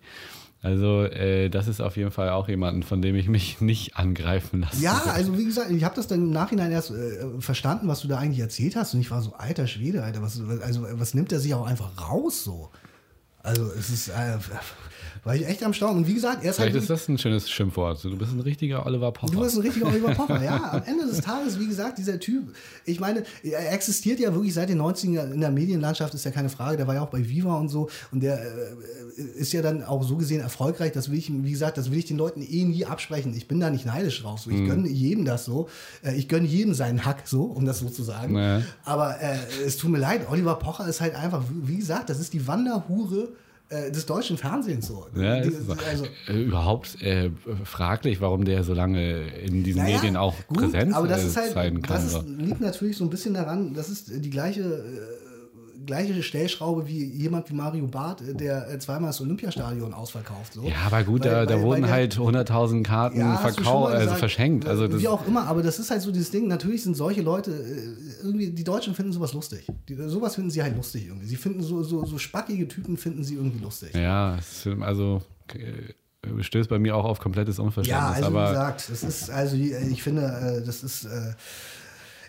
Also 0.62 1.04
äh, 1.04 1.48
das 1.48 1.68
ist 1.68 1.80
auf 1.80 1.96
jeden 1.96 2.10
Fall 2.10 2.30
auch 2.30 2.48
jemanden, 2.48 2.82
von 2.82 3.02
dem 3.02 3.14
ich 3.14 3.28
mich 3.28 3.60
nicht 3.60 3.96
angreifen 3.96 4.60
lasse. 4.60 4.82
Ja, 4.82 5.02
also 5.14 5.36
wie 5.38 5.44
gesagt, 5.44 5.70
ich 5.70 5.84
habe 5.84 5.94
das 5.94 6.06
dann 6.06 6.20
im 6.20 6.30
Nachhinein 6.30 6.72
erst 6.72 6.90
äh, 6.90 7.40
verstanden, 7.40 7.88
was 7.88 8.00
du 8.00 8.08
da 8.08 8.18
eigentlich 8.18 8.40
erzählt 8.40 8.76
hast. 8.76 8.94
Und 8.94 9.00
ich 9.00 9.10
war 9.10 9.22
so, 9.22 9.34
alter 9.34 9.66
Schwede, 9.66 10.02
Alter, 10.02 10.22
was, 10.22 10.40
also 10.62 10.86
was 10.92 11.14
nimmt 11.14 11.30
er 11.32 11.40
sich 11.40 11.54
auch 11.54 11.66
einfach 11.66 11.90
raus 12.10 12.42
so? 12.42 12.70
Also 13.42 13.70
es 13.78 13.90
ist, 13.90 14.08
äh, 14.08 14.38
war 15.26 15.34
ich 15.34 15.46
echt 15.46 15.62
am 15.64 15.72
Staunen. 15.74 15.98
Und 15.98 16.06
wie 16.06 16.14
gesagt, 16.14 16.44
er 16.44 16.50
ist 16.50 16.56
Vielleicht 16.56 16.72
halt 16.74 16.82
ist 16.82 16.88
das 16.90 17.08
ein 17.08 17.18
schönes 17.18 17.50
Schimpfwort. 17.50 18.02
Du 18.04 18.16
bist 18.16 18.32
ein 18.32 18.40
richtiger 18.40 18.86
Oliver 18.86 19.10
Pocher. 19.12 19.32
Du 19.34 19.40
bist 19.40 19.56
ein 19.56 19.62
richtiger 19.62 19.86
Oliver 19.88 20.10
Pocher, 20.14 20.42
ja. 20.42 20.72
Am 20.72 20.82
Ende 20.84 21.06
des 21.06 21.20
Tages, 21.20 21.58
wie 21.58 21.66
gesagt, 21.66 21.98
dieser 21.98 22.18
Typ, 22.20 22.54
ich 22.84 23.00
meine, 23.00 23.24
er 23.42 23.72
existiert 23.72 24.20
ja 24.20 24.32
wirklich 24.32 24.54
seit 24.54 24.68
den 24.68 24.80
90ern 24.80 25.32
in 25.32 25.40
der 25.40 25.50
Medienlandschaft, 25.50 26.14
ist 26.14 26.24
ja 26.24 26.30
keine 26.30 26.48
Frage. 26.48 26.76
Der 26.76 26.86
war 26.86 26.94
ja 26.94 27.02
auch 27.02 27.10
bei 27.10 27.28
Viva 27.28 27.56
und 27.58 27.68
so. 27.68 27.90
Und 28.12 28.22
der 28.22 28.40
äh, 28.40 29.22
ist 29.38 29.52
ja 29.52 29.62
dann 29.62 29.82
auch 29.82 30.02
so 30.04 30.16
gesehen 30.16 30.40
erfolgreich. 30.40 30.92
Das 30.92 31.10
will 31.10 31.18
ich, 31.18 31.30
wie 31.32 31.50
gesagt, 31.50 31.76
das 31.76 31.90
will 31.90 31.98
ich 31.98 32.04
den 32.06 32.16
Leuten 32.18 32.40
eh 32.42 32.64
nie 32.64 32.86
absprechen. 32.86 33.34
Ich 33.36 33.48
bin 33.48 33.58
da 33.60 33.68
nicht 33.68 33.84
neidisch 33.84 34.22
drauf. 34.22 34.40
So. 34.40 34.50
Ich 34.50 34.56
Mhm. 34.60 34.68
gönne 34.68 34.88
jedem 34.88 35.24
das 35.24 35.44
so. 35.44 35.68
Äh, 36.04 36.14
ich 36.16 36.28
gönne 36.28 36.46
jedem 36.46 36.72
seinen 36.72 37.04
Hack 37.04 37.22
so, 37.26 37.42
um 37.42 37.66
das 37.66 37.80
so 37.80 37.88
zu 37.88 38.04
sagen. 38.04 38.36
Ja. 38.36 38.62
Aber 38.84 39.20
äh, 39.20 39.36
es 39.66 39.76
tut 39.76 39.90
mir 39.90 39.98
leid, 39.98 40.22
Oliver 40.30 40.54
Pocher 40.54 40.86
ist 40.88 41.00
halt 41.00 41.14
einfach, 41.16 41.42
wie 41.50 41.76
gesagt, 41.78 42.10
das 42.10 42.20
ist 42.20 42.32
die 42.32 42.46
Wanderhure 42.46 43.30
des 43.90 44.06
deutschen 44.06 44.36
Fernsehens 44.38 44.86
so. 44.86 45.06
Ja, 45.16 45.40
Die- 45.40 45.50
auch. 45.50 45.76
also, 45.88 46.06
Äh, 46.28 46.42
überhaupt 46.42 47.02
äh, 47.02 47.30
fraglich, 47.64 48.20
warum 48.20 48.44
der 48.44 48.62
so 48.64 48.74
lange 48.74 49.26
in 49.38 49.64
diesen 49.64 49.82
Naja, 49.82 49.96
Medien 49.96 50.16
auch 50.16 50.34
gut, 50.46 50.58
präsent 50.58 50.94
aber 50.94 51.08
das 51.08 51.24
äh, 51.24 51.26
ist 51.26 51.36
halt, 51.36 51.52
sein 51.52 51.82
kann. 51.82 51.96
Das 51.96 52.12
so. 52.12 52.18
ist, 52.20 52.28
liegt 52.28 52.60
natürlich 52.60 52.96
so 52.96 53.04
ein 53.04 53.10
bisschen 53.10 53.34
daran, 53.34 53.74
das 53.74 53.88
ist 53.88 54.10
die 54.24 54.30
gleiche, 54.30 54.60
äh, 54.62 55.25
gleiche 55.86 56.22
Stellschraube 56.22 56.86
wie 56.88 57.04
jemand 57.04 57.48
wie 57.50 57.54
Mario 57.54 57.86
Barth, 57.86 58.20
äh, 58.20 58.34
der 58.34 58.68
äh, 58.70 58.78
zweimal 58.78 59.10
das 59.10 59.20
Olympiastadion 59.20 59.94
ausverkauft. 59.94 60.52
So. 60.54 60.64
ja, 60.64 60.74
aber 60.86 61.04
gut, 61.04 61.24
Weil- 61.24 61.30
da, 61.30 61.46
da 61.46 61.54
weil- 61.54 61.62
wurden 61.62 61.82
weil 61.84 61.90
halt 61.90 62.18
100.000 62.18 62.82
Karten 62.84 63.18
Ja, 63.20 63.36
verkauft, 63.36 63.94
also 63.94 64.14
verschenkt. 64.16 64.66
Also 64.66 65.00
wie 65.00 65.08
auch 65.08 65.26
immer, 65.26 65.46
aber 65.46 65.62
das 65.62 65.78
ist 65.78 65.90
halt 65.90 66.02
so 66.02 66.10
dieses 66.12 66.30
Ding. 66.30 66.48
Natürlich 66.48 66.82
sind 66.82 66.96
solche 66.96 67.22
Leute, 67.22 67.52
äh, 67.52 68.24
irgendwie, 68.24 68.50
die 68.50 68.64
Deutschen 68.64 68.94
finden 68.94 69.12
sowas 69.12 69.32
lustig. 69.32 69.66
Die, 69.88 69.94
sowas 70.08 70.34
finden 70.34 70.50
sie 70.50 70.62
halt 70.62 70.76
lustig 70.76 71.06
irgendwie. 71.06 71.26
Sie 71.26 71.36
finden 71.36 71.62
so, 71.62 71.82
so, 71.82 72.04
so 72.04 72.18
spackige 72.18 72.68
Typen 72.68 72.96
finden 72.96 73.24
sie 73.24 73.34
irgendwie 73.36 73.62
lustig. 73.62 73.94
ja, 73.94 74.36
also 74.80 75.22
äh, 75.54 76.42
stößt 76.42 76.68
bei 76.68 76.78
mir 76.80 76.96
auch 76.96 77.04
auf 77.04 77.20
komplettes 77.20 77.58
Ja, 77.58 77.62
Unverständnis. 77.64 78.16
also 78.16 78.32
wie 78.32 78.36
aber 78.36 78.48
gesagt, 78.48 78.88
das 78.90 79.02
ist, 79.04 79.30
also 79.30 79.56
ich 79.56 80.02
finde, 80.02 80.62
das 80.66 80.82
ist, 80.82 81.06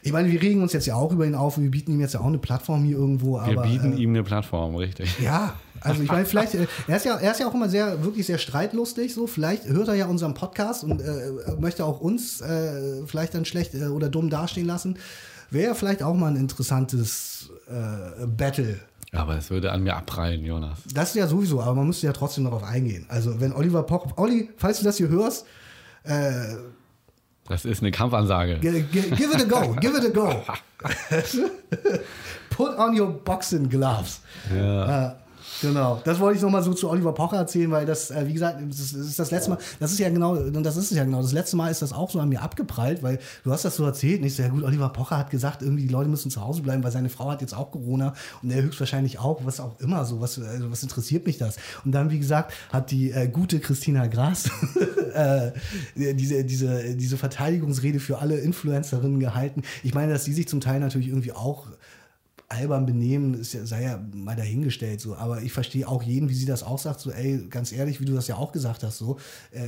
ich 0.07 0.13
meine, 0.13 0.31
wir 0.31 0.41
regen 0.41 0.61
uns 0.61 0.71
jetzt 0.71 0.85
ja 0.85 0.95
auch 0.95 1.11
über 1.11 1.25
ihn 1.25 1.35
auf, 1.35 1.57
wir 1.57 1.69
bieten 1.69 1.91
ihm 1.91 1.99
jetzt 1.99 2.13
ja 2.13 2.21
auch 2.21 2.27
eine 2.27 2.37
Plattform 2.37 2.85
hier 2.85 2.97
irgendwo, 2.97 3.33
wir 3.33 3.41
aber. 3.41 3.63
bieten 3.63 3.91
äh, 3.91 4.01
ihm 4.01 4.11
eine 4.11 4.23
Plattform, 4.23 4.75
richtig. 4.75 5.19
Ja, 5.19 5.55
also 5.81 6.01
ich 6.01 6.09
meine, 6.09 6.25
vielleicht, 6.25 6.55
äh, 6.55 6.65
er 6.87 6.95
ist 6.95 7.05
ja, 7.05 7.17
er 7.17 7.31
ist 7.31 7.41
ja 7.41 7.47
auch 7.47 7.53
immer 7.53 7.67
sehr, 7.67 8.03
wirklich 8.05 8.25
sehr 8.25 8.37
streitlustig, 8.37 9.13
so, 9.13 9.27
vielleicht 9.27 9.65
hört 9.65 9.89
er 9.89 9.95
ja 9.95 10.05
unseren 10.05 10.33
Podcast 10.33 10.85
und 10.85 11.01
äh, 11.01 11.31
möchte 11.59 11.83
auch 11.83 11.99
uns 11.99 12.39
äh, 12.39 13.05
vielleicht 13.05 13.33
dann 13.33 13.43
schlecht 13.43 13.73
äh, 13.73 13.87
oder 13.87 14.07
dumm 14.07 14.29
dastehen 14.29 14.65
lassen. 14.65 14.97
Wäre 15.51 15.75
vielleicht 15.75 16.01
auch 16.03 16.15
mal 16.15 16.27
ein 16.27 16.37
interessantes 16.37 17.51
äh, 17.67 18.25
Battle. 18.25 18.79
Aber 19.11 19.37
es 19.37 19.49
würde 19.49 19.73
an 19.73 19.83
mir 19.83 19.97
abprallen, 19.97 20.45
Jonas. 20.45 20.79
Das 20.93 21.09
ist 21.09 21.15
ja 21.15 21.27
sowieso, 21.27 21.61
aber 21.61 21.75
man 21.75 21.87
müsste 21.87 22.07
ja 22.07 22.13
trotzdem 22.13 22.45
darauf 22.45 22.63
eingehen. 22.63 23.05
Also 23.09 23.41
wenn 23.41 23.51
Oliver 23.51 23.83
Poch, 23.83 24.05
Olli, 24.15 24.49
falls 24.55 24.79
du 24.79 24.85
das 24.85 24.95
hier 24.95 25.09
hörst, 25.09 25.45
äh, 26.03 26.55
Das 27.49 27.63
ist 27.65 27.81
eine 27.81 27.91
Kampfansage. 27.91 28.59
Gi- 28.59 28.81
Give 28.83 29.33
it 29.33 29.41
a 29.41 29.45
go, 29.45 29.73
give 29.79 29.97
it 29.97 30.05
a 30.05 30.09
go. 30.09 30.43
Put 32.49 32.77
on 32.77 32.99
your 32.99 33.07
boxing 33.11 33.69
gloves. 33.69 34.21
Ja. 34.55 35.07
Äh, 35.09 35.15
genau, 35.61 36.01
das 36.03 36.19
wollte 36.19 36.37
ich 36.37 36.43
nochmal 36.43 36.63
so 36.63 36.73
zu 36.73 36.89
Oliver 36.89 37.13
Pocher 37.13 37.37
erzählen, 37.37 37.71
weil 37.71 37.85
das, 37.85 38.11
äh, 38.11 38.27
wie 38.27 38.33
gesagt, 38.33 38.59
das 38.67 38.93
ist, 38.93 39.19
das 39.19 39.31
letzte 39.31 39.51
Mal, 39.51 39.59
das 39.79 39.91
ist 39.91 39.99
ja 39.99 40.09
genau, 40.09 40.33
und 40.33 40.63
das 40.63 40.77
ist 40.77 40.91
es 40.91 40.97
ja 40.97 41.03
genau, 41.03 41.21
das 41.21 41.33
letzte 41.33 41.55
Mal 41.57 41.69
ist 41.69 41.81
das 41.81 41.93
auch 41.93 42.09
so 42.09 42.19
an 42.19 42.29
mir 42.29 42.41
abgeprallt, 42.41 43.03
weil 43.03 43.19
du 43.43 43.51
hast 43.51 43.65
das 43.65 43.75
so 43.75 43.85
erzählt, 43.85 44.21
nicht 44.21 44.35
so, 44.35 44.43
ja 44.43 44.49
gut, 44.49 44.63
Oliver 44.63 44.89
Pocher 44.89 45.17
hat 45.17 45.29
gesagt, 45.29 45.61
irgendwie 45.61 45.83
die 45.83 45.93
Leute 45.93 46.09
müssen 46.09 46.31
zu 46.31 46.41
Hause 46.41 46.61
bleiben, 46.61 46.83
weil 46.83 46.91
seine 46.91 47.09
Frau 47.09 47.29
hat 47.31 47.41
jetzt 47.41 47.55
auch 47.55 47.71
Corona 47.71 48.13
und 48.41 48.51
er 48.51 48.61
höchstwahrscheinlich 48.61 49.19
auch, 49.19 49.45
was 49.45 49.59
auch 49.59 49.79
immer 49.79 50.05
so, 50.05 50.21
was, 50.21 50.39
also 50.39 50.71
was 50.71 50.83
interessiert 50.83 51.25
mich 51.25 51.37
das? 51.37 51.57
Und 51.85 51.91
dann, 51.91 52.09
wie 52.09 52.19
gesagt, 52.19 52.53
hat 52.71 52.91
die 52.91 53.11
äh, 53.11 53.27
gute 53.27 53.59
Christina 53.59 54.07
Gras 54.07 54.49
äh, 55.13 55.51
diese, 55.95 56.43
diese, 56.43 56.95
diese 56.95 57.17
Verteidigungsrede 57.17 57.99
für 57.99 58.19
alle 58.19 58.37
Influencerinnen 58.37 59.19
gehalten. 59.19 59.63
Ich 59.83 59.93
meine, 59.93 60.13
dass 60.13 60.23
die 60.23 60.33
sich 60.33 60.47
zum 60.47 60.61
Teil 60.61 60.79
natürlich 60.79 61.07
irgendwie 61.07 61.31
auch 61.31 61.67
albern 62.49 62.85
benehmen, 62.85 63.33
ist 63.33 63.53
ja, 63.53 63.65
sei 63.65 63.83
ja 63.83 63.99
mal 64.13 64.35
dahingestellt 64.35 65.01
so. 65.01 65.15
Aber 65.15 65.41
ich 65.41 65.51
verstehe 65.51 65.85
auch 65.85 66.01
jeden, 66.01 66.29
wie 66.29 66.33
sie 66.33 66.45
das 66.45 66.63
auch 66.63 66.79
sagt, 66.79 67.01
so, 67.01 67.11
ey, 67.11 67.45
ganz 67.49 67.73
ehrlich, 67.73 67.99
wie 67.99 68.05
du 68.05 68.13
das 68.13 68.27
ja 68.27 68.37
auch 68.37 68.53
gesagt 68.53 68.83
hast, 68.83 68.99
so, 68.99 69.17
äh, 69.51 69.59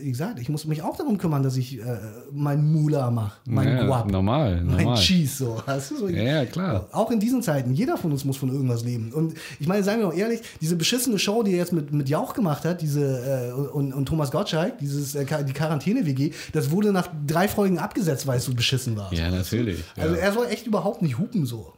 wie 0.00 0.10
gesagt, 0.10 0.38
ich 0.38 0.50
muss 0.50 0.66
mich 0.66 0.82
auch 0.82 0.96
darum 0.96 1.16
kümmern, 1.16 1.42
dass 1.42 1.56
ich 1.56 1.78
äh, 1.78 1.98
mein 2.30 2.70
Mula 2.70 3.10
mache, 3.10 3.38
mein 3.46 3.66
Ja, 3.66 3.86
Guap, 3.86 4.10
normal, 4.10 4.62
mein 4.62 4.84
normal. 4.84 4.98
Cheese, 4.98 5.36
so. 5.36 5.62
Weißt 5.64 5.92
du, 5.92 5.96
so. 5.96 6.08
Ja, 6.08 6.22
ja, 6.22 6.44
klar. 6.44 6.86
Auch 6.92 7.10
in 7.10 7.18
diesen 7.18 7.42
Zeiten, 7.42 7.72
jeder 7.72 7.96
von 7.96 8.12
uns 8.12 8.26
muss 8.26 8.36
von 8.36 8.50
irgendwas 8.50 8.84
leben. 8.84 9.10
Und 9.12 9.34
ich 9.58 9.66
meine, 9.66 9.82
seien 9.82 10.00
wir 10.00 10.08
auch 10.08 10.14
ehrlich, 10.14 10.42
diese 10.60 10.76
beschissene 10.76 11.18
Show, 11.18 11.42
die 11.42 11.52
er 11.52 11.58
jetzt 11.58 11.72
mit, 11.72 11.92
mit 11.92 12.10
Jauch 12.10 12.34
gemacht 12.34 12.66
hat, 12.66 12.82
diese, 12.82 13.48
äh, 13.48 13.52
und, 13.52 13.94
und 13.94 14.04
Thomas 14.04 14.30
Gottschalk, 14.30 14.76
dieses, 14.78 15.14
äh, 15.14 15.24
die 15.44 15.52
Quarantäne-WG, 15.54 16.32
das 16.52 16.70
wurde 16.70 16.92
nach 16.92 17.08
drei 17.26 17.48
Folgen 17.48 17.78
abgesetzt, 17.78 18.26
weil 18.26 18.36
es 18.36 18.44
so 18.44 18.52
beschissen 18.52 18.98
war. 18.98 19.10
Ja, 19.14 19.30
natürlich. 19.30 19.82
Also 19.96 20.14
ja. 20.14 20.20
er 20.20 20.32
soll 20.32 20.46
echt 20.48 20.66
überhaupt 20.66 21.00
nicht 21.00 21.16
hupen 21.16 21.46
so. 21.46 21.72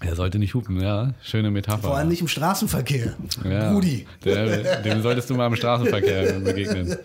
Er 0.00 0.16
sollte 0.16 0.38
nicht 0.38 0.54
hupen, 0.54 0.80
ja. 0.80 1.14
Schöne 1.22 1.50
Metapher. 1.50 1.82
Vor 1.82 1.96
allem 1.96 2.08
nicht 2.08 2.20
im 2.20 2.28
Straßenverkehr. 2.28 3.14
Ja. 3.44 3.72
Rudi. 3.72 4.06
Der, 4.24 4.82
dem 4.82 5.00
solltest 5.00 5.30
du 5.30 5.34
mal 5.34 5.46
im 5.46 5.54
Straßenverkehr 5.54 6.40
begegnen. 6.40 6.96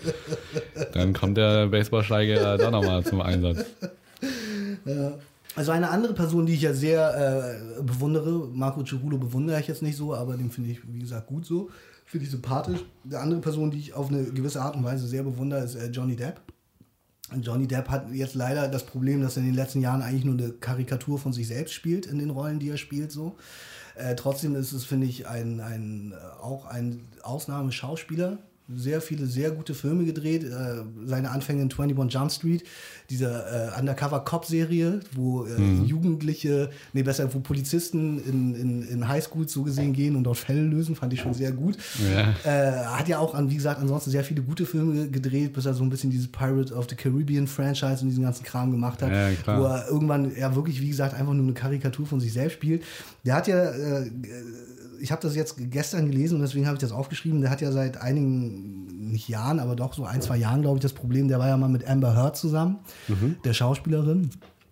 Dann 0.93 1.13
kommt 1.13 1.37
der 1.37 1.67
Baseballschläger 1.67 2.57
da 2.57 2.71
nochmal 2.71 3.03
zum 3.03 3.21
Einsatz. 3.21 3.65
Also 5.55 5.71
eine 5.71 5.89
andere 5.89 6.13
Person, 6.13 6.45
die 6.45 6.53
ich 6.53 6.61
ja 6.61 6.73
sehr 6.73 7.59
äh, 7.79 7.81
bewundere, 7.81 8.47
Marco 8.53 8.83
Cirulo 8.83 9.17
bewundere 9.17 9.59
ich 9.59 9.67
jetzt 9.67 9.81
nicht 9.81 9.97
so, 9.97 10.13
aber 10.13 10.37
den 10.37 10.51
finde 10.51 10.71
ich, 10.71 10.79
wie 10.87 10.99
gesagt, 10.99 11.27
gut 11.27 11.45
so. 11.45 11.69
Finde 12.05 12.25
ich 12.25 12.31
sympathisch. 12.31 12.79
Die 13.03 13.15
andere 13.15 13.41
Person, 13.41 13.69
die 13.69 13.79
ich 13.79 13.93
auf 13.93 14.09
eine 14.09 14.23
gewisse 14.23 14.61
Art 14.61 14.75
und 14.75 14.83
Weise 14.83 15.07
sehr 15.07 15.23
bewundere, 15.23 15.63
ist 15.63 15.75
äh, 15.75 15.87
Johnny 15.87 16.15
Depp. 16.15 16.39
Johnny 17.41 17.67
Depp 17.67 17.89
hat 17.89 18.11
jetzt 18.11 18.35
leider 18.35 18.67
das 18.67 18.85
Problem, 18.85 19.21
dass 19.21 19.35
er 19.35 19.41
in 19.41 19.49
den 19.49 19.55
letzten 19.55 19.81
Jahren 19.81 20.01
eigentlich 20.01 20.23
nur 20.23 20.35
eine 20.35 20.51
Karikatur 20.51 21.19
von 21.19 21.33
sich 21.33 21.47
selbst 21.47 21.73
spielt 21.73 22.05
in 22.05 22.19
den 22.19 22.29
Rollen, 22.29 22.59
die 22.59 22.69
er 22.69 22.77
spielt. 22.77 23.11
So. 23.11 23.35
Äh, 23.95 24.15
trotzdem 24.15 24.55
ist 24.55 24.71
es, 24.71 24.85
finde 24.85 25.07
ich, 25.07 25.27
ein, 25.27 25.59
ein, 25.59 26.13
äh, 26.13 26.41
auch 26.41 26.65
ein 26.65 27.07
Ausnahmeschauspieler. 27.23 28.37
Sehr 28.75 28.99
viele 28.99 29.25
sehr 29.27 29.51
gute 29.51 29.73
Filme 29.73 30.03
gedreht. 30.03 30.43
Äh, 30.43 30.83
seine 31.05 31.31
Anfänge 31.31 31.61
in 31.61 31.71
21 31.71 32.13
Jump 32.13 32.31
Street, 32.31 32.63
diese 33.09 33.71
äh, 33.75 33.79
Undercover-Cop-Serie, 33.79 34.99
wo 35.13 35.45
äh, 35.45 35.83
Jugendliche, 35.85 36.69
nee, 36.91 37.03
besser, 37.03 37.33
wo 37.33 37.39
Polizisten 37.39 38.21
in, 38.25 38.55
in, 38.55 38.87
in 38.87 39.07
Highschools 39.07 39.53
so 39.53 39.63
gesehen 39.63 39.93
gehen 39.93 40.15
und 40.17 40.25
dort 40.25 40.37
Fälle 40.37 40.61
lösen, 40.61 40.95
fand 40.95 41.13
ich 41.13 41.21
schon 41.21 41.33
sehr 41.33 41.53
gut. 41.53 41.77
Ja. 42.11 42.35
Äh, 42.43 42.85
hat 42.85 43.07
ja 43.07 43.19
auch, 43.19 43.33
an, 43.35 43.49
wie 43.49 43.55
gesagt, 43.55 43.79
ansonsten 43.79 44.11
sehr 44.11 44.23
viele 44.23 44.41
gute 44.41 44.65
Filme 44.65 45.07
gedreht, 45.07 45.53
bis 45.53 45.65
er 45.65 45.73
so 45.73 45.83
ein 45.83 45.89
bisschen 45.89 46.09
dieses 46.09 46.27
Pirate 46.27 46.73
of 46.73 46.87
the 46.89 46.95
Caribbean 46.95 47.47
Franchise 47.47 48.01
und 48.01 48.09
diesen 48.09 48.23
ganzen 48.23 48.43
Kram 48.43 48.71
gemacht 48.71 49.01
hat, 49.01 49.11
Ja, 49.11 49.57
wo 49.57 49.63
er 49.63 49.87
irgendwann 49.87 50.35
ja 50.35 50.53
wirklich, 50.55 50.81
wie 50.81 50.89
gesagt, 50.89 51.13
einfach 51.13 51.33
nur 51.33 51.43
eine 51.43 51.53
Karikatur 51.53 52.05
von 52.05 52.19
sich 52.19 52.33
selbst 52.33 52.55
spielt. 52.55 52.83
Der 53.25 53.35
hat 53.35 53.47
ja, 53.47 53.71
äh, 53.71 54.11
ich 54.99 55.11
habe 55.11 55.21
das 55.21 55.35
jetzt 55.35 55.55
gestern 55.71 56.09
gelesen 56.09 56.35
und 56.35 56.41
deswegen 56.41 56.65
habe 56.65 56.75
ich 56.75 56.81
das 56.81 56.91
aufgeschrieben, 56.91 57.41
der 57.41 57.49
hat 57.49 57.61
ja 57.61 57.71
seit 57.71 57.97
einigen, 58.01 59.09
nicht 59.11 59.27
Jahren, 59.29 59.59
aber 59.59 59.75
doch 59.75 59.93
so 59.93 60.03
ein, 60.05 60.21
zwei 60.21 60.37
Jahren, 60.37 60.61
glaube 60.61 60.77
ich, 60.77 60.81
das 60.81 60.93
Problem, 60.93 61.27
der 61.27 61.39
war 61.39 61.47
ja 61.47 61.57
mal 61.57 61.69
mit 61.69 61.87
Amber 61.87 62.15
Heard 62.15 62.35
zusammen, 62.37 62.77
Mhm. 63.07 63.37
der 63.43 63.53
Schauspielerin. 63.53 64.29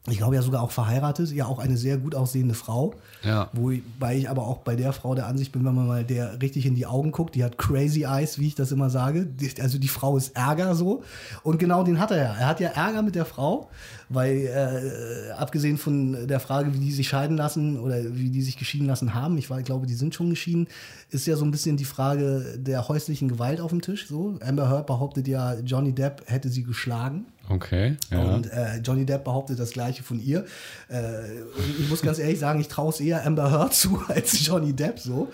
Ich 0.07 0.17
glaube 0.17 0.35
ja 0.35 0.43
sogar 0.43 0.61
auch 0.61 0.69
verheiratet, 0.69 1.31
ja 1.31 1.47
auch 1.47 1.57
eine 1.57 1.77
sehr 1.77 1.97
gut 1.97 2.13
aussehende 2.13 2.53
Frau. 2.53 2.93
Ja. 3.23 3.49
Wobei 3.53 4.17
ich 4.17 4.29
aber 4.29 4.45
auch 4.45 4.59
bei 4.59 4.75
der 4.75 4.93
Frau 4.93 5.15
der 5.15 5.25
Ansicht 5.25 5.51
bin, 5.51 5.65
wenn 5.65 5.73
man 5.73 5.87
mal 5.87 6.03
der 6.03 6.39
richtig 6.43 6.67
in 6.67 6.75
die 6.75 6.85
Augen 6.85 7.11
guckt, 7.11 7.33
die 7.33 7.43
hat 7.43 7.57
crazy 7.57 8.03
eyes, 8.03 8.37
wie 8.37 8.47
ich 8.47 8.55
das 8.55 8.71
immer 8.71 8.91
sage. 8.91 9.27
Also 9.59 9.79
die 9.79 9.87
Frau 9.87 10.15
ist 10.15 10.35
Ärger 10.35 10.75
so. 10.75 11.01
Und 11.41 11.57
genau 11.57 11.83
den 11.83 11.99
hat 11.99 12.11
er 12.11 12.17
ja. 12.17 12.35
Er 12.35 12.47
hat 12.47 12.59
ja 12.59 12.69
Ärger 12.69 13.01
mit 13.01 13.15
der 13.15 13.25
Frau, 13.25 13.67
weil 14.09 14.45
äh, 14.45 15.31
abgesehen 15.31 15.77
von 15.79 16.27
der 16.27 16.39
Frage, 16.39 16.75
wie 16.75 16.79
die 16.79 16.91
sich 16.91 17.07
scheiden 17.07 17.35
lassen 17.35 17.79
oder 17.79 17.97
wie 18.15 18.29
die 18.29 18.43
sich 18.43 18.57
geschieden 18.57 18.85
lassen 18.85 19.15
haben, 19.15 19.39
ich 19.39 19.49
war, 19.49 19.63
glaube, 19.63 19.87
die 19.87 19.95
sind 19.95 20.13
schon 20.13 20.29
geschieden, 20.29 20.67
ist 21.09 21.25
ja 21.25 21.35
so 21.35 21.45
ein 21.45 21.51
bisschen 21.51 21.77
die 21.77 21.85
Frage 21.85 22.57
der 22.59 22.87
häuslichen 22.87 23.27
Gewalt 23.27 23.59
auf 23.59 23.71
dem 23.71 23.81
Tisch. 23.81 24.07
So. 24.07 24.37
Amber 24.45 24.69
Heard 24.69 24.85
behauptet 24.85 25.27
ja, 25.27 25.55
Johnny 25.61 25.93
Depp 25.93 26.21
hätte 26.27 26.49
sie 26.49 26.63
geschlagen. 26.63 27.25
Okay. 27.49 27.95
Ja. 28.11 28.35
Und 28.35 28.51
äh, 28.51 28.77
Johnny 28.83 29.05
Depp 29.05 29.23
behauptet 29.23 29.59
das 29.59 29.71
Gleiche 29.71 30.03
von 30.03 30.19
ihr. 30.19 30.45
Äh, 30.89 31.41
ich 31.79 31.89
muss 31.89 32.01
ganz 32.01 32.17
ehrlich 32.17 32.39
sagen, 32.39 32.59
ich 32.59 32.67
traue 32.67 32.89
es 32.89 32.99
eher 32.99 33.25
Amber 33.25 33.51
Heard 33.51 33.73
zu 33.73 34.01
als 34.07 34.45
Johnny 34.45 34.73
Depp 34.73 34.99
so. 34.99 35.29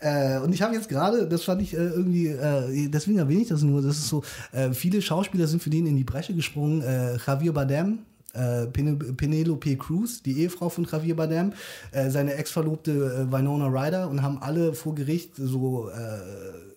Äh, 0.00 0.38
und 0.38 0.54
ich 0.54 0.62
habe 0.62 0.74
jetzt 0.74 0.88
gerade, 0.88 1.26
das 1.26 1.42
fand 1.44 1.62
ich 1.62 1.74
äh, 1.74 1.78
irgendwie, 1.78 2.28
äh, 2.28 2.88
deswegen 2.88 3.18
erwähne 3.18 3.42
ich 3.42 3.48
das 3.48 3.62
nur, 3.62 3.82
das 3.82 3.98
ist 3.98 4.08
so, 4.08 4.22
äh, 4.52 4.72
viele 4.72 5.02
Schauspieler 5.02 5.46
sind 5.46 5.62
für 5.62 5.70
den 5.70 5.86
in 5.86 5.96
die 5.96 6.04
Bresche 6.04 6.34
gesprungen. 6.34 6.82
Javier 7.26 7.52
Bardem, 7.52 7.98
äh, 8.32 8.66
Penelope 8.66 9.76
Cruz, 9.76 10.22
die 10.22 10.40
Ehefrau 10.40 10.68
von 10.68 10.86
Javier 10.90 11.16
Bardem, 11.16 11.52
äh, 11.92 12.10
seine 12.10 12.34
Ex-Verlobte 12.34 13.26
Winona 13.30 13.66
Ryder 13.66 14.08
und 14.08 14.22
haben 14.22 14.38
alle 14.40 14.74
vor 14.74 14.94
Gericht 14.94 15.36
so, 15.36 15.90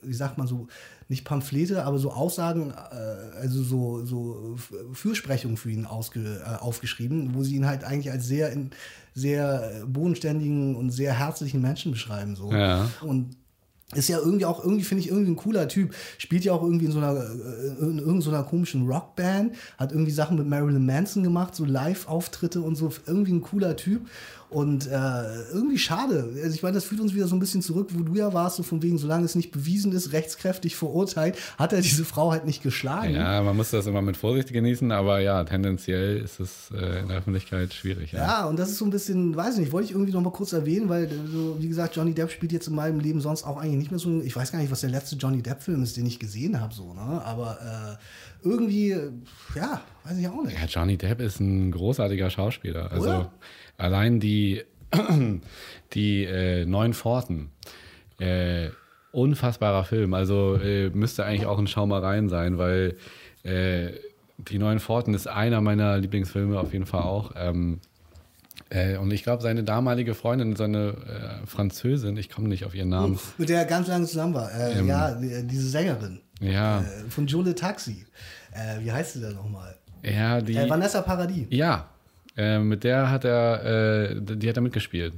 wie 0.02 0.14
sagt 0.14 0.38
man 0.38 0.48
so, 0.48 0.68
nicht 1.10 1.26
Pamphlete, 1.26 1.84
aber 1.86 1.98
so 1.98 2.12
Aussagen, 2.12 2.72
äh, 2.72 3.38
also 3.38 3.64
so, 3.64 4.06
so 4.06 4.56
Fürsprechungen 4.94 5.58
für 5.58 5.72
ihn 5.72 5.86
ausge, 5.86 6.42
äh, 6.46 6.62
aufgeschrieben, 6.62 7.34
wo 7.34 7.44
sie 7.44 7.56
ihn 7.56 7.66
halt 7.66 7.84
eigentlich 7.84 8.12
als 8.12 8.28
sehr, 8.28 8.52
in, 8.52 8.70
sehr 9.16 9.84
bodenständigen 9.88 10.76
und 10.76 10.92
sehr 10.92 11.14
herzlichen 11.18 11.62
Menschen 11.62 11.92
beschreiben. 11.92 12.36
So. 12.36 12.52
Ja. 12.52 12.90
Und 13.02 13.36
ist 13.96 14.08
ja 14.08 14.20
irgendwie 14.20 14.46
auch, 14.46 14.64
irgendwie 14.64 14.84
finde 14.84 15.04
ich 15.04 15.10
irgendwie 15.10 15.32
ein 15.32 15.36
cooler 15.36 15.68
Typ. 15.68 15.96
Spielt 16.20 16.46
ja 16.46 16.54
auch 16.54 16.62
irgendwie 16.62 16.86
in 16.86 16.92
so 16.92 17.00
einer, 17.00 17.16
äh, 17.16 17.84
in 17.84 17.98
irgendeiner 17.98 18.44
komischen 18.44 18.88
Rockband, 18.88 19.56
hat 19.80 19.92
irgendwie 19.92 20.12
Sachen 20.12 20.38
mit 20.38 20.48
Marilyn 20.48 20.86
Manson 20.86 21.24
gemacht, 21.24 21.56
so 21.56 21.66
Live-Auftritte 21.66 22.62
und 22.62 22.76
so. 22.76 22.92
Irgendwie 23.08 23.34
ein 23.34 23.42
cooler 23.42 23.76
Typ. 23.76 24.08
Und 24.50 24.88
äh, 24.88 25.44
irgendwie 25.54 25.78
schade. 25.78 26.28
Also 26.44 26.56
ich 26.56 26.64
meine, 26.64 26.74
das 26.74 26.86
führt 26.86 27.02
uns 27.02 27.14
wieder 27.14 27.28
so 27.28 27.36
ein 27.36 27.40
bisschen 27.40 27.62
zurück, 27.62 27.90
wo 27.94 28.02
du 28.02 28.16
ja 28.16 28.34
warst, 28.34 28.56
so 28.56 28.64
von 28.64 28.82
wegen, 28.82 28.98
solange 28.98 29.26
es 29.26 29.36
nicht 29.36 29.52
bewiesen 29.52 29.92
ist, 29.92 30.12
rechtskräftig 30.12 30.76
verurteilt, 30.76 31.38
hat 31.60 31.72
er 31.72 31.82
diese 31.82 32.04
Frau 32.04 32.32
halt 32.32 32.46
nicht 32.46 32.64
geschlagen. 32.64 33.14
Ja, 33.14 33.44
man 33.44 33.56
muss 33.56 33.70
das 33.70 33.86
immer 33.86 34.02
mit 34.02 34.18
Vorsicht 34.18 34.52
genießen, 34.52 34.92
aber 34.92 35.20
ja, 35.20 35.44
tendenziell 35.44 36.18
ist 36.18 36.40
es 36.40 36.72
äh, 36.74 37.02
in 37.02 37.10
der 37.10 37.18
Öffentlichkeit 37.18 37.76
schwierig. 37.76 38.12
Ja. 38.12 38.20
ja, 38.20 38.46
und 38.46 38.58
das 38.58 38.70
ist 38.70 38.80
so 38.80 38.86
ein 38.86 38.92
bisschen, 38.92 39.36
weiß 39.36 39.56
ich 39.56 39.60
nicht, 39.60 39.72
wollte 39.72 39.86
ich 39.86 39.92
irgendwie 39.92 40.14
noch 40.14 40.22
mal 40.22 40.32
kurz 40.32 40.52
erwähnen, 40.52 40.90
weil, 40.90 41.08
so, 41.32 41.58
wie 41.60 41.68
gesagt, 41.68 41.96
Johnny 41.96 42.16
Depp 42.16 42.32
spielt 42.32 42.52
jetzt 42.52 42.68
in 42.68 42.76
meinem 42.76 43.00
Leben 43.00 43.22
sonst 43.22 43.44
auch 43.44 43.58
eigentlich 43.58 43.78
nicht 43.78 43.92
mehr 43.92 44.00
so, 44.00 44.22
ich 44.22 44.36
weiß 44.36 44.52
gar 44.52 44.58
nicht, 44.60 44.72
was 44.72 44.82
der 44.82 44.90
letzte 44.90 45.16
Johnny 45.16 45.44
Depp-Film 45.44 45.84
ist, 45.84 45.96
den 45.96 46.08
ich 46.08 46.18
gesehen 46.18 46.60
habe, 46.60 46.74
so, 46.74 46.96
ne? 46.96 47.22
Aber 47.24 47.60
äh, 47.62 47.98
irgendwie, 48.44 48.90
ja, 49.56 49.82
weiß 50.04 50.18
ich 50.18 50.28
auch 50.28 50.44
nicht. 50.44 50.58
Ja, 50.60 50.66
Johnny 50.66 50.98
Depp 50.98 51.20
ist 51.22 51.40
ein 51.40 51.72
großartiger 51.72 52.30
Schauspieler. 52.30 52.92
Also 52.92 53.10
Oder? 53.10 53.32
allein 53.78 54.20
die, 54.20 54.62
die 55.94 56.24
äh, 56.26 56.66
Neun 56.66 56.94
Pforten. 56.94 57.50
Äh, 58.20 58.70
unfassbarer 59.12 59.86
Film. 59.86 60.14
Also 60.14 60.56
äh, 60.58 60.90
müsste 60.90 61.26
eigentlich 61.26 61.46
auch 61.48 61.58
ein 61.58 61.68
Schaumereien 61.68 62.30
sein, 62.30 62.58
weil 62.58 62.96
äh, 63.44 63.90
die 64.38 64.60
Neun 64.60 64.80
Pforten 64.80 65.14
ist 65.14 65.28
einer 65.28 65.62
meiner 65.62 65.98
Lieblingsfilme 65.98 66.60
auf 66.60 66.74
jeden 66.74 66.86
Fall 66.86 67.02
auch. 67.04 67.32
Ähm, 67.36 67.80
äh, 68.70 68.98
und 68.98 69.12
ich 69.12 69.24
glaube, 69.24 69.42
seine 69.42 69.64
damalige 69.64 70.14
Freundin, 70.14 70.56
seine 70.56 70.90
äh, 71.44 71.48
Französin, 71.48 72.18
ich 72.18 72.30
komme 72.30 72.50
nicht 72.50 72.66
auf 72.66 72.76
ihren 72.76 72.90
Namen. 72.90 73.18
Mit 73.38 73.50
der 73.50 73.60
er 73.60 73.66
ganz 73.66 73.88
lange 73.88 74.06
zusammen 74.06 74.36
war. 74.36 74.52
Äh, 74.54 74.86
ja, 74.86 75.16
die- 75.16 75.48
diese 75.48 75.70
Sängerin. 75.70 76.22
Ja, 76.40 76.80
Äh, 76.82 77.10
von 77.10 77.28
Jule 77.28 77.54
Taxi. 77.56 78.06
Äh, 78.52 78.84
wie 78.84 78.92
heißt 78.92 79.14
sie 79.14 79.22
denn 79.22 79.34
nochmal? 79.36 79.76
ja, 80.04 80.40
die. 80.42 80.56
Äh, 80.56 80.70
Vanessa 80.70 81.02
Paradis. 81.02 81.48
Ja, 81.50 81.90
äh, 82.38 82.60
mit 82.60 82.84
der 82.84 83.10
hat 83.10 83.26
er, 83.26 84.12
äh, 84.12 84.16
die 84.22 84.48
hat 84.50 84.56
er 84.58 84.62
mitgespielt. 84.62 85.14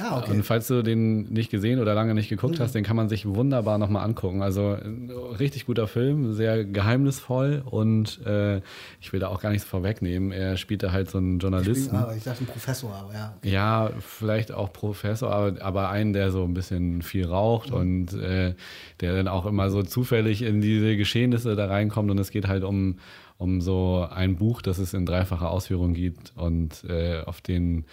Ah, 0.00 0.18
okay. 0.18 0.30
Mhm. 0.30 0.38
Und 0.38 0.42
falls 0.42 0.66
du 0.66 0.82
den 0.82 1.32
nicht 1.32 1.50
gesehen 1.52 1.78
oder 1.78 1.94
lange 1.94 2.14
nicht 2.14 2.28
geguckt 2.28 2.58
hast, 2.58 2.74
den 2.74 2.82
kann 2.82 2.96
man 2.96 3.08
sich 3.08 3.26
wunderbar 3.26 3.78
nochmal 3.78 4.04
angucken. 4.04 4.42
Also 4.42 4.76
ein 4.82 5.08
richtig 5.38 5.66
guter 5.66 5.86
Film, 5.86 6.32
sehr 6.32 6.64
geheimnisvoll 6.64 7.62
und 7.64 8.20
äh, 8.26 8.60
ich 9.00 9.12
will 9.12 9.20
da 9.20 9.28
auch 9.28 9.40
gar 9.40 9.50
nichts 9.50 9.64
vorwegnehmen. 9.64 10.32
Er 10.32 10.56
spielte 10.56 10.90
halt 10.90 11.10
so 11.10 11.18
einen 11.18 11.38
Journalisten. 11.38 11.94
Ah, 11.94 12.12
ich 12.16 12.24
dachte 12.24 12.42
ein 12.42 12.46
Professor, 12.48 12.92
aber 12.92 13.12
ja. 13.14 13.34
okay. 13.38 13.50
Ja, 13.52 13.90
vielleicht 14.00 14.50
auch 14.50 14.72
Professor, 14.72 15.30
aber, 15.30 15.62
aber 15.62 15.90
einen, 15.90 16.12
der 16.12 16.32
so 16.32 16.42
ein 16.42 16.54
bisschen 16.54 17.02
viel 17.02 17.26
raucht 17.26 17.70
Mhm. 17.70 17.76
und 17.76 18.12
äh, 18.14 18.54
der 19.00 19.14
dann 19.14 19.28
auch 19.28 19.46
immer 19.46 19.70
so 19.70 19.82
zufällig 19.84 20.42
in 20.42 20.60
diese 20.60 20.96
Geschehnisse 20.96 21.54
da 21.54 21.66
reinkommt. 21.66 22.10
Und 22.10 22.18
es 22.18 22.32
geht 22.32 22.48
halt 22.48 22.64
um, 22.64 22.98
um 23.38 23.60
so 23.60 24.06
ein 24.10 24.36
Buch, 24.36 24.62
das 24.62 24.78
es 24.78 24.94
in 24.94 25.06
dreifacher 25.06 25.50
Ausführung 25.50 25.94
gibt. 25.94 26.32
Und 26.36 26.84
äh, 26.84 27.22
auf 27.24 27.40
den 27.40 27.84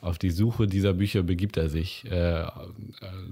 auf 0.00 0.18
die 0.18 0.30
Suche 0.30 0.66
dieser 0.66 0.94
Bücher 0.94 1.22
begibt 1.22 1.56
er 1.56 1.68
sich 1.68 2.04
äh, 2.10 2.42
äh, 2.42 2.46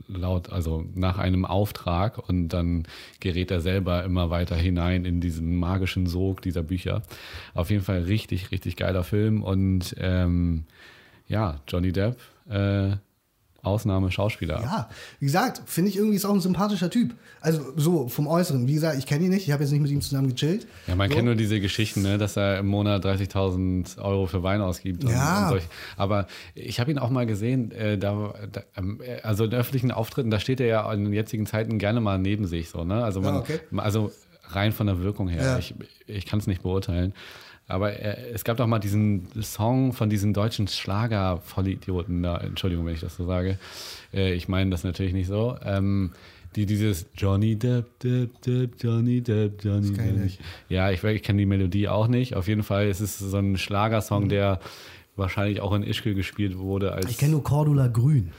laut, 0.08 0.50
also 0.50 0.84
nach 0.94 1.18
einem 1.18 1.44
Auftrag 1.44 2.28
und 2.28 2.48
dann 2.48 2.88
gerät 3.20 3.50
er 3.50 3.60
selber 3.60 4.02
immer 4.04 4.30
weiter 4.30 4.56
hinein 4.56 5.04
in 5.04 5.20
diesen 5.20 5.56
magischen 5.56 6.06
Sog 6.06 6.42
dieser 6.42 6.62
Bücher. 6.62 7.02
Auf 7.54 7.70
jeden 7.70 7.84
Fall 7.84 8.02
richtig, 8.02 8.50
richtig 8.50 8.76
geiler 8.76 9.04
Film 9.04 9.42
und 9.42 9.94
ähm, 9.98 10.64
ja, 11.28 11.60
Johnny 11.68 11.92
Depp, 11.92 12.18
äh, 12.48 12.96
Ausnahme 13.66 14.10
Schauspieler. 14.10 14.60
Ja, 14.62 14.88
wie 15.20 15.26
gesagt, 15.26 15.62
finde 15.66 15.90
ich 15.90 15.96
irgendwie 15.96 16.16
ist 16.16 16.24
auch 16.24 16.32
ein 16.34 16.40
sympathischer 16.40 16.88
Typ. 16.90 17.14
Also 17.40 17.60
so 17.76 18.08
vom 18.08 18.26
Äußeren. 18.26 18.66
Wie 18.68 18.74
gesagt, 18.74 18.98
ich 18.98 19.06
kenne 19.06 19.24
ihn 19.24 19.30
nicht, 19.30 19.46
ich 19.46 19.52
habe 19.52 19.62
jetzt 19.62 19.72
nicht 19.72 19.82
mit 19.82 19.90
ihm 19.90 20.00
zusammen 20.00 20.28
gechillt. 20.28 20.66
Ja, 20.86 20.94
man 20.96 21.08
so. 21.08 21.14
kennt 21.14 21.26
nur 21.26 21.34
diese 21.34 21.60
Geschichten, 21.60 22.02
ne, 22.02 22.18
dass 22.18 22.36
er 22.36 22.58
im 22.58 22.66
Monat 22.66 23.04
30.000 23.04 23.98
Euro 24.00 24.26
für 24.26 24.42
Wein 24.42 24.60
ausgibt. 24.60 25.04
Und, 25.04 25.10
Ja. 25.10 25.44
und 25.44 25.48
solch. 25.50 25.64
Aber 25.96 26.26
ich 26.54 26.80
habe 26.80 26.90
ihn 26.90 26.98
auch 26.98 27.10
mal 27.10 27.26
gesehen, 27.26 27.70
äh, 27.72 27.98
da, 27.98 28.34
da, 28.50 28.62
ähm, 28.76 29.00
äh, 29.04 29.20
also 29.22 29.44
in 29.44 29.52
öffentlichen 29.52 29.90
Auftritten, 29.90 30.30
da 30.30 30.40
steht 30.40 30.60
er 30.60 30.66
ja 30.66 30.92
in 30.92 31.04
den 31.04 31.12
jetzigen 31.12 31.46
Zeiten 31.46 31.78
gerne 31.78 32.00
mal 32.00 32.18
neben 32.18 32.46
sich. 32.46 32.68
So, 32.70 32.84
ne? 32.84 33.02
also, 33.04 33.20
man, 33.20 33.34
Ja, 33.34 33.40
okay. 33.40 33.60
also 33.76 34.12
rein 34.48 34.72
von 34.72 34.86
der 34.86 35.00
Wirkung 35.00 35.28
her. 35.28 35.42
Ja. 35.42 35.58
Ich, 35.58 35.74
ich 36.06 36.26
kann 36.26 36.38
es 36.38 36.46
nicht 36.46 36.62
beurteilen. 36.62 37.12
Aber 37.68 37.92
äh, 37.98 38.30
es 38.32 38.44
gab 38.44 38.56
doch 38.58 38.66
mal 38.66 38.78
diesen 38.78 39.26
Song 39.42 39.92
von 39.92 40.08
diesen 40.08 40.32
deutschen 40.32 40.68
Schlager-Vollidioten 40.68 42.22
da, 42.22 42.38
Entschuldigung, 42.38 42.86
wenn 42.86 42.94
ich 42.94 43.00
das 43.00 43.16
so 43.16 43.26
sage. 43.26 43.58
Äh, 44.14 44.34
ich 44.34 44.48
meine 44.48 44.70
das 44.70 44.84
natürlich 44.84 45.12
nicht 45.12 45.26
so. 45.26 45.56
Ähm, 45.64 46.12
die 46.54 46.64
dieses 46.64 47.06
Johnny 47.16 47.56
Depp, 47.56 47.98
Depp, 48.00 48.40
Depp, 48.42 48.70
Johnny 48.82 49.20
Depp, 49.20 49.62
Johnny 49.62 49.92
Depp. 49.92 50.16
nicht. 50.16 50.40
Ja, 50.68 50.90
ich, 50.90 51.02
ich 51.04 51.22
kenne 51.22 51.38
die 51.38 51.46
Melodie 51.46 51.88
auch 51.88 52.08
nicht. 52.08 52.34
Auf 52.34 52.48
jeden 52.48 52.62
Fall 52.62 52.88
ist 52.88 53.00
es 53.00 53.18
so 53.18 53.36
ein 53.36 53.52
Mhm. 53.52 53.56
Schlagersong, 53.58 54.28
der 54.28 54.60
wahrscheinlich 55.16 55.60
auch 55.60 55.72
in 55.74 55.82
Ischgl 55.82 56.14
gespielt 56.14 56.56
wurde 56.58 56.92
als 56.92 57.10
Ich 57.10 57.18
kenne 57.18 57.32
nur 57.32 57.42
Cordula 57.44 57.88
Grün. 57.88 58.32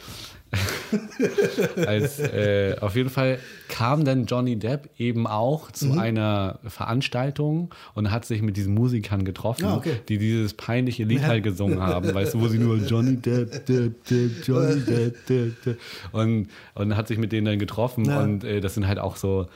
als 1.85 2.19
äh, 2.19 2.75
auf 2.79 2.95
jeden 2.95 3.09
Fall 3.09 3.39
kam 3.67 4.05
dann 4.05 4.25
Johnny 4.25 4.55
Depp 4.57 4.89
eben 4.97 5.27
auch 5.27 5.71
zu 5.71 5.87
Mhm. 5.87 5.99
einer 5.99 6.59
Veranstaltung 6.65 7.73
und 7.95 8.11
hat 8.11 8.25
sich 8.25 8.41
mit 8.41 8.57
diesen 8.57 8.73
Musikern 8.73 9.25
getroffen, 9.25 9.65
Ah, 9.65 9.77
okay. 9.77 9.99
die 10.09 10.17
dieses 10.17 10.53
peinliche 10.53 11.03
Lied 11.03 11.23
halt 11.23 11.43
gesungen 11.43 11.79
haben, 11.81 12.13
weißt 12.13 12.33
du, 12.33 12.41
wo 12.41 12.47
sie 12.47 12.59
nur 12.59 12.77
Johnny 12.87 13.15
Depp, 13.17 13.65
Depp, 13.65 14.05
Depp, 14.05 14.31
Johnny 14.47 14.81
Depp, 14.81 15.25
Depp, 15.27 15.63
Depp 15.63 15.79
und, 16.11 16.47
und 16.75 16.95
hat 16.97 17.07
sich 17.07 17.17
mit 17.17 17.31
denen 17.31 17.45
dann 17.45 17.59
getroffen 17.59 18.05
Ja. 18.05 18.21
und 18.21 18.43
äh, 18.43 18.59
das 18.61 18.73
sind 18.73 18.87
halt 18.87 18.99
auch 18.99 19.15
so 19.15 19.47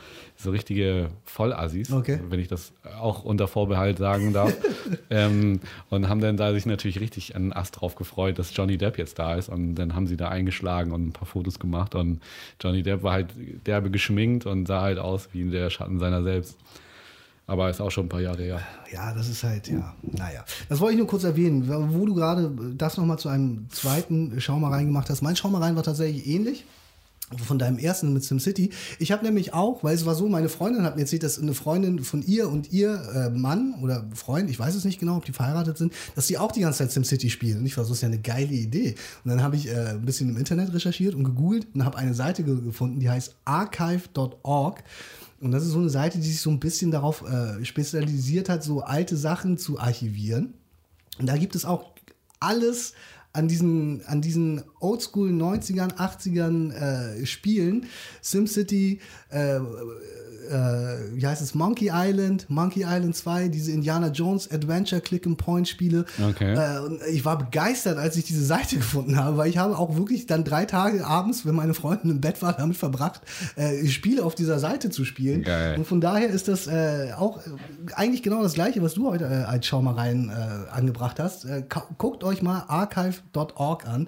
so 0.41 0.51
richtige 0.51 1.09
Vollassis, 1.25 1.91
Okay. 1.91 2.19
wenn 2.29 2.39
ich 2.39 2.47
das 2.47 2.71
auch 2.99 3.23
unter 3.23 3.47
Vorbehalt 3.47 3.97
sagen 3.97 4.33
darf. 4.33 4.53
ähm, 5.09 5.59
und 5.89 6.09
haben 6.09 6.21
dann 6.21 6.37
da 6.37 6.53
sich 6.53 6.65
natürlich 6.65 6.99
richtig 6.99 7.35
einen 7.35 7.53
Ast 7.53 7.79
drauf 7.79 7.95
gefreut, 7.95 8.39
dass 8.39 8.55
Johnny 8.55 8.77
Depp 8.77 8.97
jetzt 8.97 9.19
da 9.19 9.35
ist. 9.35 9.49
Und 9.49 9.75
dann 9.75 9.95
haben 9.95 10.07
sie 10.07 10.17
da 10.17 10.29
eingeschlagen 10.29 10.91
und 10.91 11.07
ein 11.07 11.11
paar 11.13 11.27
Fotos 11.27 11.59
gemacht. 11.59 11.95
Und 11.95 12.21
Johnny 12.59 12.83
Depp 12.83 13.03
war 13.03 13.13
halt 13.13 13.27
derbe 13.65 13.91
geschminkt 13.91 14.45
und 14.45 14.65
sah 14.67 14.81
halt 14.81 14.99
aus 14.99 15.29
wie 15.33 15.49
der 15.49 15.69
Schatten 15.69 15.99
seiner 15.99 16.23
selbst. 16.23 16.57
Aber 17.47 17.69
ist 17.69 17.81
auch 17.81 17.91
schon 17.91 18.05
ein 18.05 18.09
paar 18.09 18.21
Jahre 18.21 18.43
her. 18.43 18.61
Ja, 18.93 19.13
das 19.13 19.27
ist 19.27 19.43
halt, 19.43 19.67
ja, 19.67 19.93
naja. 20.03 20.45
Das 20.69 20.79
wollte 20.79 20.93
ich 20.93 20.99
nur 20.99 21.07
kurz 21.07 21.23
erwähnen, 21.25 21.67
wo 21.93 22.05
du 22.05 22.13
gerade 22.15 22.49
das 22.77 22.95
nochmal 22.97 23.19
zu 23.19 23.27
einem 23.27 23.67
zweiten 23.69 24.39
Schaumereien 24.39 24.85
gemacht 24.85 25.09
hast. 25.09 25.21
Mein 25.21 25.35
Schaumereien 25.35 25.75
war 25.75 25.83
tatsächlich 25.83 26.27
ähnlich. 26.27 26.63
Von 27.45 27.59
deinem 27.59 27.77
ersten 27.77 28.13
mit 28.13 28.23
SimCity. 28.23 28.71
Ich 28.99 29.11
habe 29.11 29.23
nämlich 29.23 29.53
auch, 29.53 29.83
weil 29.83 29.95
es 29.95 30.05
war 30.05 30.15
so, 30.15 30.27
meine 30.27 30.49
Freundin 30.49 30.83
hat 30.83 30.95
mir 30.95 31.01
erzählt, 31.01 31.23
dass 31.23 31.39
eine 31.39 31.53
Freundin 31.53 32.03
von 32.03 32.21
ihr 32.23 32.49
und 32.49 32.71
ihr 32.71 33.01
äh, 33.13 33.29
Mann 33.29 33.75
oder 33.81 34.05
Freund, 34.13 34.49
ich 34.49 34.59
weiß 34.59 34.75
es 34.75 34.85
nicht 34.85 34.99
genau, 34.99 35.17
ob 35.17 35.25
die 35.25 35.31
verheiratet 35.31 35.77
sind, 35.77 35.93
dass 36.15 36.27
die 36.27 36.37
auch 36.37 36.51
die 36.51 36.61
ganze 36.61 36.79
Zeit 36.79 36.91
SimCity 36.91 37.29
spielen. 37.29 37.59
Und 37.59 37.65
ich 37.65 37.77
war 37.77 37.85
so, 37.85 37.91
das 37.91 37.99
ist 37.99 38.01
ja 38.01 38.07
eine 38.07 38.19
geile 38.19 38.53
Idee. 38.53 38.95
Und 39.23 39.29
dann 39.29 39.43
habe 39.43 39.55
ich 39.55 39.67
äh, 39.67 39.91
ein 39.91 40.05
bisschen 40.05 40.29
im 40.29 40.37
Internet 40.37 40.73
recherchiert 40.73 41.15
und 41.15 41.23
gegoogelt 41.23 41.67
und 41.73 41.85
habe 41.85 41.97
eine 41.97 42.13
Seite 42.13 42.43
ge 42.43 42.61
gefunden, 42.61 42.99
die 42.99 43.09
heißt 43.09 43.35
archive.org. 43.45 44.83
Und 45.39 45.51
das 45.51 45.63
ist 45.63 45.71
so 45.71 45.79
eine 45.79 45.89
Seite, 45.89 46.19
die 46.19 46.27
sich 46.27 46.39
so 46.39 46.51
ein 46.51 46.59
bisschen 46.59 46.91
darauf 46.91 47.23
äh, 47.27 47.65
spezialisiert 47.65 48.47
hat, 48.47 48.63
so 48.63 48.81
alte 48.81 49.17
Sachen 49.17 49.57
zu 49.57 49.79
archivieren. 49.79 50.53
Und 51.19 51.27
da 51.27 51.37
gibt 51.37 51.55
es 51.55 51.65
auch 51.65 51.91
alles 52.39 52.93
an 53.33 53.47
diesen, 53.47 54.05
an 54.05 54.21
diesen 54.21 54.63
Oldschool 54.79 55.29
90ern, 55.29 55.93
80ern 55.95 56.73
äh, 56.73 57.25
Spielen. 57.25 57.87
SimCity, 58.21 58.99
äh, 59.29 59.59
äh, 60.51 61.15
wie 61.15 61.25
heißt 61.25 61.41
es, 61.41 61.55
Monkey 61.55 61.89
Island, 61.93 62.45
Monkey 62.49 62.81
Island 62.81 63.15
2, 63.15 63.47
diese 63.47 63.71
Indiana 63.71 64.07
Jones 64.07 64.51
Adventure 64.51 65.01
Click 65.01 65.25
and 65.25 65.37
Point 65.37 65.67
Spiele. 65.67 66.05
Okay. 66.29 66.53
Äh, 66.53 67.11
ich 67.11 67.25
war 67.25 67.37
begeistert, 67.37 67.97
als 67.97 68.17
ich 68.17 68.25
diese 68.25 68.43
Seite 68.43 68.75
gefunden 68.81 69.17
habe, 69.17 69.37
weil 69.37 69.49
ich 69.49 69.57
habe 69.57 69.77
auch 69.77 69.95
wirklich 69.95 70.25
dann 70.25 70.43
drei 70.43 70.65
Tage 70.65 71.05
abends, 71.05 71.45
wenn 71.45 71.55
meine 71.55 71.73
Freundin 71.73 72.11
im 72.11 72.21
Bett 72.21 72.41
war, 72.41 72.53
damit 72.53 72.77
verbracht, 72.77 73.21
äh, 73.55 73.85
Spiele 73.87 74.23
auf 74.23 74.35
dieser 74.35 74.59
Seite 74.59 74.89
zu 74.89 75.05
spielen. 75.05 75.43
Geil. 75.43 75.77
Und 75.77 75.87
von 75.87 76.01
daher 76.01 76.29
ist 76.29 76.47
das 76.47 76.67
äh, 76.67 77.11
auch 77.17 77.39
eigentlich 77.95 78.23
genau 78.23 78.43
das 78.43 78.53
Gleiche, 78.53 78.81
was 78.81 78.95
du 78.95 79.09
heute 79.09 79.25
äh, 79.25 79.43
als 79.43 79.65
Schaumereien 79.65 80.29
äh, 80.29 80.71
angebracht 80.71 81.19
hast. 81.19 81.47
Guckt 81.97 82.23
euch 82.23 82.41
mal 82.41 82.63
archive.org 82.67 83.87
an. 83.87 84.07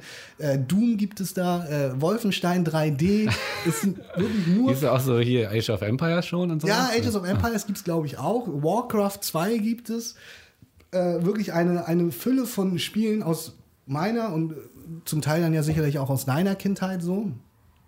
Doom 0.68 0.98
gibt 0.98 1.20
es 1.20 1.34
da, 1.34 1.94
Wolfenstein 1.96 2.66
3D. 2.66 3.32
es 3.68 3.82
sind 3.82 3.98
wirklich 4.16 4.48
nur 4.48 4.72
Ist 4.84 4.86
auch 4.86 5.00
so 5.00 5.20
hier 5.20 5.52
Age 5.52 5.70
of 5.70 5.82
Empires 5.82 6.26
schon 6.34 6.52
und 6.52 6.62
so? 6.62 6.68
ja, 6.68 6.90
Ages 6.94 7.16
of 7.16 7.26
Empires 7.26 7.66
gibt 7.66 7.78
es, 7.78 7.84
glaube 7.84 8.06
ich, 8.06 8.18
auch. 8.18 8.48
Warcraft 8.48 9.20
2 9.22 9.58
gibt 9.58 9.90
es. 9.90 10.16
äh, 10.92 11.24
wirklich 11.26 11.54
eine, 11.54 11.88
eine 11.88 12.12
Fülle 12.12 12.46
von 12.46 12.78
Spielen 12.80 13.24
aus 13.24 13.54
meiner 13.86 14.32
und 14.32 14.54
zum 15.06 15.22
Teil 15.22 15.42
dann 15.42 15.54
ja 15.54 15.64
sicherlich 15.64 16.00
auch 16.00 16.10
aus 16.10 16.26
deiner 16.26 16.56
Kindheit 16.56 17.02
so. 17.02 17.32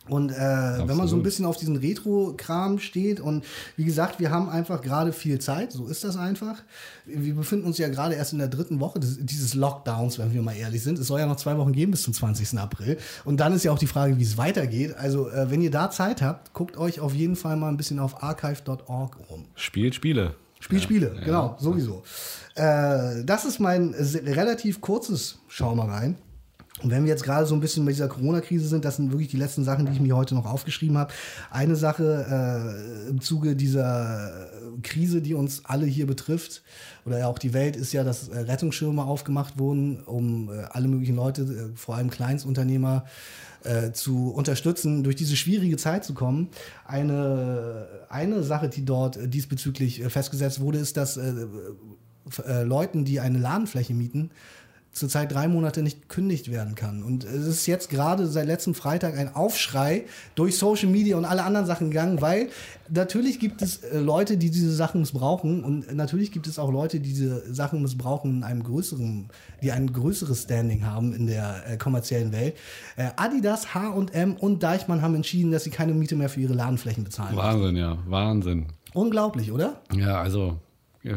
Und 0.07 0.31
äh, 0.31 0.35
wenn 0.35 0.97
man 0.97 1.07
so 1.07 1.15
ein 1.15 1.23
bisschen 1.23 1.45
auf 1.45 1.57
diesen 1.57 1.77
Retro-Kram 1.77 2.77
steht 2.79 3.19
und 3.19 3.43
wie 3.75 3.85
gesagt, 3.85 4.19
wir 4.19 4.29
haben 4.29 4.49
einfach 4.49 4.81
gerade 4.81 5.11
viel 5.11 5.39
Zeit, 5.39 5.71
so 5.71 5.87
ist 5.87 6.03
das 6.03 6.15
einfach. 6.15 6.61
Wir 7.05 7.33
befinden 7.33 7.65
uns 7.65 7.77
ja 7.79 7.87
gerade 7.87 8.13
erst 8.15 8.33
in 8.33 8.39
der 8.39 8.47
dritten 8.47 8.79
Woche 8.79 8.99
des, 8.99 9.17
dieses 9.19 9.55
Lockdowns, 9.55 10.19
wenn 10.19 10.31
wir 10.33 10.41
mal 10.43 10.55
ehrlich 10.55 10.83
sind. 10.83 10.99
Es 10.99 11.07
soll 11.07 11.19
ja 11.19 11.25
noch 11.25 11.37
zwei 11.37 11.57
Wochen 11.57 11.73
geben 11.73 11.91
bis 11.91 12.03
zum 12.03 12.13
20. 12.13 12.59
April. 12.59 12.97
Und 13.23 13.39
dann 13.39 13.53
ist 13.53 13.63
ja 13.63 13.71
auch 13.71 13.79
die 13.79 13.87
Frage, 13.87 14.17
wie 14.17 14.23
es 14.23 14.37
weitergeht. 14.37 14.95
Also 14.95 15.29
äh, 15.29 15.49
wenn 15.49 15.61
ihr 15.61 15.71
da 15.71 15.89
Zeit 15.89 16.21
habt, 16.21 16.53
guckt 16.53 16.77
euch 16.77 16.99
auf 16.99 17.13
jeden 17.13 17.35
Fall 17.35 17.55
mal 17.55 17.69
ein 17.69 17.77
bisschen 17.77 17.99
auf 17.99 18.21
archive.org 18.21 19.17
um. 19.29 19.45
Spielt 19.55 19.95
Spiele. 19.95 20.35
Spielt 20.59 20.81
Spiele, 20.81 21.13
ja, 21.15 21.25
genau, 21.25 21.47
ja. 21.47 21.57
sowieso. 21.59 22.03
Äh, 22.55 23.23
das 23.23 23.45
ist 23.45 23.59
mein 23.59 23.93
relativ 23.93 24.81
kurzes 24.81 25.39
Schau 25.47 25.75
mal 25.75 25.89
rein. 25.89 26.15
Und 26.81 26.91
wenn 26.91 27.03
wir 27.03 27.09
jetzt 27.09 27.23
gerade 27.23 27.45
so 27.45 27.55
ein 27.55 27.61
bisschen 27.61 27.85
bei 27.85 27.91
dieser 27.91 28.09
Corona-Krise 28.09 28.67
sind, 28.67 28.83
das 28.83 28.97
sind 28.97 29.11
wirklich 29.11 29.29
die 29.29 29.37
letzten 29.37 29.63
Sachen, 29.63 29.85
die 29.85 29.93
ich 29.93 30.01
mir 30.01 30.15
heute 30.15 30.35
noch 30.35 30.45
aufgeschrieben 30.45 30.97
habe. 30.97 31.13
Eine 31.49 31.77
Sache 31.77 33.05
äh, 33.07 33.09
im 33.09 33.21
Zuge 33.21 33.55
dieser 33.55 34.49
Krise, 34.83 35.21
die 35.21 35.35
uns 35.35 35.63
alle 35.63 35.85
hier 35.85 36.05
betrifft, 36.05 36.63
oder 37.05 37.19
ja 37.19 37.27
auch 37.27 37.39
die 37.39 37.53
Welt, 37.53 37.77
ist 37.77 37.93
ja, 37.93 38.03
dass 38.03 38.27
äh, 38.27 38.39
Rettungsschirme 38.39 39.05
aufgemacht 39.05 39.57
wurden, 39.57 40.01
um 40.01 40.49
äh, 40.49 40.63
alle 40.69 40.89
möglichen 40.89 41.15
Leute, 41.15 41.43
äh, 41.43 41.77
vor 41.77 41.95
allem 41.95 42.09
Kleinstunternehmer, 42.09 43.05
äh, 43.63 43.93
zu 43.93 44.31
unterstützen, 44.31 45.03
durch 45.03 45.15
diese 45.15 45.37
schwierige 45.37 45.77
Zeit 45.77 46.03
zu 46.03 46.13
kommen. 46.13 46.49
Eine, 46.85 47.87
eine 48.09 48.43
Sache, 48.43 48.67
die 48.67 48.83
dort 48.83 49.17
diesbezüglich 49.33 50.03
festgesetzt 50.09 50.59
wurde, 50.59 50.79
ist, 50.79 50.97
dass 50.97 51.19
Leuten, 52.47 53.05
die 53.05 53.19
eine 53.19 53.37
Ladenfläche 53.37 53.93
mieten, 53.93 54.31
zurzeit 54.95 55.33
drei 55.33 55.49
Monate 55.49 55.83
nicht 55.83 56.03
gekündigt 56.03 56.49
werden 56.49 56.73
kann. 56.73 57.03
Und 57.03 57.25
es 57.25 57.45
ist 57.45 57.65
jetzt 57.67 57.89
gerade 57.89 58.27
seit 58.27 58.47
letztem 58.47 58.73
Freitag 58.73 59.17
ein 59.17 59.35
Aufschrei 59.35 60.05
durch 60.35 60.57
Social 60.57 60.87
Media 60.87 61.17
und 61.17 61.25
alle 61.25 61.43
anderen 61.43 61.67
Sachen 61.67 61.91
gegangen, 61.91 62.21
weil 62.21 62.47
natürlich 62.89 63.39
gibt 63.39 63.61
es 63.61 63.83
äh, 63.83 63.99
Leute, 63.99 64.37
die 64.37 64.49
diese 64.49 64.73
Sachen 64.73 65.01
missbrauchen 65.01 65.65
und 65.65 65.93
natürlich 65.93 66.31
gibt 66.31 66.47
es 66.47 66.57
auch 66.57 66.71
Leute, 66.71 67.01
die 67.01 67.09
diese 67.09 67.53
Sachen 67.53 67.81
missbrauchen 67.81 68.37
in 68.37 68.43
einem 68.43 68.63
größeren, 68.63 69.27
die 69.61 69.73
ein 69.73 69.91
größeres 69.91 70.43
Standing 70.43 70.85
haben 70.85 71.13
in 71.13 71.27
der 71.27 71.63
äh, 71.67 71.77
kommerziellen 71.77 72.31
Welt. 72.31 72.55
Äh, 72.95 73.09
Adidas, 73.17 73.75
H&M 73.75 74.35
und 74.37 74.63
Deichmann 74.63 75.01
haben 75.01 75.15
entschieden, 75.15 75.51
dass 75.51 75.65
sie 75.65 75.71
keine 75.71 75.93
Miete 75.93 76.15
mehr 76.15 76.29
für 76.29 76.39
ihre 76.39 76.53
Ladenflächen 76.53 77.03
bezahlen. 77.03 77.35
Wahnsinn, 77.35 77.75
ja, 77.75 77.97
Wahnsinn. 78.07 78.67
Unglaublich, 78.93 79.51
oder? 79.51 79.81
Ja, 79.93 80.21
also 80.21 80.57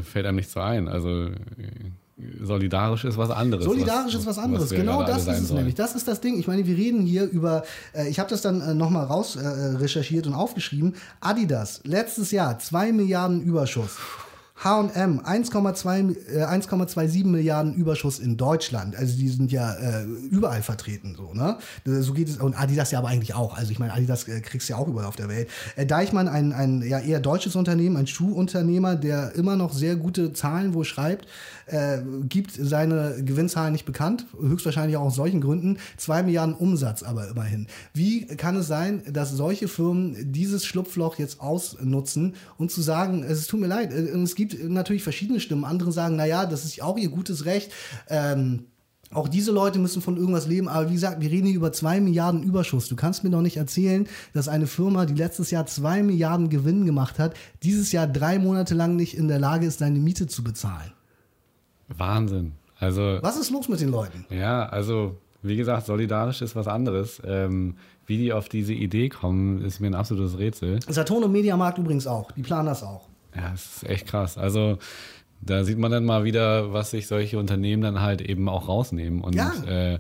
fällt 0.02 0.26
einem 0.26 0.36
nicht 0.36 0.50
so 0.50 0.58
ein. 0.58 0.88
Also 0.88 1.30
Solidarisch 2.42 3.04
ist 3.04 3.16
was 3.16 3.30
anderes. 3.30 3.64
Solidarisch 3.64 4.14
was, 4.14 4.22
ist 4.22 4.26
was 4.26 4.38
anderes. 4.38 4.70
Was 4.70 4.76
genau 4.76 5.04
das 5.04 5.26
ist 5.26 5.40
es 5.40 5.52
nämlich. 5.52 5.76
Das 5.76 5.94
ist 5.94 6.08
das 6.08 6.20
Ding. 6.20 6.38
Ich 6.38 6.48
meine, 6.48 6.66
wir 6.66 6.76
reden 6.76 7.06
hier 7.06 7.24
über, 7.24 7.62
äh, 7.94 8.08
ich 8.08 8.18
habe 8.18 8.28
das 8.28 8.42
dann 8.42 8.60
äh, 8.60 8.74
nochmal 8.74 9.06
raus 9.06 9.36
äh, 9.36 9.46
recherchiert 9.46 10.26
und 10.26 10.34
aufgeschrieben. 10.34 10.96
Adidas, 11.20 11.80
letztes 11.84 12.32
Jahr 12.32 12.58
2 12.58 12.92
Milliarden 12.92 13.42
Überschuss. 13.42 13.98
H&M 14.62 15.20
1,27 15.20 17.26
Milliarden 17.26 17.74
Überschuss 17.74 18.18
in 18.18 18.36
Deutschland. 18.36 18.96
Also 18.96 19.16
die 19.16 19.28
sind 19.28 19.52
ja 19.52 19.74
äh, 19.74 20.02
überall 20.02 20.62
vertreten 20.62 21.14
so, 21.16 21.32
ne? 21.32 21.58
So 21.84 22.12
geht 22.12 22.28
es 22.28 22.38
und 22.38 22.60
Adidas 22.60 22.90
ja 22.90 22.98
aber 22.98 23.08
eigentlich 23.08 23.34
auch. 23.34 23.56
Also 23.56 23.70
ich 23.70 23.78
meine, 23.78 23.92
Adidas 23.92 24.26
äh, 24.26 24.40
kriegst 24.40 24.68
du 24.68 24.72
ja 24.72 24.78
auch 24.78 24.88
überall 24.88 25.06
auf 25.06 25.14
der 25.14 25.28
Welt. 25.28 25.48
Äh, 25.76 25.86
Deichmann 25.86 26.26
ein 26.26 26.52
ein 26.52 26.82
ja 26.82 26.98
eher 26.98 27.20
deutsches 27.20 27.54
Unternehmen, 27.54 27.96
ein 27.96 28.08
Schuhunternehmer, 28.08 28.96
der 28.96 29.36
immer 29.36 29.54
noch 29.54 29.72
sehr 29.72 29.94
gute 29.94 30.32
Zahlen 30.32 30.74
wo 30.74 30.82
schreibt, 30.82 31.28
äh, 31.70 32.02
gibt 32.28 32.52
seine 32.52 33.22
Gewinnzahlen 33.24 33.72
nicht 33.72 33.86
bekannt, 33.86 34.26
höchstwahrscheinlich 34.40 34.96
auch 34.96 35.06
aus 35.06 35.14
solchen 35.14 35.40
Gründen. 35.40 35.78
Zwei 35.96 36.22
Milliarden 36.22 36.54
Umsatz 36.54 37.02
aber 37.02 37.28
immerhin. 37.28 37.66
Wie 37.94 38.26
kann 38.26 38.56
es 38.56 38.66
sein, 38.66 39.02
dass 39.10 39.32
solche 39.32 39.68
Firmen 39.68 40.32
dieses 40.32 40.64
Schlupfloch 40.64 41.18
jetzt 41.18 41.40
ausnutzen 41.40 42.34
und 42.56 42.70
zu 42.70 42.82
sagen, 42.82 43.22
es 43.22 43.46
tut 43.46 43.60
mir 43.60 43.66
leid, 43.66 43.92
äh, 43.92 43.96
es 43.96 44.34
gibt 44.34 44.62
natürlich 44.68 45.02
verschiedene 45.02 45.40
Stimmen. 45.40 45.64
Andere 45.64 45.92
sagen, 45.92 46.16
naja, 46.16 46.46
das 46.46 46.64
ist 46.64 46.82
auch 46.82 46.96
ihr 46.96 47.08
gutes 47.08 47.44
Recht. 47.44 47.72
Ähm, 48.08 48.64
auch 49.10 49.28
diese 49.28 49.52
Leute 49.52 49.78
müssen 49.78 50.02
von 50.02 50.18
irgendwas 50.18 50.46
leben, 50.46 50.68
aber 50.68 50.90
wie 50.90 50.94
gesagt, 50.94 51.22
wir 51.22 51.30
reden 51.30 51.46
hier 51.46 51.56
über 51.56 51.72
zwei 51.72 51.98
Milliarden 51.98 52.42
Überschuss. 52.42 52.88
Du 52.88 52.96
kannst 52.96 53.24
mir 53.24 53.30
doch 53.30 53.40
nicht 53.40 53.56
erzählen, 53.56 54.06
dass 54.34 54.48
eine 54.48 54.66
Firma, 54.66 55.06
die 55.06 55.14
letztes 55.14 55.50
Jahr 55.50 55.64
zwei 55.64 56.02
Milliarden 56.02 56.50
Gewinn 56.50 56.84
gemacht 56.84 57.18
hat, 57.18 57.34
dieses 57.62 57.90
Jahr 57.90 58.06
drei 58.06 58.38
Monate 58.38 58.74
lang 58.74 58.96
nicht 58.96 59.16
in 59.16 59.28
der 59.28 59.38
Lage 59.38 59.66
ist, 59.66 59.80
deine 59.80 59.98
Miete 59.98 60.26
zu 60.26 60.44
bezahlen. 60.44 60.92
Wahnsinn. 61.88 62.52
Also. 62.78 63.18
Was 63.22 63.38
ist 63.38 63.50
los 63.50 63.68
mit 63.68 63.80
den 63.80 63.90
Leuten? 63.90 64.24
Ja, 64.30 64.66
also, 64.66 65.16
wie 65.42 65.56
gesagt, 65.56 65.86
solidarisch 65.86 66.42
ist 66.42 66.54
was 66.54 66.68
anderes. 66.68 67.20
Ähm, 67.24 67.76
wie 68.06 68.16
die 68.16 68.32
auf 68.32 68.48
diese 68.48 68.72
Idee 68.72 69.08
kommen, 69.08 69.62
ist 69.62 69.80
mir 69.80 69.88
ein 69.88 69.94
absolutes 69.94 70.38
Rätsel. 70.38 70.80
Saturn 70.88 71.24
und 71.24 71.32
Mediamarkt 71.32 71.78
übrigens 71.78 72.06
auch. 72.06 72.32
Die 72.32 72.42
planen 72.42 72.66
das 72.66 72.82
auch. 72.82 73.08
Ja, 73.34 73.50
das 73.50 73.76
ist 73.76 73.88
echt 73.88 74.06
krass. 74.06 74.38
Also 74.38 74.78
da 75.40 75.64
sieht 75.64 75.78
man 75.78 75.90
dann 75.90 76.04
mal 76.04 76.24
wieder, 76.24 76.72
was 76.72 76.90
sich 76.90 77.06
solche 77.06 77.38
Unternehmen 77.38 77.82
dann 77.82 78.00
halt 78.00 78.20
eben 78.20 78.48
auch 78.48 78.68
rausnehmen. 78.68 79.20
Und 79.20 79.34
ja. 79.34 79.52
äh, 79.66 79.98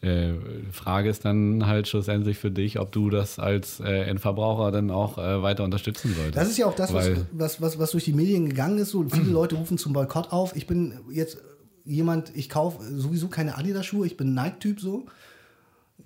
äh, 0.00 0.34
Frage 0.70 1.08
ist 1.08 1.24
dann 1.24 1.66
halt 1.66 1.88
schlussendlich 1.88 2.38
für 2.38 2.52
dich, 2.52 2.78
ob 2.78 2.92
du 2.92 3.10
das 3.10 3.38
als 3.38 3.80
äh, 3.80 4.02
Endverbraucher 4.02 4.70
dann 4.70 4.90
auch 4.90 5.18
äh, 5.18 5.42
weiter 5.42 5.64
unterstützen 5.64 6.14
solltest. 6.14 6.36
Das 6.36 6.48
ist 6.48 6.58
ja 6.58 6.66
auch 6.66 6.74
das, 6.74 6.92
was, 6.92 7.10
was, 7.32 7.60
was, 7.60 7.78
was 7.78 7.90
durch 7.90 8.04
die 8.04 8.12
Medien 8.12 8.48
gegangen 8.48 8.78
ist. 8.78 8.90
So 8.90 9.04
viele 9.08 9.30
Leute 9.32 9.56
rufen 9.56 9.76
zum 9.76 9.92
Boykott 9.92 10.32
auf. 10.32 10.54
Ich 10.54 10.68
bin 10.68 10.94
jetzt 11.10 11.38
jemand, 11.84 12.36
ich 12.36 12.48
kaufe 12.48 12.84
sowieso 12.84 13.28
keine 13.28 13.56
Adidas-Schuhe, 13.56 14.06
ich 14.06 14.16
bin 14.16 14.34
Nike-Typ 14.34 14.80
so. 14.80 15.06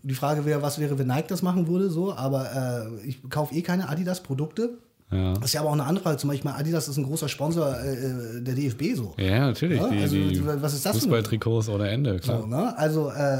Die 0.02 0.14
Frage 0.14 0.46
wäre, 0.46 0.62
was 0.62 0.78
wäre, 0.78 0.98
wenn 0.98 1.06
Nike 1.06 1.28
das 1.28 1.42
machen 1.42 1.68
würde, 1.68 1.90
so, 1.90 2.14
aber 2.14 2.90
äh, 3.02 3.06
ich 3.06 3.28
kaufe 3.28 3.54
eh 3.54 3.62
keine 3.62 3.88
Adidas-Produkte 3.88 4.78
ja. 5.12 5.34
Das 5.34 5.44
ist 5.44 5.52
ja 5.52 5.60
aber 5.60 5.70
auch 5.70 5.74
eine 5.74 5.84
andere 5.84 6.04
Frage. 6.04 6.18
Zum 6.18 6.30
Beispiel 6.30 6.50
Adidas 6.50 6.88
ist 6.88 6.96
ein 6.96 7.04
großer 7.04 7.28
Sponsor 7.28 7.76
äh, 7.78 7.92
äh 7.92 8.40
der 8.40 8.54
DFB 8.54 8.96
so. 8.96 9.14
Ja, 9.18 9.46
natürlich. 9.46 9.78
Ja? 9.78 9.86
Also, 9.86 10.16
die 10.16 10.42
was 10.44 10.74
ist 10.74 10.86
das 10.86 10.98
Fußballtrikots 10.98 11.68
ohne 11.68 11.88
Ende, 11.88 12.18
klar. 12.18 12.40
So, 12.40 12.46
ne? 12.46 12.76
Also 12.78 13.10
äh, 13.10 13.38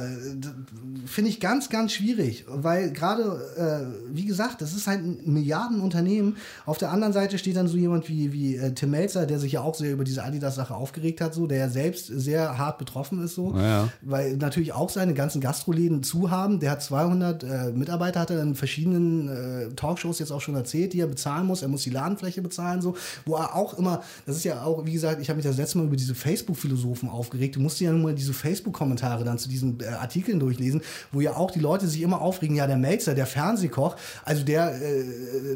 finde 1.06 1.30
ich 1.30 1.40
ganz, 1.40 1.68
ganz 1.68 1.92
schwierig, 1.92 2.44
weil 2.48 2.92
gerade, 2.92 3.22
äh, 3.56 4.14
wie 4.14 4.24
gesagt, 4.24 4.60
das 4.60 4.74
ist 4.74 4.86
halt 4.86 5.00
ein 5.00 5.20
Milliardenunternehmen. 5.24 6.36
Auf 6.66 6.78
der 6.78 6.90
anderen 6.90 7.12
Seite 7.12 7.38
steht 7.38 7.56
dann 7.56 7.68
so 7.68 7.76
jemand 7.76 8.08
wie, 8.08 8.32
wie 8.32 8.56
äh, 8.56 8.72
Tim 8.72 8.90
Melzer, 8.90 9.26
der 9.26 9.38
sich 9.38 9.52
ja 9.52 9.62
auch 9.62 9.74
sehr 9.74 9.92
über 9.92 10.04
diese 10.04 10.24
Adidas-Sache 10.24 10.74
aufgeregt 10.74 11.20
hat, 11.20 11.34
so, 11.34 11.46
der 11.46 11.58
ja 11.58 11.68
selbst 11.68 12.06
sehr 12.06 12.58
hart 12.58 12.78
betroffen 12.78 13.22
ist, 13.24 13.34
so, 13.34 13.54
ja. 13.56 13.88
weil 14.02 14.36
natürlich 14.36 14.72
auch 14.72 14.90
seine 14.90 15.14
ganzen 15.14 15.40
Gastroläden 15.40 16.02
zu 16.02 16.30
haben. 16.30 16.60
Der 16.60 16.72
hat 16.72 16.82
200 16.82 17.42
äh, 17.42 17.72
Mitarbeiter, 17.72 18.20
hat 18.20 18.30
er 18.30 18.42
in 18.42 18.54
verschiedenen 18.54 19.72
Talkshows 19.76 20.18
jetzt 20.18 20.30
auch 20.30 20.40
schon 20.40 20.54
erzählt, 20.54 20.92
die 20.92 21.00
er 21.00 21.06
bezahlen 21.06 21.46
muss 21.46 21.61
er 21.62 21.68
muss 21.68 21.82
die 21.82 21.90
Ladenfläche 21.90 22.42
bezahlen, 22.42 22.82
so, 22.82 22.94
wo 23.24 23.36
er 23.36 23.54
auch 23.54 23.78
immer, 23.78 24.02
das 24.26 24.36
ist 24.36 24.44
ja 24.44 24.62
auch, 24.62 24.84
wie 24.84 24.92
gesagt, 24.92 25.20
ich 25.20 25.28
habe 25.28 25.36
mich 25.36 25.46
das 25.46 25.56
letzte 25.56 25.78
Mal 25.78 25.86
über 25.86 25.96
diese 25.96 26.14
Facebook-Philosophen 26.14 27.08
aufgeregt. 27.08 27.56
Du 27.56 27.60
musst 27.60 27.80
ja 27.80 27.92
nur 27.92 28.12
diese 28.12 28.32
Facebook-Kommentare 28.32 29.24
dann 29.24 29.38
zu 29.38 29.48
diesen 29.48 29.80
äh, 29.80 29.86
Artikeln 29.86 30.40
durchlesen, 30.40 30.82
wo 31.10 31.20
ja 31.20 31.36
auch 31.36 31.50
die 31.50 31.60
Leute 31.60 31.86
sich 31.86 32.02
immer 32.02 32.20
aufregen, 32.20 32.56
ja, 32.56 32.66
der 32.66 32.76
Melzer, 32.76 33.14
der 33.14 33.26
Fernsehkoch, 33.26 33.96
also 34.24 34.44
der, 34.44 34.74
äh, 34.74 35.04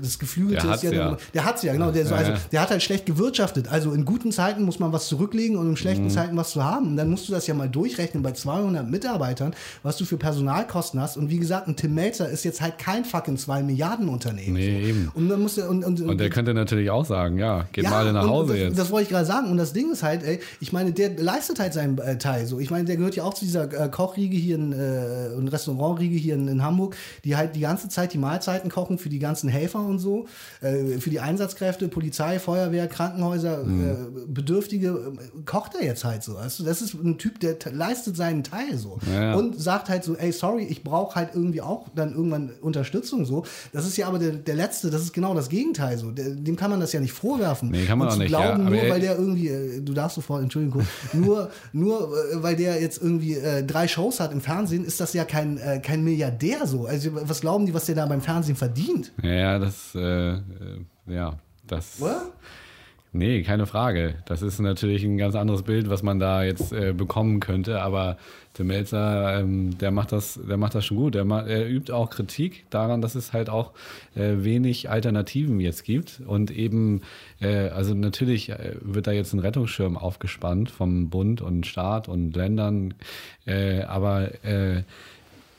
das 0.00 0.18
Geflügelte 0.18 0.66
ist 0.68 0.82
ja, 0.82 0.92
ja. 0.92 1.16
der 1.34 1.44
hat's 1.44 1.62
ja, 1.62 1.72
genau, 1.72 1.90
der, 1.90 2.06
so, 2.06 2.14
also, 2.14 2.32
der 2.52 2.60
hat 2.60 2.70
halt 2.70 2.82
schlecht 2.82 3.06
gewirtschaftet. 3.06 3.68
Also 3.68 3.92
in 3.92 4.04
guten 4.04 4.32
Zeiten 4.32 4.62
muss 4.62 4.78
man 4.78 4.92
was 4.92 5.08
zurücklegen 5.08 5.56
und 5.56 5.68
in 5.68 5.76
schlechten 5.76 6.04
mhm. 6.04 6.10
Zeiten 6.10 6.36
was 6.36 6.50
zu 6.50 6.64
haben. 6.64 6.88
Und 6.88 6.96
dann 6.96 7.10
musst 7.10 7.28
du 7.28 7.32
das 7.32 7.46
ja 7.46 7.54
mal 7.54 7.68
durchrechnen 7.68 8.22
bei 8.22 8.32
200 8.32 8.88
Mitarbeitern, 8.88 9.54
was 9.82 9.96
du 9.96 10.04
für 10.04 10.16
Personalkosten 10.16 11.00
hast. 11.00 11.16
Und 11.16 11.30
wie 11.30 11.38
gesagt, 11.38 11.68
ein 11.68 11.76
Tim 11.76 11.94
Melzer 11.94 12.28
ist 12.28 12.44
jetzt 12.44 12.60
halt 12.60 12.78
kein 12.78 13.04
fucking 13.04 13.36
2 13.36 13.62
Milliarden 13.62 14.08
Unternehmen. 14.08 14.54
Nee, 14.54 14.88
eben. 14.88 15.10
Und 15.14 15.28
dann 15.28 15.40
musst 15.40 15.58
du, 15.58 15.68
und, 15.68 15.84
und 15.84 15.95
und, 16.00 16.10
und 16.10 16.18
der 16.18 16.30
könnte 16.30 16.54
natürlich 16.54 16.90
auch 16.90 17.04
sagen, 17.04 17.38
ja, 17.38 17.66
geht 17.72 17.84
ja, 17.84 17.90
mal 17.90 18.12
nach 18.12 18.26
Hause 18.26 18.52
das, 18.52 18.58
jetzt. 18.60 18.78
Das 18.78 18.90
wollte 18.90 19.04
ich 19.04 19.08
gerade 19.10 19.26
sagen. 19.26 19.50
Und 19.50 19.56
das 19.56 19.72
Ding 19.72 19.92
ist 19.92 20.02
halt, 20.02 20.22
ey, 20.22 20.40
ich 20.60 20.72
meine, 20.72 20.92
der 20.92 21.16
leistet 21.16 21.58
halt 21.58 21.72
seinen 21.72 21.98
äh, 21.98 22.18
Teil. 22.18 22.46
So, 22.46 22.58
ich 22.58 22.70
meine, 22.70 22.84
der 22.84 22.96
gehört 22.96 23.16
ja 23.16 23.24
auch 23.24 23.34
zu 23.34 23.44
dieser 23.44 23.72
äh, 23.72 23.88
Kochriege 23.88 24.36
hier 24.36 24.56
in, 24.56 24.72
äh, 24.72 25.34
und 25.36 25.48
Restaurantriege 25.48 26.16
hier 26.16 26.34
in, 26.34 26.48
in, 26.48 26.62
Hamburg, 26.62 26.96
die 27.24 27.36
halt 27.36 27.56
die 27.56 27.60
ganze 27.60 27.88
Zeit 27.88 28.12
die 28.12 28.18
Mahlzeiten 28.18 28.70
kochen 28.70 28.98
für 28.98 29.08
die 29.08 29.18
ganzen 29.18 29.48
Helfer 29.48 29.80
und 29.80 29.98
so, 29.98 30.26
äh, 30.60 30.98
für 30.98 31.10
die 31.10 31.20
Einsatzkräfte, 31.20 31.88
Polizei, 31.88 32.38
Feuerwehr, 32.38 32.86
Krankenhäuser, 32.88 33.64
mhm. 33.64 34.26
Bedürftige, 34.28 34.88
äh, 34.88 35.42
kocht 35.44 35.74
er 35.74 35.84
jetzt 35.84 36.04
halt 36.04 36.22
so. 36.22 36.36
Also, 36.36 36.64
das 36.64 36.82
ist 36.82 36.94
ein 36.94 37.18
Typ, 37.18 37.40
der 37.40 37.56
leistet 37.72 38.16
seinen 38.16 38.44
Teil 38.44 38.76
so. 38.76 38.98
Ja. 39.12 39.34
Und 39.34 39.60
sagt 39.60 39.88
halt 39.88 40.04
so, 40.04 40.16
ey, 40.16 40.32
sorry, 40.32 40.64
ich 40.64 40.82
brauche 40.82 41.14
halt 41.14 41.30
irgendwie 41.34 41.62
auch 41.62 41.86
dann 41.94 42.14
irgendwann 42.14 42.50
Unterstützung 42.60 43.24
so. 43.24 43.44
Das 43.72 43.86
ist 43.86 43.96
ja 43.96 44.08
aber 44.08 44.18
der, 44.18 44.32
der 44.32 44.54
letzte, 44.54 44.90
das 44.90 45.02
ist 45.02 45.12
genau 45.12 45.34
das 45.34 45.48
Gegenteil 45.48 45.85
so. 45.94 46.10
Der, 46.10 46.30
dem 46.30 46.56
kann 46.56 46.70
man 46.70 46.80
das 46.80 46.92
ja 46.92 47.00
nicht 47.00 47.12
vorwerfen. 47.12 47.70
Nee, 47.70 47.84
kann 47.84 47.98
man 47.98 48.08
und 48.08 48.12
auch 48.12 48.16
zu 48.16 48.20
nicht. 48.20 48.28
Glauben, 48.28 48.64
ja, 48.64 48.70
nur 48.70 48.90
weil 48.90 49.00
der 49.00 49.18
irgendwie, 49.18 49.48
äh, 49.48 49.80
du 49.80 49.92
darfst 49.92 50.16
sofort, 50.16 50.42
Entschuldigung, 50.42 50.86
nur, 51.12 51.50
nur 51.72 52.12
äh, 52.12 52.42
weil 52.42 52.56
der 52.56 52.80
jetzt 52.80 53.02
irgendwie 53.02 53.34
äh, 53.34 53.62
drei 53.64 53.88
Shows 53.88 54.20
hat 54.20 54.32
im 54.32 54.40
Fernsehen, 54.40 54.84
ist 54.84 55.00
das 55.00 55.12
ja 55.12 55.24
kein, 55.24 55.58
äh, 55.58 55.80
kein 55.80 56.02
Milliardär 56.02 56.66
so. 56.66 56.86
Also 56.86 57.10
was 57.12 57.40
glauben 57.40 57.66
die, 57.66 57.74
was 57.74 57.86
der 57.86 57.94
da 57.94 58.06
beim 58.06 58.20
Fernsehen 58.20 58.56
verdient? 58.56 59.12
Ja, 59.22 59.58
das, 59.58 59.94
äh, 59.94 60.38
ja, 61.06 61.38
das. 61.66 62.00
Oder? 62.00 62.22
Nee, 63.16 63.42
keine 63.42 63.66
Frage. 63.66 64.16
Das 64.26 64.42
ist 64.42 64.58
natürlich 64.58 65.02
ein 65.02 65.16
ganz 65.16 65.34
anderes 65.34 65.62
Bild, 65.62 65.88
was 65.88 66.02
man 66.02 66.18
da 66.18 66.42
jetzt 66.42 66.72
äh, 66.72 66.92
bekommen 66.92 67.40
könnte. 67.40 67.80
Aber 67.80 68.18
Tim 68.56 68.68
Melzer, 68.68 69.40
ähm, 69.40 69.76
der 69.76 69.90
macht 69.90 70.12
das, 70.12 70.40
der 70.42 70.56
macht 70.56 70.74
das 70.74 70.86
schon 70.86 70.96
gut. 70.96 71.14
Er, 71.14 71.26
macht, 71.26 71.46
er 71.46 71.68
übt 71.68 71.92
auch 71.92 72.08
Kritik 72.08 72.64
daran, 72.70 73.02
dass 73.02 73.14
es 73.14 73.34
halt 73.34 73.50
auch 73.50 73.72
äh, 74.14 74.36
wenig 74.38 74.88
Alternativen 74.88 75.60
jetzt 75.60 75.84
gibt. 75.84 76.22
Und 76.26 76.50
eben, 76.50 77.02
äh, 77.38 77.68
also 77.68 77.92
natürlich 77.92 78.48
äh, 78.48 78.76
wird 78.80 79.08
da 79.08 79.12
jetzt 79.12 79.34
ein 79.34 79.40
Rettungsschirm 79.40 79.98
aufgespannt 79.98 80.70
vom 80.70 81.10
Bund 81.10 81.42
und 81.42 81.66
Staat 81.66 82.08
und 82.08 82.34
Ländern. 82.34 82.94
Äh, 83.44 83.82
aber 83.82 84.42
äh, 84.42 84.84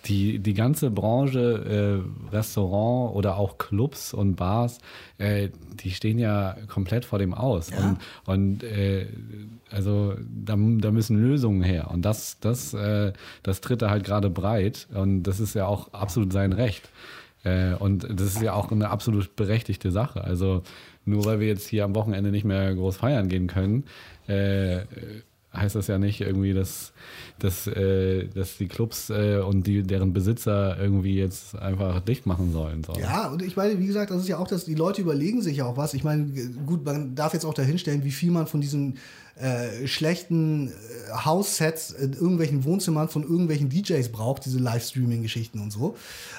die, 0.06 0.40
die 0.40 0.54
ganze 0.54 0.90
Branche, 0.90 2.04
äh, 2.32 2.36
Restaurant 2.36 3.16
oder 3.16 3.38
auch 3.38 3.58
Clubs 3.58 4.14
und 4.14 4.36
Bars, 4.36 4.80
äh, 5.18 5.50
die 5.84 5.92
stehen 5.92 6.18
ja 6.20 6.56
komplett 6.68 7.06
vor 7.06 7.20
dem 7.20 7.34
Aus. 7.34 7.70
Ja. 7.70 7.78
Und, 7.78 8.00
und 8.26 8.64
äh, 8.64 9.08
also 9.70 10.16
da, 10.20 10.56
da 10.56 10.92
müssen 10.92 11.18
Lösungen 11.18 11.64
her. 11.64 11.90
Und 11.92 12.04
das, 12.04 12.40
das, 12.40 12.74
äh, 12.74 13.12
das 13.44 13.62
tritt 13.62 13.82
er 13.82 13.90
halt 13.90 14.04
gerade 14.04 14.30
breit. 14.30 14.88
Und 14.94 15.24
das 15.24 15.40
ist 15.40 15.56
ja 15.56 15.68
auch 15.68 15.94
absolut 15.94 16.32
sein 16.32 16.54
Recht. 16.54 16.90
Äh, 17.44 17.74
und 17.74 18.08
das 18.10 18.36
ist 18.36 18.42
ja 18.42 18.54
auch 18.54 18.72
eine 18.72 18.90
absolut 18.90 19.36
berechtigte 19.36 19.92
Sache. 19.92 20.24
Also 20.24 20.64
nur 21.06 21.26
weil 21.26 21.40
wir 21.40 21.48
jetzt 21.48 21.68
hier 21.68 21.86
am 21.86 21.96
Wochenende 21.96 22.32
nicht 22.32 22.46
mehr 22.46 22.74
groß 22.76 22.98
feiern 22.98 23.30
gehen 23.30 23.48
können, 23.48 23.86
äh, 24.28 24.82
heißt 25.54 25.76
das 25.76 25.88
ja 25.88 25.98
nicht 25.98 26.22
irgendwie, 26.22 26.54
dass, 26.54 26.92
dass, 27.40 27.68
äh, 27.68 28.28
dass 28.28 28.58
die 28.58 28.68
Clubs 28.68 29.10
äh, 29.10 29.38
und 29.38 29.66
die, 29.66 29.84
deren 29.84 30.14
Besitzer 30.14 30.78
irgendwie 30.80 31.16
jetzt 31.16 31.58
einfach 31.58 32.00
dicht 32.02 32.26
machen 32.26 32.52
sollen. 32.52 32.84
So. 32.84 32.94
Ja, 33.00 33.30
und 33.30 33.42
ich 33.42 33.56
meine, 33.56 33.80
wie 33.80 33.88
gesagt, 33.88 34.12
das 34.12 34.22
ist 34.22 34.28
ja 34.28 34.38
auch, 34.38 34.48
dass 34.48 34.66
die 34.66 34.76
Leute 34.76 35.02
überlegen 35.02 35.42
sich 35.42 35.58
ja 35.58 35.66
auch 35.66 35.78
was. 35.78 35.94
Ich 35.94 36.04
meine, 36.04 36.26
gut, 36.66 36.86
man 36.86 37.16
darf 37.16 37.34
jetzt 37.34 37.46
auch 37.46 37.54
dahinstellen, 37.54 38.04
wie 38.04 38.12
viel 38.12 38.32
man 38.32 38.48
von 38.48 38.62
diesen 38.62 38.98
äh, 39.36 39.88
schlechten 39.88 40.70
äh, 40.70 40.72
House-Sets 41.14 41.92
in 41.92 42.14
irgendwelchen 42.14 42.64
Wohnzimmern 42.64 43.08
von 43.08 43.24
irgendwelchen 43.24 43.70
DJs 43.70 44.10
braucht, 44.10 44.46
diese 44.46 44.60
Livestreaming-Geschichten 44.60 45.60
und 45.60 45.72
so. 45.72 45.96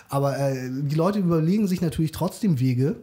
Aber 0.08 0.38
äh, 0.38 0.68
die 0.70 0.96
Leute 0.96 1.20
überlegen 1.20 1.66
sich 1.66 1.80
natürlich 1.80 2.12
trotzdem 2.12 2.60
Wege, 2.60 2.96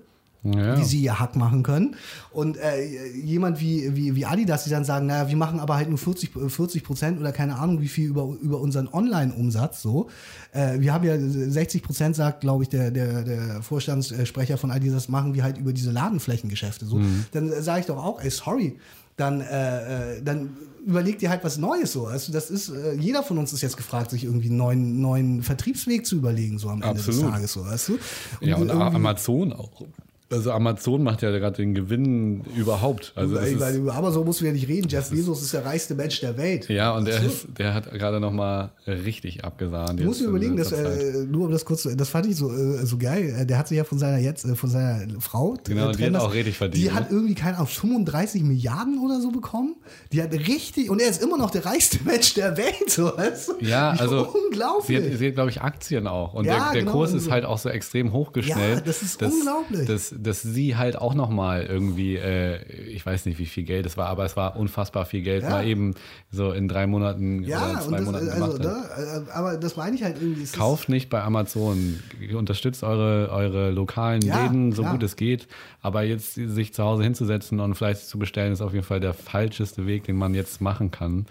ja. 0.46 0.78
wie 0.78 0.84
sie 0.84 1.02
ihr 1.02 1.20
Hack 1.20 1.36
machen 1.36 1.64
können. 1.64 1.96
Und 2.32 2.58
äh, 2.58 2.86
jemand 3.14 3.60
wie, 3.60 3.96
wie, 3.96 4.16
wie 4.16 4.26
Adidas, 4.26 4.64
die 4.64 4.70
dann 4.70 4.86
sagen, 4.86 5.08
naja, 5.08 5.28
wir 5.30 5.38
machen 5.38 5.60
aber 5.60 5.76
halt 5.76 5.90
nur 5.90 5.98
40, 5.98 6.32
40 6.48 6.84
Prozent 6.84 7.20
oder 7.20 7.32
keine 7.32 7.58
Ahnung 7.58 7.82
wie 7.82 7.88
viel 7.88 8.08
über, 8.10 8.36
über 8.42 8.60
unseren 8.60 8.88
Online-Umsatz. 8.88 9.82
So. 9.82 10.10
Äh, 10.52 10.80
wir 10.80 10.94
haben 10.94 11.04
ja 11.04 11.18
60 11.18 11.84
Prozent, 11.84 12.16
sagt, 12.16 12.42
glaube 12.42 12.64
ich, 12.64 12.70
der, 12.70 12.92
der, 12.92 13.24
der 13.24 13.62
Vorstandssprecher 13.62 14.58
von 14.58 14.72
Adidas, 14.72 15.10
machen 15.10 15.34
wir 15.34 15.44
halt 15.44 15.58
über 15.58 15.74
diese 15.74 15.92
Ladenflächengeschäfte. 15.92 16.86
So. 16.86 16.98
Mhm. 16.98 17.26
Dann 17.32 17.52
sage 17.62 17.82
ich 17.82 17.86
doch 17.86 17.98
auch, 17.98 18.22
ey, 18.22 18.30
sorry, 18.30 18.78
dann, 19.18 19.42
äh, 19.42 20.18
äh, 20.18 20.22
dann 20.22 20.58
überleg 20.86 21.20
dir 21.20 21.30
halt 21.30 21.44
was 21.44 21.58
Neues 21.58 21.94
so. 21.94 22.06
Also 22.08 22.34
das 22.34 22.50
ist, 22.50 22.70
äh, 22.70 22.94
jeder 22.96 23.24
von 23.24 23.38
uns 23.38 23.54
ist 23.54 23.62
jetzt 23.62 23.78
gefragt, 23.78 24.12
sich 24.12 24.26
irgendwie 24.26 24.50
einen 24.50 24.58
neuen, 24.58 25.02
neuen 25.02 25.44
Vertriebsweg 25.44 26.06
zu 26.06 26.18
überlegen, 26.18 26.60
so 26.60 26.70
am 26.70 26.82
Ende 26.82 27.00
Absolut. 27.00 27.24
des 27.24 27.32
Tages, 27.32 27.54
so, 27.54 27.66
weißt 27.66 27.90
du? 27.90 27.94
Und 28.42 28.48
ja, 28.48 28.58
und 28.58 28.70
Amazon 28.72 29.54
auch. 29.54 29.84
Also 30.32 30.52
Amazon 30.52 31.04
macht 31.04 31.22
ja 31.22 31.30
gerade 31.38 31.58
den 31.58 31.76
Gewinn 31.76 32.44
überhaupt. 32.58 33.14
Also 33.16 33.38
Ey, 33.38 33.60
weil 33.60 33.76
über 33.76 33.94
Amazon 33.94 34.26
musst 34.26 34.42
du 34.42 34.46
ja 34.46 34.52
nicht 34.52 34.68
reden. 34.68 34.90
Jeff 34.90 35.12
Bezos 35.12 35.44
ist 35.44 35.54
der 35.54 35.64
reichste 35.64 35.94
Mensch 35.94 36.20
der 36.20 36.36
Welt. 36.36 36.68
Ja, 36.68 36.96
und 36.98 37.06
der, 37.06 37.22
ist, 37.22 37.48
der 37.60 37.76
hat 37.76 37.92
gerade 37.92 38.20
noch 38.20 38.32
mal 38.32 38.72
richtig 38.88 39.46
abgesahnt. 39.46 40.00
Du 40.00 40.06
musst 40.06 40.22
dir 40.22 40.26
überlegen, 40.26 40.58
dass, 40.58 40.72
äh, 40.72 41.26
nur 41.28 41.46
um 41.46 41.52
das 41.52 41.64
kurz, 41.64 41.84
das 41.84 42.10
fand 42.10 42.26
ich 42.26 42.38
so, 42.38 42.52
äh, 42.52 42.84
so 42.86 42.98
geil. 42.98 43.36
Äh, 43.40 43.46
der 43.46 43.60
hat 43.60 43.68
sich 43.68 43.78
ja 43.78 43.84
von 43.84 44.00
seiner 44.00 44.18
jetzt, 44.18 44.46
äh, 44.46 44.56
von 44.56 44.70
seiner 44.72 45.06
Frau, 45.22 45.58
genau, 45.64 45.92
die 45.92 46.06
hat 46.06 46.16
auch 46.16 46.34
richtig 46.34 46.58
verdient. 46.58 46.84
Die 46.84 46.90
ne? 46.90 46.96
hat 46.96 47.12
irgendwie 47.12 47.36
keine 47.36 47.58
Ahnung 47.58 47.68
35 47.68 48.42
Milliarden 48.42 48.98
oder 49.00 49.22
so 49.22 49.30
bekommen. 49.30 49.76
Die 50.12 50.24
hat 50.24 50.34
richtig 50.34 50.90
und 50.90 51.02
er 51.02 51.10
ist 51.10 51.22
immer 51.22 51.38
noch 51.38 51.52
der 51.52 51.68
reichste 51.68 52.00
Mensch 52.04 52.34
der 52.34 52.58
Welt. 52.58 52.90
So, 52.90 53.16
weißt 53.16 53.50
du? 53.50 53.54
Ja, 53.66 53.92
also 53.92 54.28
unglaublich. 54.28 54.88
Sie 54.88 54.98
hat, 54.98 55.20
sie 55.20 55.28
hat 55.28 55.34
glaube 55.36 55.52
ich, 55.52 55.62
Aktien 55.62 56.08
auch 56.08 56.34
und 56.34 56.46
ja, 56.46 56.56
der, 56.56 56.72
der 56.72 56.82
genau, 56.82 56.94
Kurs 56.94 57.14
ist 57.14 57.30
halt 57.30 57.46
auch 57.46 57.60
so 57.60 57.70
extrem 57.70 58.12
hochgeschnellt. 58.12 58.78
Ja, 58.78 58.82
das 58.82 59.04
ist 59.04 59.22
dass, 59.22 59.32
unglaublich. 59.32 59.88
Das, 59.88 60.15
dass 60.18 60.42
sie 60.42 60.76
halt 60.76 60.98
auch 60.98 61.14
nochmal 61.14 61.66
irgendwie, 61.66 62.16
äh, 62.16 62.64
ich 62.88 63.06
weiß 63.06 63.26
nicht, 63.26 63.40
wie 63.40 63.46
viel 63.46 63.64
Geld 63.64 63.86
es 63.86 63.98
war, 63.98 64.08
aber 64.08 64.26
es 64.26 64.36
war 64.36 64.56
unfassbar 64.56 65.06
viel 65.06 65.22
Geld, 65.22 65.44
ja. 65.44 65.50
mal 65.50 65.68
eben 65.68 65.96
so 66.32 66.52
in 66.52 66.68
drei 66.68 66.88
Monaten 66.88 67.44
ja, 67.44 67.72
oder 67.72 67.82
zwei 67.82 67.98
das, 67.98 68.06
Monaten 68.06 68.30
also, 68.30 68.58
gemacht 68.58 68.66
da, 68.66 69.20
äh, 69.20 69.32
Aber 69.32 69.58
das 69.58 69.76
meine 69.76 69.96
ich 69.96 70.04
halt 70.04 70.22
irgendwie. 70.22 70.46
Kauft 70.46 70.90
nicht 70.90 71.10
bei 71.10 71.22
Amazon, 71.22 72.00
unterstützt 72.34 72.84
eure, 72.84 73.30
eure 73.32 73.72
lokalen 73.72 74.22
ja, 74.22 74.44
Läden, 74.44 74.72
so 74.72 74.82
klar. 74.82 74.94
gut 74.94 75.04
es 75.04 75.16
geht, 75.16 75.48
aber 75.82 76.04
jetzt 76.04 76.36
sich 76.36 76.74
zu 76.74 76.84
Hause 76.84 77.04
hinzusetzen 77.04 77.60
und 77.60 77.76
vielleicht 77.76 78.08
zu 78.08 78.18
bestellen, 78.18 78.54
ist 78.54 78.62
auf 78.62 78.74
jeden 78.74 78.86
Fall 78.86 79.00
der 79.00 79.14
falscheste 79.14 79.86
Weg, 79.86 80.04
den 80.06 80.16
man 80.16 80.34
jetzt 80.34 80.62
machen 80.62 80.92
kann 80.92 81.26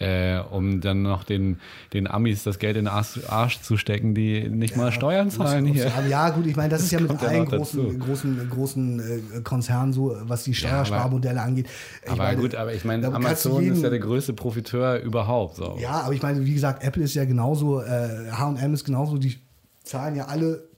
äh, 0.00 0.40
um 0.50 0.80
dann 0.80 1.02
noch 1.02 1.24
den, 1.24 1.60
den 1.92 2.10
Amis 2.10 2.42
das 2.42 2.58
Geld 2.58 2.76
in 2.76 2.86
den 2.86 2.92
Arsch, 2.92 3.20
Arsch 3.28 3.60
zu 3.60 3.76
stecken, 3.76 4.14
die 4.14 4.48
nicht 4.48 4.72
ja, 4.72 4.82
mal 4.82 4.92
Steuern 4.92 5.30
zahlen 5.30 5.66
muss, 5.66 5.76
hier. 5.76 5.92
Ja, 6.08 6.30
gut, 6.30 6.46
ich 6.46 6.56
meine, 6.56 6.70
das, 6.70 6.80
das 6.80 6.86
ist 6.86 6.92
ja 6.92 7.00
mit 7.00 7.22
allen 7.22 7.44
großen, 7.44 7.98
großen, 8.00 8.50
großen 8.50 9.00
äh, 9.00 9.40
Konzernen 9.42 9.92
so, 9.92 10.16
was 10.22 10.44
die 10.44 10.54
Steuersparmodelle 10.54 11.36
ja, 11.36 11.44
angeht. 11.44 11.66
Ich 12.02 12.10
aber 12.10 12.24
meine, 12.24 12.40
gut, 12.40 12.54
aber 12.54 12.72
ich 12.72 12.84
meine, 12.84 13.12
Amazon 13.12 13.62
jeden, 13.62 13.76
ist 13.76 13.82
ja 13.82 13.90
der 13.90 13.98
größte 13.98 14.32
Profiteur 14.32 15.00
überhaupt. 15.00 15.56
So. 15.56 15.76
Ja, 15.78 16.00
aber 16.00 16.14
ich 16.14 16.22
meine, 16.22 16.44
wie 16.46 16.54
gesagt, 16.54 16.82
Apple 16.82 17.04
ist 17.04 17.14
ja 17.14 17.26
genauso, 17.26 17.82
äh, 17.82 18.30
H&M 18.32 18.72
ist 18.72 18.84
genauso, 18.84 19.18
die 19.18 19.38
zahlen 19.84 20.16
ja 20.16 20.26
alle 20.26 20.69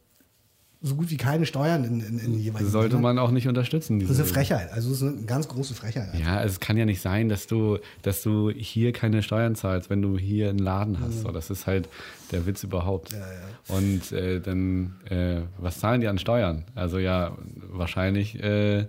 so 0.83 0.97
gut 0.97 1.11
wie 1.11 1.17
keine 1.17 1.47
Steuern 1.47 1.85
in, 1.85 2.01
in, 2.01 2.19
in 2.19 2.39
jeweiligen 2.39 2.71
Sollte 2.71 2.99
man 2.99 3.19
auch 3.19 3.31
nicht 3.31 3.47
unterstützen. 3.47 4.01
Das 4.01 4.11
ist 4.11 4.19
eine 4.19 4.27
Frechheit. 4.27 4.73
Also 4.73 4.91
das 4.91 5.03
ist 5.03 5.09
eine 5.09 5.27
ganz 5.27 5.47
große 5.47 5.75
Frechheit. 5.75 6.09
Ja, 6.19 6.39
also 6.39 6.53
es 6.53 6.61
kann 6.61 6.77
ja 6.77 6.85
nicht 6.85 7.01
sein, 7.01 7.29
dass 7.29 7.47
du, 7.47 7.79
dass 8.03 8.23
du 8.23 8.51
hier 8.51 8.93
keine 8.93 9.23
Steuern 9.23 9.55
zahlst, 9.55 9.91
wenn 9.91 10.03
du 10.03 10.19
hier 10.19 10.51
einen 10.51 10.59
Laden 10.59 10.99
hast. 11.01 11.19
Mhm. 11.19 11.23
So, 11.23 11.31
das 11.31 11.51
ist 11.51 11.67
halt 11.69 11.89
der 12.33 12.47
Witz 12.47 12.65
überhaupt. 12.65 13.13
Ja, 13.13 13.19
ja. 13.19 13.77
Und 13.77 14.11
äh, 14.11 14.41
dann, 14.41 14.97
äh, 15.09 15.43
was 15.59 15.79
zahlen 15.79 16.01
die 16.01 16.09
an 16.09 16.19
Steuern? 16.19 16.65
Also 16.75 16.99
ja, 16.99 17.37
wahrscheinlich 17.71 18.43
äh, 18.43 18.87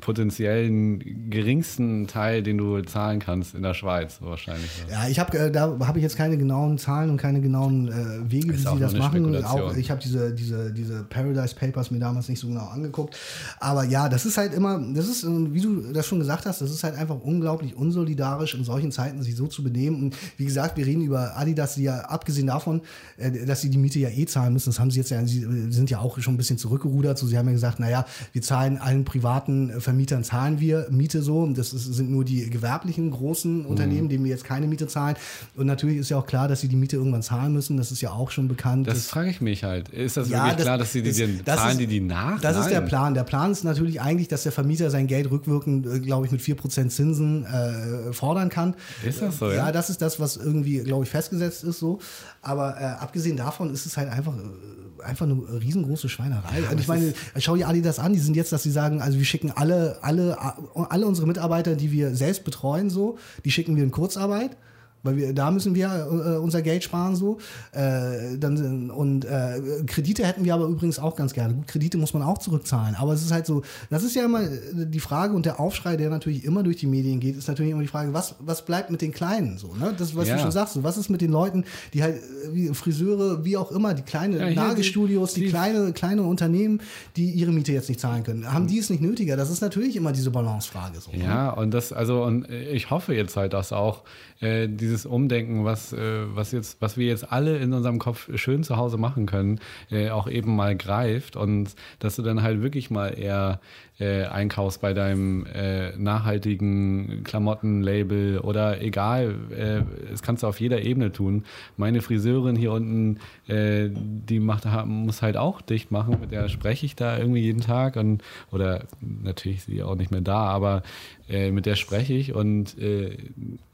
potenziellen 0.00 1.30
geringsten 1.30 2.06
Teil, 2.06 2.42
den 2.42 2.58
du 2.58 2.80
zahlen 2.82 3.18
kannst 3.20 3.54
in 3.54 3.62
der 3.62 3.74
Schweiz 3.74 4.18
wahrscheinlich. 4.20 4.70
Ja, 4.90 5.08
ich 5.08 5.18
habe 5.18 5.36
äh, 5.38 5.50
da 5.50 5.78
habe 5.86 5.98
ich 5.98 6.02
jetzt 6.02 6.16
keine 6.16 6.36
genauen 6.36 6.78
Zahlen 6.78 7.10
und 7.10 7.16
keine 7.16 7.40
genauen 7.40 7.88
äh, 7.88 8.30
Wege, 8.30 8.52
wie 8.52 8.56
sie 8.56 8.78
das 8.78 8.94
machen. 8.94 9.44
Auch, 9.44 9.76
ich 9.76 9.90
habe 9.90 10.00
diese, 10.00 10.34
diese, 10.34 10.72
diese 10.72 11.04
Paradise 11.04 11.54
Papers 11.54 11.90
mir 11.90 11.98
damals 11.98 12.28
nicht 12.28 12.40
so 12.40 12.48
genau 12.48 12.66
angeguckt. 12.66 13.16
Aber 13.58 13.84
ja, 13.84 14.08
das 14.08 14.26
ist 14.26 14.36
halt 14.36 14.54
immer, 14.54 14.78
das 14.94 15.08
ist, 15.08 15.24
äh, 15.24 15.28
wie 15.52 15.60
du 15.60 15.92
das 15.92 16.06
schon 16.06 16.18
gesagt 16.18 16.46
hast, 16.46 16.60
das 16.60 16.70
ist 16.70 16.84
halt 16.84 16.96
einfach 16.96 17.20
unglaublich 17.20 17.76
unsolidarisch 17.76 18.54
in 18.54 18.64
solchen 18.64 18.92
Zeiten 18.92 19.22
sich 19.22 19.36
so 19.36 19.46
zu 19.46 19.62
benehmen. 19.62 20.02
Und 20.02 20.16
wie 20.36 20.44
gesagt, 20.44 20.76
wir 20.76 20.86
reden 20.86 21.02
über 21.02 21.36
Adidas, 21.36 21.74
die 21.74 21.84
ja 21.84 22.00
abgesehen 22.00 22.48
davon, 22.48 22.82
äh, 23.16 23.46
dass 23.46 23.60
sie 23.62 23.70
die 23.70 23.78
Miete 23.78 23.98
ja 23.98 24.10
eh 24.10 24.26
zahlen 24.26 24.52
müssen, 24.52 24.70
das 24.70 24.80
haben 24.80 24.90
sie 24.90 24.98
jetzt 24.98 25.10
ja, 25.10 25.24
sie 25.26 25.40
sind 25.70 25.90
ja 25.90 25.98
auch 26.00 26.18
schon 26.18 26.34
ein 26.34 26.38
bisschen 26.38 26.58
zurückgerudert. 26.58 27.18
So, 27.18 27.26
sie 27.26 27.38
haben 27.38 27.46
ja 27.46 27.52
gesagt, 27.52 27.80
naja, 27.80 28.04
wir 28.32 28.42
zahlen 28.42 28.78
allen 28.78 29.04
privaten 29.04 29.29
privaten 29.30 29.80
Vermietern 29.80 30.24
zahlen 30.24 30.58
wir 30.58 30.88
Miete 30.90 31.22
so. 31.22 31.46
Das 31.46 31.72
ist, 31.72 31.84
sind 31.84 32.10
nur 32.10 32.24
die 32.24 32.50
gewerblichen 32.50 33.12
großen 33.12 33.64
Unternehmen, 33.64 34.04
mhm. 34.04 34.08
denen 34.08 34.24
wir 34.24 34.30
jetzt 34.30 34.44
keine 34.44 34.66
Miete 34.66 34.88
zahlen. 34.88 35.16
Und 35.56 35.66
natürlich 35.66 35.98
ist 35.98 36.08
ja 36.08 36.18
auch 36.18 36.26
klar, 36.26 36.48
dass 36.48 36.60
sie 36.60 36.68
die 36.68 36.74
Miete 36.74 36.96
irgendwann 36.96 37.22
zahlen 37.22 37.52
müssen. 37.52 37.76
Das 37.76 37.92
ist 37.92 38.00
ja 38.00 38.10
auch 38.10 38.32
schon 38.32 38.48
bekannt. 38.48 38.88
Das, 38.88 38.94
das 38.94 39.06
frage 39.06 39.30
ich 39.30 39.40
mich 39.40 39.62
halt. 39.62 39.88
Ist 39.90 40.16
das 40.16 40.28
ja, 40.28 40.38
wirklich 40.38 40.56
das, 40.56 40.64
klar, 40.64 40.78
dass 40.78 40.92
sie 40.92 41.02
die, 41.02 41.10
das, 41.10 41.44
das 41.44 41.56
zahlen, 41.56 41.72
ist, 41.72 41.80
die 41.80 41.86
die 41.86 42.00
nach? 42.00 42.40
Das 42.40 42.56
Nein. 42.56 42.64
ist 42.64 42.70
der 42.72 42.80
Plan. 42.80 43.14
Der 43.14 43.22
Plan 43.22 43.52
ist 43.52 43.62
natürlich 43.62 44.00
eigentlich, 44.00 44.26
dass 44.26 44.42
der 44.42 44.52
Vermieter 44.52 44.90
sein 44.90 45.06
Geld 45.06 45.30
rückwirkend, 45.30 45.86
äh, 45.86 46.00
glaube 46.00 46.26
ich, 46.26 46.32
mit 46.32 46.40
4% 46.40 46.88
Zinsen 46.88 47.44
äh, 47.44 48.12
fordern 48.12 48.48
kann. 48.48 48.74
Ist 49.04 49.22
das 49.22 49.38
so? 49.38 49.48
Ja, 49.48 49.66
ja 49.66 49.72
das 49.72 49.90
ist 49.90 50.02
das, 50.02 50.18
was 50.18 50.36
irgendwie, 50.36 50.78
glaube 50.82 51.04
ich, 51.04 51.10
festgesetzt 51.10 51.62
ist 51.62 51.78
so. 51.78 52.00
Aber 52.42 52.80
äh, 52.80 52.84
abgesehen 52.84 53.36
davon 53.36 53.72
ist 53.72 53.86
es 53.86 53.96
halt 53.96 54.10
einfach 54.10 54.34
äh, 54.34 54.79
einfach 55.02 55.26
eine 55.26 55.34
riesengroße 55.60 56.08
Schweinerei. 56.08 56.60
Ja, 56.60 56.70
und 56.70 56.80
ich 56.80 56.88
meine, 56.88 57.12
schau 57.38 57.56
dir 57.56 57.68
Adidas 57.68 57.98
an, 57.98 58.12
die 58.12 58.18
sind 58.18 58.36
jetzt, 58.36 58.52
dass 58.52 58.62
sie 58.62 58.70
sagen, 58.70 59.00
also 59.00 59.18
wir 59.18 59.24
schicken 59.24 59.50
alle, 59.50 59.98
alle, 60.02 60.36
alle 60.74 61.06
unsere 61.06 61.26
Mitarbeiter, 61.26 61.76
die 61.76 61.92
wir 61.92 62.14
selbst 62.14 62.44
betreuen, 62.44 62.90
so, 62.90 63.18
die 63.44 63.50
schicken 63.50 63.76
wir 63.76 63.84
in 63.84 63.90
Kurzarbeit. 63.90 64.56
Weil 65.02 65.16
wir, 65.16 65.32
da 65.32 65.50
müssen 65.50 65.74
wir 65.74 65.88
äh, 65.88 66.36
unser 66.36 66.62
Geld 66.62 66.84
sparen 66.84 67.16
so. 67.16 67.38
Äh, 67.72 68.38
dann, 68.38 68.90
und 68.90 69.24
äh, 69.24 69.60
Kredite 69.86 70.26
hätten 70.26 70.44
wir 70.44 70.54
aber 70.54 70.66
übrigens 70.66 70.98
auch 70.98 71.16
ganz 71.16 71.32
gerne. 71.32 71.54
Gut, 71.54 71.66
Kredite 71.68 71.98
muss 71.98 72.12
man 72.12 72.22
auch 72.22 72.38
zurückzahlen. 72.38 72.94
Aber 72.96 73.12
es 73.12 73.22
ist 73.22 73.32
halt 73.32 73.46
so, 73.46 73.62
das 73.88 74.02
ist 74.02 74.14
ja 74.14 74.24
immer 74.24 74.42
die 74.72 75.00
Frage 75.00 75.34
und 75.34 75.46
der 75.46 75.60
Aufschrei, 75.60 75.96
der 75.96 76.10
natürlich 76.10 76.44
immer 76.44 76.62
durch 76.62 76.76
die 76.76 76.86
Medien 76.86 77.20
geht, 77.20 77.36
ist 77.36 77.48
natürlich 77.48 77.72
immer 77.72 77.82
die 77.82 77.88
Frage, 77.88 78.12
was, 78.12 78.34
was 78.40 78.64
bleibt 78.64 78.90
mit 78.90 79.00
den 79.00 79.12
Kleinen 79.12 79.58
so, 79.58 79.74
ne? 79.74 79.94
Das, 79.96 80.14
was 80.14 80.28
ja. 80.28 80.36
du 80.36 80.42
schon 80.42 80.52
sagst, 80.52 80.74
so, 80.74 80.82
was 80.82 80.96
ist 80.96 81.08
mit 81.08 81.20
den 81.20 81.30
Leuten, 81.30 81.64
die 81.94 82.02
halt, 82.02 82.20
wie 82.52 82.68
Friseure, 82.68 83.44
wie 83.44 83.56
auch 83.56 83.70
immer, 83.72 83.94
die 83.94 84.02
kleinen 84.02 84.38
ja, 84.38 84.50
Nagelstudios, 84.50 85.34
die, 85.34 85.42
die, 85.42 85.48
kleine, 85.48 85.92
kleine 85.92 86.22
Unternehmen, 86.22 86.80
die 87.16 87.30
ihre 87.30 87.52
Miete 87.52 87.72
jetzt 87.72 87.88
nicht 87.88 88.00
zahlen 88.00 88.24
können. 88.24 88.52
Haben 88.52 88.66
die 88.66 88.78
es 88.78 88.90
nicht 88.90 89.02
nötiger? 89.02 89.36
Das 89.36 89.50
ist 89.50 89.60
natürlich 89.60 89.96
immer 89.96 90.12
diese 90.12 90.30
Balancefrage 90.30 91.00
so. 91.00 91.10
Ja, 91.12 91.46
ne? 91.46 91.54
und 91.56 91.72
das, 91.72 91.92
also, 91.92 92.24
und 92.24 92.48
ich 92.50 92.90
hoffe 92.90 93.14
jetzt 93.14 93.36
halt, 93.36 93.52
dass 93.52 93.72
auch 93.72 94.02
äh, 94.40 94.68
diese 94.68 94.89
dieses 94.90 95.06
Umdenken, 95.06 95.64
was, 95.64 95.92
äh, 95.92 96.22
was, 96.34 96.52
jetzt, 96.52 96.82
was 96.82 96.96
wir 96.96 97.06
jetzt 97.06 97.30
alle 97.30 97.58
in 97.58 97.72
unserem 97.72 97.98
Kopf 97.98 98.28
schön 98.36 98.64
zu 98.64 98.76
Hause 98.76 98.98
machen 98.98 99.26
können, 99.26 99.60
äh, 99.90 100.10
auch 100.10 100.28
eben 100.28 100.56
mal 100.56 100.76
greift 100.76 101.36
und 101.36 101.74
dass 102.00 102.16
du 102.16 102.22
dann 102.22 102.42
halt 102.42 102.62
wirklich 102.62 102.90
mal 102.90 103.08
eher 103.08 103.60
äh, 104.00 104.24
einkaufst 104.24 104.80
bei 104.80 104.94
deinem 104.94 105.46
äh, 105.46 105.96
nachhaltigen 105.96 107.22
Klamottenlabel 107.22 108.38
oder 108.38 108.80
egal, 108.80 109.34
äh, 109.50 109.82
das 110.10 110.22
kannst 110.22 110.42
du 110.42 110.46
auf 110.46 110.60
jeder 110.60 110.82
Ebene 110.82 111.12
tun. 111.12 111.44
Meine 111.76 112.00
Friseurin 112.00 112.56
hier 112.56 112.72
unten, 112.72 113.18
äh, 113.46 113.90
die 113.92 114.40
macht, 114.40 114.66
muss 114.86 115.22
halt 115.22 115.36
auch 115.36 115.60
dicht 115.60 115.90
machen, 115.90 116.16
mit 116.20 116.32
der 116.32 116.48
spreche 116.48 116.86
ich 116.86 116.96
da 116.96 117.18
irgendwie 117.18 117.40
jeden 117.40 117.60
Tag 117.60 117.96
und 117.96 118.22
oder 118.50 118.84
natürlich 119.00 119.64
sie 119.64 119.82
auch 119.82 119.96
nicht 119.96 120.10
mehr 120.10 120.22
da, 120.22 120.44
aber 120.44 120.82
äh, 121.28 121.50
mit 121.50 121.66
der 121.66 121.76
spreche 121.76 122.14
ich 122.14 122.34
und 122.34 122.78
äh, 122.78 123.16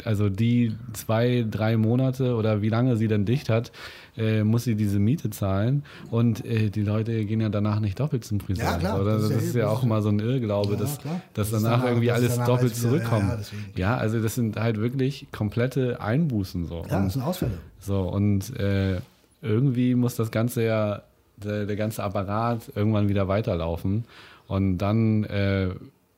also 0.04 0.28
die 0.28 0.74
zwei, 0.92 1.46
drei 1.48 1.76
Monate 1.76 2.34
oder 2.34 2.62
wie 2.62 2.68
lange 2.68 2.96
sie 2.96 3.08
dann 3.08 3.24
dicht 3.24 3.48
hat, 3.48 3.72
äh, 4.16 4.44
muss 4.44 4.64
sie 4.64 4.74
diese 4.74 4.98
Miete 4.98 5.30
zahlen 5.30 5.84
und 6.10 6.44
äh, 6.44 6.70
die 6.70 6.82
Leute 6.82 7.24
gehen 7.24 7.40
ja 7.40 7.48
danach 7.48 7.80
nicht 7.80 8.00
doppelt 8.00 8.24
zum 8.24 8.40
Friseur. 8.40 8.64
Ja, 8.64 8.78
klar, 8.78 9.00
oder? 9.00 9.18
Das, 9.18 9.28
das 9.28 9.42
ist 9.44 9.54
ja, 9.54 9.62
ja 9.62 9.68
auch 9.68 9.82
immer 9.82 10.02
so 10.02 10.08
ein 10.08 10.18
Irrglaube, 10.18 10.72
ja, 10.72 10.78
dass, 10.78 10.98
dass 10.98 11.50
das 11.50 11.50
danach, 11.50 11.78
danach 11.78 11.84
irgendwie 11.86 12.10
alles 12.10 12.36
doppelt 12.36 12.76
wieder, 12.76 12.88
zurückkommt. 12.88 13.52
Ja, 13.76 13.96
also 13.96 14.22
das 14.22 14.34
sind 14.34 14.56
halt 14.56 14.80
wirklich 14.80 15.26
komplette 15.32 16.00
Einbußen. 16.00 16.66
So. 16.66 16.84
Ja, 16.88 17.02
das 17.02 17.12
sind 17.14 17.22
Ausfälle. 17.22 17.58
So, 17.78 18.02
und 18.02 18.58
äh, 18.58 19.00
irgendwie 19.42 19.94
muss 19.94 20.16
das 20.16 20.30
Ganze 20.30 20.64
ja, 20.64 21.02
der, 21.36 21.66
der, 21.66 21.76
ganze 21.76 22.02
Apparat 22.02 22.72
irgendwann 22.74 23.08
wieder 23.08 23.28
weiterlaufen. 23.28 24.04
Und 24.46 24.78
dann 24.78 25.24
äh, 25.24 25.70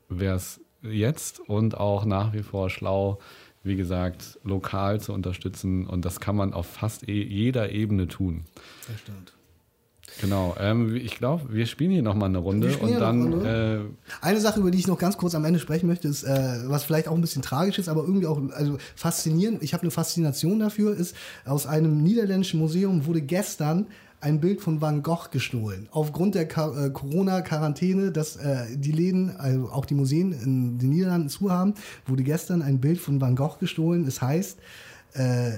wäre 0.08 0.36
es 0.36 0.60
jetzt 0.82 1.40
und 1.40 1.76
auch 1.76 2.04
nach 2.04 2.32
wie 2.32 2.42
vor 2.42 2.70
schlau, 2.70 3.18
wie 3.62 3.76
gesagt, 3.76 4.38
lokal 4.44 5.00
zu 5.00 5.12
unterstützen. 5.12 5.86
Und 5.86 6.04
das 6.04 6.20
kann 6.20 6.36
man 6.36 6.52
auf 6.52 6.66
fast 6.66 7.08
e 7.08 7.22
jeder 7.22 7.70
Ebene 7.70 8.08
tun. 8.08 8.44
Das 8.86 9.00
stimmt. 9.00 9.32
Genau, 10.20 10.56
ähm, 10.58 10.96
ich 10.96 11.16
glaube, 11.16 11.52
wir 11.52 11.66
spielen 11.66 11.90
hier 11.90 12.02
nochmal 12.02 12.28
eine 12.28 12.38
Runde 12.38 12.76
und 12.78 12.98
dann. 12.98 13.32
Runde. 13.32 13.92
Äh, 14.22 14.24
eine 14.24 14.40
Sache, 14.40 14.58
über 14.58 14.70
die 14.70 14.78
ich 14.78 14.86
noch 14.86 14.98
ganz 14.98 15.16
kurz 15.16 15.34
am 15.34 15.44
Ende 15.44 15.60
sprechen 15.60 15.86
möchte, 15.86 16.08
ist, 16.08 16.24
äh, 16.24 16.62
was 16.64 16.84
vielleicht 16.84 17.08
auch 17.08 17.14
ein 17.14 17.20
bisschen 17.20 17.42
tragisch 17.42 17.78
ist, 17.78 17.88
aber 17.88 18.02
irgendwie 18.02 18.26
auch 18.26 18.40
also 18.52 18.78
faszinierend. 18.96 19.62
Ich 19.62 19.74
habe 19.74 19.82
eine 19.82 19.90
Faszination 19.90 20.58
dafür, 20.58 20.96
ist 20.96 21.14
aus 21.44 21.66
einem 21.66 22.02
niederländischen 22.02 22.58
Museum 22.58 23.06
wurde 23.06 23.20
gestern 23.20 23.86
ein 24.20 24.40
Bild 24.40 24.60
von 24.60 24.80
Van 24.80 25.02
Gogh 25.02 25.30
gestohlen. 25.30 25.88
Aufgrund 25.90 26.34
der 26.34 26.42
äh, 26.42 26.90
Corona-Quarantäne, 26.90 28.10
dass 28.10 28.36
äh, 28.36 28.76
die 28.76 28.92
Läden, 28.92 29.36
also 29.36 29.68
auch 29.70 29.86
die 29.86 29.94
Museen 29.94 30.32
in 30.32 30.78
den 30.78 30.90
Niederlanden 30.90 31.28
zu 31.28 31.50
haben, 31.50 31.74
wurde 32.06 32.22
gestern 32.22 32.62
ein 32.62 32.80
Bild 32.80 32.98
von 33.00 33.20
Van 33.20 33.36
Gogh 33.36 33.58
gestohlen. 33.60 34.06
Es 34.06 34.20
heißt 34.20 34.58
äh, 35.14 35.52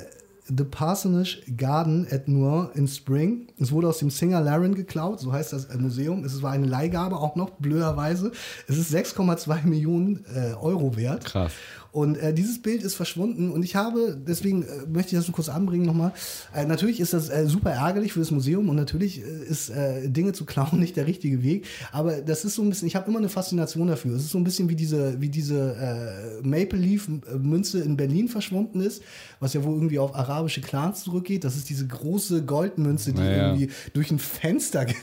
The 0.56 0.64
Parsonage 0.64 1.42
Garden 1.56 2.06
at 2.10 2.26
Noir 2.26 2.70
in 2.74 2.88
Spring. 2.88 3.46
Es 3.58 3.70
wurde 3.70 3.88
aus 3.88 3.98
dem 3.98 4.10
Singer 4.10 4.40
Laren 4.40 4.74
geklaut, 4.74 5.20
so 5.20 5.32
heißt 5.32 5.52
das 5.52 5.66
äh, 5.66 5.78
Museum. 5.78 6.24
Es 6.24 6.42
war 6.42 6.52
eine 6.52 6.66
Leihgabe 6.66 7.16
auch 7.16 7.36
noch, 7.36 7.50
blöderweise. 7.50 8.32
Es 8.66 8.76
ist 8.76 8.92
6,2 8.92 9.64
Millionen 9.64 10.24
äh, 10.34 10.54
Euro 10.54 10.96
wert. 10.96 11.24
Krass. 11.24 11.52
Und 11.92 12.16
äh, 12.18 12.32
dieses 12.32 12.62
Bild 12.62 12.82
ist 12.82 12.94
verschwunden 12.94 13.50
und 13.50 13.64
ich 13.64 13.74
habe, 13.74 14.16
deswegen 14.16 14.62
äh, 14.62 14.66
möchte 14.88 15.14
ich 15.14 15.18
das 15.18 15.26
nur 15.26 15.34
kurz 15.34 15.48
anbringen 15.48 15.84
nochmal. 15.84 16.12
Äh, 16.54 16.64
natürlich 16.64 17.00
ist 17.00 17.12
das 17.12 17.28
äh, 17.30 17.46
super 17.46 17.70
ärgerlich 17.70 18.12
für 18.12 18.20
das 18.20 18.30
Museum 18.30 18.68
und 18.68 18.76
natürlich 18.76 19.20
äh, 19.20 19.44
ist 19.48 19.70
äh, 19.70 20.08
Dinge 20.08 20.32
zu 20.32 20.44
klauen 20.44 20.68
nicht 20.78 20.96
der 20.96 21.08
richtige 21.08 21.42
Weg. 21.42 21.66
Aber 21.90 22.20
das 22.20 22.44
ist 22.44 22.54
so 22.54 22.62
ein 22.62 22.68
bisschen, 22.68 22.86
ich 22.86 22.94
habe 22.94 23.10
immer 23.10 23.18
eine 23.18 23.28
Faszination 23.28 23.88
dafür. 23.88 24.14
Es 24.14 24.22
ist 24.22 24.30
so 24.30 24.38
ein 24.38 24.44
bisschen 24.44 24.68
wie 24.68 24.76
diese, 24.76 25.20
wie 25.20 25.28
diese 25.28 26.40
Maple 26.42 26.78
Leaf 26.78 27.08
Münze 27.38 27.80
in 27.80 27.96
Berlin 27.96 28.28
verschwunden 28.28 28.80
ist, 28.80 29.02
was 29.40 29.54
ja 29.54 29.64
wohl 29.64 29.74
irgendwie 29.74 29.98
auf 29.98 30.14
arabische 30.14 30.60
Clans 30.60 31.02
zurückgeht. 31.04 31.44
Das 31.44 31.56
ist 31.56 31.68
diese 31.68 31.86
große 31.86 32.44
Goldmünze, 32.44 33.12
die 33.12 33.20
naja. 33.20 33.48
irgendwie 33.48 33.70
durch 33.92 34.10
ein 34.10 34.18
Fenster 34.18 34.84
ge 34.84 34.96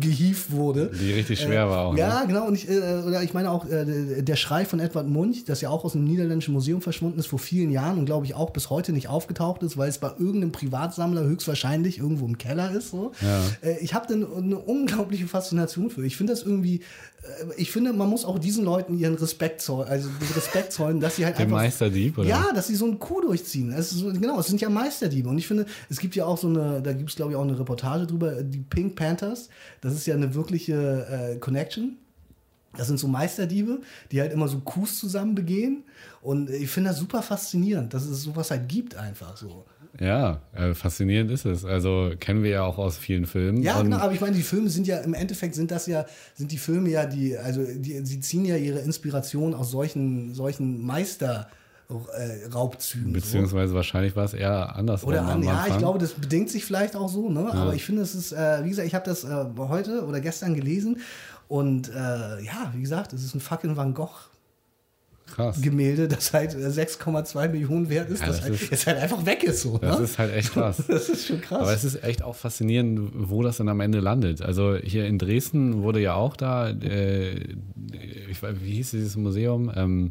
gehievt 0.00 0.50
wurde. 0.50 0.90
Die 1.00 1.12
richtig 1.12 1.40
schwer 1.40 1.68
war 1.68 1.86
auch. 1.86 1.96
Ja, 1.96 2.20
ne? 2.20 2.26
genau. 2.28 2.46
Und 2.46 2.54
ich, 2.54 2.68
oder 2.68 3.22
ich 3.22 3.34
meine 3.34 3.50
auch 3.50 3.66
der 3.68 4.36
Schrei 4.36 4.64
von 4.64 4.80
Edward 4.80 5.08
Munch, 5.08 5.44
das 5.44 5.60
ja 5.60 5.70
auch 5.70 5.84
aus 5.84 5.92
dem 5.92 6.04
Niederländischen 6.04 6.33
Niederländischen 6.34 6.54
Museum 6.54 6.82
verschwunden 6.82 7.18
ist 7.18 7.26
vor 7.26 7.38
vielen 7.38 7.70
Jahren 7.70 7.98
und 7.98 8.06
glaube 8.06 8.26
ich 8.26 8.34
auch 8.34 8.50
bis 8.50 8.70
heute 8.70 8.92
nicht 8.92 9.08
aufgetaucht 9.08 9.62
ist, 9.62 9.76
weil 9.76 9.88
es 9.88 9.98
bei 9.98 10.08
irgendeinem 10.08 10.52
Privatsammler 10.52 11.22
höchstwahrscheinlich 11.24 11.98
irgendwo 11.98 12.26
im 12.26 12.38
Keller 12.38 12.72
ist. 12.72 12.90
So. 12.90 13.12
Ja. 13.20 13.42
Äh, 13.62 13.78
ich 13.80 13.94
habe 13.94 14.06
da 14.08 14.14
eine 14.14 14.58
unglaubliche 14.58 15.26
Faszination 15.26 15.90
für. 15.90 16.04
Ich 16.04 16.16
finde 16.16 16.32
das 16.32 16.42
irgendwie, 16.42 16.76
äh, 17.22 17.54
ich 17.56 17.70
finde, 17.70 17.92
man 17.92 18.08
muss 18.08 18.24
auch 18.24 18.38
diesen 18.38 18.64
Leuten 18.64 18.98
ihren 18.98 19.14
Respekt 19.14 19.60
zollen, 19.60 19.88
also 19.88 20.08
Respekt 20.34 20.72
zollen, 20.72 21.00
dass 21.00 21.16
sie 21.16 21.24
halt 21.24 21.36
Den 21.38 21.44
einfach. 21.44 21.58
Meisterdieb, 21.58 22.18
oder? 22.18 22.28
Ja, 22.28 22.52
dass 22.54 22.66
sie 22.66 22.74
so 22.74 22.86
einen 22.86 22.98
Coup 22.98 23.22
durchziehen. 23.22 23.74
So, 23.82 24.12
genau, 24.12 24.40
es 24.40 24.46
sind 24.46 24.60
ja 24.60 24.68
Meisterdiebe. 24.68 25.28
Und 25.28 25.38
ich 25.38 25.46
finde, 25.46 25.66
es 25.88 25.98
gibt 25.98 26.16
ja 26.16 26.26
auch 26.26 26.38
so 26.38 26.48
eine, 26.48 26.82
da 26.82 26.92
gibt 26.92 27.10
es 27.10 27.16
glaube 27.16 27.32
ich 27.32 27.36
auch 27.36 27.42
eine 27.42 27.58
Reportage 27.58 28.06
drüber, 28.06 28.42
die 28.42 28.58
Pink 28.58 28.96
Panthers. 28.96 29.48
Das 29.80 29.94
ist 29.94 30.06
ja 30.06 30.14
eine 30.14 30.34
wirkliche 30.34 31.34
äh, 31.34 31.36
Connection. 31.38 31.98
Das 32.76 32.88
sind 32.88 32.98
so 32.98 33.08
Meisterdiebe, 33.08 33.80
die 34.10 34.20
halt 34.20 34.32
immer 34.32 34.48
so 34.48 34.58
Coups 34.60 34.98
zusammen 34.98 35.34
begehen. 35.34 35.84
Und 36.24 36.48
ich 36.48 36.70
finde 36.70 36.88
das 36.88 36.98
super 36.98 37.20
faszinierend, 37.20 37.92
dass 37.92 38.06
es 38.06 38.22
sowas 38.22 38.50
halt 38.50 38.66
gibt, 38.66 38.94
einfach 38.94 39.36
so. 39.36 39.66
Ja, 40.00 40.40
äh, 40.54 40.72
faszinierend 40.72 41.30
ist 41.30 41.44
es. 41.44 41.66
Also 41.66 42.12
kennen 42.18 42.42
wir 42.42 42.50
ja 42.50 42.62
auch 42.62 42.78
aus 42.78 42.96
vielen 42.96 43.26
Filmen. 43.26 43.62
Ja, 43.62 43.82
genau, 43.82 43.98
aber 43.98 44.14
ich 44.14 44.22
meine, 44.22 44.34
die 44.34 44.42
Filme 44.42 44.70
sind 44.70 44.86
ja, 44.86 45.00
im 45.00 45.12
Endeffekt 45.12 45.54
sind 45.54 45.70
das 45.70 45.86
ja, 45.86 46.06
sind 46.34 46.50
die 46.50 46.56
Filme 46.56 46.88
ja, 46.88 47.04
die, 47.04 47.36
also 47.36 47.62
die, 47.62 48.06
sie 48.06 48.20
ziehen 48.20 48.46
ja 48.46 48.56
ihre 48.56 48.78
Inspiration 48.78 49.52
aus 49.52 49.70
solchen, 49.70 50.34
solchen 50.34 50.84
Meister. 50.84 51.48
Raubzügen. 52.52 53.12
Beziehungsweise 53.12 53.68
so. 53.68 53.74
wahrscheinlich 53.76 54.16
war 54.16 54.24
es 54.24 54.32
eher 54.32 54.74
anders. 54.74 55.04
Oder 55.04 55.22
an, 55.22 55.42
ja, 55.42 55.66
ich 55.68 55.76
glaube, 55.76 55.98
das 55.98 56.14
bedingt 56.14 56.48
sich 56.48 56.64
vielleicht 56.64 56.96
auch 56.96 57.10
so, 57.10 57.28
ne? 57.28 57.42
Ja. 57.42 57.52
Aber 57.52 57.74
ich 57.74 57.84
finde, 57.84 58.00
es 58.00 58.14
ist, 58.14 58.32
äh, 58.32 58.64
wie 58.64 58.70
gesagt, 58.70 58.88
ich 58.88 58.94
habe 58.94 59.04
das 59.04 59.22
äh, 59.22 59.44
heute 59.58 60.04
oder 60.06 60.20
gestern 60.20 60.54
gelesen 60.54 61.02
und 61.46 61.90
äh, 61.90 62.42
ja, 62.42 62.72
wie 62.74 62.80
gesagt, 62.80 63.12
es 63.12 63.22
ist 63.22 63.34
ein 63.34 63.40
fucking 63.40 63.76
Van 63.76 63.92
Gogh 63.92 64.30
Krass. 65.26 65.60
Gemälde, 65.60 66.06
das 66.06 66.32
halt 66.32 66.52
6,2 66.52 67.48
Millionen 67.48 67.88
wert 67.88 68.10
ist, 68.10 68.20
ja, 68.20 68.26
das, 68.26 68.36
das 68.36 68.44
halt, 68.44 68.54
ist, 68.54 68.70
jetzt 68.70 68.86
halt 68.86 68.98
einfach 68.98 69.24
weg 69.24 69.42
ist. 69.42 69.62
So, 69.62 69.78
das 69.78 69.98
ne? 69.98 70.04
ist 70.04 70.18
halt 70.18 70.34
echt 70.34 70.52
krass. 70.52 70.82
das 70.88 71.08
ist 71.08 71.26
schon 71.26 71.40
krass. 71.40 71.60
Aber 71.60 71.72
es 71.72 71.82
ist 71.82 72.04
echt 72.04 72.22
auch 72.22 72.36
faszinierend, 72.36 73.10
wo 73.14 73.42
das 73.42 73.56
dann 73.56 73.68
am 73.68 73.80
Ende 73.80 74.00
landet. 74.00 74.42
Also 74.42 74.76
hier 74.76 75.06
in 75.06 75.18
Dresden 75.18 75.82
wurde 75.82 76.00
ja 76.00 76.14
auch 76.14 76.36
da, 76.36 76.68
äh, 76.70 77.36
ich 78.30 78.42
weiß, 78.42 78.56
wie 78.60 78.72
hieß 78.72 78.90
dieses 78.92 79.16
Museum? 79.16 79.72
Ähm, 79.74 80.10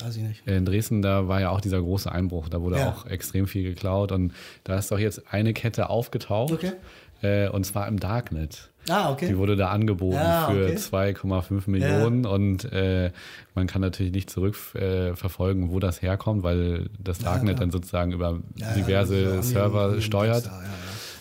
Weiß 0.00 0.16
ich 0.16 0.22
nicht. 0.22 0.46
In 0.46 0.64
Dresden, 0.64 1.02
da 1.02 1.28
war 1.28 1.40
ja 1.40 1.50
auch 1.50 1.60
dieser 1.60 1.80
große 1.80 2.10
Einbruch. 2.10 2.48
Da 2.48 2.60
wurde 2.60 2.78
ja. 2.78 2.90
auch 2.90 3.06
extrem 3.06 3.46
viel 3.46 3.62
geklaut. 3.62 4.12
Und 4.12 4.32
da 4.64 4.76
ist 4.78 4.90
doch 4.90 4.98
jetzt 4.98 5.22
eine 5.32 5.52
Kette 5.52 5.88
aufgetaucht. 5.88 6.52
Okay. 6.52 6.72
Äh, 7.24 7.48
und 7.48 7.64
zwar 7.64 7.88
im 7.88 7.98
Darknet. 7.98 8.70
Ah, 8.88 9.10
okay. 9.10 9.28
Die 9.28 9.38
wurde 9.38 9.56
da 9.56 9.70
angeboten 9.70 10.18
ah, 10.18 10.48
okay. 10.48 10.76
für 10.76 10.96
2,5 10.96 11.70
Millionen 11.70 12.24
ja. 12.24 12.30
und 12.30 12.70
äh, 12.70 13.12
man 13.54 13.66
kann 13.66 13.80
natürlich 13.80 14.12
nicht 14.12 14.28
zurückverfolgen, 14.28 15.68
äh, 15.68 15.70
wo 15.70 15.80
das 15.80 16.02
herkommt, 16.02 16.42
weil 16.42 16.90
das 17.02 17.18
Darknet 17.18 17.54
ja, 17.54 17.60
dann 17.60 17.70
sozusagen 17.70 18.12
über 18.12 18.40
ja, 18.56 18.74
diverse 18.74 19.42
Server 19.42 20.02
steuert. 20.02 20.50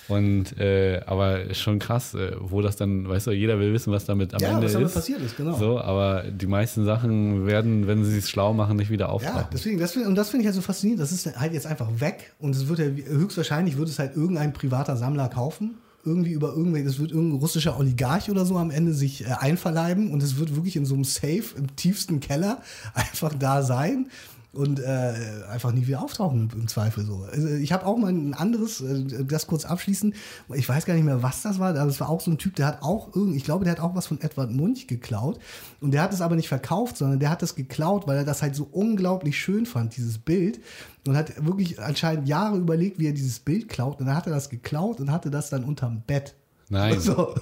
Und 0.10 0.60
äh, 0.60 1.00
aber 1.06 1.54
schon 1.54 1.80
krass, 1.80 2.14
äh, 2.14 2.36
wo 2.38 2.62
das 2.62 2.76
dann, 2.76 3.08
weißt 3.08 3.28
du, 3.28 3.32
jeder 3.32 3.58
will 3.58 3.72
wissen, 3.72 3.94
was 3.94 4.04
damit 4.04 4.34
am 4.34 4.42
ja, 4.42 4.50
Ende 4.50 4.66
was 4.66 4.74
damit 4.74 4.88
ist. 4.90 4.94
passiert 4.96 5.22
ist, 5.22 5.38
genau. 5.38 5.58
So, 5.58 5.80
aber 5.80 6.24
die 6.24 6.46
meisten 6.46 6.84
Sachen 6.84 7.48
werden, 7.48 7.88
wenn 7.88 8.04
sie 8.04 8.18
es 8.18 8.30
schlau 8.30 8.54
machen, 8.54 8.76
nicht 8.76 8.90
wieder 8.90 9.10
auftauchen. 9.10 9.38
Ja, 9.38 9.50
deswegen, 9.52 9.80
das, 9.80 9.96
und 9.96 10.16
das 10.16 10.30
finde 10.30 10.42
ich 10.42 10.48
halt 10.48 10.56
so 10.56 10.62
faszinierend. 10.62 11.02
Das 11.02 11.14
ist 11.14 11.40
halt 11.40 11.54
jetzt 11.54 11.66
einfach 11.66 11.88
weg 12.00 12.34
und 12.40 12.54
es 12.54 12.68
wird 12.68 12.80
ja 12.80 12.86
höchstwahrscheinlich 12.86 13.78
wird 13.78 13.88
es 13.88 13.98
halt 13.98 14.18
irgendein 14.18 14.52
privater 14.52 14.98
Sammler 14.98 15.30
kaufen 15.30 15.78
irgendwie 16.06 16.32
über 16.32 16.50
irgendwelche, 16.50 16.86
das 16.86 17.00
wird 17.00 17.12
irgendein 17.12 17.40
russischer 17.40 17.78
Oligarch 17.80 18.30
oder 18.30 18.46
so 18.46 18.58
am 18.58 18.72
Ende 18.72 18.94
sich 18.94 19.26
äh, 19.26 19.34
einverleiben 19.40 20.12
und 20.12 20.22
es 20.22 20.38
wird 20.38 20.56
wirklich 20.56 20.76
in 20.76 20.86
so 20.86 20.96
einem 20.96 21.06
Safe 21.06 21.44
im 21.58 21.76
tiefsten 21.76 22.20
Keller 22.20 22.62
einfach 22.94 23.34
da 23.34 23.64
sein 23.64 24.08
und 24.54 24.80
äh, 24.80 25.14
einfach 25.50 25.72
nie 25.72 25.88
wieder 25.88 26.04
auftauchen 26.04 26.50
im 26.54 26.68
Zweifel 26.68 27.04
so. 27.04 27.28
Also 27.32 27.48
ich 27.48 27.74
habe 27.74 27.88
auch 27.88 27.98
mal 27.98 28.12
ein 28.12 28.36
anderes, 28.36 28.82
äh, 28.82 29.26
das 29.26 29.48
kurz 29.48 29.66
abschließen. 29.66 30.14
Ich 30.54 30.70
weiß 30.70 30.86
gar 30.86 30.94
nicht 30.94 31.04
mehr, 31.04 31.24
was 31.24 31.42
das 31.42 31.58
war, 31.58 31.70
aber 31.70 31.90
es 31.90 32.00
war 32.00 32.10
auch 32.10 32.22
so 32.22 32.30
ein 32.30 32.38
Typ, 32.38 32.56
der 32.56 32.68
hat 32.68 32.84
auch 32.84 33.16
irgendwie, 33.16 33.38
ich 33.38 33.44
glaube, 33.44 33.66
der 33.66 33.74
hat 33.74 33.80
auch 33.80 33.96
was 33.96 34.06
von 34.06 34.22
Edward 34.22 34.52
Munch 34.52 34.86
geklaut 34.86 35.40
und 35.82 35.92
der 35.92 36.04
hat 36.04 36.14
es 36.14 36.22
aber 36.22 36.36
nicht 36.36 36.48
verkauft, 36.48 36.98
sondern 36.98 37.20
der 37.20 37.32
hat 37.32 37.42
das 37.42 37.56
geklaut, 37.56 38.06
weil 38.08 38.18
er 38.18 38.26
das 38.26 38.44
halt 38.44 38.56
so 38.56 38.68
unglaublich 38.72 39.40
schön 39.40 39.66
fand, 39.66 39.98
dieses 39.98 40.20
Bild 40.20 40.62
und 41.08 41.18
hat 41.18 41.44
wirklich 41.44 41.82
anscheinend 41.82 42.28
Jahre 42.28 42.58
überlegt, 42.58 43.00
wie 43.00 43.08
er 43.08 43.14
dieses 43.14 43.40
Bild 43.40 43.70
klaut 43.70 44.00
und 44.00 44.06
dann 44.06 44.16
hat 44.16 44.28
er 44.28 44.34
das 44.34 44.50
geklaut 44.50 45.00
und 45.00 45.12
hatte 45.12 45.32
das 45.32 45.50
dann 45.50 45.64
unterm 45.64 46.04
Bett 46.06 46.36
Nein. 46.70 47.00
So, 47.00 47.36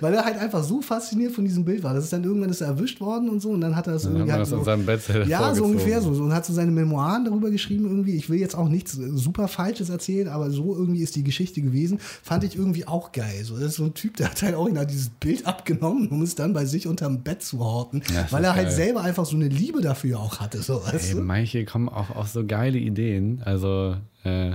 weil 0.00 0.14
er 0.14 0.24
halt 0.24 0.38
einfach 0.38 0.62
so 0.64 0.80
fasziniert 0.80 1.32
von 1.32 1.44
diesem 1.44 1.64
Bild 1.64 1.82
war. 1.82 1.94
Das 1.94 2.04
ist 2.04 2.12
dann 2.12 2.24
irgendwann 2.24 2.50
ist 2.50 2.60
er 2.60 2.68
erwischt 2.68 3.00
worden 3.00 3.28
und 3.28 3.40
so 3.40 3.50
und 3.50 3.60
dann 3.60 3.76
hat 3.76 3.86
er 3.86 3.94
das 3.94 4.02
Dann 4.02 4.14
irgendwie 4.14 4.32
hat 4.32 4.40
das 4.40 4.50
in 4.52 4.58
so, 4.58 4.64
seinem 4.64 4.86
Bett 4.86 5.00
Ja, 5.26 5.54
so 5.54 5.64
ungefähr 5.64 6.00
so. 6.00 6.10
Und 6.10 6.32
hat 6.32 6.44
so 6.46 6.52
seine 6.52 6.70
Memoiren 6.70 7.24
darüber 7.24 7.50
geschrieben 7.50 7.84
irgendwie. 7.86 8.16
Ich 8.16 8.28
will 8.30 8.38
jetzt 8.40 8.54
auch 8.56 8.68
nichts 8.68 8.92
super 8.92 9.48
Falsches 9.48 9.88
erzählen, 9.90 10.28
aber 10.28 10.50
so 10.50 10.74
irgendwie 10.76 11.02
ist 11.02 11.16
die 11.16 11.22
Geschichte 11.24 11.60
gewesen. 11.62 11.98
Fand 12.00 12.44
ich 12.44 12.56
irgendwie 12.56 12.86
auch 12.86 13.12
geil. 13.12 13.44
So, 13.44 13.54
das 13.54 13.66
ist 13.66 13.74
so 13.76 13.84
ein 13.84 13.94
Typ, 13.94 14.16
der 14.16 14.30
hat 14.30 14.42
halt 14.42 14.54
original 14.54 14.86
dieses 14.86 15.10
Bild 15.10 15.46
abgenommen, 15.46 16.08
um 16.08 16.22
es 16.22 16.34
dann 16.34 16.52
bei 16.52 16.64
sich 16.64 16.86
unterm 16.86 17.22
Bett 17.22 17.42
zu 17.42 17.58
horten, 17.60 18.02
Ja, 18.14 18.26
weil 18.30 18.44
er 18.44 18.54
halt 18.54 18.68
geil. 18.68 18.74
selber 18.76 19.02
einfach 19.02 19.26
so 19.26 19.36
eine 19.36 19.48
Liebe 19.48 19.80
dafür 19.80 20.18
auch 20.20 20.40
hatte. 20.40 20.62
So, 20.62 20.82
weißt 20.84 21.10
Ey, 21.10 21.14
du? 21.14 21.20
manche 21.22 21.64
kommen 21.64 21.88
auch 21.88 22.10
auf 22.10 22.28
so 22.28 22.44
geile 22.46 22.78
Ideen. 22.78 23.42
Also 23.44 23.96
äh, 24.24 24.52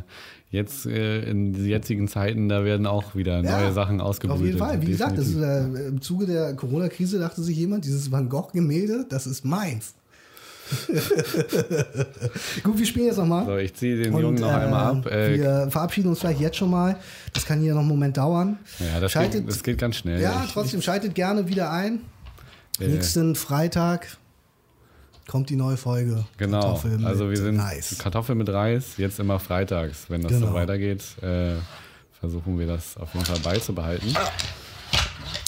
jetzt 0.56 0.86
äh, 0.86 1.22
in 1.30 1.53
diesen 1.53 1.69
jetzigen 1.69 2.07
Zeiten, 2.07 2.49
da 2.49 2.65
werden 2.65 2.88
auch 2.88 3.15
wieder 3.15 3.44
Ja, 3.44 3.61
neue 3.61 3.73
Sachen 3.73 4.02
ausgebrütet. 4.02 4.41
Auf 4.41 4.45
jeden 4.45 4.57
Fall. 4.57 4.82
Wie 4.82 4.88
gesagt, 4.88 5.18
ist, 5.18 5.36
äh, 5.36 5.88
im 5.88 6.02
Zuge 6.02 6.26
der 6.26 6.56
Corona-Krise 6.56 7.19
dachte 7.19 7.44
sich 7.44 7.57
jemand, 7.57 7.86
dieses 7.86 8.11
Van 8.11 8.27
Gogh-Gemälde, 8.30 9.06
das 9.07 9.27
ist 9.27 9.45
meins. 9.45 9.94
Gut, 12.64 12.80
wir 12.80 12.86
spielen 12.86 13.06
jetzt 13.06 13.18
nochmal. 13.18 13.45
so, 13.45 13.57
ich 13.57 13.73
ziehe 13.76 14.02
den 14.02 14.18
Jungen 14.18 14.41
noch 14.41 14.52
einmal 14.52 14.95
ab. 14.98 15.06
Äh, 15.06 15.38
wir 15.38 15.68
verabschieden 15.69 16.10
uns 16.10 16.19
vielleicht 16.19 16.40
jetzt 16.40 16.57
schon 16.57 16.72
mal. 16.72 16.98
Das 17.34 17.45
kann 17.45 17.60
hier 17.60 17.73
noch 17.73 17.82
einen 17.82 17.90
Moment 17.90 18.18
dauern. 18.18 18.57
ja, 18.80 18.99
das 18.99 19.11
schaltet, 19.11 19.41
geht, 19.41 19.49
das 19.49 19.61
geht 19.64 19.77
ganz 19.77 19.98
schnell. 19.98 20.19
ja, 20.19 20.45
trotzdem 20.52 20.82
schaltet 20.82 21.14
gerne 21.14 21.48
wieder 21.48 21.72
ein. 21.72 22.02
Äh, 22.80 22.88
Nächsten 22.88 23.36
Freitag 23.36 24.18
kommt 25.27 25.49
die 25.49 25.56
neue 25.56 25.77
Folge. 25.77 26.26
Genau, 26.38 26.61
Kartoffel 26.61 26.97
mit 26.97 27.06
also 27.06 27.30
wir 27.30 27.38
sind 27.38 27.60
Reis. 27.60 27.95
Kartoffeln 27.97 28.38
mit 28.38 28.49
Reis, 28.49 28.97
jetzt 28.97 29.19
immer 29.19 29.39
freitags. 29.39 30.06
Wenn 30.10 30.22
das 30.22 30.31
Genau. 30.34 30.47
so 30.47 30.53
weitergeht, 30.53 31.03
äh, 31.22 31.53
versuchen 32.19 32.57
wir 32.60 32.68
das 32.68 32.97
auf 32.97 33.14
jeden 33.14 33.26
Fall 33.26 33.39
beizubehalten. 33.39 34.15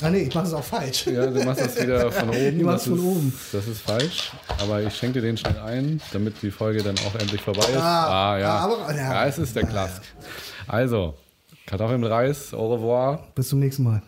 Ah 0.04 0.12
nee, 0.12 0.20
ich 0.24 0.36
mache 0.36 0.46
es 0.46 0.54
auch 0.54 0.64
falsch. 0.64 1.08
Ja, 1.08 1.26
du 1.26 1.44
machst 1.44 1.62
das 1.62 1.82
wieder 1.82 2.12
von 2.12 2.30
oben. 2.30 2.58
Ich 2.58 2.64
mach's 2.64 2.84
das 2.84 2.90
von 2.90 2.98
ist, 3.00 3.04
oben. 3.04 3.34
Das 3.52 3.68
ist 3.68 3.82
falsch. 3.82 4.32
Aber 4.60 4.84
ich 4.84 4.96
schenke 4.96 5.14
dir 5.20 5.22
den 5.28 5.38
schnell 5.38 5.58
ein, 5.58 6.00
damit 6.14 6.36
die 6.44 6.52
Folge 6.52 6.84
dann 6.84 6.96
auch 7.00 7.16
endlich 7.20 7.42
vorbei 7.42 7.64
ist. 7.68 7.78
Ah, 7.78 8.34
Ah, 8.34 8.38
ja. 8.38 8.50
ah, 8.50 8.64
aber- 8.66 8.96
ja. 8.96 9.14
ja, 9.14 9.26
es 9.26 9.40
ist 9.40 9.56
der 9.56 9.64
Klask. 9.66 10.04
Also, 10.68 11.16
Kartoffeln 11.66 12.00
mit 12.02 12.12
Reis, 12.12 12.54
au 12.54 12.74
revoir. 12.76 13.28
Bis 13.34 13.50
zum 13.50 13.60
nächsten 13.60 13.84
Mal. 13.84 14.04